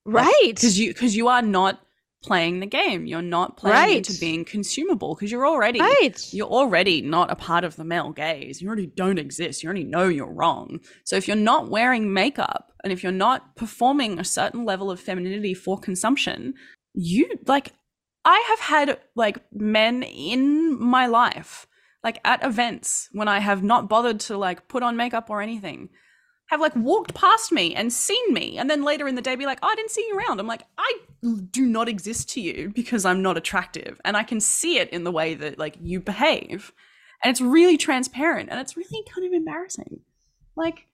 Right. 0.06 0.54
because 0.56 0.78
you 0.78 0.94
because 0.94 1.16
you 1.16 1.30
are 1.30 1.42
not 1.42 1.80
playing 2.24 2.60
the 2.60 2.66
game. 2.66 3.06
You're 3.06 3.22
not 3.22 3.58
playing 3.58 3.98
into 3.98 4.20
being 4.20 4.46
consumable 4.46 5.14
because 5.16 5.32
you're 5.32 5.48
already 5.48 5.80
right. 5.80 6.34
you're 6.34 6.48
already 6.48 7.02
not 7.02 7.32
a 7.32 7.36
part 7.36 7.64
of 7.64 7.76
the 7.76 7.84
male 7.84 8.12
gaze. 8.12 8.62
You 8.62 8.68
already 8.68 8.88
don't 8.88 9.20
exist. 9.20 9.62
You 9.62 9.68
already 9.68 9.84
know 9.84 10.08
you're 10.08 10.32
wrong. 10.32 10.80
So 11.04 11.16
if 11.16 11.28
you're 11.28 11.38
not 11.38 11.70
wearing 11.70 12.14
makeup 12.14 12.74
and 12.84 12.92
if 12.92 13.02
you're 13.02 13.12
not 13.12 13.56
performing 13.56 14.20
a 14.20 14.24
certain 14.24 14.66
level 14.66 14.92
of 14.92 15.00
femininity 15.00 15.54
for 15.54 15.80
consumption 15.80 16.54
you 16.94 17.28
like 17.48 17.72
i 18.26 18.44
have 18.50 18.60
had 18.60 19.00
like 19.16 19.40
men 19.52 20.04
in 20.04 20.80
my 20.80 21.08
life 21.08 21.66
like 22.04 22.20
at 22.24 22.44
events 22.44 23.10
when 23.12 23.28
i 23.28 23.40
have 23.40 23.64
not 23.64 23.90
bothered 23.90 24.20
to 24.20 24.38
like 24.38 24.68
put 24.68 24.84
on 24.84 24.96
makeup 24.96 25.30
or 25.30 25.42
anything 25.42 25.90
have 26.48 26.62
like 26.62 26.76
walked 26.76 27.14
past 27.14 27.52
me 27.52 27.74
and 27.74 27.92
seen 27.92 28.34
me 28.34 28.58
and 28.58 28.70
then 28.70 28.84
later 28.84 29.08
in 29.08 29.16
the 29.16 29.22
day 29.22 29.36
be 29.36 29.46
like 29.46 29.60
oh, 29.64 29.68
i 29.68 29.76
didn't 29.76 29.92
see 29.92 30.06
you 30.08 30.18
around 30.18 30.40
i'm 30.40 30.48
like 30.48 30.64
i 30.78 31.00
do 31.52 31.66
not 31.66 31.88
exist 31.88 32.30
to 32.30 32.42
you 32.42 32.72
because 32.76 33.06
i'm 33.06 33.22
not 33.22 33.38
attractive 33.38 34.00
and 34.06 34.16
i 34.16 34.24
can 34.24 34.40
see 34.40 34.78
it 34.78 34.90
in 34.90 35.04
the 35.04 35.12
way 35.12 35.34
that 35.34 35.58
like 35.58 35.78
you 35.82 36.00
behave 36.00 36.72
and 37.24 37.32
it's 37.32 37.42
really 37.42 37.78
transparent 37.78 38.50
and 38.50 38.60
it's 38.60 38.78
really 38.78 39.04
kind 39.14 39.26
of 39.26 39.34
embarrassing 39.34 40.02
like 40.56 40.86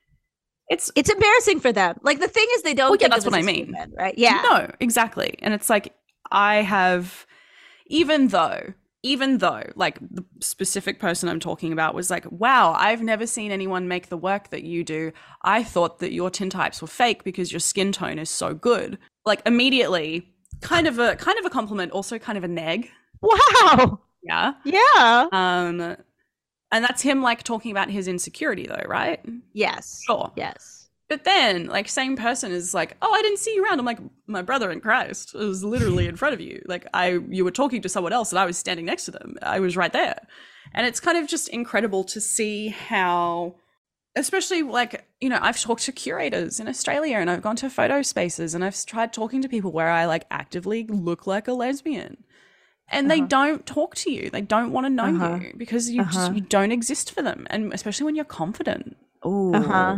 it's 0.70 0.92
It's 0.96 1.10
embarrassing 1.10 1.60
for 1.60 1.72
them. 1.72 2.00
Like 2.04 2.20
the 2.20 2.28
thing 2.28 2.46
is, 2.54 2.62
they 2.62 2.76
don't. 2.76 2.92
Well, 2.92 2.98
yeah, 2.98 3.08
think 3.08 3.14
that's 3.14 3.26
what 3.26 3.34
I 3.34 3.42
mean. 3.42 3.66
human, 3.66 3.92
right? 3.98 4.14
Yeah. 4.18 4.40
No, 4.44 4.72
exactly. 4.80 5.36
And 5.40 5.54
it's 5.54 5.70
like 5.70 5.94
I 6.32 6.58
have 6.58 7.26
even 7.88 8.28
though 8.28 8.74
even 9.04 9.38
though 9.38 9.64
like 9.76 10.00
the 10.00 10.26
specific 10.40 11.00
person 11.00 11.30
I'm 11.30 11.40
talking 11.40 11.72
about 11.72 11.96
was 11.96 12.10
like, 12.10 12.30
"Wow, 12.32 12.74
I've 12.78 13.02
never 13.02 13.26
seen 13.26 13.52
anyone 13.52 13.88
make 13.88 14.10
the 14.10 14.18
work 14.18 14.50
that 14.50 14.64
you 14.64 14.84
do. 14.84 15.12
I 15.44 15.64
thought 15.64 16.00
that 16.00 16.12
your 16.12 16.30
tintypes 16.30 16.82
were 16.82 16.88
fake 16.88 17.24
because 17.24 17.52
your 17.52 17.60
skin 17.60 17.92
tone 17.92 18.20
is 18.20 18.30
so 18.30 18.54
good." 18.54 18.98
Like 19.26 19.42
immediately 19.46 20.34
kind 20.62 20.88
of 20.88 21.00
a 21.00 21.16
kind 21.16 21.38
of 21.40 21.46
a 21.46 21.50
compliment, 21.50 21.92
also 21.92 22.20
kind 22.20 22.38
of 22.38 22.44
a 22.44 22.48
neg. 22.48 22.90
Wow. 23.22 24.00
Yeah. 24.24 24.54
Yeah. 24.66 25.28
Um 25.32 25.96
and 26.72 26.84
that's 26.86 27.02
him 27.02 27.22
like 27.22 27.44
talking 27.44 27.72
about 27.72 27.90
his 27.90 28.08
insecurity 28.08 28.68
though, 28.68 28.84
right? 28.88 29.24
Yes. 29.54 30.02
Sure. 30.06 30.32
Yes. 30.36 30.79
But 31.10 31.24
then, 31.24 31.66
like, 31.66 31.90
same 31.90 32.16
person 32.16 32.52
is 32.52 32.74
like, 32.74 32.96
"Oh, 33.02 33.12
I 33.12 33.22
didn't 33.24 33.40
see 33.40 33.56
you 33.56 33.64
around." 33.66 33.80
I'm 33.80 33.86
like, 33.86 34.00
"My 34.28 34.44
brother 34.44 34.70
in 34.72 34.80
Christ 34.80 35.34
it 35.34 35.40
was 35.40 35.64
literally 35.64 36.06
in 36.06 36.16
front 36.16 36.36
of 36.36 36.42
you. 36.42 36.62
Like, 36.68 36.86
I 36.94 37.20
you 37.30 37.44
were 37.44 37.52
talking 37.52 37.82
to 37.82 37.90
someone 37.90 38.14
else, 38.14 38.32
and 38.32 38.40
I 38.40 38.46
was 38.46 38.58
standing 38.58 38.86
next 38.86 39.06
to 39.06 39.12
them. 39.12 39.36
I 39.42 39.60
was 39.60 39.76
right 39.76 39.92
there." 39.92 40.20
And 40.74 40.86
it's 40.86 41.00
kind 41.00 41.18
of 41.18 41.28
just 41.28 41.48
incredible 41.50 42.04
to 42.06 42.22
see 42.22 42.68
how, 42.70 43.56
especially 44.16 44.62
like 44.62 45.06
you 45.20 45.30
know, 45.30 45.40
I've 45.42 45.60
talked 45.60 45.84
to 45.86 45.92
curators 45.92 46.60
in 46.60 46.68
Australia, 46.68 47.18
and 47.18 47.30
I've 47.30 47.42
gone 47.42 47.56
to 47.58 47.70
photo 47.72 48.04
spaces, 48.04 48.54
and 48.54 48.64
I've 48.64 48.86
tried 48.86 49.12
talking 49.12 49.42
to 49.42 49.50
people 49.50 49.72
where 49.72 49.90
I 49.90 50.06
like 50.06 50.26
actively 50.30 50.86
look 50.88 51.26
like 51.28 51.48
a 51.48 51.54
lesbian. 51.54 52.24
And 52.92 53.10
they 53.10 53.20
Uh-huh. 53.20 53.28
don't 53.28 53.66
talk 53.66 53.96
to 53.96 54.12
you. 54.12 54.30
They 54.30 54.42
don't 54.42 54.72
want 54.72 54.86
to 54.86 54.90
know 54.90 55.06
Uh-huh. 55.06 55.40
you 55.42 55.54
because 55.58 55.90
you 55.90 56.02
Uh-huh. 56.02 56.34
you 56.34 56.42
don't 56.42 56.72
exist 56.72 57.12
for 57.12 57.22
them, 57.24 57.48
and 57.50 57.74
especially 57.74 58.06
when 58.06 58.16
you're 58.16 58.26
confident. 58.26 58.96
Oh, 59.22 59.54
Uh-huh. 59.54 59.98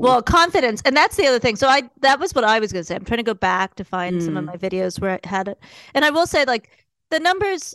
Well, 0.00 0.22
confidence, 0.22 0.82
and 0.84 0.96
that's 0.96 1.16
the 1.16 1.26
other 1.26 1.38
thing. 1.38 1.56
So 1.56 1.68
I 1.68 1.88
that 2.00 2.20
was 2.20 2.34
what 2.34 2.44
I 2.44 2.60
was 2.60 2.72
going 2.72 2.82
to 2.82 2.86
say. 2.86 2.94
I'm 2.94 3.04
trying 3.04 3.18
to 3.18 3.22
go 3.22 3.34
back 3.34 3.76
to 3.76 3.84
find 3.84 4.22
some 4.22 4.36
of 4.36 4.44
Mm. 4.44 4.46
my 4.46 4.56
videos 4.56 5.00
where 5.00 5.18
I 5.24 5.28
had 5.28 5.48
it, 5.48 5.58
and 5.94 6.04
I 6.04 6.10
will 6.10 6.26
say 6.26 6.44
like 6.44 6.70
the 7.10 7.20
numbers. 7.20 7.74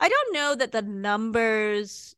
I 0.00 0.08
don't 0.08 0.34
know 0.34 0.54
that 0.56 0.72
the 0.72 0.82
numbers. 0.82 2.16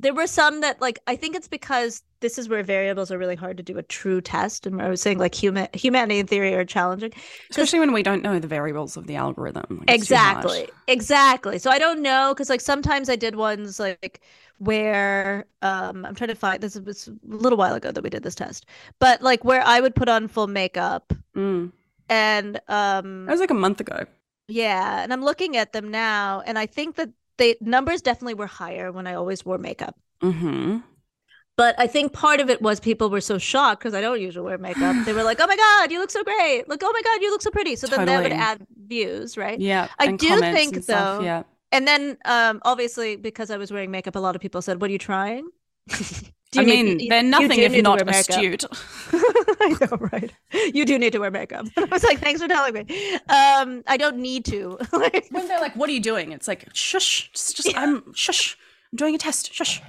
There 0.00 0.14
were 0.14 0.26
some 0.28 0.60
that 0.62 0.80
like 0.80 1.00
I 1.08 1.16
think 1.16 1.36
it's 1.36 1.48
because 1.48 2.02
this 2.20 2.38
is 2.38 2.48
where 2.48 2.62
variables 2.62 3.10
are 3.12 3.18
really 3.18 3.36
hard 3.36 3.56
to 3.58 3.62
do 3.64 3.78
a 3.78 3.82
true 3.82 4.20
test, 4.20 4.66
and 4.66 4.80
I 4.82 4.88
was 4.90 5.02
saying 5.02 5.18
like 5.18 5.34
human 5.34 5.68
humanity 5.74 6.20
and 6.20 6.28
theory 6.30 6.54
are 6.54 6.64
challenging. 6.64 7.12
especially 7.50 7.80
when 7.80 7.92
we 7.92 8.02
don't 8.04 8.22
know 8.22 8.38
the 8.38 8.48
variables 8.48 8.96
of 8.96 9.06
the 9.08 9.16
algorithm. 9.16 9.78
Like, 9.80 9.92
it's 9.92 10.06
too 10.06 10.20
hard. 10.20 10.52
Exactly. 10.52 10.68
Exactly. 10.86 11.58
So 11.58 11.70
I 11.70 11.78
don't 11.78 12.02
know 12.02 12.32
because 12.34 12.48
like 12.50 12.60
sometimes 12.60 13.08
I 13.08 13.16
did 13.16 13.36
ones 13.36 13.78
like 13.80 14.20
where 14.58 15.46
um 15.62 16.04
I'm 16.04 16.14
trying 16.14 16.28
to 16.28 16.34
find 16.34 16.60
this 16.60 16.78
was 16.78 17.08
a 17.08 17.12
little 17.24 17.58
while 17.58 17.74
ago 17.74 17.90
that 17.92 18.02
we 18.02 18.10
did 18.10 18.22
this 18.22 18.34
test. 18.34 18.66
But 18.98 19.22
like 19.22 19.44
where 19.44 19.62
I 19.62 19.80
would 19.80 19.94
put 19.94 20.08
on 20.08 20.28
full 20.28 20.46
makeup 20.48 21.12
Mm. 21.36 21.72
and 22.08 22.60
um 22.68 23.26
That 23.26 23.32
was 23.32 23.40
like 23.40 23.50
a 23.50 23.54
month 23.54 23.80
ago. 23.80 24.04
yeah, 24.48 25.02
and 25.02 25.12
I'm 25.12 25.22
looking 25.22 25.56
at 25.56 25.72
them 25.72 25.90
now 25.90 26.42
and 26.46 26.58
I 26.58 26.66
think 26.66 26.96
that 26.96 27.10
the 27.38 27.56
numbers 27.60 28.02
definitely 28.02 28.34
were 28.34 28.48
higher 28.48 28.90
when 28.90 29.06
I 29.06 29.14
always 29.14 29.44
wore 29.46 29.58
makeup. 29.58 29.94
Mm-hmm. 30.22 30.78
But 31.56 31.74
I 31.78 31.86
think 31.88 32.12
part 32.12 32.38
of 32.40 32.50
it 32.50 32.62
was 32.62 32.78
people 32.80 33.10
were 33.10 33.20
so 33.20 33.36
shocked 33.38 33.80
because 33.80 33.94
I 33.94 34.00
don't 34.00 34.20
usually 34.20 34.44
wear 34.44 34.58
makeup. 34.58 34.94
They 35.04 35.12
were 35.12 35.24
like, 35.30 35.38
"Oh 35.40 35.46
my 35.46 35.56
god, 35.56 35.90
you 35.92 35.98
look 35.98 36.10
so 36.10 36.22
great! 36.22 36.68
Like, 36.68 36.80
oh 36.84 36.92
my 36.92 37.02
god, 37.02 37.20
you 37.22 37.30
look 37.32 37.42
so 37.42 37.50
pretty!" 37.50 37.74
So 37.76 37.86
then 37.88 38.06
that 38.06 38.22
would 38.22 38.32
add 38.32 38.64
views, 38.86 39.36
right? 39.36 39.58
Yeah. 39.58 39.88
I 39.98 40.12
do 40.12 40.38
think, 40.40 40.74
and 40.76 40.84
stuff, 40.84 41.18
though, 41.18 41.24
Yeah. 41.24 41.42
And 41.72 41.86
then, 41.86 42.16
um, 42.24 42.60
obviously, 42.64 43.16
because 43.16 43.50
I 43.50 43.56
was 43.58 43.70
wearing 43.70 43.90
makeup, 43.90 44.16
a 44.16 44.20
lot 44.20 44.34
of 44.34 44.40
people 44.40 44.62
said, 44.62 44.80
"What 44.80 44.88
are 44.88 44.92
you 44.92 44.98
trying?" 44.98 45.48
Do 46.50 46.60
I 46.60 46.62
you 46.62 46.66
need- 46.66 46.84
mean, 46.84 47.00
you- 47.00 47.08
they're 47.10 47.22
you 47.22 47.28
nothing 47.28 47.58
if 47.60 47.82
not 47.82 48.08
astute. 48.08 48.64
I 49.12 49.76
know, 49.80 49.98
right? 50.12 50.32
You 50.72 50.86
do 50.86 50.98
need 50.98 51.12
to 51.12 51.18
wear 51.18 51.30
makeup. 51.30 51.66
I 51.76 51.84
was 51.84 52.02
like, 52.04 52.20
"Thanks 52.20 52.40
for 52.40 52.48
telling 52.48 52.72
me." 52.72 53.14
Um, 53.28 53.82
I 53.86 53.96
don't 53.98 54.16
need 54.18 54.46
to. 54.46 54.78
When 55.30 55.46
they're 55.46 55.60
like, 55.60 55.76
"What 55.76 55.90
are 55.90 55.92
you 55.92 56.00
doing?" 56.00 56.32
It's 56.32 56.48
like, 56.48 56.66
"Shush, 56.74 57.30
just, 57.32 57.56
just 57.56 57.70
Yeah. 57.72 57.82
I'm 57.82 58.14
shush. 58.14 58.56
I'm 58.92 58.96
doing 58.96 59.14
a 59.14 59.18
test. 59.18 59.52
Shush. 59.52 59.82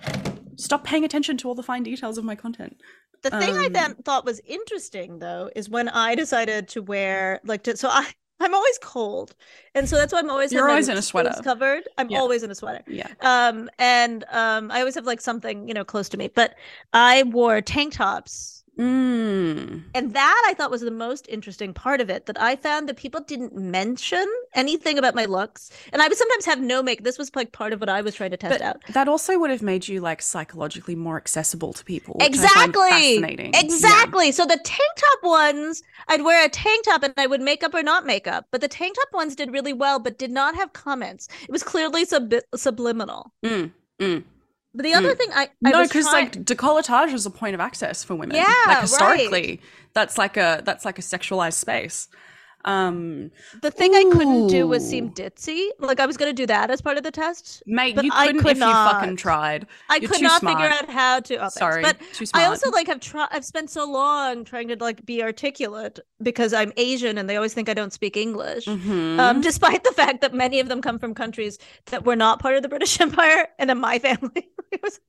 Stop 0.58 0.84
paying 0.84 1.06
attention 1.06 1.38
to 1.38 1.48
all 1.48 1.56
the 1.56 1.64
fine 1.64 1.84
details 1.84 2.18
of 2.18 2.26
my 2.26 2.36
content." 2.36 2.82
the 3.22 3.32
thing 3.32 3.58
I 3.58 3.66
Um, 3.66 3.74
then 3.74 3.96
thought 3.96 4.24
was 4.26 4.40
interesting, 4.46 5.20
though, 5.20 5.50
is 5.56 5.70
when 5.70 5.90
I 5.90 6.16
decided 6.16 6.70
to 6.70 6.82
wear 6.82 7.40
like 7.46 7.64
to, 7.64 7.76
so 7.78 7.88
I. 7.90 8.08
I'm 8.40 8.54
always 8.54 8.78
cold, 8.82 9.36
and 9.76 9.88
so 9.90 9.96
that's 9.98 10.14
why 10.14 10.20
I'm 10.20 10.30
always 10.30 10.52
You're 10.52 10.70
always 10.70 10.88
in 10.90 10.98
a 10.98 11.02
sweater. 11.02 11.34
covered. 11.44 11.84
I'm 11.98 12.10
Yeah. 12.10 12.20
always 12.20 12.44
in 12.44 12.52
a 12.52 12.56
sweater. 12.56 12.82
Yeah. 12.88 13.08
um 13.22 13.70
and 13.80 14.24
um 14.32 14.72
i 14.72 14.80
always 14.80 14.96
have 14.96 15.06
like 15.06 15.22
something 15.22 15.68
you 15.68 15.74
know 15.74 15.84
close 15.84 16.10
to 16.10 16.18
me 16.18 16.30
but 16.34 16.56
i 16.94 17.24
wore 17.24 17.62
tank 17.62 17.94
tops 17.94 18.59
Mm. 18.80 19.84
and 19.94 20.14
that 20.14 20.44
i 20.50 20.54
thought 20.54 20.72
was 20.72 20.80
the 20.82 20.90
most 20.90 21.28
interesting 21.28 21.74
part 21.74 22.00
of 22.00 22.10
it 22.10 22.26
that 22.28 22.40
i 22.42 22.56
found 22.56 22.88
that 22.88 22.96
people 22.96 23.20
didn't 23.22 23.54
mention 23.54 24.26
anything 24.56 24.98
about 24.98 25.16
my 25.16 25.26
looks 25.26 25.70
and 25.92 26.02
i 26.02 26.08
would 26.08 26.18
sometimes 26.18 26.46
have 26.46 26.62
no 26.62 26.82
make 26.82 27.04
this 27.04 27.18
was 27.18 27.30
like 27.36 27.52
part 27.52 27.74
of 27.74 27.82
what 27.82 27.90
i 27.90 28.02
was 28.02 28.16
trying 28.16 28.32
to 28.32 28.38
test 28.38 28.54
But 28.54 28.62
out 28.62 28.78
that 28.94 29.10
also 29.10 29.38
would 29.38 29.50
have 29.50 29.62
made 29.62 29.88
you 29.90 30.00
like 30.00 30.22
psychologically 30.22 30.96
more 30.96 31.18
accessible 31.18 31.74
to 31.74 31.84
people. 31.84 32.16
exactly 32.22 32.90
fascinating. 32.90 33.52
Yeah. 33.54 33.60
exactly 33.62 34.32
so 34.32 34.46
the 34.46 34.60
tank 34.64 34.92
top 34.96 35.20
ones 35.24 35.84
i'd 36.08 36.22
wear 36.24 36.46
a 36.46 36.50
tank 36.50 36.86
top 36.86 37.04
and 37.04 37.14
i 37.18 37.28
would 37.28 37.42
make 37.42 37.64
up 37.64 37.74
or 37.74 37.84
not 37.84 38.06
make 38.06 38.28
up 38.28 38.46
but 38.52 38.62
the 38.62 38.70
tank 38.70 38.96
top 38.96 39.14
ones 39.14 39.36
did 39.36 39.52
really 39.52 39.74
well 39.74 40.00
but 40.00 40.18
did 40.18 40.32
not 40.32 40.56
have 40.56 40.72
comments 40.74 41.28
it 41.44 41.52
was 41.52 41.64
clearly 41.64 42.06
sub- 42.06 42.34
subliminal 42.56 43.32
Mm, 43.46 43.72
mm. 44.00 44.24
But 44.74 44.84
the 44.84 44.94
other 44.94 45.14
Mm. 45.14 45.18
thing 45.18 45.30
i, 45.34 45.44
I 45.66 45.70
no, 45.72 45.84
because 45.84 46.06
like 46.06 46.34
decolletage 46.44 47.14
is 47.14 47.26
a 47.26 47.32
point 47.32 47.56
of 47.56 47.60
access 47.62 48.04
for 48.04 48.16
women. 48.16 48.36
Yeah, 48.38 48.44
like 48.48 48.68
right. 48.68 48.82
historically, 48.82 49.62
that's 49.94 50.18
like 50.18 50.38
a 50.38 50.62
that's 50.64 50.86
like 50.86 51.00
a 51.00 51.02
sexualized 51.02 51.54
space. 51.54 52.08
Um, 52.66 53.32
The 53.62 53.72
thing 53.72 53.96
I 53.96 54.04
couldn't 54.12 54.48
do 54.48 54.68
was 54.68 54.88
seem 54.88 55.12
ditzy. 55.12 55.70
Like 55.80 56.02
I 56.02 56.06
was 56.06 56.18
going 56.18 56.30
to 56.30 56.34
do 56.36 56.46
that 56.48 56.70
as 56.70 56.82
part 56.82 56.98
of 56.98 57.04
the 57.04 57.12
test. 57.12 57.64
mate, 57.66 57.96
But 57.96 58.04
you 58.04 58.12
I 58.14 58.28
couldn't 58.28 58.42
could 58.42 58.52
if 58.52 58.58
you 58.58 58.64
fucking 58.66 59.16
tried. 59.16 59.66
I 59.90 59.96
You're 59.96 60.12
could 60.12 60.22
not 60.22 60.42
smart. 60.42 60.58
figure 60.58 60.70
out 60.70 60.90
how 60.90 61.22
to. 61.22 61.46
Oh. 61.46 61.48
Sorry, 61.50 61.82
but. 61.82 61.96
I 62.34 62.44
also 62.46 62.70
like 62.70 62.88
have 62.88 63.00
tried. 63.00 63.30
I've 63.32 63.46
spent 63.46 63.70
so 63.70 63.90
long 63.90 64.44
trying 64.44 64.68
to 64.68 64.76
like 64.76 65.06
be 65.06 65.24
articulate 65.24 66.00
because 66.22 66.54
I'm 66.54 66.74
Asian 66.76 67.18
and 67.18 67.30
they 67.30 67.38
always 67.38 67.54
think 67.54 67.70
I 67.70 67.74
don't 67.74 67.94
speak 67.94 68.18
English. 68.18 68.66
Mhm. 68.66 69.20
Um, 69.20 69.40
despite 69.42 69.86
the 69.86 69.94
fact 69.94 70.20
that 70.20 70.34
many 70.34 70.60
of 70.60 70.68
them 70.68 70.82
come 70.82 71.00
from 71.00 71.14
countries 71.16 71.60
that 71.86 72.06
were 72.06 72.18
not 72.18 72.42
part 72.42 72.56
of 72.56 72.62
the 72.62 72.70
British 72.70 73.00
Empire, 73.08 73.48
and 73.58 73.70
then 73.70 73.80
my 73.80 74.00
family 74.00 74.50
was 74.84 75.00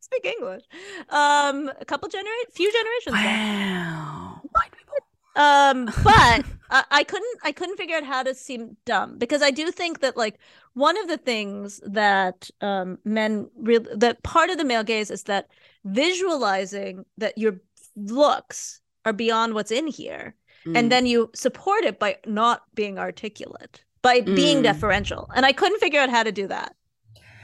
speak 0.00 0.24
English. 0.24 0.62
Um, 1.08 1.70
a 1.80 1.84
couple 1.84 2.08
generate, 2.08 2.52
few 2.52 2.70
generations. 2.72 3.14
wow. 3.14 4.40
White 4.52 4.72
people. 4.72 4.94
Um, 5.34 5.86
but 6.04 6.44
I, 6.70 6.84
I 6.90 7.04
couldn't 7.04 7.38
I 7.42 7.52
couldn't 7.52 7.78
figure 7.78 7.96
out 7.96 8.04
how 8.04 8.22
to 8.22 8.34
seem 8.34 8.76
dumb 8.84 9.16
because 9.16 9.40
I 9.40 9.50
do 9.50 9.70
think 9.70 10.00
that 10.00 10.14
like 10.16 10.38
one 10.74 10.98
of 10.98 11.08
the 11.08 11.16
things 11.16 11.80
that 11.86 12.50
um 12.60 12.98
men 13.04 13.48
really 13.56 13.88
that 13.96 14.22
part 14.22 14.50
of 14.50 14.58
the 14.58 14.64
male 14.64 14.84
gaze 14.84 15.10
is 15.10 15.22
that 15.24 15.48
visualizing 15.84 17.04
that 17.16 17.36
your 17.38 17.54
looks 17.96 18.80
are 19.04 19.12
beyond 19.12 19.54
what's 19.54 19.70
in 19.70 19.86
here 19.86 20.34
Mm. 20.64 20.78
and 20.78 20.92
then 20.92 21.06
you 21.06 21.28
support 21.34 21.82
it 21.82 21.98
by 21.98 22.18
not 22.24 22.62
being 22.76 22.96
articulate 22.96 23.82
by 24.00 24.20
being 24.20 24.58
Mm. 24.58 24.62
deferential 24.62 25.28
and 25.34 25.44
I 25.44 25.50
couldn't 25.52 25.80
figure 25.80 25.98
out 26.00 26.08
how 26.08 26.22
to 26.22 26.30
do 26.30 26.46
that. 26.46 26.76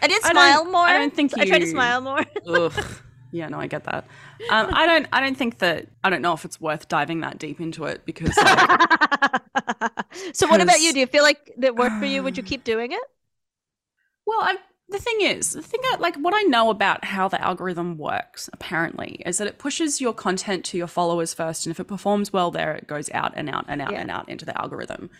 I 0.03 0.07
did 0.07 0.25
I 0.25 0.31
smile 0.31 0.65
more. 0.65 0.87
I 0.87 0.99
don't 0.99 1.15
think 1.15 1.37
you... 1.37 1.43
I 1.43 1.47
tried 1.47 1.61
to 1.61 1.67
smile 1.67 2.01
more. 2.01 2.25
Ugh. 2.47 2.73
Yeah, 3.31 3.49
no, 3.49 3.61
I 3.61 3.67
get 3.67 3.85
that. 3.85 4.07
Um, 4.51 4.69
I 4.73 4.87
don't. 4.87 5.07
I 5.13 5.21
don't 5.21 5.37
think 5.37 5.59
that. 5.59 5.89
I 6.03 6.09
don't 6.11 6.23
know 6.23 6.33
if 6.33 6.45
it's 6.45 6.61
worth 6.61 6.89
diving 6.89 7.21
that 7.21 7.39
deep 7.39 7.61
into 7.61 7.85
it 7.85 8.07
because 8.07 8.35
like, 8.37 8.81
so 10.33 10.49
what 10.49 10.61
about 10.61 10.81
you? 10.81 10.93
Do 10.93 11.01
you 11.01 11.07
feel 11.07 11.23
like 11.23 11.53
that 11.59 11.77
worked 11.77 11.99
for 11.99 12.07
you? 12.07 12.23
Would 12.23 12.37
you 12.37 12.43
keep 12.43 12.65
doing 12.65 12.93
it? 12.93 13.03
Well, 14.27 14.41
I, 14.41 14.57
the 14.89 14.99
thing 14.99 15.21
is, 15.21 15.53
the 15.53 15.63
thing 15.63 15.81
that, 15.91 16.01
like, 16.01 16.17
what 16.17 16.35
I 16.35 16.43
know 16.43 16.71
about 16.71 17.05
how 17.05 17.29
the 17.29 17.41
algorithm 17.43 17.99
works, 17.99 18.49
apparently, 18.53 19.23
is 19.27 19.39
that 19.39 19.47
it 19.47 19.59
pushes 19.59 20.01
your 20.01 20.15
content 20.15 20.65
to 20.67 20.79
your 20.79 20.87
followers 20.87 21.35
first, 21.35 21.67
and 21.67 21.71
if 21.71 21.81
it 21.81 21.85
performs 21.85 22.33
well 22.33 22.51
there, 22.51 22.75
it 22.75 22.87
goes 22.87 23.11
out 23.11 23.33
and 23.37 23.51
out 23.51 23.67
and 23.69 23.83
out 23.83 23.93
Yeah. 23.93 24.01
and 24.01 24.11
out 24.11 24.29
into 24.29 24.47
the 24.47 24.59
algorithm. 24.59 25.11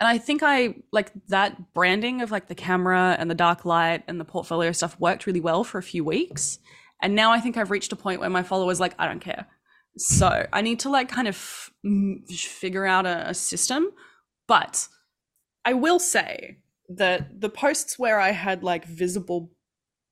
And 0.00 0.06
I 0.06 0.18
think 0.18 0.42
I 0.44 0.76
like 0.92 1.10
that 1.28 1.74
branding 1.74 2.22
of 2.22 2.30
like 2.30 2.46
the 2.46 2.54
camera 2.54 3.16
and 3.18 3.28
the 3.28 3.34
dark 3.34 3.64
light 3.64 4.04
and 4.06 4.20
the 4.20 4.24
portfolio 4.24 4.70
stuff 4.70 4.98
worked 5.00 5.26
really 5.26 5.40
well 5.40 5.64
for 5.64 5.78
a 5.78 5.82
few 5.82 6.04
weeks. 6.04 6.60
And 7.02 7.14
now 7.14 7.32
I 7.32 7.40
think 7.40 7.56
I've 7.56 7.70
reached 7.70 7.92
a 7.92 7.96
point 7.96 8.20
where 8.20 8.30
my 8.30 8.42
followers 8.42 8.78
like, 8.80 8.94
I 8.98 9.06
don't 9.06 9.20
care. 9.20 9.46
So 9.96 10.46
I 10.52 10.62
need 10.62 10.80
to 10.80 10.88
like 10.88 11.08
kind 11.08 11.26
of 11.26 11.70
mm, 11.84 12.28
figure 12.30 12.86
out 12.86 13.06
a, 13.06 13.30
a 13.30 13.34
system. 13.34 13.90
But 14.46 14.88
I 15.64 15.74
will 15.74 15.98
say 15.98 16.58
that 16.88 17.40
the 17.40 17.50
posts 17.50 17.98
where 17.98 18.20
I 18.20 18.30
had 18.30 18.62
like 18.62 18.84
visible 18.84 19.50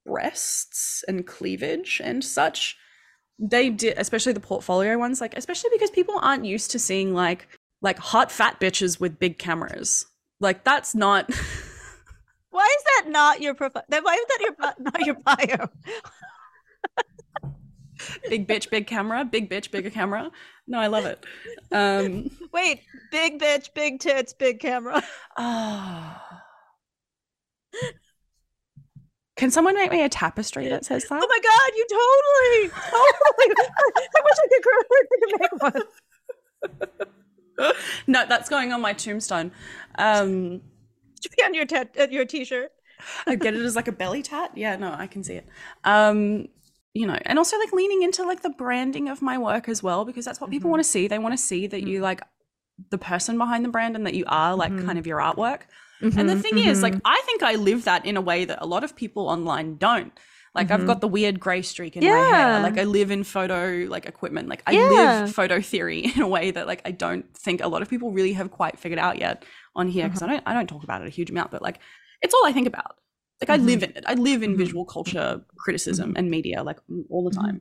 breasts 0.05 1.05
and 1.07 1.27
cleavage 1.27 2.01
and 2.03 2.25
such, 2.25 2.77
they 3.39 3.71
did, 3.71 3.99
especially 3.99 4.33
the 4.33 4.41
portfolio 4.41 4.99
ones, 4.99 5.21
like, 5.21 5.37
especially 5.37 5.71
because 5.73 5.91
people 5.91 6.19
aren't 6.21 6.45
used 6.45 6.73
to 6.73 6.79
seeing 6.79 7.15
like, 7.15 7.49
like 7.83 7.99
hot 7.99 8.33
fat 8.33 8.61
bitches 8.61 9.01
with 9.01 9.19
big 9.19 9.39
cameras. 9.39 10.07
Like, 10.41 10.65
that's 10.65 10.95
not. 10.95 11.31
Why 12.51 12.65
is 12.79 12.85
that 12.85 13.11
not 13.11 13.41
your 13.41 13.55
profile? 13.55 13.85
Why 13.89 14.15
is 14.15 14.27
that 14.29 14.41
your 14.41 14.57
not 14.79 15.07
your 15.07 15.17
bio? 15.17 15.69
big 18.29 18.47
bitch, 18.49 18.71
big 18.71 18.87
camera, 18.87 19.25
big 19.25 19.51
bitch, 19.51 19.71
bigger 19.71 19.91
camera. 19.91 20.31
No, 20.67 20.79
I 20.79 20.87
love 20.87 21.05
it. 21.07 21.25
Um, 21.73 22.31
Wait, 22.53 22.81
big 23.11 23.39
bitch, 23.41 23.73
big 23.75 24.01
tits, 24.01 24.33
big 24.33 24.61
camera. 24.61 25.03
Can 29.37 29.51
someone 29.51 29.75
make 29.75 29.91
me 29.91 30.03
a 30.03 30.09
tapestry 30.09 30.69
that 30.69 30.87
says 30.87 31.05
that? 31.05 31.23
Oh 31.23 31.27
my 31.29 31.39
god, 31.43 31.73
you 31.77 31.87
totally, 31.91 32.71
totally. 32.91 33.55
I 34.17 34.21
wish 34.25 34.39
I 34.39 34.49
could, 34.49 34.63
grow- 34.63 34.81
I 34.91 35.03
could 35.11 35.41
make 35.41 35.53
one. 35.63 35.83
no, 38.07 38.25
that's 38.27 38.49
going 38.49 38.73
on 38.73 38.81
my 38.81 38.93
tombstone. 38.93 39.53
Um, 39.99 40.63
Should 41.23 41.33
be 41.37 41.43
on 41.45 41.55
your 41.55 41.65
tat- 41.67 41.97
uh, 41.99 42.09
your 42.11 42.25
t-shirt. 42.25 42.73
I 43.27 43.35
get 43.35 43.55
it 43.55 43.61
as 43.61 43.77
like 43.77 43.89
a 43.89 43.93
belly 43.93 44.23
tat. 44.23 44.53
Yeah, 44.55 44.77
no, 44.77 44.95
I 44.97 45.07
can 45.07 45.23
see 45.23 45.35
it. 45.35 45.47
Um, 45.85 46.49
you 46.95 47.07
know, 47.07 47.19
and 47.27 47.39
also 47.39 47.59
like 47.59 47.73
leaning 47.73 48.03
into 48.03 48.23
like 48.25 48.43
the 48.43 48.51
branding 48.51 49.09
of 49.09 49.21
my 49.21 49.37
work 49.37 49.69
as 49.69 49.83
well, 49.83 50.05
because 50.05 50.25
that's 50.25 50.41
what 50.41 50.51
people 50.51 50.69
Mhm. 50.69 50.73
want 50.73 50.83
to 50.85 50.89
see. 50.89 51.07
They 51.09 51.19
want 51.19 51.35
to 51.35 51.43
see 51.43 51.67
that 51.67 51.87
you 51.87 52.01
like 52.01 52.23
the 52.91 52.99
person 52.99 53.37
behind 53.39 53.65
the 53.65 53.69
brand 53.69 53.97
and 53.97 54.07
that 54.07 54.15
you 54.15 54.25
are 54.27 54.55
like 54.57 54.73
Mhm. 54.73 54.87
kind 54.87 54.99
of 54.99 55.07
your 55.07 55.19
artwork. 55.19 55.63
And 56.03 56.29
the 56.29 56.37
thing 56.37 56.59
is, 56.59 56.83
like, 56.83 56.95
I 57.07 57.23
think 57.25 57.43
I 57.43 57.55
live 57.55 57.85
that 57.85 58.05
in 58.05 58.19
a 58.19 58.21
way 58.21 58.45
that 58.45 58.59
a 58.61 58.67
lot 58.67 58.85
of 58.85 58.95
people 58.97 59.29
online 59.29 59.77
don't. 59.77 60.13
Like, 60.57 60.71
I've 60.73 60.81
Mhm. 60.81 60.87
got 60.87 61.01
the 61.01 61.09
weird 61.09 61.39
gray 61.39 61.63
streak 61.63 61.97
in 61.97 62.03
my 62.05 62.11
hair. 62.11 62.61
Like, 62.61 62.79
I 62.79 62.85
live 62.85 63.11
in 63.11 63.23
photo 63.25 63.87
like 63.89 64.07
equipment. 64.07 64.49
Like, 64.49 64.63
I 64.67 64.73
Yeah. 64.73 64.89
live 65.23 65.35
photo 65.35 65.61
theory 65.61 66.01
in 66.17 66.21
a 66.23 66.29
way 66.29 66.51
that 66.51 66.67
like 66.67 66.83
I 66.85 66.91
don't 66.91 67.27
think 67.37 67.61
a 67.63 67.69
lot 67.69 67.83
of 67.83 67.89
people 67.89 68.11
really 68.11 68.33
have 68.33 68.51
quite 68.51 68.79
figured 68.79 68.99
out 68.99 69.19
yet 69.19 69.45
on 69.75 69.89
here 69.89 70.07
because 70.09 70.23
I 70.23 70.27
don't 70.27 70.43
I 70.47 70.53
don't 70.55 70.69
talk 70.69 70.83
about 70.83 71.03
it 71.03 71.07
a 71.07 71.11
huge 71.11 71.31
amount, 71.31 71.51
but 71.51 71.63
like 71.63 71.79
it's 72.23 72.35
all 72.35 72.45
I 72.47 72.53
think 72.53 72.67
about. 72.67 72.97
Like 73.41 73.51
I 73.51 73.57
live 73.63 73.83
in 73.83 73.91
it. 73.91 74.05
I 74.07 74.15
live 74.15 74.43
in 74.43 74.55
Mhm. 74.55 74.59
visual 74.59 74.85
culture 74.87 75.43
criticism 75.59 76.15
and 76.17 76.31
media 76.31 76.63
like 76.63 76.79
all 77.11 77.23
the 77.29 77.35
time. 77.37 77.61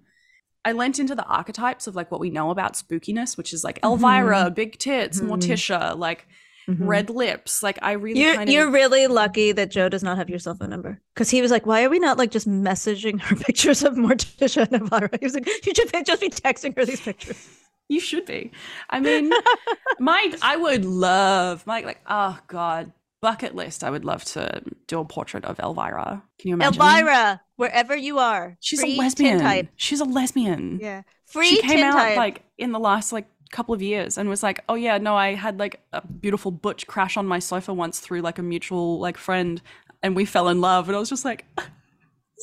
I 0.63 0.71
lent 0.71 0.97
into 0.97 1.13
the 1.15 1.25
archetypes 1.25 1.85
of 1.85 1.95
like 1.95 2.09
what 2.11 2.19
we 2.21 2.29
know 2.31 2.49
about 2.49 2.73
spookiness, 2.73 3.37
which 3.37 3.53
is 3.53 3.63
like. 3.63 3.77
Elvira, 3.83 4.49
big 4.49 4.79
tits, 4.79 5.19
Mhm. 5.21 5.27
Morticia, 5.27 5.95
like 5.97 6.27
Mm-hmm. 6.67 6.87
red 6.87 7.09
lips. 7.11 7.61
Like 7.61 7.77
I 7.83 7.91
really 7.91 8.21
You're 8.21 8.35
kind 8.35 8.49
of 8.49 8.53
you're 8.53 8.71
really 8.71 9.05
lucky 9.05 9.51
that 9.51 9.69
Joe 9.69 9.87
does 9.87 10.01
not 10.01 10.17
have 10.17 10.29
your 10.31 10.39
cell 10.39 10.55
phone 10.55 10.71
number 10.71 10.99
because 11.13 11.29
he 11.29 11.41
was 11.41 11.51
like, 11.51 11.67
"Why 11.67 11.83
are 11.83 11.89
we 11.89 11.99
not 11.99 12.17
like 12.17 12.31
just 12.31 12.47
messaging 12.49 13.21
her 13.21 13.35
pictures 13.47 13.83
of 13.83 13.93
Morticia 13.93 14.67
and 14.71 14.81
Elvira?" 14.81 15.11
He 15.19 15.25
was 15.25 15.35
like, 15.35 15.45
"You 15.45 15.73
should 15.75 16.05
just 16.05 16.21
be 16.21 16.29
texting 16.29 16.75
her 16.75 16.85
these 16.85 17.01
pictures." 17.01 17.47
You 17.87 17.99
should 17.99 18.25
be. 18.25 18.51
I 18.89 18.99
mean, 18.99 19.31
my 19.99 20.33
I 20.41 20.57
would 20.57 20.85
love 20.85 21.67
my 21.67 21.81
like 21.81 22.01
oh 22.07 22.39
god 22.47 22.91
bucket 23.21 23.53
list. 23.53 23.83
I 23.83 23.91
would 23.91 24.05
love 24.05 24.23
to 24.25 24.63
do 24.87 24.99
a 24.99 25.05
portrait 25.05 25.45
of 25.45 25.59
Elvira. 25.59 26.23
Can 26.39 26.49
you 26.49 26.53
imagine? 26.55 26.81
Elvira, 26.81 27.41
wherever 27.57 27.95
you 27.95 28.17
are, 28.17 28.57
she's 28.59 28.83
a 28.83 28.87
lesbian. 28.87 29.69
She's 29.75 29.99
a 29.99 30.05
lesbian. 30.05 30.79
Yeah, 30.81 31.03
free 31.25 31.49
she 31.49 31.61
came 31.61 31.83
out 31.83 31.93
tintype. 31.93 32.17
like 32.17 32.43
in 32.57 32.71
the 32.71 32.79
last 32.79 33.11
like 33.11 33.27
couple 33.51 33.73
of 33.75 33.81
years 33.81 34.17
and 34.17 34.27
was 34.29 34.43
like, 34.43 34.63
oh 34.69 34.75
yeah, 34.75 34.97
no, 34.97 35.15
I 35.15 35.33
had 35.35 35.59
like 35.59 35.81
a 35.93 36.05
beautiful 36.05 36.51
butch 36.51 36.87
crash 36.87 37.17
on 37.17 37.25
my 37.27 37.39
sofa 37.39 37.73
once 37.73 37.99
through 37.99 38.21
like 38.21 38.39
a 38.39 38.43
mutual 38.43 38.99
like 38.99 39.17
friend, 39.17 39.61
and 40.03 40.15
we 40.15 40.25
fell 40.25 40.49
in 40.49 40.61
love, 40.61 40.87
and 40.89 40.95
I 40.95 40.99
was 40.99 41.09
just 41.09 41.25
like, 41.25 41.45
this 41.57 41.65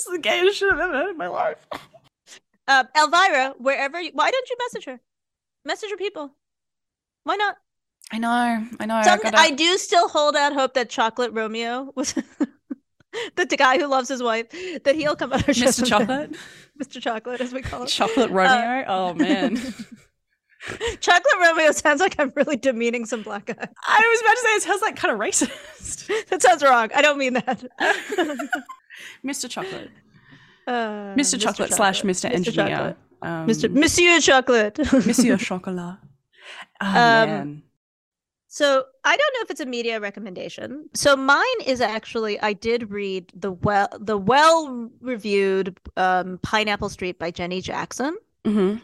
is 0.07 0.13
the 0.13 0.19
gayest 0.19 0.59
shit 0.59 0.73
I've 0.73 0.79
ever 0.81 0.93
heard 0.93 1.11
in 1.11 1.17
my 1.19 1.29
life. 1.29 1.67
uh, 2.69 2.85
Elvira, 2.97 3.55
wherever. 3.59 4.01
You, 4.01 4.11
why 4.15 4.31
don't 4.31 4.49
you 4.51 4.57
message 4.59 4.85
her? 4.87 5.01
Message 5.65 5.91
her 5.91 5.97
people. 5.97 6.35
Why 7.25 7.37
not? 7.37 7.57
I 8.11 8.19
know, 8.19 8.67
I 8.81 8.87
know. 8.87 8.95
I 8.97 9.03
Some, 9.03 9.21
gotta- 9.23 9.39
I 9.39 9.51
do 9.51 9.79
still 9.79 10.09
hold 10.09 10.37
out 10.37 10.53
hope 10.53 10.75
that 10.75 10.91
Chocolate 10.91 11.33
Romeo 11.33 11.93
was 11.95 12.13
the, 13.37 13.47
the 13.47 13.57
guy 13.57 13.79
who 13.79 13.87
loves 13.87 14.09
his 14.09 14.23
wife 14.23 14.51
that 14.85 14.95
he'll 14.97 15.17
come 15.17 15.33
out 15.33 15.41
Mr. 15.41 15.87
Chocolate, 15.87 16.35
Mr. 16.83 17.01
Chocolate, 17.01 17.41
as 17.41 17.53
we 17.55 17.63
call 17.63 17.85
it. 17.85 17.89
Chocolate 17.89 18.31
Romeo. 18.31 18.85
oh 18.89 19.15
man. 19.15 19.59
Chocolate 21.01 21.33
Romeo 21.41 21.73
sounds 21.73 22.01
like 22.01 22.15
I'm 22.19 22.33
really 22.37 22.57
demeaning 22.57 23.05
some 23.07 23.23
black 23.23 23.47
guy. 23.47 23.55
I 23.89 24.09
was 24.11 24.21
about 24.21 24.33
to 24.35 24.41
say 24.43 24.49
it 24.57 24.63
sounds 24.63 24.83
like 24.83 24.97
kind 24.97 25.13
of 25.13 25.19
racist. 25.21 26.27
That 26.29 26.41
sounds 26.43 26.63
wrong. 26.63 26.89
I 26.95 27.03
don't 27.03 27.19
mean 27.19 27.35
that. 27.35 27.65
Mr. 29.25 29.49
Chocolate. 29.51 29.91
Uh, 30.67 31.15
Mr. 31.17 31.41
Chocolate 31.41 31.73
slash 31.73 32.03
Mr. 32.03 32.31
Engineer. 32.33 32.69
Chocolate. 32.69 32.97
Um, 33.23 33.47
Mr. 33.47 33.71
Monsieur 33.73 34.21
Chocolate. 34.21 34.79
Monsieur 35.07 35.37
Chocolat. 35.37 35.99
Oh, 36.81 36.87
Um, 36.87 36.95
man. 36.95 37.63
So 38.49 38.85
I 39.03 39.17
don't 39.17 39.35
know 39.35 39.41
if 39.45 39.51
it's 39.51 39.61
a 39.61 39.67
media 39.67 39.99
recommendation. 39.99 40.89
So 40.95 41.17
mine 41.17 41.43
is 41.65 41.81
actually 41.81 42.39
I 42.41 42.53
did 42.53 42.91
read 42.91 43.33
the 43.35 43.51
well 43.53 43.89
the 43.99 44.19
well 44.19 44.91
reviewed 45.01 45.79
um, 45.97 46.39
Pineapple 46.43 46.91
Street 46.91 47.19
by 47.19 47.31
Jenny 47.31 47.63
Jackson, 47.63 48.15
hmm 48.45 48.77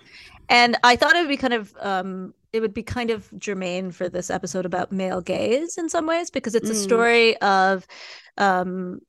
and 0.49 0.77
I 0.83 0.97
thought 0.97 1.17
it 1.17 1.21
would 1.21 1.29
be 1.29 1.37
kind 1.37 1.55
of 1.55 1.75
um, 1.81 2.35
it 2.53 2.61
would 2.61 2.75
be 2.75 2.83
kind 2.83 3.11
of 3.11 3.29
germane 3.39 3.91
for 3.91 4.09
this 4.09 4.31
episode 4.31 4.67
about 4.67 4.93
male 4.93 5.21
gaze 5.21 5.77
in 5.79 5.89
some 5.89 6.07
ways 6.07 6.31
because 6.31 6.55
it's 6.55 6.71
a 6.71 6.75
Mm. 6.75 6.75
story 6.75 7.37
of 7.39 7.87
um, 8.39 9.01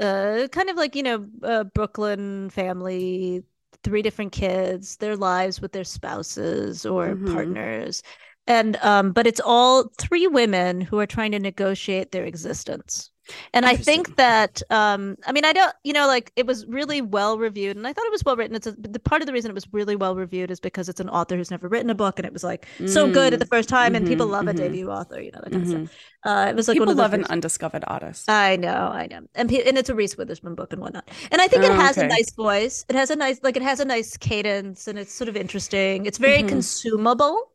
uh, 0.00 0.48
kind 0.52 0.70
of 0.70 0.76
like 0.76 0.96
you 0.96 1.02
know 1.02 1.28
a 1.42 1.64
Brooklyn 1.64 2.50
family, 2.50 3.42
three 3.84 4.02
different 4.02 4.32
kids, 4.32 4.96
their 4.98 5.16
lives 5.16 5.60
with 5.60 5.72
their 5.72 5.84
spouses 5.84 6.86
or 6.86 7.16
Mhm. 7.16 7.24
partners, 7.24 8.02
and 8.46 8.76
um, 8.78 9.12
but 9.12 9.26
it's 9.26 9.40
all 9.44 9.90
three 9.98 10.26
women 10.26 10.80
who 10.80 10.98
are 11.00 11.06
trying 11.06 11.32
to 11.32 11.38
negotiate 11.40 12.12
their 12.12 12.24
existence 12.24 13.10
And 13.52 13.64
I 13.64 13.76
think 13.76 14.16
that 14.16 14.62
um 14.70 15.16
I 15.26 15.32
mean 15.32 15.44
I 15.44 15.52
don't 15.52 15.74
you 15.84 15.92
know 15.92 16.06
like 16.06 16.32
it 16.36 16.46
was 16.46 16.66
really 16.66 17.00
well 17.00 17.38
reviewed 17.38 17.76
and 17.76 17.86
I 17.86 17.92
thought 17.92 18.06
it 18.06 18.12
was 18.12 18.24
well 18.24 18.36
written. 18.36 18.56
It's 18.56 18.66
a, 18.66 18.72
the 18.72 18.98
part 18.98 19.22
of 19.22 19.26
the 19.26 19.32
reason 19.32 19.50
it 19.50 19.54
was 19.54 19.66
really 19.72 19.96
well 19.96 20.14
reviewed 20.14 20.50
is 20.50 20.60
because 20.60 20.88
it's 20.88 21.00
an 21.00 21.08
author 21.08 21.36
who's 21.36 21.50
never 21.50 21.68
written 21.68 21.90
a 21.90 21.94
book 21.94 22.18
and 22.18 22.26
it 22.26 22.32
was 22.32 22.44
like 22.44 22.66
mm. 22.78 22.88
so 22.88 23.10
good 23.10 23.32
at 23.32 23.40
the 23.40 23.46
first 23.46 23.68
time 23.68 23.88
mm-hmm, 23.88 23.96
and 23.96 24.06
people 24.06 24.26
mm-hmm, 24.26 24.34
love 24.34 24.44
mm-hmm. 24.46 24.64
a 24.64 24.68
debut 24.68 24.90
author, 24.90 25.20
you 25.20 25.30
know, 25.32 25.40
that 25.42 25.52
kind 25.52 25.64
mm-hmm. 25.64 25.82
of 25.82 25.88
stuff. 25.88 25.98
Uh 26.24 26.46
it 26.50 26.56
was 26.56 26.68
like 26.68 26.76
people 26.76 26.86
one 26.86 26.92
of 26.92 26.98
love 26.98 27.10
first... 27.12 27.28
an 27.28 27.32
undiscovered 27.32 27.84
artist. 27.86 28.28
I 28.30 28.56
know, 28.56 28.90
I 28.92 29.06
know. 29.06 29.20
And 29.34 29.50
and 29.50 29.78
it's 29.78 29.88
a 29.88 29.94
Reese 29.94 30.16
Witherspoon 30.16 30.54
book 30.54 30.72
and 30.72 30.80
whatnot. 30.80 31.08
And 31.30 31.40
I 31.40 31.48
think 31.48 31.64
oh, 31.64 31.66
it 31.66 31.76
has 31.76 31.98
okay. 31.98 32.06
a 32.06 32.08
nice 32.08 32.32
voice. 32.32 32.84
It 32.88 32.96
has 32.96 33.10
a 33.10 33.16
nice 33.16 33.40
like 33.42 33.56
it 33.56 33.62
has 33.62 33.80
a 33.80 33.84
nice 33.84 34.16
cadence 34.16 34.88
and 34.88 34.98
it's 34.98 35.12
sort 35.12 35.28
of 35.28 35.36
interesting. 35.36 36.06
It's 36.06 36.18
very 36.18 36.38
mm-hmm. 36.38 36.48
consumable. 36.48 37.52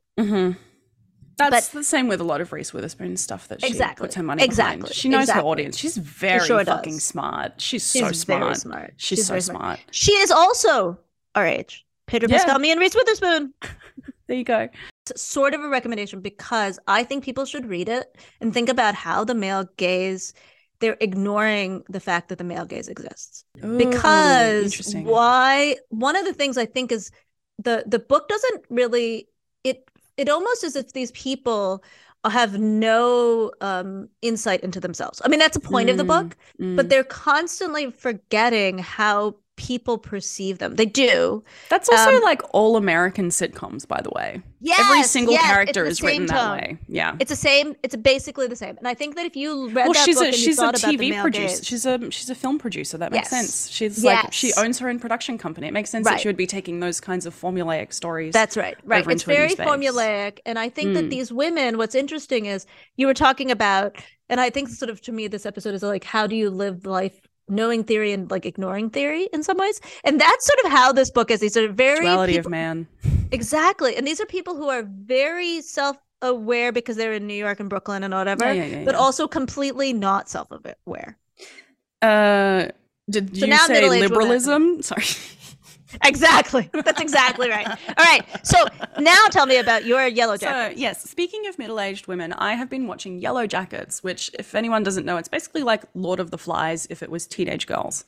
That's 1.39 1.69
but, 1.69 1.79
the 1.79 1.83
same 1.83 2.07
with 2.07 2.21
a 2.21 2.23
lot 2.23 2.41
of 2.41 2.51
Reese 2.51 2.73
Witherspoon 2.73 3.17
stuff 3.17 3.47
that 3.47 3.61
she 3.61 3.67
exactly, 3.67 4.05
puts 4.05 4.15
her 4.15 4.23
money 4.23 4.43
exactly, 4.43 4.81
behind. 4.81 4.95
She 4.95 5.09
knows 5.09 5.23
exactly. 5.23 5.41
her 5.41 5.47
audience. 5.47 5.77
She's 5.77 5.97
very 5.97 6.45
sure 6.45 6.63
fucking 6.63 6.93
does. 6.93 7.03
smart. 7.03 7.61
She's, 7.61 7.89
She's 7.91 8.01
so 8.01 8.11
smart. 8.11 8.57
smart. 8.57 8.93
She's, 8.97 9.19
She's 9.19 9.27
so 9.27 9.39
smart. 9.39 9.61
smart. 9.61 9.79
She 9.91 10.11
is 10.13 10.31
also 10.31 10.99
our 11.35 11.47
age. 11.47 11.85
Pedro 12.07 12.29
yeah. 12.29 12.37
Pascal, 12.37 12.59
me 12.59 12.71
and 12.71 12.79
Reese 12.79 12.95
Witherspoon. 12.95 13.53
there 14.27 14.37
you 14.37 14.43
go. 14.43 14.69
It's 15.09 15.21
sort 15.21 15.53
of 15.53 15.61
a 15.61 15.69
recommendation 15.69 16.21
because 16.21 16.79
I 16.87 17.03
think 17.03 17.23
people 17.23 17.45
should 17.45 17.65
read 17.65 17.89
it 17.89 18.17
and 18.41 18.53
think 18.53 18.69
about 18.69 18.95
how 18.95 19.23
the 19.23 19.35
male 19.35 19.67
gaze 19.77 20.33
they're 20.79 20.97
ignoring 21.01 21.83
the 21.89 21.99
fact 21.99 22.29
that 22.29 22.37
the 22.37 22.43
male 22.43 22.65
gaze 22.65 22.87
exists. 22.87 23.43
Ooh, 23.63 23.77
because 23.77 24.95
why 24.95 25.75
one 25.89 26.15
of 26.15 26.25
the 26.25 26.33
things 26.33 26.57
I 26.57 26.65
think 26.65 26.91
is 26.91 27.11
the 27.57 27.83
the 27.85 27.99
book 27.99 28.29
doesn't 28.29 28.65
really 28.69 29.27
it 29.63 29.89
it 30.19 30.27
almost 30.29 30.63
as 30.65 30.75
if 30.75 30.91
these 30.91 31.11
people 31.11 31.81
have 32.25 32.59
no 32.59 33.51
um, 33.61 34.09
insight 34.21 34.61
into 34.61 34.81
themselves. 34.81 35.21
I 35.23 35.29
mean, 35.29 35.39
that's 35.39 35.55
a 35.55 35.61
point 35.61 35.87
mm, 35.87 35.93
of 35.93 35.97
the 35.97 36.03
book, 36.03 36.35
mm. 36.59 36.75
but 36.75 36.89
they're 36.89 37.05
constantly 37.05 37.89
forgetting 37.91 38.79
how 38.79 39.35
people 39.59 39.97
perceive 39.97 40.57
them. 40.57 40.75
They 40.75 40.85
do. 40.85 41.43
That's 41.67 41.89
also 41.89 42.15
um, 42.15 42.23
like 42.23 42.41
all 42.51 42.77
American 42.77 43.27
sitcoms, 43.27 43.85
by 43.85 43.99
the 44.01 44.09
way. 44.09 44.41
Yeah. 44.61 44.75
every 44.79 45.03
single 45.03 45.33
yes, 45.33 45.43
character 45.43 45.85
is 45.85 46.01
written 46.01 46.27
tone. 46.27 46.35
that 46.35 46.51
way. 46.51 46.77
Yeah, 46.87 47.17
it's 47.19 47.29
the 47.29 47.35
same. 47.35 47.75
It's 47.83 47.95
basically 47.97 48.47
the 48.47 48.55
same. 48.55 48.77
And 48.77 48.87
I 48.87 48.93
think 48.93 49.17
that 49.17 49.25
if 49.25 49.35
you 49.35 49.67
read 49.67 49.83
well, 49.83 49.93
that 49.93 50.05
she's 50.05 50.17
book 50.17 50.29
a, 50.29 50.31
she's 50.31 50.59
a 50.59 50.71
TV 50.71 51.21
producer. 51.21 51.57
Gaze, 51.57 51.67
she's 51.67 51.85
a 51.85 52.09
she's 52.09 52.29
a 52.29 52.35
film 52.35 52.57
producer. 52.57 52.97
That 52.97 53.11
makes 53.11 53.31
yes. 53.31 53.41
sense. 53.41 53.69
She's 53.69 54.01
yes. 54.01 54.23
like 54.23 54.33
she 54.33 54.53
owns 54.57 54.79
her 54.79 54.89
own 54.89 54.99
production 54.99 55.37
company. 55.37 55.67
It 55.67 55.73
makes 55.73 55.89
sense 55.89 56.05
right. 56.05 56.13
that 56.13 56.21
she 56.21 56.29
would 56.29 56.37
be 56.37 56.47
taking 56.47 56.79
those 56.79 57.01
kinds 57.01 57.25
of 57.25 57.35
formulaic 57.35 57.91
stories. 57.93 58.33
That's 58.33 58.55
right. 58.55 58.77
Right. 58.85 59.05
It's 59.07 59.23
very 59.23 59.55
formulaic, 59.55 60.39
and 60.45 60.57
I 60.57 60.69
think 60.69 60.91
mm. 60.91 60.93
that 60.95 61.03
hmm. 61.03 61.09
these 61.09 61.33
women. 61.33 61.77
What's 61.77 61.95
interesting 61.95 62.45
is 62.45 62.65
you 62.95 63.07
were 63.07 63.13
talking 63.13 63.51
about, 63.51 63.97
and 64.29 64.39
I 64.39 64.49
think 64.49 64.69
sort 64.69 64.89
of 64.89 65.01
to 65.01 65.11
me 65.11 65.27
this 65.27 65.45
episode 65.45 65.73
is 65.73 65.83
like 65.83 66.05
how 66.05 66.27
do 66.27 66.35
you 66.37 66.49
live 66.49 66.85
life 66.85 67.19
knowing 67.49 67.83
theory 67.83 68.11
and 68.11 68.29
like 68.29 68.45
ignoring 68.45 68.89
theory 68.89 69.29
in 69.33 69.43
some 69.43 69.57
ways. 69.57 69.79
And 70.03 70.19
that's 70.19 70.45
sort 70.45 70.65
of 70.65 70.71
how 70.71 70.91
this 70.91 71.09
book 71.09 71.31
is. 71.31 71.39
These 71.39 71.57
are 71.57 71.67
very 71.67 72.01
duality 72.01 72.33
people, 72.33 72.47
of 72.47 72.51
man. 72.51 72.87
Exactly. 73.31 73.95
And 73.95 74.05
these 74.05 74.19
are 74.19 74.25
people 74.25 74.55
who 74.55 74.69
are 74.69 74.83
very 74.83 75.61
self 75.61 75.97
aware 76.21 76.71
because 76.71 76.95
they're 76.97 77.13
in 77.13 77.27
New 77.27 77.33
York 77.33 77.59
and 77.59 77.69
Brooklyn 77.69 78.03
and 78.03 78.13
whatever, 78.13 78.45
yeah, 78.45 78.63
yeah, 78.63 78.77
yeah, 78.79 78.85
but 78.85 78.95
also 78.95 79.27
completely 79.27 79.93
not 79.93 80.29
self 80.29 80.49
aware. 80.85 81.17
Uh 82.01 82.67
did 83.09 83.35
so 83.35 83.45
you 83.45 83.57
say 83.57 83.89
liberalism? 83.89 84.63
Women. 84.63 84.83
Sorry. 84.83 85.03
exactly. 86.03 86.69
That's 86.85 87.01
exactly 87.01 87.49
right. 87.49 87.67
All 87.67 88.05
right. 88.05 88.23
So 88.43 88.57
now 88.99 89.25
tell 89.29 89.45
me 89.45 89.57
about 89.57 89.85
your 89.85 90.09
Yellowjackets. 90.09 90.39
So, 90.39 90.73
yes, 90.75 91.09
speaking 91.09 91.47
of 91.47 91.57
middle 91.57 91.79
aged 91.79 92.07
women, 92.07 92.33
I 92.33 92.53
have 92.53 92.69
been 92.69 92.87
watching 92.87 93.21
Yellowjackets, 93.21 94.03
which, 94.03 94.31
if 94.37 94.55
anyone 94.55 94.83
doesn't 94.83 95.05
know, 95.05 95.17
it's 95.17 95.29
basically 95.29 95.63
like 95.63 95.83
Lord 95.93 96.19
of 96.19 96.31
the 96.31 96.37
Flies 96.37 96.87
if 96.89 97.03
it 97.03 97.09
was 97.09 97.27
teenage 97.27 97.67
girls. 97.67 98.05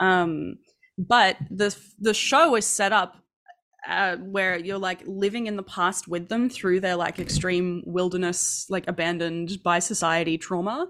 Um, 0.00 0.58
but 0.98 1.36
the 1.50 1.76
the 1.98 2.14
show 2.14 2.54
is 2.54 2.66
set 2.66 2.92
up 2.92 3.16
uh, 3.88 4.16
where 4.16 4.56
you're 4.56 4.78
like 4.78 5.02
living 5.06 5.46
in 5.46 5.56
the 5.56 5.62
past 5.62 6.08
with 6.08 6.28
them 6.28 6.48
through 6.48 6.80
their 6.80 6.96
like 6.96 7.18
extreme 7.18 7.82
wilderness, 7.86 8.66
like 8.68 8.86
abandoned 8.88 9.62
by 9.62 9.78
society 9.78 10.38
trauma 10.38 10.88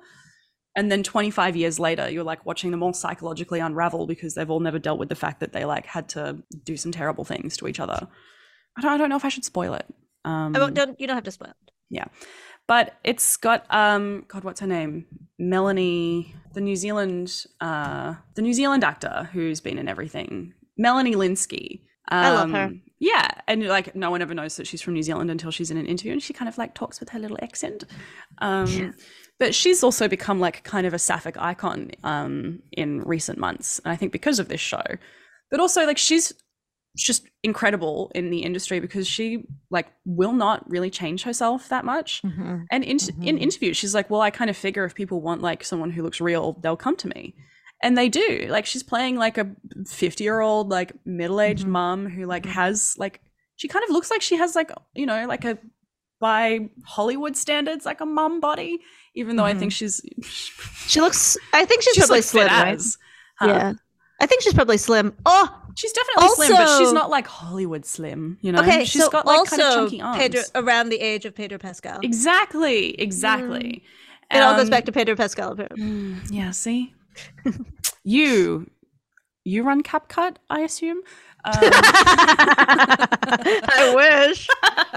and 0.77 0.93
then 0.93 1.03
25 1.03 1.57
years 1.57 1.81
later 1.81 2.09
you're 2.09 2.23
like 2.23 2.45
watching 2.45 2.71
them 2.71 2.83
all 2.83 2.93
psychologically 2.93 3.59
unravel 3.59 4.07
because 4.07 4.35
they've 4.35 4.51
all 4.51 4.61
never 4.61 4.79
dealt 4.79 4.99
with 4.99 5.09
the 5.09 5.15
fact 5.15 5.41
that 5.41 5.53
they 5.53 5.65
like 5.65 5.87
had 5.87 6.09
to 6.11 6.37
do 6.63 6.77
some 6.77 6.93
terrible 6.93 7.25
things 7.25 7.57
to 7.57 7.67
each 7.67 7.81
other. 7.81 8.07
I 8.77 8.83
don't, 8.83 8.93
I 8.93 8.99
don't 8.99 9.09
know 9.09 9.17
if 9.17 9.25
i 9.25 9.31
should 9.31 9.45
spoil 9.45 9.75
it. 9.75 9.87
Um 10.25 10.53
don't, 10.53 11.01
you 11.01 11.07
don't 11.07 11.17
have 11.17 11.25
to 11.25 11.31
spoil 11.31 11.51
it. 11.51 11.73
Yeah. 11.89 12.05
But 12.69 12.99
it's 13.03 13.37
got 13.39 13.65
um 13.71 14.27
god 14.29 14.45
what's 14.45 14.61
her 14.61 14.67
name? 14.67 15.07
Melanie 15.39 16.35
the 16.53 16.61
new 16.61 16.77
zealand 16.77 17.47
uh 17.61 18.15
the 18.35 18.43
new 18.43 18.53
zealand 18.53 18.85
actor 18.85 19.31
who's 19.33 19.61
been 19.61 19.79
in 19.79 19.89
everything. 19.89 20.53
Melanie 20.77 21.15
lynskey 21.15 21.81
um, 22.09 22.25
i 22.25 22.31
love 22.31 22.51
her. 22.51 22.63
um, 22.65 22.83
yeah. 22.99 23.29
And 23.49 23.67
like 23.67 23.95
no 23.97 24.11
one 24.11 24.23
ever 24.23 24.35
knows 24.35 24.57
that 24.57 24.67
she's 24.67 24.83
from 24.83 24.95
new 24.95 25.03
zealand 25.03 25.31
until 25.31 25.51
she's 25.51 25.71
in 25.71 25.79
an 25.79 25.87
interview 25.87 26.13
and 26.13 26.23
she 26.23 26.35
kind 26.35 26.49
of 26.49 26.59
like 26.59 26.75
talks 26.75 27.01
with 27.01 27.09
her 27.11 27.19
little 27.19 27.39
accent. 27.41 27.85
Um 28.39 28.67
yeah 28.67 28.91
but 29.39 29.55
she's 29.55 29.83
also 29.83 30.09
become 30.09 30.41
like 30.41 30.65
kind 30.65 30.87
of 30.87 30.95
a 30.95 30.99
sapphic 30.99 31.37
icon 31.39 31.91
um, 32.05 32.61
in 32.73 33.03
recent 33.03 33.39
months, 33.39 33.81
and 33.85 33.93
I 33.93 33.97
think 33.97 34.13
because 34.13 34.39
of 34.39 34.49
this 34.49 34.61
show. 34.61 34.83
But 35.51 35.61
also, 35.61 35.87
like 35.87 35.99
she's 35.99 36.33
just 36.97 37.29
incredible 37.43 38.11
in 38.15 38.31
the 38.31 38.39
industry 38.39 38.81
because 38.81 39.07
she 39.07 39.45
like 39.71 39.87
will 40.07 40.33
not 40.33 40.69
really 40.69 40.91
change 40.91 41.23
herself 41.23 41.69
that 41.69 41.85
much. 41.85 42.23
Mm-hmm. 42.23 42.63
And 42.71 42.85
in 42.85 42.97
mm-hmm. 42.97 43.23
in 43.23 43.39
interviews, 43.39 43.77
she's 43.77 43.95
like, 43.95 44.09
"Well, 44.09 44.23
I 44.23 44.31
kind 44.31 44.51
of 44.51 44.57
figure 44.57 44.85
if 44.85 44.95
people 44.95 45.21
want 45.21 45.43
like 45.43 45.65
someone 45.65 45.91
who 45.91 46.03
looks 46.03 46.21
real, 46.21 46.55
they'll 46.63 46.77
come 46.77 46.97
to 46.97 47.09
me." 47.09 47.35
And 47.83 47.97
they 47.97 48.09
do. 48.09 48.47
Like 48.49 48.65
she's 48.65 48.83
playing 48.83 49.17
like 49.17 49.37
a 49.37 49.51
50-year-old 49.83 50.71
like 50.71 50.93
middle-aged 51.05 51.65
mm-hmm. 51.65 51.73
mom 51.73 52.07
who 52.09 52.25
like 52.25 52.45
mm-hmm. 52.45 52.53
has 52.53 52.97
like 52.97 53.21
she 53.57 53.69
kind 53.69 53.85
of 53.85 53.91
looks 53.91 54.11
like 54.11 54.23
she 54.23 54.37
has 54.37 54.55
like, 54.55 54.71
you 54.95 55.05
know, 55.05 55.27
like 55.27 55.45
a 55.45 55.59
by 56.19 56.71
Hollywood 56.85 57.37
standards 57.37 57.85
like 57.85 58.01
a 58.01 58.07
mum 58.07 58.41
body 58.41 58.81
even 59.17 59.37
though 59.37 59.43
mm-hmm. 59.43 59.57
I 59.57 59.59
think 59.59 59.73
she's 59.73 60.01
she 60.87 61.01
looks. 61.01 61.37
I 61.53 61.65
think 61.65 61.83
she's, 61.83 61.95
she's 61.95 62.05
probably 62.05 62.19
like 62.19 62.25
slim. 62.25 62.47
Right? 62.47 62.83
Huh? 63.39 63.47
Yeah, 63.49 63.73
I 64.21 64.27
think 64.27 64.43
she's 64.43 64.55
probably 64.55 64.77
slim. 64.77 65.15
Oh, 65.25 65.63
she's 65.75 65.93
definitely 65.93 66.23
also, 66.23 66.43
slim, 66.45 66.57
but 66.57 66.79
she's 66.79 66.93
not 66.93 67.11
like 67.11 67.27
Hollywood 67.27 67.85
slim. 67.85 68.39
You 68.43 68.53
know, 68.53 68.61
okay, 68.61 68.85
she's 68.85 69.03
so 69.03 69.11
got 69.11 69.27
like 69.27 69.39
also 69.39 69.57
kind 69.57 69.69
of 69.69 69.75
chunky 69.75 70.01
arms. 70.01 70.19
Pedro, 70.19 70.43
around 70.55 70.91
the 70.91 71.01
age 71.01 71.25
of 71.25 71.35
Pedro 71.35 71.59
Pascal. 71.59 71.99
Exactly, 72.03 73.01
exactly. 73.01 73.83
Mm. 74.31 74.37
It 74.37 74.43
um, 74.43 74.51
all 74.51 74.57
goes 74.57 74.71
back 74.71 74.85
to 74.85 74.93
Pedro 74.93 75.17
Pascal. 75.17 75.57
Mm, 75.57 76.31
yeah. 76.31 76.51
See, 76.51 76.95
you 78.05 78.71
you 79.45 79.63
run 79.63 79.83
CapCut, 79.83 80.37
I 80.51 80.61
assume. 80.61 81.01
Um, 81.47 81.53
I 83.69 83.93
wish. 83.95 84.49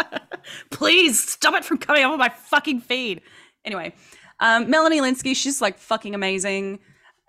Please 0.72 1.20
stop 1.20 1.54
it 1.54 1.64
from 1.64 1.78
coming 1.78 2.04
up 2.04 2.12
on 2.12 2.18
my 2.18 2.30
fucking 2.30 2.82
feed. 2.82 3.22
Anyway, 3.64 3.94
um, 4.40 4.70
Melanie 4.70 5.00
Lynskey, 5.00 5.36
she's 5.36 5.62
like 5.62 5.78
fucking 5.78 6.16
amazing. 6.16 6.80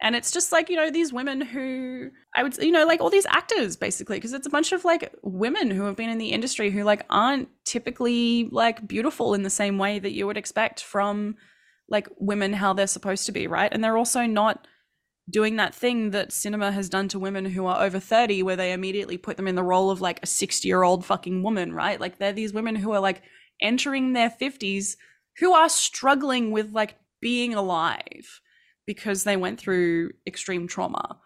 And 0.03 0.17
it's 0.17 0.31
just 0.31 0.53
like, 0.53 0.71
you 0.71 0.77
know, 0.77 0.91
these 0.91 1.13
women 1.13 1.43
who 1.43 2.11
I 2.35 2.43
would, 2.43 2.57
you 2.57 2.73
know, 2.73 2.87
like 2.87 3.03
all 3.03 3.11
these 3.11 3.27
actors 3.27 3.77
basically, 3.77 4.17
because 4.17 4.33
it's 4.33 4.47
a 4.47 4.51
bunch 4.51 4.73
of 4.73 4.85
like 4.85 5.15
women 5.23 5.71
who 5.71 5.85
have 5.85 5.97
been 5.97 6.09
in 6.09 6.17
the 6.17 6.33
industry 6.33 6.71
who 6.71 6.85
like 6.85 7.05
aren't 7.11 7.49
typically 7.67 8.49
like 8.51 8.87
beautiful 8.89 9.35
in 9.35 9.43
the 9.43 9.51
same 9.51 9.77
way 9.77 9.99
that 9.99 10.13
you 10.13 10.27
would 10.27 10.39
expect 10.39 10.83
from 10.83 11.37
like 11.91 12.09
women 12.19 12.55
how 12.55 12.73
they're 12.73 12.87
supposed 12.87 13.27
to 13.27 13.33
be, 13.33 13.47
right? 13.47 13.71
And 13.71 13.85
they're 13.85 13.99
also 13.99 14.23
not 14.23 14.67
doing 15.31 15.57
that 15.57 15.75
thing 15.75 16.11
that 16.11 16.33
cinema 16.33 16.73
has 16.73 16.89
done 16.89 17.07
to 17.09 17.19
women 17.19 17.45
who 17.45 17.65
are 17.67 17.83
over 17.83 18.01
30 18.01 18.43
where 18.43 18.57
they 18.57 18.73
immediately 18.73 19.17
put 19.17 19.37
them 19.37 19.47
in 19.47 19.55
the 19.55 19.63
role 19.63 19.91
of 19.91 20.01
like 20.01 20.19
a 20.23 20.27
60 20.27 20.67
year 20.67 20.83
old 20.83 21.05
fucking 21.05 21.43
woman 21.43 21.73
right 21.73 22.01
like 22.01 22.19
they're 22.19 22.33
these 22.33 22.53
women 22.53 22.75
who 22.75 22.93
are 22.93 23.01
like 23.01 23.23
entering 23.61 24.13
their 24.13 24.31
50s 24.31 24.97
who 25.39 25.53
are 25.53 25.69
struggling 25.69 26.51
with 26.51 26.73
like 26.73 26.97
being 27.21 27.55
alive 27.55 28.41
because 28.87 29.25
they 29.25 29.37
went 29.37 29.59
through 29.61 30.11
extreme 30.27 30.67
trauma. 30.67 31.19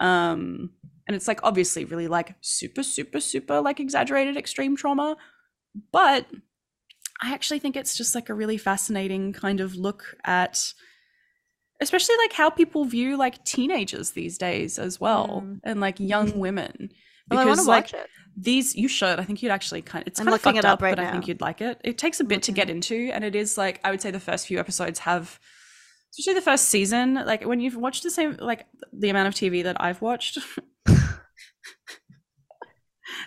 Um, 0.00 0.70
and 1.06 1.14
it's 1.14 1.28
like 1.28 1.40
obviously 1.42 1.84
really 1.84 2.08
like 2.08 2.34
super, 2.40 2.82
super, 2.82 3.20
super 3.20 3.60
like 3.60 3.80
exaggerated 3.80 4.36
extreme 4.36 4.76
trauma. 4.76 5.16
But 5.92 6.26
I 7.20 7.32
actually 7.32 7.58
think 7.58 7.76
it's 7.76 7.96
just 7.96 8.14
like 8.14 8.28
a 8.28 8.34
really 8.34 8.56
fascinating 8.56 9.32
kind 9.32 9.60
of 9.60 9.74
look 9.74 10.16
at 10.24 10.72
especially 11.82 12.16
like 12.18 12.32
how 12.32 12.48
people 12.48 12.84
view 12.84 13.16
like 13.16 13.44
teenagers 13.44 14.12
these 14.12 14.38
days 14.38 14.78
as 14.78 15.00
well 15.00 15.42
mm. 15.44 15.60
and 15.64 15.80
like 15.80 15.98
young 15.98 16.38
women 16.38 16.90
because 17.28 17.58
well, 17.58 17.66
like 17.66 17.92
it 17.92 18.08
these 18.36 18.74
you 18.74 18.88
should 18.88 19.18
i 19.18 19.24
think 19.24 19.42
you'd 19.42 19.52
actually 19.52 19.82
kind 19.82 20.02
of 20.02 20.08
it's 20.08 20.20
I'm 20.20 20.26
kind 20.26 20.34
of 20.34 20.40
fucked 20.40 20.58
it 20.58 20.64
up, 20.64 20.74
up 20.74 20.82
right 20.82 20.96
but 20.96 21.02
now. 21.02 21.08
i 21.08 21.12
think 21.12 21.28
you'd 21.28 21.40
like 21.40 21.60
it 21.60 21.80
it 21.84 21.98
takes 21.98 22.20
a 22.20 22.24
bit 22.24 22.42
to 22.44 22.52
get 22.52 22.70
into 22.70 23.10
and 23.12 23.24
it 23.24 23.34
is 23.34 23.58
like 23.58 23.80
i 23.84 23.90
would 23.90 24.00
say 24.00 24.10
the 24.10 24.20
first 24.20 24.46
few 24.46 24.58
episodes 24.58 25.00
have 25.00 25.38
especially 26.12 26.34
the 26.34 26.44
first 26.44 26.66
season 26.66 27.14
like 27.14 27.44
when 27.44 27.60
you've 27.60 27.76
watched 27.76 28.02
the 28.02 28.10
same 28.10 28.36
like 28.40 28.66
the 28.92 29.10
amount 29.10 29.28
of 29.28 29.34
tv 29.34 29.62
that 29.62 29.76
i've 29.80 30.00
watched 30.00 30.38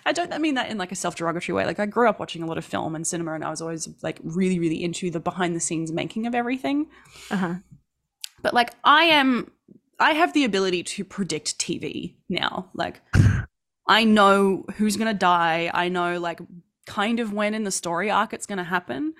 I 0.04 0.12
don't 0.12 0.40
mean 0.40 0.54
that 0.54 0.70
in 0.70 0.78
like 0.78 0.92
a 0.92 0.96
self-derogatory 0.96 1.54
way. 1.56 1.64
Like 1.64 1.80
I 1.80 1.86
grew 1.86 2.08
up 2.08 2.20
watching 2.20 2.42
a 2.42 2.46
lot 2.46 2.58
of 2.58 2.64
film 2.64 2.94
and 2.94 3.04
cinema, 3.04 3.34
and 3.34 3.44
I 3.44 3.50
was 3.50 3.60
always 3.60 3.88
like 4.02 4.20
really, 4.22 4.60
really 4.60 4.82
into 4.82 5.10
the 5.10 5.18
behind-the-scenes 5.18 5.90
making 5.90 6.26
of 6.26 6.34
everything. 6.34 6.86
Uh-huh 7.28 7.56
but 8.46 8.54
like 8.54 8.70
I 8.84 9.06
am 9.06 9.50
I 9.98 10.12
have 10.12 10.32
the 10.32 10.44
ability 10.44 10.84
to 10.84 11.04
predict 11.04 11.58
TV 11.58 12.14
now. 12.28 12.70
Like 12.74 13.02
I 13.88 14.04
know 14.04 14.64
who's 14.76 14.96
going 14.96 15.12
to 15.12 15.18
die. 15.18 15.68
I 15.74 15.88
know 15.88 16.20
like 16.20 16.38
kind 16.86 17.18
of 17.18 17.32
when 17.32 17.54
in 17.54 17.64
the 17.64 17.72
story 17.72 18.08
arc 18.08 18.32
it's 18.32 18.46
going 18.46 18.58
to 18.58 18.64
happen. 18.64 19.14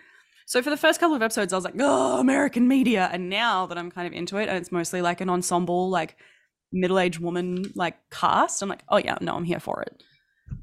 So 0.46 0.62
for 0.62 0.70
the 0.70 0.76
first 0.76 1.00
couple 1.00 1.16
of 1.16 1.22
episodes 1.22 1.52
I 1.52 1.56
was 1.56 1.64
like, 1.64 1.74
"Oh, 1.80 2.20
American 2.20 2.68
media." 2.68 3.10
And 3.12 3.28
now 3.28 3.66
that 3.66 3.76
I'm 3.76 3.90
kind 3.90 4.06
of 4.06 4.12
into 4.12 4.36
it 4.36 4.48
and 4.48 4.56
it's 4.56 4.70
mostly 4.70 5.02
like 5.02 5.20
an 5.20 5.28
ensemble 5.28 5.90
like 5.90 6.16
middle-aged 6.72 7.18
woman 7.18 7.72
like 7.74 7.96
cast, 8.10 8.62
I'm 8.62 8.68
like, 8.68 8.84
"Oh 8.88 8.98
yeah, 8.98 9.18
no, 9.20 9.34
I'm 9.34 9.42
here 9.42 9.58
for 9.58 9.82
it." 9.82 10.04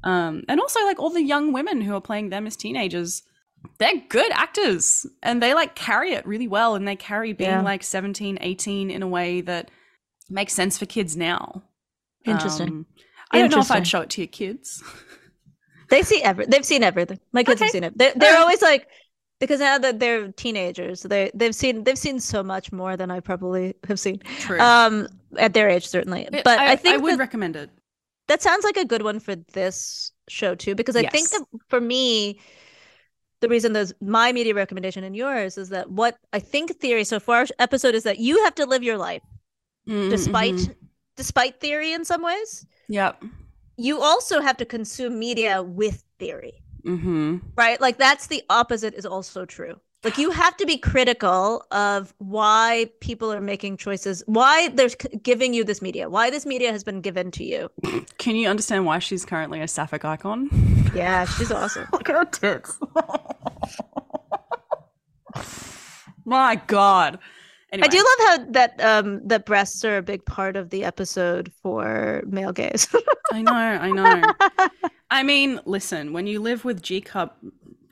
Um 0.04 0.42
and 0.48 0.58
also 0.58 0.80
like 0.86 0.98
all 0.98 1.10
the 1.10 1.22
young 1.22 1.52
women 1.52 1.82
who 1.82 1.94
are 1.94 2.00
playing 2.00 2.30
them 2.30 2.46
as 2.46 2.56
teenagers 2.56 3.24
they're 3.78 4.02
good 4.08 4.30
actors 4.32 5.06
and 5.22 5.42
they 5.42 5.54
like 5.54 5.74
carry 5.74 6.12
it 6.12 6.26
really 6.26 6.48
well 6.48 6.74
and 6.74 6.86
they 6.86 6.96
carry 6.96 7.32
being 7.32 7.50
Yeah. 7.50 7.62
like 7.62 7.82
17 7.82 8.38
18 8.40 8.90
in 8.90 9.02
a 9.02 9.08
way 9.08 9.40
that 9.42 9.70
makes 10.30 10.52
sense 10.52 10.78
for 10.78 10.86
kids 10.86 11.16
now 11.16 11.62
Interesting. 12.24 12.68
Um, 12.68 12.86
i 13.32 13.38
don't 13.38 13.50
know 13.50 13.60
if 13.60 13.70
i'd 13.70 13.86
show 13.86 14.00
it 14.02 14.10
to 14.10 14.20
your 14.22 14.28
kids 14.28 14.82
They 15.90 16.02
see 16.02 16.22
every. 16.22 16.46
They've 16.46 16.64
seen 16.64 16.82
everything. 16.82 17.20
My 17.32 17.44
kids 17.44 17.60
have 17.60 17.68
seen 17.70 17.84
it. 17.84 17.96
They're, 17.96 18.14
they're 18.16 18.38
always 18.38 18.62
like, 18.62 18.88
because 19.38 19.60
now 19.60 19.76
that 19.76 20.00
they're 20.00 20.32
teenagers, 20.32 21.02
they 21.02 21.30
they've 21.34 21.54
seen 21.54 21.84
they've 21.84 21.98
seen 21.98 22.18
so 22.20 22.42
much 22.42 22.72
more 22.72 22.96
than 22.96 23.10
I 23.10 23.20
probably 23.20 23.74
have 23.86 24.00
seen. 24.00 24.20
true 24.40 24.58
Um, 24.58 25.08
at 25.36 25.52
their 25.52 25.68
age, 25.68 25.86
certainly. 25.86 26.22
It- 26.32 26.42
But 26.42 26.58
I, 26.58 26.76
think 26.76 26.94
i 26.94 26.96
would 26.96 27.12
that, 27.12 27.18
recommend 27.18 27.54
it 27.56 27.70
that 28.28 28.40
sounds 28.40 28.64
like 28.64 28.78
a 28.78 28.86
good 28.86 29.02
one 29.02 29.20
for 29.20 29.36
this 29.52 30.10
show 30.28 30.54
too, 30.54 30.74
because 30.74 30.96
I 30.96 31.02
think 31.04 31.28
that 31.30 31.44
for 31.68 31.82
me, 31.82 32.40
the 33.40 33.48
reason 33.48 33.72
there's 33.72 33.92
my 34.00 34.32
media 34.32 34.54
recommendation 34.54 35.04
and 35.04 35.16
yours 35.16 35.58
is 35.58 35.68
that 35.70 35.90
what 35.90 36.18
I 36.32 36.38
think 36.40 36.76
theory 36.80 37.04
so 37.04 37.20
far 37.20 37.46
episode 37.58 37.94
is 37.94 38.02
that 38.04 38.18
you 38.18 38.42
have 38.44 38.54
to 38.56 38.66
live 38.66 38.82
your 38.82 38.98
life 38.98 39.22
Mm, 39.88 40.08
despite 40.10 40.54
mhm. 40.54 40.74
despite 41.16 41.60
theory 41.60 41.92
in 41.92 42.04
some 42.04 42.22
ways. 42.22 42.66
yep 42.88 43.22
You 43.76 44.00
also 44.00 44.40
have 44.40 44.56
to 44.58 44.64
consume 44.64 45.18
media 45.18 45.62
with 45.62 46.04
theory. 46.18 46.62
mm-hmm. 46.86 47.38
right? 47.56 47.80
Like 47.80 47.98
that's 47.98 48.26
the 48.28 48.42
opposite 48.50 48.94
is 48.94 49.06
also 49.06 49.44
true. 49.44 49.80
Like 50.04 50.18
you 50.18 50.30
have 50.30 50.56
to 50.58 50.66
be 50.66 50.76
critical 50.76 51.64
of 51.70 52.12
why 52.18 52.90
people 53.00 53.32
are 53.32 53.40
making 53.40 53.78
choices, 53.78 54.22
why 54.26 54.68
they're 54.68 54.90
giving 55.22 55.54
you 55.54 55.64
this 55.64 55.80
media, 55.80 56.10
why 56.10 56.28
this 56.30 56.44
media 56.44 56.70
has 56.72 56.84
been 56.84 57.00
given 57.00 57.30
to 57.32 57.44
you. 57.44 57.70
can 58.18 58.36
you 58.36 58.48
understand 58.48 58.84
why 58.84 58.98
she's 58.98 59.24
currently 59.24 59.60
a 59.60 59.68
sapphic 59.68 60.04
icon 60.04 60.50
Yeah, 60.94 61.24
she's 61.24 61.50
awesome. 61.50 61.86
look 61.92 62.08
at 62.08 62.14
her 62.14 62.24
tits 62.26 62.78
my 66.24 66.56
god 66.66 67.18
anyway 67.72 67.86
I 67.86 67.88
do 67.88 67.96
love 67.98 68.28
how 68.28 68.44
that 68.52 68.80
um 68.80 69.26
that 69.26 69.46
breasts 69.46 69.84
are 69.84 69.96
a 69.96 70.02
big 70.02 70.24
part 70.24 70.56
of 70.56 70.70
the 70.70 70.84
episode 70.84 71.52
for 71.62 72.22
male 72.26 72.52
gaze. 72.52 72.88
i 73.32 73.42
know 73.42 73.52
i 73.52 73.90
know 73.90 74.22
I 75.10 75.22
mean, 75.22 75.60
listen, 75.64 76.12
when 76.12 76.26
you 76.26 76.40
live 76.40 76.64
with 76.64 76.82
G 76.82 77.00
cup 77.00 77.38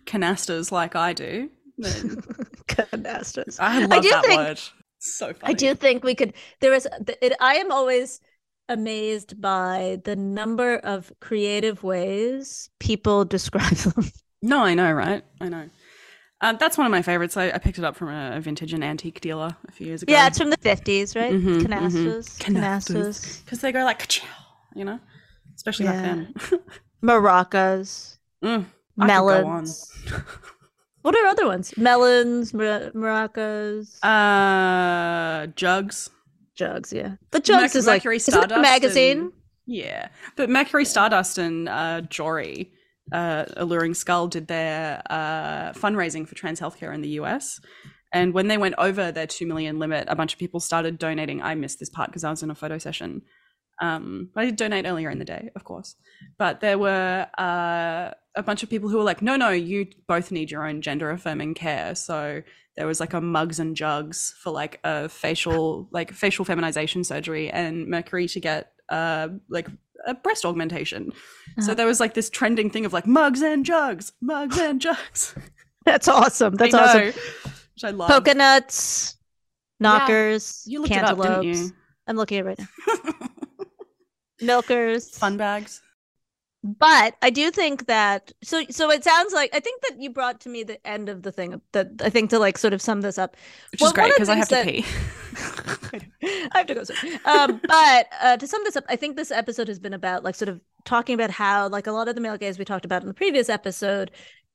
canasters 0.06 0.72
like 0.72 0.96
I 0.96 1.12
do, 1.12 1.50
Canastas. 1.82 3.56
I 3.60 3.84
love 3.86 4.02
do 4.02 4.10
that 4.10 4.24
think- 4.24 4.40
word. 4.40 4.60
So 5.04 5.32
funny. 5.32 5.52
I 5.52 5.56
do 5.56 5.74
think 5.74 6.04
we 6.04 6.14
could. 6.14 6.32
There 6.60 6.72
is. 6.72 6.86
It, 7.20 7.32
I 7.40 7.56
am 7.56 7.72
always 7.72 8.20
amazed 8.68 9.40
by 9.40 10.00
the 10.04 10.14
number 10.14 10.76
of 10.76 11.12
creative 11.20 11.82
ways 11.82 12.70
people 12.78 13.24
describe 13.36 13.74
them. 13.74 14.12
No, 14.42 14.62
I 14.62 14.74
know, 14.74 14.92
right? 14.92 15.24
I 15.40 15.48
know. 15.48 15.68
Um, 16.40 16.56
that's 16.60 16.78
one 16.78 16.86
of 16.86 16.90
my 16.92 17.02
favorites. 17.02 17.36
I, 17.36 17.50
I 17.50 17.58
picked 17.58 17.78
it 17.78 17.84
up 17.84 17.96
from 17.96 18.08
a, 18.10 18.36
a 18.36 18.40
vintage 18.40 18.72
and 18.72 18.82
antique 18.84 19.20
dealer 19.20 19.56
a 19.68 19.72
few 19.72 19.88
years 19.88 20.02
ago. 20.02 20.12
Yeah, 20.12 20.28
it's 20.28 20.38
from 20.38 20.50
the 20.50 20.56
fifties, 20.56 21.16
right? 21.16 21.32
Mhm, 21.32 21.62
mhm. 21.62 21.66
Canastas, 21.66 22.38
canastas, 22.38 23.44
because 23.44 23.60
they 23.60 23.72
go 23.72 23.82
like, 23.84 24.06
you 24.76 24.84
know, 24.84 25.00
especially 25.56 25.86
back 25.86 26.02
then. 26.04 26.34
maracas, 27.02 28.18
Mm, 28.44 28.66
I 29.00 29.06
could 29.06 29.08
go 29.08 29.26
on. 29.26 29.42
melons. 29.44 29.92
What 31.02 31.14
are 31.16 31.26
other 31.26 31.46
ones? 31.46 31.76
Melons, 31.76 32.54
mar- 32.54 32.90
maracas, 32.94 33.98
Uh, 34.04 35.46
jugs. 35.54 36.10
jugs. 36.56 36.92
Yeah, 36.92 37.16
the 37.30 37.40
jugs 37.40 37.62
Merc- 37.62 37.74
is 37.76 37.86
like 37.86 38.00
Mercury 38.00 38.16
isn't 38.16 38.34
it 38.34 38.36
a 38.36 38.40
Stardust 38.48 38.62
magazine. 38.62 39.18
and- 39.20 39.32
Yeah, 39.66 40.08
but 40.36 40.48
Mercury 40.50 40.84
Stardust 40.84 41.38
and 41.38 41.68
uh, 41.68 42.02
Jory, 42.02 42.72
uh, 43.12 43.44
Alluring 43.56 43.94
Skull, 43.94 44.28
did 44.28 44.46
their 44.48 45.02
uh, 45.10 45.72
fundraising 45.72 46.26
for 46.26 46.34
trans 46.34 46.60
healthcare 46.60 46.94
in 46.94 47.00
the 47.02 47.10
US. 47.20 47.60
And 48.12 48.34
when 48.34 48.48
they 48.48 48.58
went 48.58 48.74
over 48.76 49.10
their 49.10 49.26
2 49.26 49.46
million 49.46 49.78
limit, 49.78 50.04
a 50.08 50.14
bunch 50.14 50.34
of 50.34 50.38
people 50.38 50.60
started 50.60 50.98
donating. 50.98 51.40
I 51.42 51.54
missed 51.54 51.78
this 51.80 51.88
part 51.88 52.10
because 52.10 52.24
I 52.24 52.30
was 52.30 52.42
in 52.42 52.50
a 52.50 52.54
photo 52.54 52.76
session. 52.78 53.22
Um, 53.80 54.30
I 54.36 54.44
did 54.44 54.56
donate 54.56 54.84
earlier 54.86 55.10
in 55.10 55.18
the 55.18 55.24
day, 55.24 55.50
of 55.56 55.64
course. 55.64 55.96
But 56.38 56.60
there 56.60 56.76
were 56.78 57.26
uh, 57.38 58.10
a 58.34 58.42
bunch 58.42 58.62
of 58.62 58.70
people 58.70 58.88
who 58.88 58.96
were 58.96 59.02
like, 59.04 59.22
no, 59.22 59.36
no, 59.36 59.50
you 59.50 59.86
both 60.08 60.30
need 60.30 60.50
your 60.50 60.66
own 60.66 60.80
gender 60.82 61.10
affirming 61.10 61.54
care. 61.54 61.94
So 61.94 62.42
there 62.76 62.86
was 62.86 63.00
like 63.00 63.12
a 63.12 63.20
mugs 63.20 63.58
and 63.60 63.76
jugs 63.76 64.34
for 64.42 64.50
like 64.50 64.80
a 64.84 65.08
facial, 65.08 65.88
like 65.92 66.12
facial 66.12 66.44
feminization 66.44 67.04
surgery 67.04 67.50
and 67.50 67.86
Mercury 67.88 68.26
to 68.28 68.40
get 68.40 68.72
uh, 68.88 69.28
like 69.50 69.68
a 70.06 70.14
breast 70.14 70.44
augmentation. 70.44 71.12
So 71.58 71.64
Uh-huh. 71.72 71.74
there 71.74 71.86
was 71.86 72.00
like 72.00 72.14
this 72.14 72.30
trending 72.30 72.70
thing 72.70 72.86
of 72.86 72.92
like 72.94 73.06
mugs 73.06 73.42
and 73.42 73.64
jugs, 73.66 74.12
mugs 74.22 74.58
and 74.58 74.80
jugs. 74.80 75.34
That's 75.84 76.08
awesome. 76.08 76.54
That's 76.54 76.72
I 76.74 76.78
know, 76.78 76.84
awesome. 77.08 77.22
Which 77.74 77.84
I 77.84 77.90
love. 77.90 78.08
Coconuts, 78.08 79.16
knockers, 79.80 80.62
You 80.66 80.80
looked 80.80 80.92
up, 80.92 81.16
cantaloupes. 81.18 81.42
didn't 81.42 81.66
you? 81.66 81.72
I'm 82.06 82.16
looking 82.16 82.38
at 82.38 82.46
it 82.46 82.48
right 82.48 82.58
now. 82.58 83.12
Milkers. 84.40 85.10
Fun 85.18 85.36
bags. 85.36 85.80
But 86.64 87.16
I 87.22 87.30
do 87.30 87.50
think 87.50 87.86
that 87.86 88.30
so 88.42 88.62
so 88.70 88.90
it 88.90 89.02
sounds 89.02 89.32
like 89.32 89.50
I 89.52 89.58
think 89.58 89.82
that 89.82 90.00
you 90.00 90.10
brought 90.10 90.40
to 90.42 90.48
me 90.48 90.62
the 90.62 90.84
end 90.86 91.08
of 91.08 91.22
the 91.22 91.32
thing 91.32 91.60
that 91.72 91.88
I 92.00 92.08
think 92.08 92.30
to 92.30 92.38
like 92.38 92.56
sort 92.56 92.72
of 92.72 92.80
sum 92.80 93.00
this 93.00 93.18
up. 93.18 93.36
Which 93.72 93.80
Well, 93.80 93.90
is 93.90 93.92
great 93.92 94.08
one 94.08 94.12
of 94.12 94.18
the 94.18 94.20
because 94.20 94.28
I 94.28 94.36
have 94.36 94.48
to 94.48 94.56
things 94.56 94.72
pee. 94.72 94.84
I 96.54 96.58
have 96.58 96.66
to 96.66 96.74
go 96.74 96.84
soon. 96.84 96.96
Um, 97.24 97.60
but 97.66 98.06
uh, 98.20 98.36
to 98.36 98.46
sum 98.46 98.62
this 98.64 98.76
up, 98.76 98.84
I 98.88 98.96
think 98.96 99.16
this 99.16 99.30
episode 99.30 99.68
has 99.68 99.78
been 99.78 99.94
about 99.94 100.24
like 100.24 100.34
sort 100.34 100.48
of 100.48 100.60
talking 100.84 101.14
about 101.14 101.30
how 101.30 101.68
like 101.68 101.86
a 101.86 101.92
lot 101.92 102.08
of 102.08 102.14
the 102.14 102.20
male 102.20 102.36
gaze 102.38 102.58
we 102.58 102.64
talked 102.64 102.84
about 102.84 103.02
in 103.02 103.08
the 103.08 103.14
previous 103.14 103.48
episode 103.48 104.10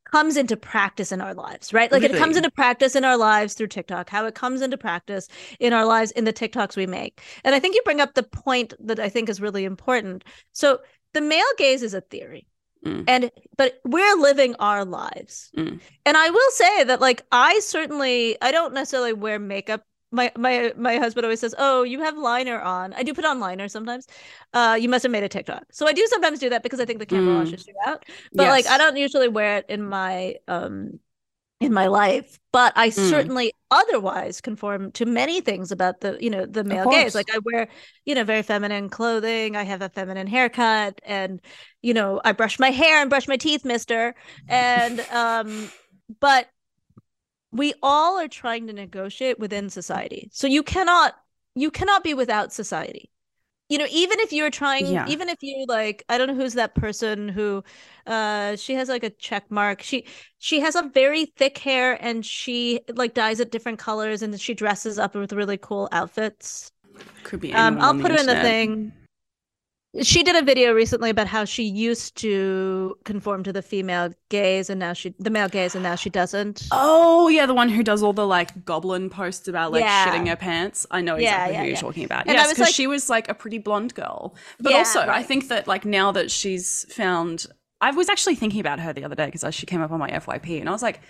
comes 0.06 0.38
into 0.38 0.56
practice 0.56 1.12
in 1.12 1.20
our 1.20 1.34
lives, 1.34 1.74
right? 1.74 1.92
Like 1.92 2.04
it 2.04 2.16
comes 2.16 2.38
into 2.38 2.50
practice 2.52 2.96
in 2.96 3.04
our 3.04 3.18
lives 3.18 3.54
through 3.54 3.68
TikTok, 3.68 4.10
how 4.10 4.26
it 4.26 4.36
comes 4.36 4.62
into 4.62 4.78
practice 4.78 5.28
in 5.60 5.74
our 5.74 5.86
lives 5.86 6.12
in 6.12 6.24
the 6.24 6.32
TikToks 6.32 6.78
we 6.78 6.88
make. 6.88 7.22
And 7.44 7.54
I 7.54 7.60
think 7.60 7.76
you 7.76 7.82
bring 7.84 8.00
up 8.00 8.14
the 8.14 8.24
point 8.24 8.74
that 8.80 9.00
I 9.00 9.10
think 9.10 9.28
is 9.28 9.42
really 9.42 9.66
important. 9.66 10.24
So 10.54 10.80
the 11.14 11.22
male 11.22 11.54
gaze 11.58 11.84
is 11.84 11.94
a 11.94 12.02
theory. 12.02 12.48
Mm. 12.86 13.06
And 13.08 13.32
but 13.58 13.80
we're 13.84 14.16
living 14.18 14.56
our 14.60 14.86
lives. 14.86 15.50
Mm. 15.58 15.80
And 16.06 16.18
I 16.18 16.30
will 16.30 16.52
say 16.52 16.84
that 16.86 17.02
like 17.02 17.24
I 17.32 17.60
certainly 17.60 18.38
I 18.42 18.52
don't 18.52 18.74
necessarily 18.74 19.14
wear 19.14 19.40
makeup. 19.40 19.82
My 20.12 20.32
my 20.38 20.74
my 20.78 20.98
husband 20.98 21.26
always 21.26 21.40
says, 21.42 21.56
"Oh, 21.58 21.84
you 21.84 22.00
have 22.02 22.18
liner 22.18 22.62
on." 22.62 22.94
I 22.94 23.04
do 23.04 23.14
put 23.14 23.26
on 23.26 23.40
liner 23.40 23.68
sometimes. 23.68 24.08
Uh 24.54 24.78
you 24.80 24.90
must 24.90 25.04
have 25.04 25.12
made 25.12 25.24
a 25.24 25.30
TikTok. 25.30 25.64
So 25.72 25.88
I 25.88 25.94
do 25.94 26.06
sometimes 26.08 26.40
do 26.40 26.50
that 26.52 26.64
because 26.64 26.80
I 26.80 26.86
think 26.86 27.00
the 27.00 27.06
camera 27.06 27.34
Mm. 27.34 27.40
washes 27.40 27.68
you 27.68 27.74
out. 27.86 28.06
But 28.32 28.48
like 28.48 28.68
I 28.68 28.78
don't 28.78 28.96
usually 28.96 29.28
wear 29.28 29.58
it 29.58 29.66
in 29.70 29.84
my 29.84 30.36
um 30.48 31.00
in 31.60 31.74
my 31.74 31.88
life, 31.88 32.38
but 32.52 32.72
I 32.76 32.90
Mm. 32.90 32.94
certainly 33.10 33.52
otherwise 33.72 34.42
conform 34.42 34.92
to 34.94 35.06
many 35.06 35.42
things 35.42 35.72
about 35.72 36.02
the, 36.02 36.18
you 36.22 36.30
know, 36.30 36.46
the 36.46 36.64
male 36.64 36.88
gaze. 36.88 37.16
Like 37.16 37.28
I 37.34 37.40
wear, 37.44 37.68
you 38.06 38.14
know, 38.16 38.24
very 38.24 38.44
feminine 38.44 38.90
clothing. 38.90 39.56
I 39.56 39.64
have 39.64 39.82
a 39.82 39.90
feminine 39.90 40.28
haircut 40.28 41.02
and, 41.04 41.42
you 41.82 41.94
know, 41.94 42.22
I 42.24 42.32
brush 42.34 42.60
my 42.60 42.70
hair 42.70 43.02
and 43.02 43.10
brush 43.10 43.28
my 43.28 43.38
teeth, 43.38 43.66
mister. 43.66 44.16
And 44.48 45.00
um 45.10 45.72
but 46.20 46.48
we 47.52 47.74
all 47.82 48.20
are 48.20 48.28
trying 48.28 48.68
to 48.68 48.74
negotiate 48.74 49.40
within 49.40 49.70
society. 49.70 50.30
So 50.32 50.48
you 50.48 50.64
cannot 50.64 51.16
you 51.56 51.72
cannot 51.72 52.04
be 52.04 52.14
without 52.14 52.54
society. 52.54 53.10
You 53.70 53.78
know, 53.78 53.88
even 53.90 54.20
if 54.22 54.32
you're 54.32 54.50
trying, 54.50 54.86
Yeah. 54.86 55.08
even 55.10 55.28
if 55.28 55.40
you 55.42 55.66
like, 55.68 56.04
I 56.08 56.18
don't 56.18 56.28
know 56.30 56.36
who's 56.36 56.54
that 56.54 56.74
person 56.76 57.28
who 57.28 57.64
uh 58.06 58.56
she 58.56 58.76
has 58.76 58.88
like 58.88 59.04
a 59.04 59.10
check 59.10 59.52
mark. 59.52 59.82
She 59.82 60.06
she 60.40 60.62
has 60.62 60.76
a 60.76 60.84
very 60.94 61.26
thick 61.26 61.58
hair 61.58 61.98
and 62.02 62.26
she 62.26 62.80
like 62.96 63.14
dyes 63.14 63.40
it 63.42 63.52
different 63.52 63.80
colors 63.80 64.22
and 64.22 64.40
she 64.40 64.54
dresses 64.54 64.98
up 64.98 65.16
with 65.16 65.34
really 65.34 65.58
cool 65.58 65.90
outfits. 65.92 66.72
Could 67.24 67.42
be. 67.42 67.54
Um 67.54 67.78
I'll 67.82 68.00
put 68.00 68.12
her 68.12 68.18
in 68.18 68.26
the 68.26 68.36
thing. 68.36 68.94
She 70.02 70.24
did 70.24 70.36
a 70.36 70.42
video 70.44 70.74
recently 70.74 71.10
about 71.10 71.28
how 71.28 71.46
she 71.46 71.64
used 71.64 72.16
to 72.18 72.98
conform 73.04 73.44
to 73.44 73.54
the 73.54 73.62
female 73.62 74.12
gaze 74.30 74.70
and 74.70 74.80
now 74.80 74.94
she 74.94 75.14
the 75.20 75.30
male 75.30 75.50
gaze 75.50 75.74
and 75.76 75.84
now 75.84 75.96
she 75.96 76.10
doesn't. 76.10 76.68
Oh 76.72 77.28
yeah, 77.30 77.46
the 77.46 77.54
one 77.54 77.70
who 77.70 77.84
does 77.84 78.04
all 78.04 78.14
the 78.14 78.28
like 78.28 78.64
goblin 78.66 79.10
posts 79.10 79.48
about 79.48 79.72
like 79.72 79.82
Yeah. 79.84 80.08
shitting 80.08 80.28
her 80.28 80.36
pants. 80.36 80.86
I 80.92 81.02
know 81.02 81.16
exactly 81.16 81.54
yeah, 81.54 81.60
who 81.60 81.66
you're 81.66 81.74
yeah. 81.76 81.80
talking 81.80 82.04
about. 82.04 82.28
And 82.28 82.36
yes, 82.36 82.50
because 82.50 82.68
like- 82.68 82.74
she 82.76 82.88
was 82.88 83.10
like 83.10 83.30
a 83.30 83.34
pretty 83.34 83.58
blonde 83.58 83.94
girl. 83.96 84.36
But 84.60 84.72
Yeah, 84.74 84.80
also, 84.80 85.00
I 85.02 85.24
think 85.24 85.48
that 85.48 85.68
like 85.68 85.86
now 85.86 86.12
that 86.12 86.30
she's 86.32 86.86
found, 86.94 87.48
I 87.82 87.92
was 87.92 88.10
actually 88.10 88.36
thinking 88.36 88.60
about 88.60 88.80
her 88.80 88.94
the 88.94 89.04
other 89.04 89.16
day 89.16 89.30
because 89.32 89.54
she 89.56 89.66
came 89.66 89.82
up 89.82 89.92
on 89.92 90.00
my 90.00 90.10
FYP, 90.10 90.60
and 90.60 90.70
I 90.70 90.72
was 90.72 90.82
like, 90.84 91.02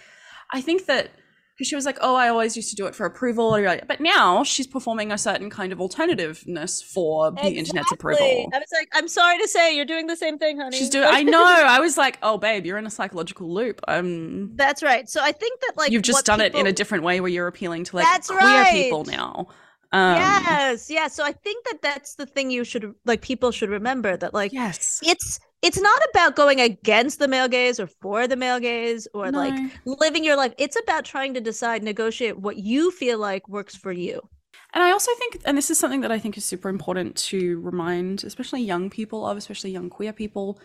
I 0.53 0.61
think 0.61 0.85
that 0.85 1.11
because 1.58 1.68
she 1.68 1.76
was 1.76 1.86
like, 1.86 1.98
"Oh, 2.02 2.16
I 2.16 2.30
always 2.30 2.56
used 2.56 2.70
to 2.70 2.76
do 2.76 2.86
it 2.86 2.94
for 2.94 3.06
approval," 3.06 3.52
but 3.88 4.00
now 4.00 4.44
she's 4.44 4.68
performing 4.68 5.12
a 5.12 5.18
certain 5.18 5.50
kind 5.50 5.74
of 5.74 5.80
alternativeness 5.80 6.84
for 6.84 7.30
exactly. 7.30 7.50
the 7.50 7.58
internet's 7.58 7.92
approval. 7.92 8.50
I 8.54 8.60
was 8.60 8.70
like, 8.72 8.90
"I'm 8.94 9.08
sorry 9.08 9.40
to 9.40 9.48
say, 9.48 9.76
you're 9.76 9.86
doing 9.86 10.06
the 10.06 10.16
same 10.16 10.38
thing, 10.38 10.60
honey." 10.60 10.78
She's 10.78 10.90
doing. 10.90 11.08
I 11.10 11.24
know. 11.24 11.44
I 11.44 11.80
was 11.80 11.98
like, 11.98 12.20
"Oh, 12.22 12.38
babe, 12.38 12.66
you're 12.66 12.78
in 12.78 12.86
a 12.86 12.92
psychological 12.92 13.52
loop." 13.52 13.82
Um, 13.88 14.52
that's 14.56 14.84
right. 14.84 15.10
So 15.10 15.22
I 15.22 15.32
think 15.32 15.60
that 15.62 15.74
like 15.78 15.92
you've 15.92 16.04
just 16.04 16.26
done 16.26 16.40
people... 16.40 16.60
it 16.60 16.62
in 16.62 16.68
a 16.68 16.74
different 16.74 17.04
way, 17.04 17.20
where 17.20 17.32
you're 17.32 17.48
appealing 17.48 17.86
to 17.86 17.96
like 17.96 18.06
that's 18.06 18.28
queer 18.28 18.40
right. 18.40 18.72
people 18.72 19.06
now. 19.06 19.48
Um, 19.92 20.18
yes, 20.18 20.90
yeah. 20.90 21.08
So 21.08 21.24
I 21.24 21.32
think 21.32 21.66
that 21.66 21.82
that's 21.82 22.16
the 22.16 22.26
thing 22.26 22.52
you 22.52 22.64
should 22.64 22.94
like. 23.06 23.22
People 23.22 23.52
should 23.52 23.70
remember 23.70 24.16
that 24.18 24.34
like 24.34 24.54
yes, 24.54 25.00
it's 25.04 25.40
it's 25.62 25.80
not 25.80 26.02
about 26.12 26.36
going 26.36 26.60
against 26.62 27.20
the 27.20 27.28
male 27.28 27.48
gaze 27.48 27.80
or 27.80 27.88
for 27.88 28.28
the 28.28 28.36
male 28.36 28.60
gaze 28.60 29.08
or 29.14 29.32
no. 29.32 29.40
like 29.40 29.72
living 29.86 30.24
your 30.24 30.36
life. 30.36 30.54
It's 30.58 30.78
about 30.80 31.06
trying 31.06 31.34
to 31.34 31.42
decide, 31.42 31.84
negotiate 31.84 32.38
what 32.38 32.58
you 32.58 32.92
feel 32.92 33.18
like 33.18 33.48
works 33.50 33.76
for 33.76 33.92
you. 33.92 34.22
And 34.74 34.84
I 34.84 34.92
also 34.92 35.12
think, 35.16 35.42
and 35.46 35.58
this 35.58 35.72
is 35.72 35.80
something 35.80 36.02
that 36.02 36.12
I 36.12 36.20
think 36.20 36.38
is 36.38 36.46
super 36.46 36.70
important 36.70 37.16
to 37.16 37.60
remind, 37.62 38.24
especially 38.24 38.62
young 38.62 38.90
people 38.90 39.26
of, 39.26 39.38
especially 39.38 39.72
young 39.72 39.90
queer 39.90 40.14
people, 40.14 40.60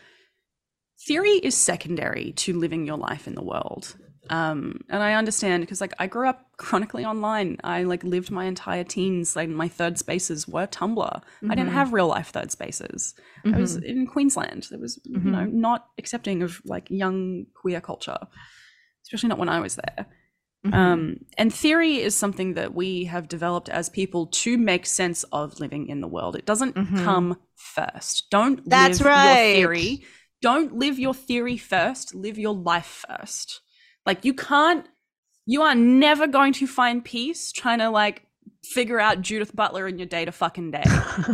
theory 1.07 1.37
is 1.37 1.57
secondary 1.57 2.33
to 2.33 2.59
living 2.59 2.87
your 2.87 2.99
life 2.99 3.27
in 3.27 3.35
the 3.35 3.43
world. 3.43 3.97
Um, 4.31 4.81
and 4.89 5.03
I 5.03 5.15
understand 5.15 5.63
because 5.63 5.81
like 5.81 5.95
I 5.99 6.07
grew 6.07 6.29
up 6.29 6.47
chronically 6.57 7.05
online. 7.05 7.59
I 7.65 7.83
like 7.83 8.05
lived 8.05 8.31
my 8.31 8.45
entire 8.45 8.85
teens. 8.85 9.35
Like 9.35 9.49
my 9.49 9.69
third 9.69 9.99
spaces 9.99 10.47
were 10.47 10.67
Tumblr. 10.67 10.97
Mm-hmm. 10.97 11.51
I 11.51 11.55
didn't 11.55 11.71
mm-hmm. 11.71 11.77
have 11.77 11.93
real 11.93 12.07
life 12.07 12.29
third 12.29 12.53
spaces. 12.53 13.15
Mm-hmm. 13.45 13.57
I 13.57 13.61
was 13.61 13.77
mm-hmm. 13.77 13.87
in 13.87 14.07
Queensland. 14.07 14.69
It 14.71 14.81
was 14.81 14.99
mm-hmm. 14.99 15.27
you 15.27 15.33
know 15.33 15.39
mm-hmm. 15.39 15.61
not 15.61 15.89
accepting 15.99 16.43
of 16.43 16.61
like 16.65 16.89
young 16.89 17.47
queer 17.55 17.81
culture, 17.81 18.19
especially 19.05 19.29
not 19.29 19.39
when 19.39 19.49
I 19.49 19.61
was 19.61 19.77
there. 19.77 20.07
Um, 20.73 21.17
and 21.37 21.53
theory 21.53 21.97
is 21.97 22.15
something 22.15 22.55
that 22.55 22.73
we 22.73 23.07
have 23.07 23.27
developed 23.27 23.69
as 23.69 23.89
people 23.89 24.27
to 24.29 24.57
make 24.57 24.87
sense 24.87 25.25
of 25.33 25.59
living 25.59 25.89
in 25.89 26.01
the 26.01 26.07
world. 26.07 26.37
It 26.37 26.47
doesn't 26.47 26.75
come 26.99 27.37
first. 27.57 28.29
Don't 28.31 28.69
That's 28.69 29.01
live 29.01 29.07
right. 29.07 29.35
your 29.35 29.55
theory. 29.55 30.05
Don't 30.41 30.77
live 30.77 31.01
your 31.01 31.15
theory 31.15 31.57
first. 31.57 32.15
Live 32.15 32.39
your 32.39 32.55
life 32.55 33.05
first. 33.09 33.62
Like 34.07 34.25
you 34.25 34.35
can't 34.35 34.87
you 35.47 35.63
are 35.63 35.75
never 35.75 36.27
going 36.27 36.53
to 36.55 36.67
find 36.67 37.05
peace 37.05 37.53
trying 37.53 37.79
to 37.79 37.91
like 37.91 38.27
figure 38.65 39.01
out 39.01 39.21
Judith 39.21 39.55
Butler 39.55 39.89
in 39.89 39.99
your 39.99 40.07
day 40.07 40.25
to 40.25 40.33
fucking 40.33 40.71
day. 40.71 40.85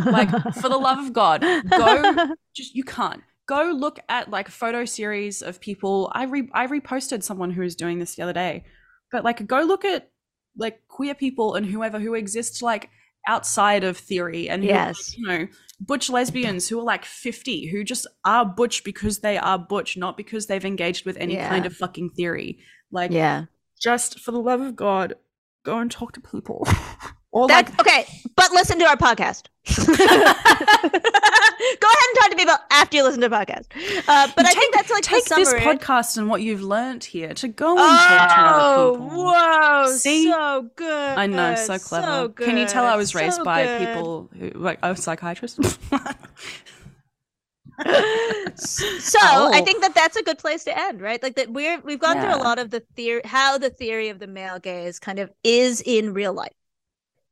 like 0.05 0.29
for 0.55 0.69
the 0.69 0.77
love 0.77 0.97
of 0.97 1.13
God, 1.13 1.41
go 1.69 2.35
just 2.55 2.75
you 2.75 2.83
can't. 2.83 3.21
Go 3.47 3.71
look 3.75 3.99
at 4.09 4.29
like 4.29 4.47
a 4.47 4.51
photo 4.51 4.85
series 4.85 5.41
of 5.41 5.59
people. 5.59 6.11
I 6.13 6.25
re 6.25 6.49
I 6.53 6.67
reposted 6.67 7.23
someone 7.23 7.51
who 7.51 7.61
was 7.61 7.75
doing 7.75 7.99
this 7.99 8.15
the 8.15 8.23
other 8.23 8.33
day. 8.33 8.63
But 9.11 9.23
like 9.23 9.45
go 9.47 9.61
look 9.61 9.85
at 9.85 10.09
like 10.57 10.81
queer 10.87 11.15
people 11.15 11.55
and 11.55 11.65
whoever 11.65 11.99
who 11.99 12.13
exist 12.13 12.61
like 12.61 12.89
outside 13.27 13.83
of 13.83 13.97
theory 13.97 14.49
and 14.49 14.63
yes. 14.63 15.13
Who, 15.13 15.21
you 15.21 15.27
know 15.27 15.47
butch 15.79 16.09
lesbians 16.09 16.67
who 16.67 16.79
are 16.79 16.83
like 16.83 17.05
50 17.05 17.67
who 17.67 17.83
just 17.83 18.05
are 18.25 18.45
butch 18.45 18.83
because 18.83 19.19
they 19.19 19.37
are 19.37 19.57
butch 19.57 19.97
not 19.97 20.17
because 20.17 20.47
they've 20.47 20.65
engaged 20.65 21.05
with 21.05 21.17
any 21.17 21.35
yeah. 21.35 21.49
kind 21.49 21.65
of 21.65 21.75
fucking 21.75 22.11
theory. 22.11 22.59
Like 22.91 23.11
yeah. 23.11 23.45
just 23.81 24.19
for 24.19 24.31
the 24.31 24.39
love 24.39 24.61
of 24.61 24.75
god 24.75 25.13
go 25.63 25.77
and 25.77 25.91
talk 25.91 26.13
to 26.13 26.21
people 26.21 26.67
or 27.31 27.47
That's, 27.47 27.69
like 27.71 27.81
okay 27.81 28.07
but 28.35 28.51
listen 28.51 28.79
to 28.79 28.85
our 28.85 28.97
podcast 28.97 29.47
go 29.77 29.93
ahead 29.93 30.17
and 31.71 32.17
talk 32.17 32.29
to 32.31 32.35
people 32.35 32.55
after 32.71 32.97
you 32.97 33.03
listen 33.03 33.21
to 33.21 33.29
the 33.29 33.35
podcast 33.35 33.67
uh, 34.07 34.27
but 34.35 34.45
take, 34.45 34.57
i 34.57 34.59
think 34.59 34.73
that's 34.73 34.89
like 34.89 35.03
take 35.03 35.25
this 35.25 35.53
podcast 35.53 36.17
and 36.17 36.27
what 36.27 36.41
you've 36.41 36.63
learned 36.63 37.03
here 37.03 37.33
to 37.33 37.47
go 37.47 37.71
and 37.71 37.79
oh, 37.79 38.07
talk 38.07 38.29
to 38.29 38.41
other 38.41 38.61
oh, 38.61 38.93
people 38.93 39.23
whoa 39.23 39.91
See? 39.97 40.23
so 40.31 40.69
good 40.75 41.17
i 41.17 41.27
know 41.27 41.55
so 41.55 41.77
clever 41.77 42.05
so 42.05 42.29
can 42.29 42.57
you 42.57 42.65
tell 42.65 42.85
i 42.85 42.95
was 42.95 43.13
raised 43.13 43.37
so 43.37 43.43
by 43.43 43.63
good. 43.63 43.87
people 43.87 44.29
who 44.37 44.49
like 44.51 44.79
a 44.81 44.95
psychiatrist 44.95 45.59
so 47.85 49.19
oh. 49.21 49.51
I 49.53 49.61
think 49.61 49.81
that 49.81 49.95
that's 49.95 50.17
a 50.17 50.23
good 50.23 50.37
place 50.37 50.65
to 50.65 50.77
end, 50.77 51.01
right? 51.01 51.21
Like 51.21 51.35
that 51.35 51.51
we're 51.51 51.79
we've 51.79 51.99
gone 51.99 52.17
yeah. 52.17 52.33
through 52.33 52.41
a 52.41 52.43
lot 52.43 52.59
of 52.59 52.71
the 52.71 52.81
theory, 52.95 53.21
how 53.23 53.57
the 53.57 53.69
theory 53.69 54.09
of 54.09 54.19
the 54.19 54.27
male 54.27 54.59
gaze 54.59 54.99
kind 54.99 55.19
of 55.19 55.31
is 55.43 55.81
in 55.85 56.13
real 56.13 56.33
life, 56.33 56.51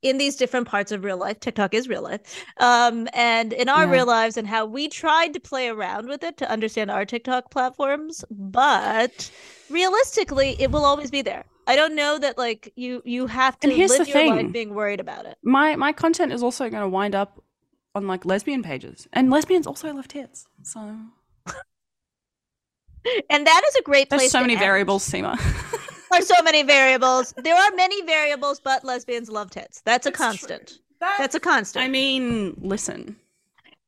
in 0.02 0.18
these 0.18 0.36
different 0.36 0.68
parts 0.68 0.92
of 0.92 1.04
real 1.04 1.18
life. 1.18 1.40
TikTok 1.40 1.74
is 1.74 1.88
real 1.88 2.04
life. 2.04 2.46
Um, 2.58 3.08
and 3.14 3.54
in 3.54 3.70
our 3.70 3.86
yeah. 3.86 3.92
real 3.92 4.06
lives 4.06 4.38
and 4.38 4.48
how 4.48 4.66
we 4.66 4.88
tried 4.88 5.34
to 5.34 5.40
play 5.40 5.70
around 5.70 6.08
with 6.08 6.24
it 6.24 6.38
to 6.38 6.50
understand 6.50 6.92
our 6.92 7.06
TikTok 7.06 7.52
platforms, 7.52 8.24
but 8.30 9.32
realistically, 9.70 10.56
it 10.60 10.72
will 10.72 10.86
always 10.86 11.12
be 11.12 11.22
there. 11.22 11.46
I 11.68 11.76
don't 11.76 11.96
know 11.96 12.18
that 12.18 12.38
like 12.38 12.72
you 12.76 13.02
you 13.04 13.28
have 13.28 13.60
to 13.60 13.68
live 13.68 13.78
your 13.80 14.06
thing. 14.06 14.36
life 14.36 14.52
being 14.54 14.74
worried 14.74 15.02
about 15.02 15.26
it. 15.26 15.38
My 15.44 15.76
my 15.76 15.92
content 15.92 16.32
is 16.32 16.42
also 16.42 16.70
going 16.70 16.82
to 16.82 16.88
wind 16.88 17.14
up 17.14 17.44
on 17.94 18.08
like 18.08 18.26
lesbian 18.26 18.64
pages, 18.64 19.08
and 19.12 19.30
lesbians 19.30 19.68
also 19.68 19.94
love 19.94 20.08
tits. 20.08 20.48
So, 20.64 20.80
and 23.30 23.46
that 23.48 23.62
is 23.68 23.76
a 23.76 23.82
great 23.84 24.08
place. 24.08 24.22
There's 24.22 24.32
so 24.32 24.40
many 24.40 24.54
end. 24.54 24.62
variables, 24.62 25.08
Seema. 25.08 25.38
are 26.12 26.22
so 26.22 26.42
many 26.44 26.64
variables. 26.64 27.34
There 27.38 27.56
are 27.56 27.72
many 27.76 28.02
variables, 28.04 28.60
but 28.60 28.84
lesbians 28.84 29.30
love 29.30 29.52
tits. 29.52 29.82
That's 29.82 30.06
a 30.06 30.12
constant. 30.12 30.80
That's, 31.00 31.18
That's 31.18 31.36
a 31.36 31.40
constant. 31.40 31.84
I 31.84 31.88
mean, 31.88 32.56
listen. 32.62 33.16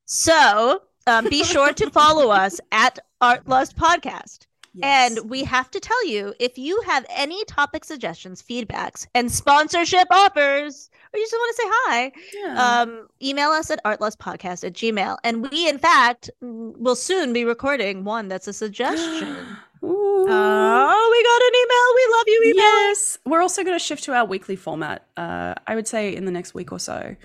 So 0.06 0.84
um, 1.08 1.30
be 1.30 1.44
sure 1.44 1.74
to 1.74 1.90
follow 1.90 2.30
us 2.30 2.60
at 2.72 3.00
Art 3.22 3.48
Lust 3.48 3.76
Podcast. 3.76 4.46
Yes. 4.76 5.18
And 5.18 5.30
we 5.30 5.44
have 5.44 5.72
to 5.72 5.80
tell 5.80 6.06
you 6.06 6.34
if 6.40 6.58
you 6.58 6.80
have 6.86 7.06
any 7.10 7.44
topic 7.46 7.84
suggestions, 7.84 8.42
feedbacks, 8.42 9.08
and 9.16 9.32
sponsorship 9.32 10.08
offers, 10.12 10.90
or 11.12 11.18
you 11.18 11.24
just 11.26 11.34
want 11.34 11.56
to 11.56 11.62
say 11.62 11.68
hi, 11.70 12.12
yeah. 12.36 12.82
um, 12.82 13.08
email 13.22 13.50
us 13.50 13.72
at 13.72 13.84
artlustpodcast 13.84 14.64
at 14.64 14.74
gmail. 14.74 15.18
And 15.24 15.50
we, 15.50 15.68
in 15.68 15.80
fact, 15.80 16.30
will 16.42 16.96
soon 16.96 17.34
be 17.34 17.46
recording 17.46 18.04
one 18.04 18.28
that's 18.28 18.48
a 18.48 18.54
suggestion. 18.54 19.38
Ooh. 19.84 20.26
Oh, 20.30 21.10
we 21.12 21.24
got 21.24 21.42
an 21.48 21.56
email. 21.56 21.96
We 21.96 22.04
love 22.18 22.24
you, 22.28 22.42
email. 22.52 22.90
Yes. 22.90 23.18
We're 23.26 23.42
also 23.42 23.64
going 23.64 23.76
to 23.76 23.84
shift 23.84 24.04
to 24.06 24.14
our 24.14 24.26
weekly 24.26 24.56
format, 24.56 25.08
uh, 25.16 25.56
I 25.66 25.76
would 25.76 25.88
say 25.88 26.16
in 26.16 26.26
the 26.26 26.32
next 26.32 26.54
week 26.54 26.72
or 26.72 26.80
so. 26.80 27.16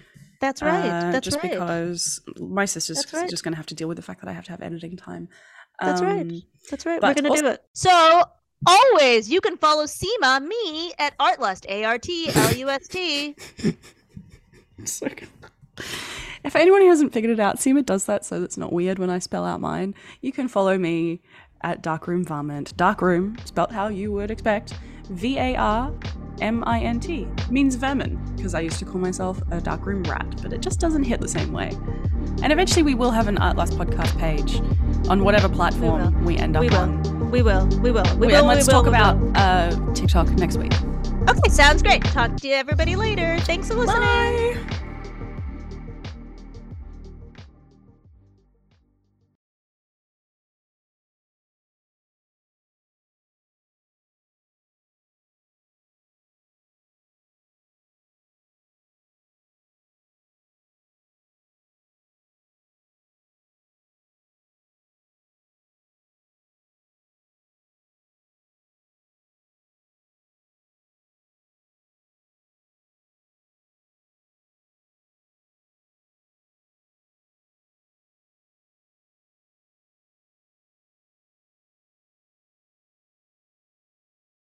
That's 0.41 0.63
right. 0.63 0.85
Uh, 0.85 1.11
That's 1.11 1.25
just 1.25 1.43
right. 1.43 1.53
because 1.53 2.21
my 2.39 2.65
sister's 2.65 3.05
right. 3.13 3.29
just 3.31 3.45
going 3.45 3.53
to 3.53 3.57
have 3.57 3.67
to 3.67 3.75
deal 3.75 3.89
with 3.89 3.97
the 3.97 4.03
fact 4.03 4.21
that 4.21 4.29
I 4.29 4.33
have 4.33 4.45
to 4.45 4.51
have 4.51 4.63
editing 4.63 4.97
time. 4.97 5.29
That's 5.81 6.01
um, 6.01 6.07
right. 6.07 6.43
That's 6.71 6.87
right. 6.87 7.03
We're 7.03 7.15
going 7.15 7.25
to 7.25 7.31
also- 7.31 7.43
do 7.43 7.49
it. 7.49 7.65
So, 7.73 8.25
always, 8.67 9.31
you 9.31 9.41
can 9.41 9.57
follow 9.57 9.85
Seema, 9.85 10.45
me, 10.45 10.93
at 10.99 11.17
Artlust, 11.19 11.67
A 11.69 11.85
R 11.85 11.99
T 11.99 12.29
L 12.35 12.55
U 12.55 12.69
S 12.69 12.87
T. 12.89 13.37
so 14.85 15.09
if 16.45 16.55
anyone 16.55 16.83
who 16.83 16.89
hasn't 16.89 17.13
figured 17.13 17.33
it 17.33 17.41
out, 17.41 17.57
Seema 17.57 17.85
does 17.85 18.05
that 18.05 18.25
so 18.25 18.43
it's 18.43 18.57
not 18.57 18.73
weird 18.73 18.99
when 18.99 19.11
I 19.11 19.19
spell 19.19 19.45
out 19.45 19.61
mine. 19.61 19.95
You 20.21 20.31
can 20.31 20.49
follow 20.49 20.79
me 20.79 21.23
at 21.65 21.83
Darkroom 21.83 22.25
Varmint. 22.25 22.77
Darkroom, 22.77 23.37
spelt 23.45 23.73
how 23.73 23.89
you 23.89 24.13
would 24.13 24.31
expect, 24.31 24.75
V 25.11 25.39
A 25.39 25.57
R 25.57 25.93
M 26.41 26.63
I 26.67 26.81
N 26.81 27.01
T, 27.01 27.27
means 27.51 27.75
vermin, 27.75 28.21
because 28.37 28.55
I 28.55 28.61
used 28.61 28.79
to 28.79 28.85
call 28.85 29.01
myself 29.01 29.41
a 29.51 29.61
darkroom 29.61 30.03
rat, 30.05 30.27
but 30.43 30.53
it 30.53 30.61
just 30.61 30.79
doesn't 30.79 31.05
hit 31.05 31.21
the 31.21 31.29
same 31.29 31.53
way. 31.53 31.73
And 32.43 32.53
eventually 32.53 32.83
we 32.83 32.95
will 32.95 33.11
have 33.11 33.29
an 33.29 33.39
Art 33.39 33.57
Lust 33.57 33.79
podcast 33.79 34.17
page 34.19 34.61
on 35.09 35.25
whatever 35.25 35.49
platform 35.49 36.21
we, 36.21 36.35
we 36.35 36.37
end 36.37 36.57
up 36.57 36.61
we 36.61 36.69
will. 36.69 36.77
on. 36.77 37.31
We 37.31 37.43
will. 37.43 37.67
We 37.81 37.91
will. 37.91 38.05
We 38.19 38.27
will. 38.29 38.37
And 38.37 38.47
let's 38.47 38.67
we 38.67 38.73
talk 38.73 38.87
about 38.87 39.17
uh, 39.37 39.93
TikTok 39.95 40.29
next 40.31 40.57
week. 40.57 40.73
Okay, 41.29 41.49
sounds 41.49 41.83
great. 41.83 42.05
Talk 42.05 42.37
to 42.37 42.49
you 42.49 42.55
everybody 42.55 42.97
later. 42.97 43.39
Thanks 43.41 43.69
for 43.69 43.75
listening. 43.75 44.01
Bye. 44.01 44.91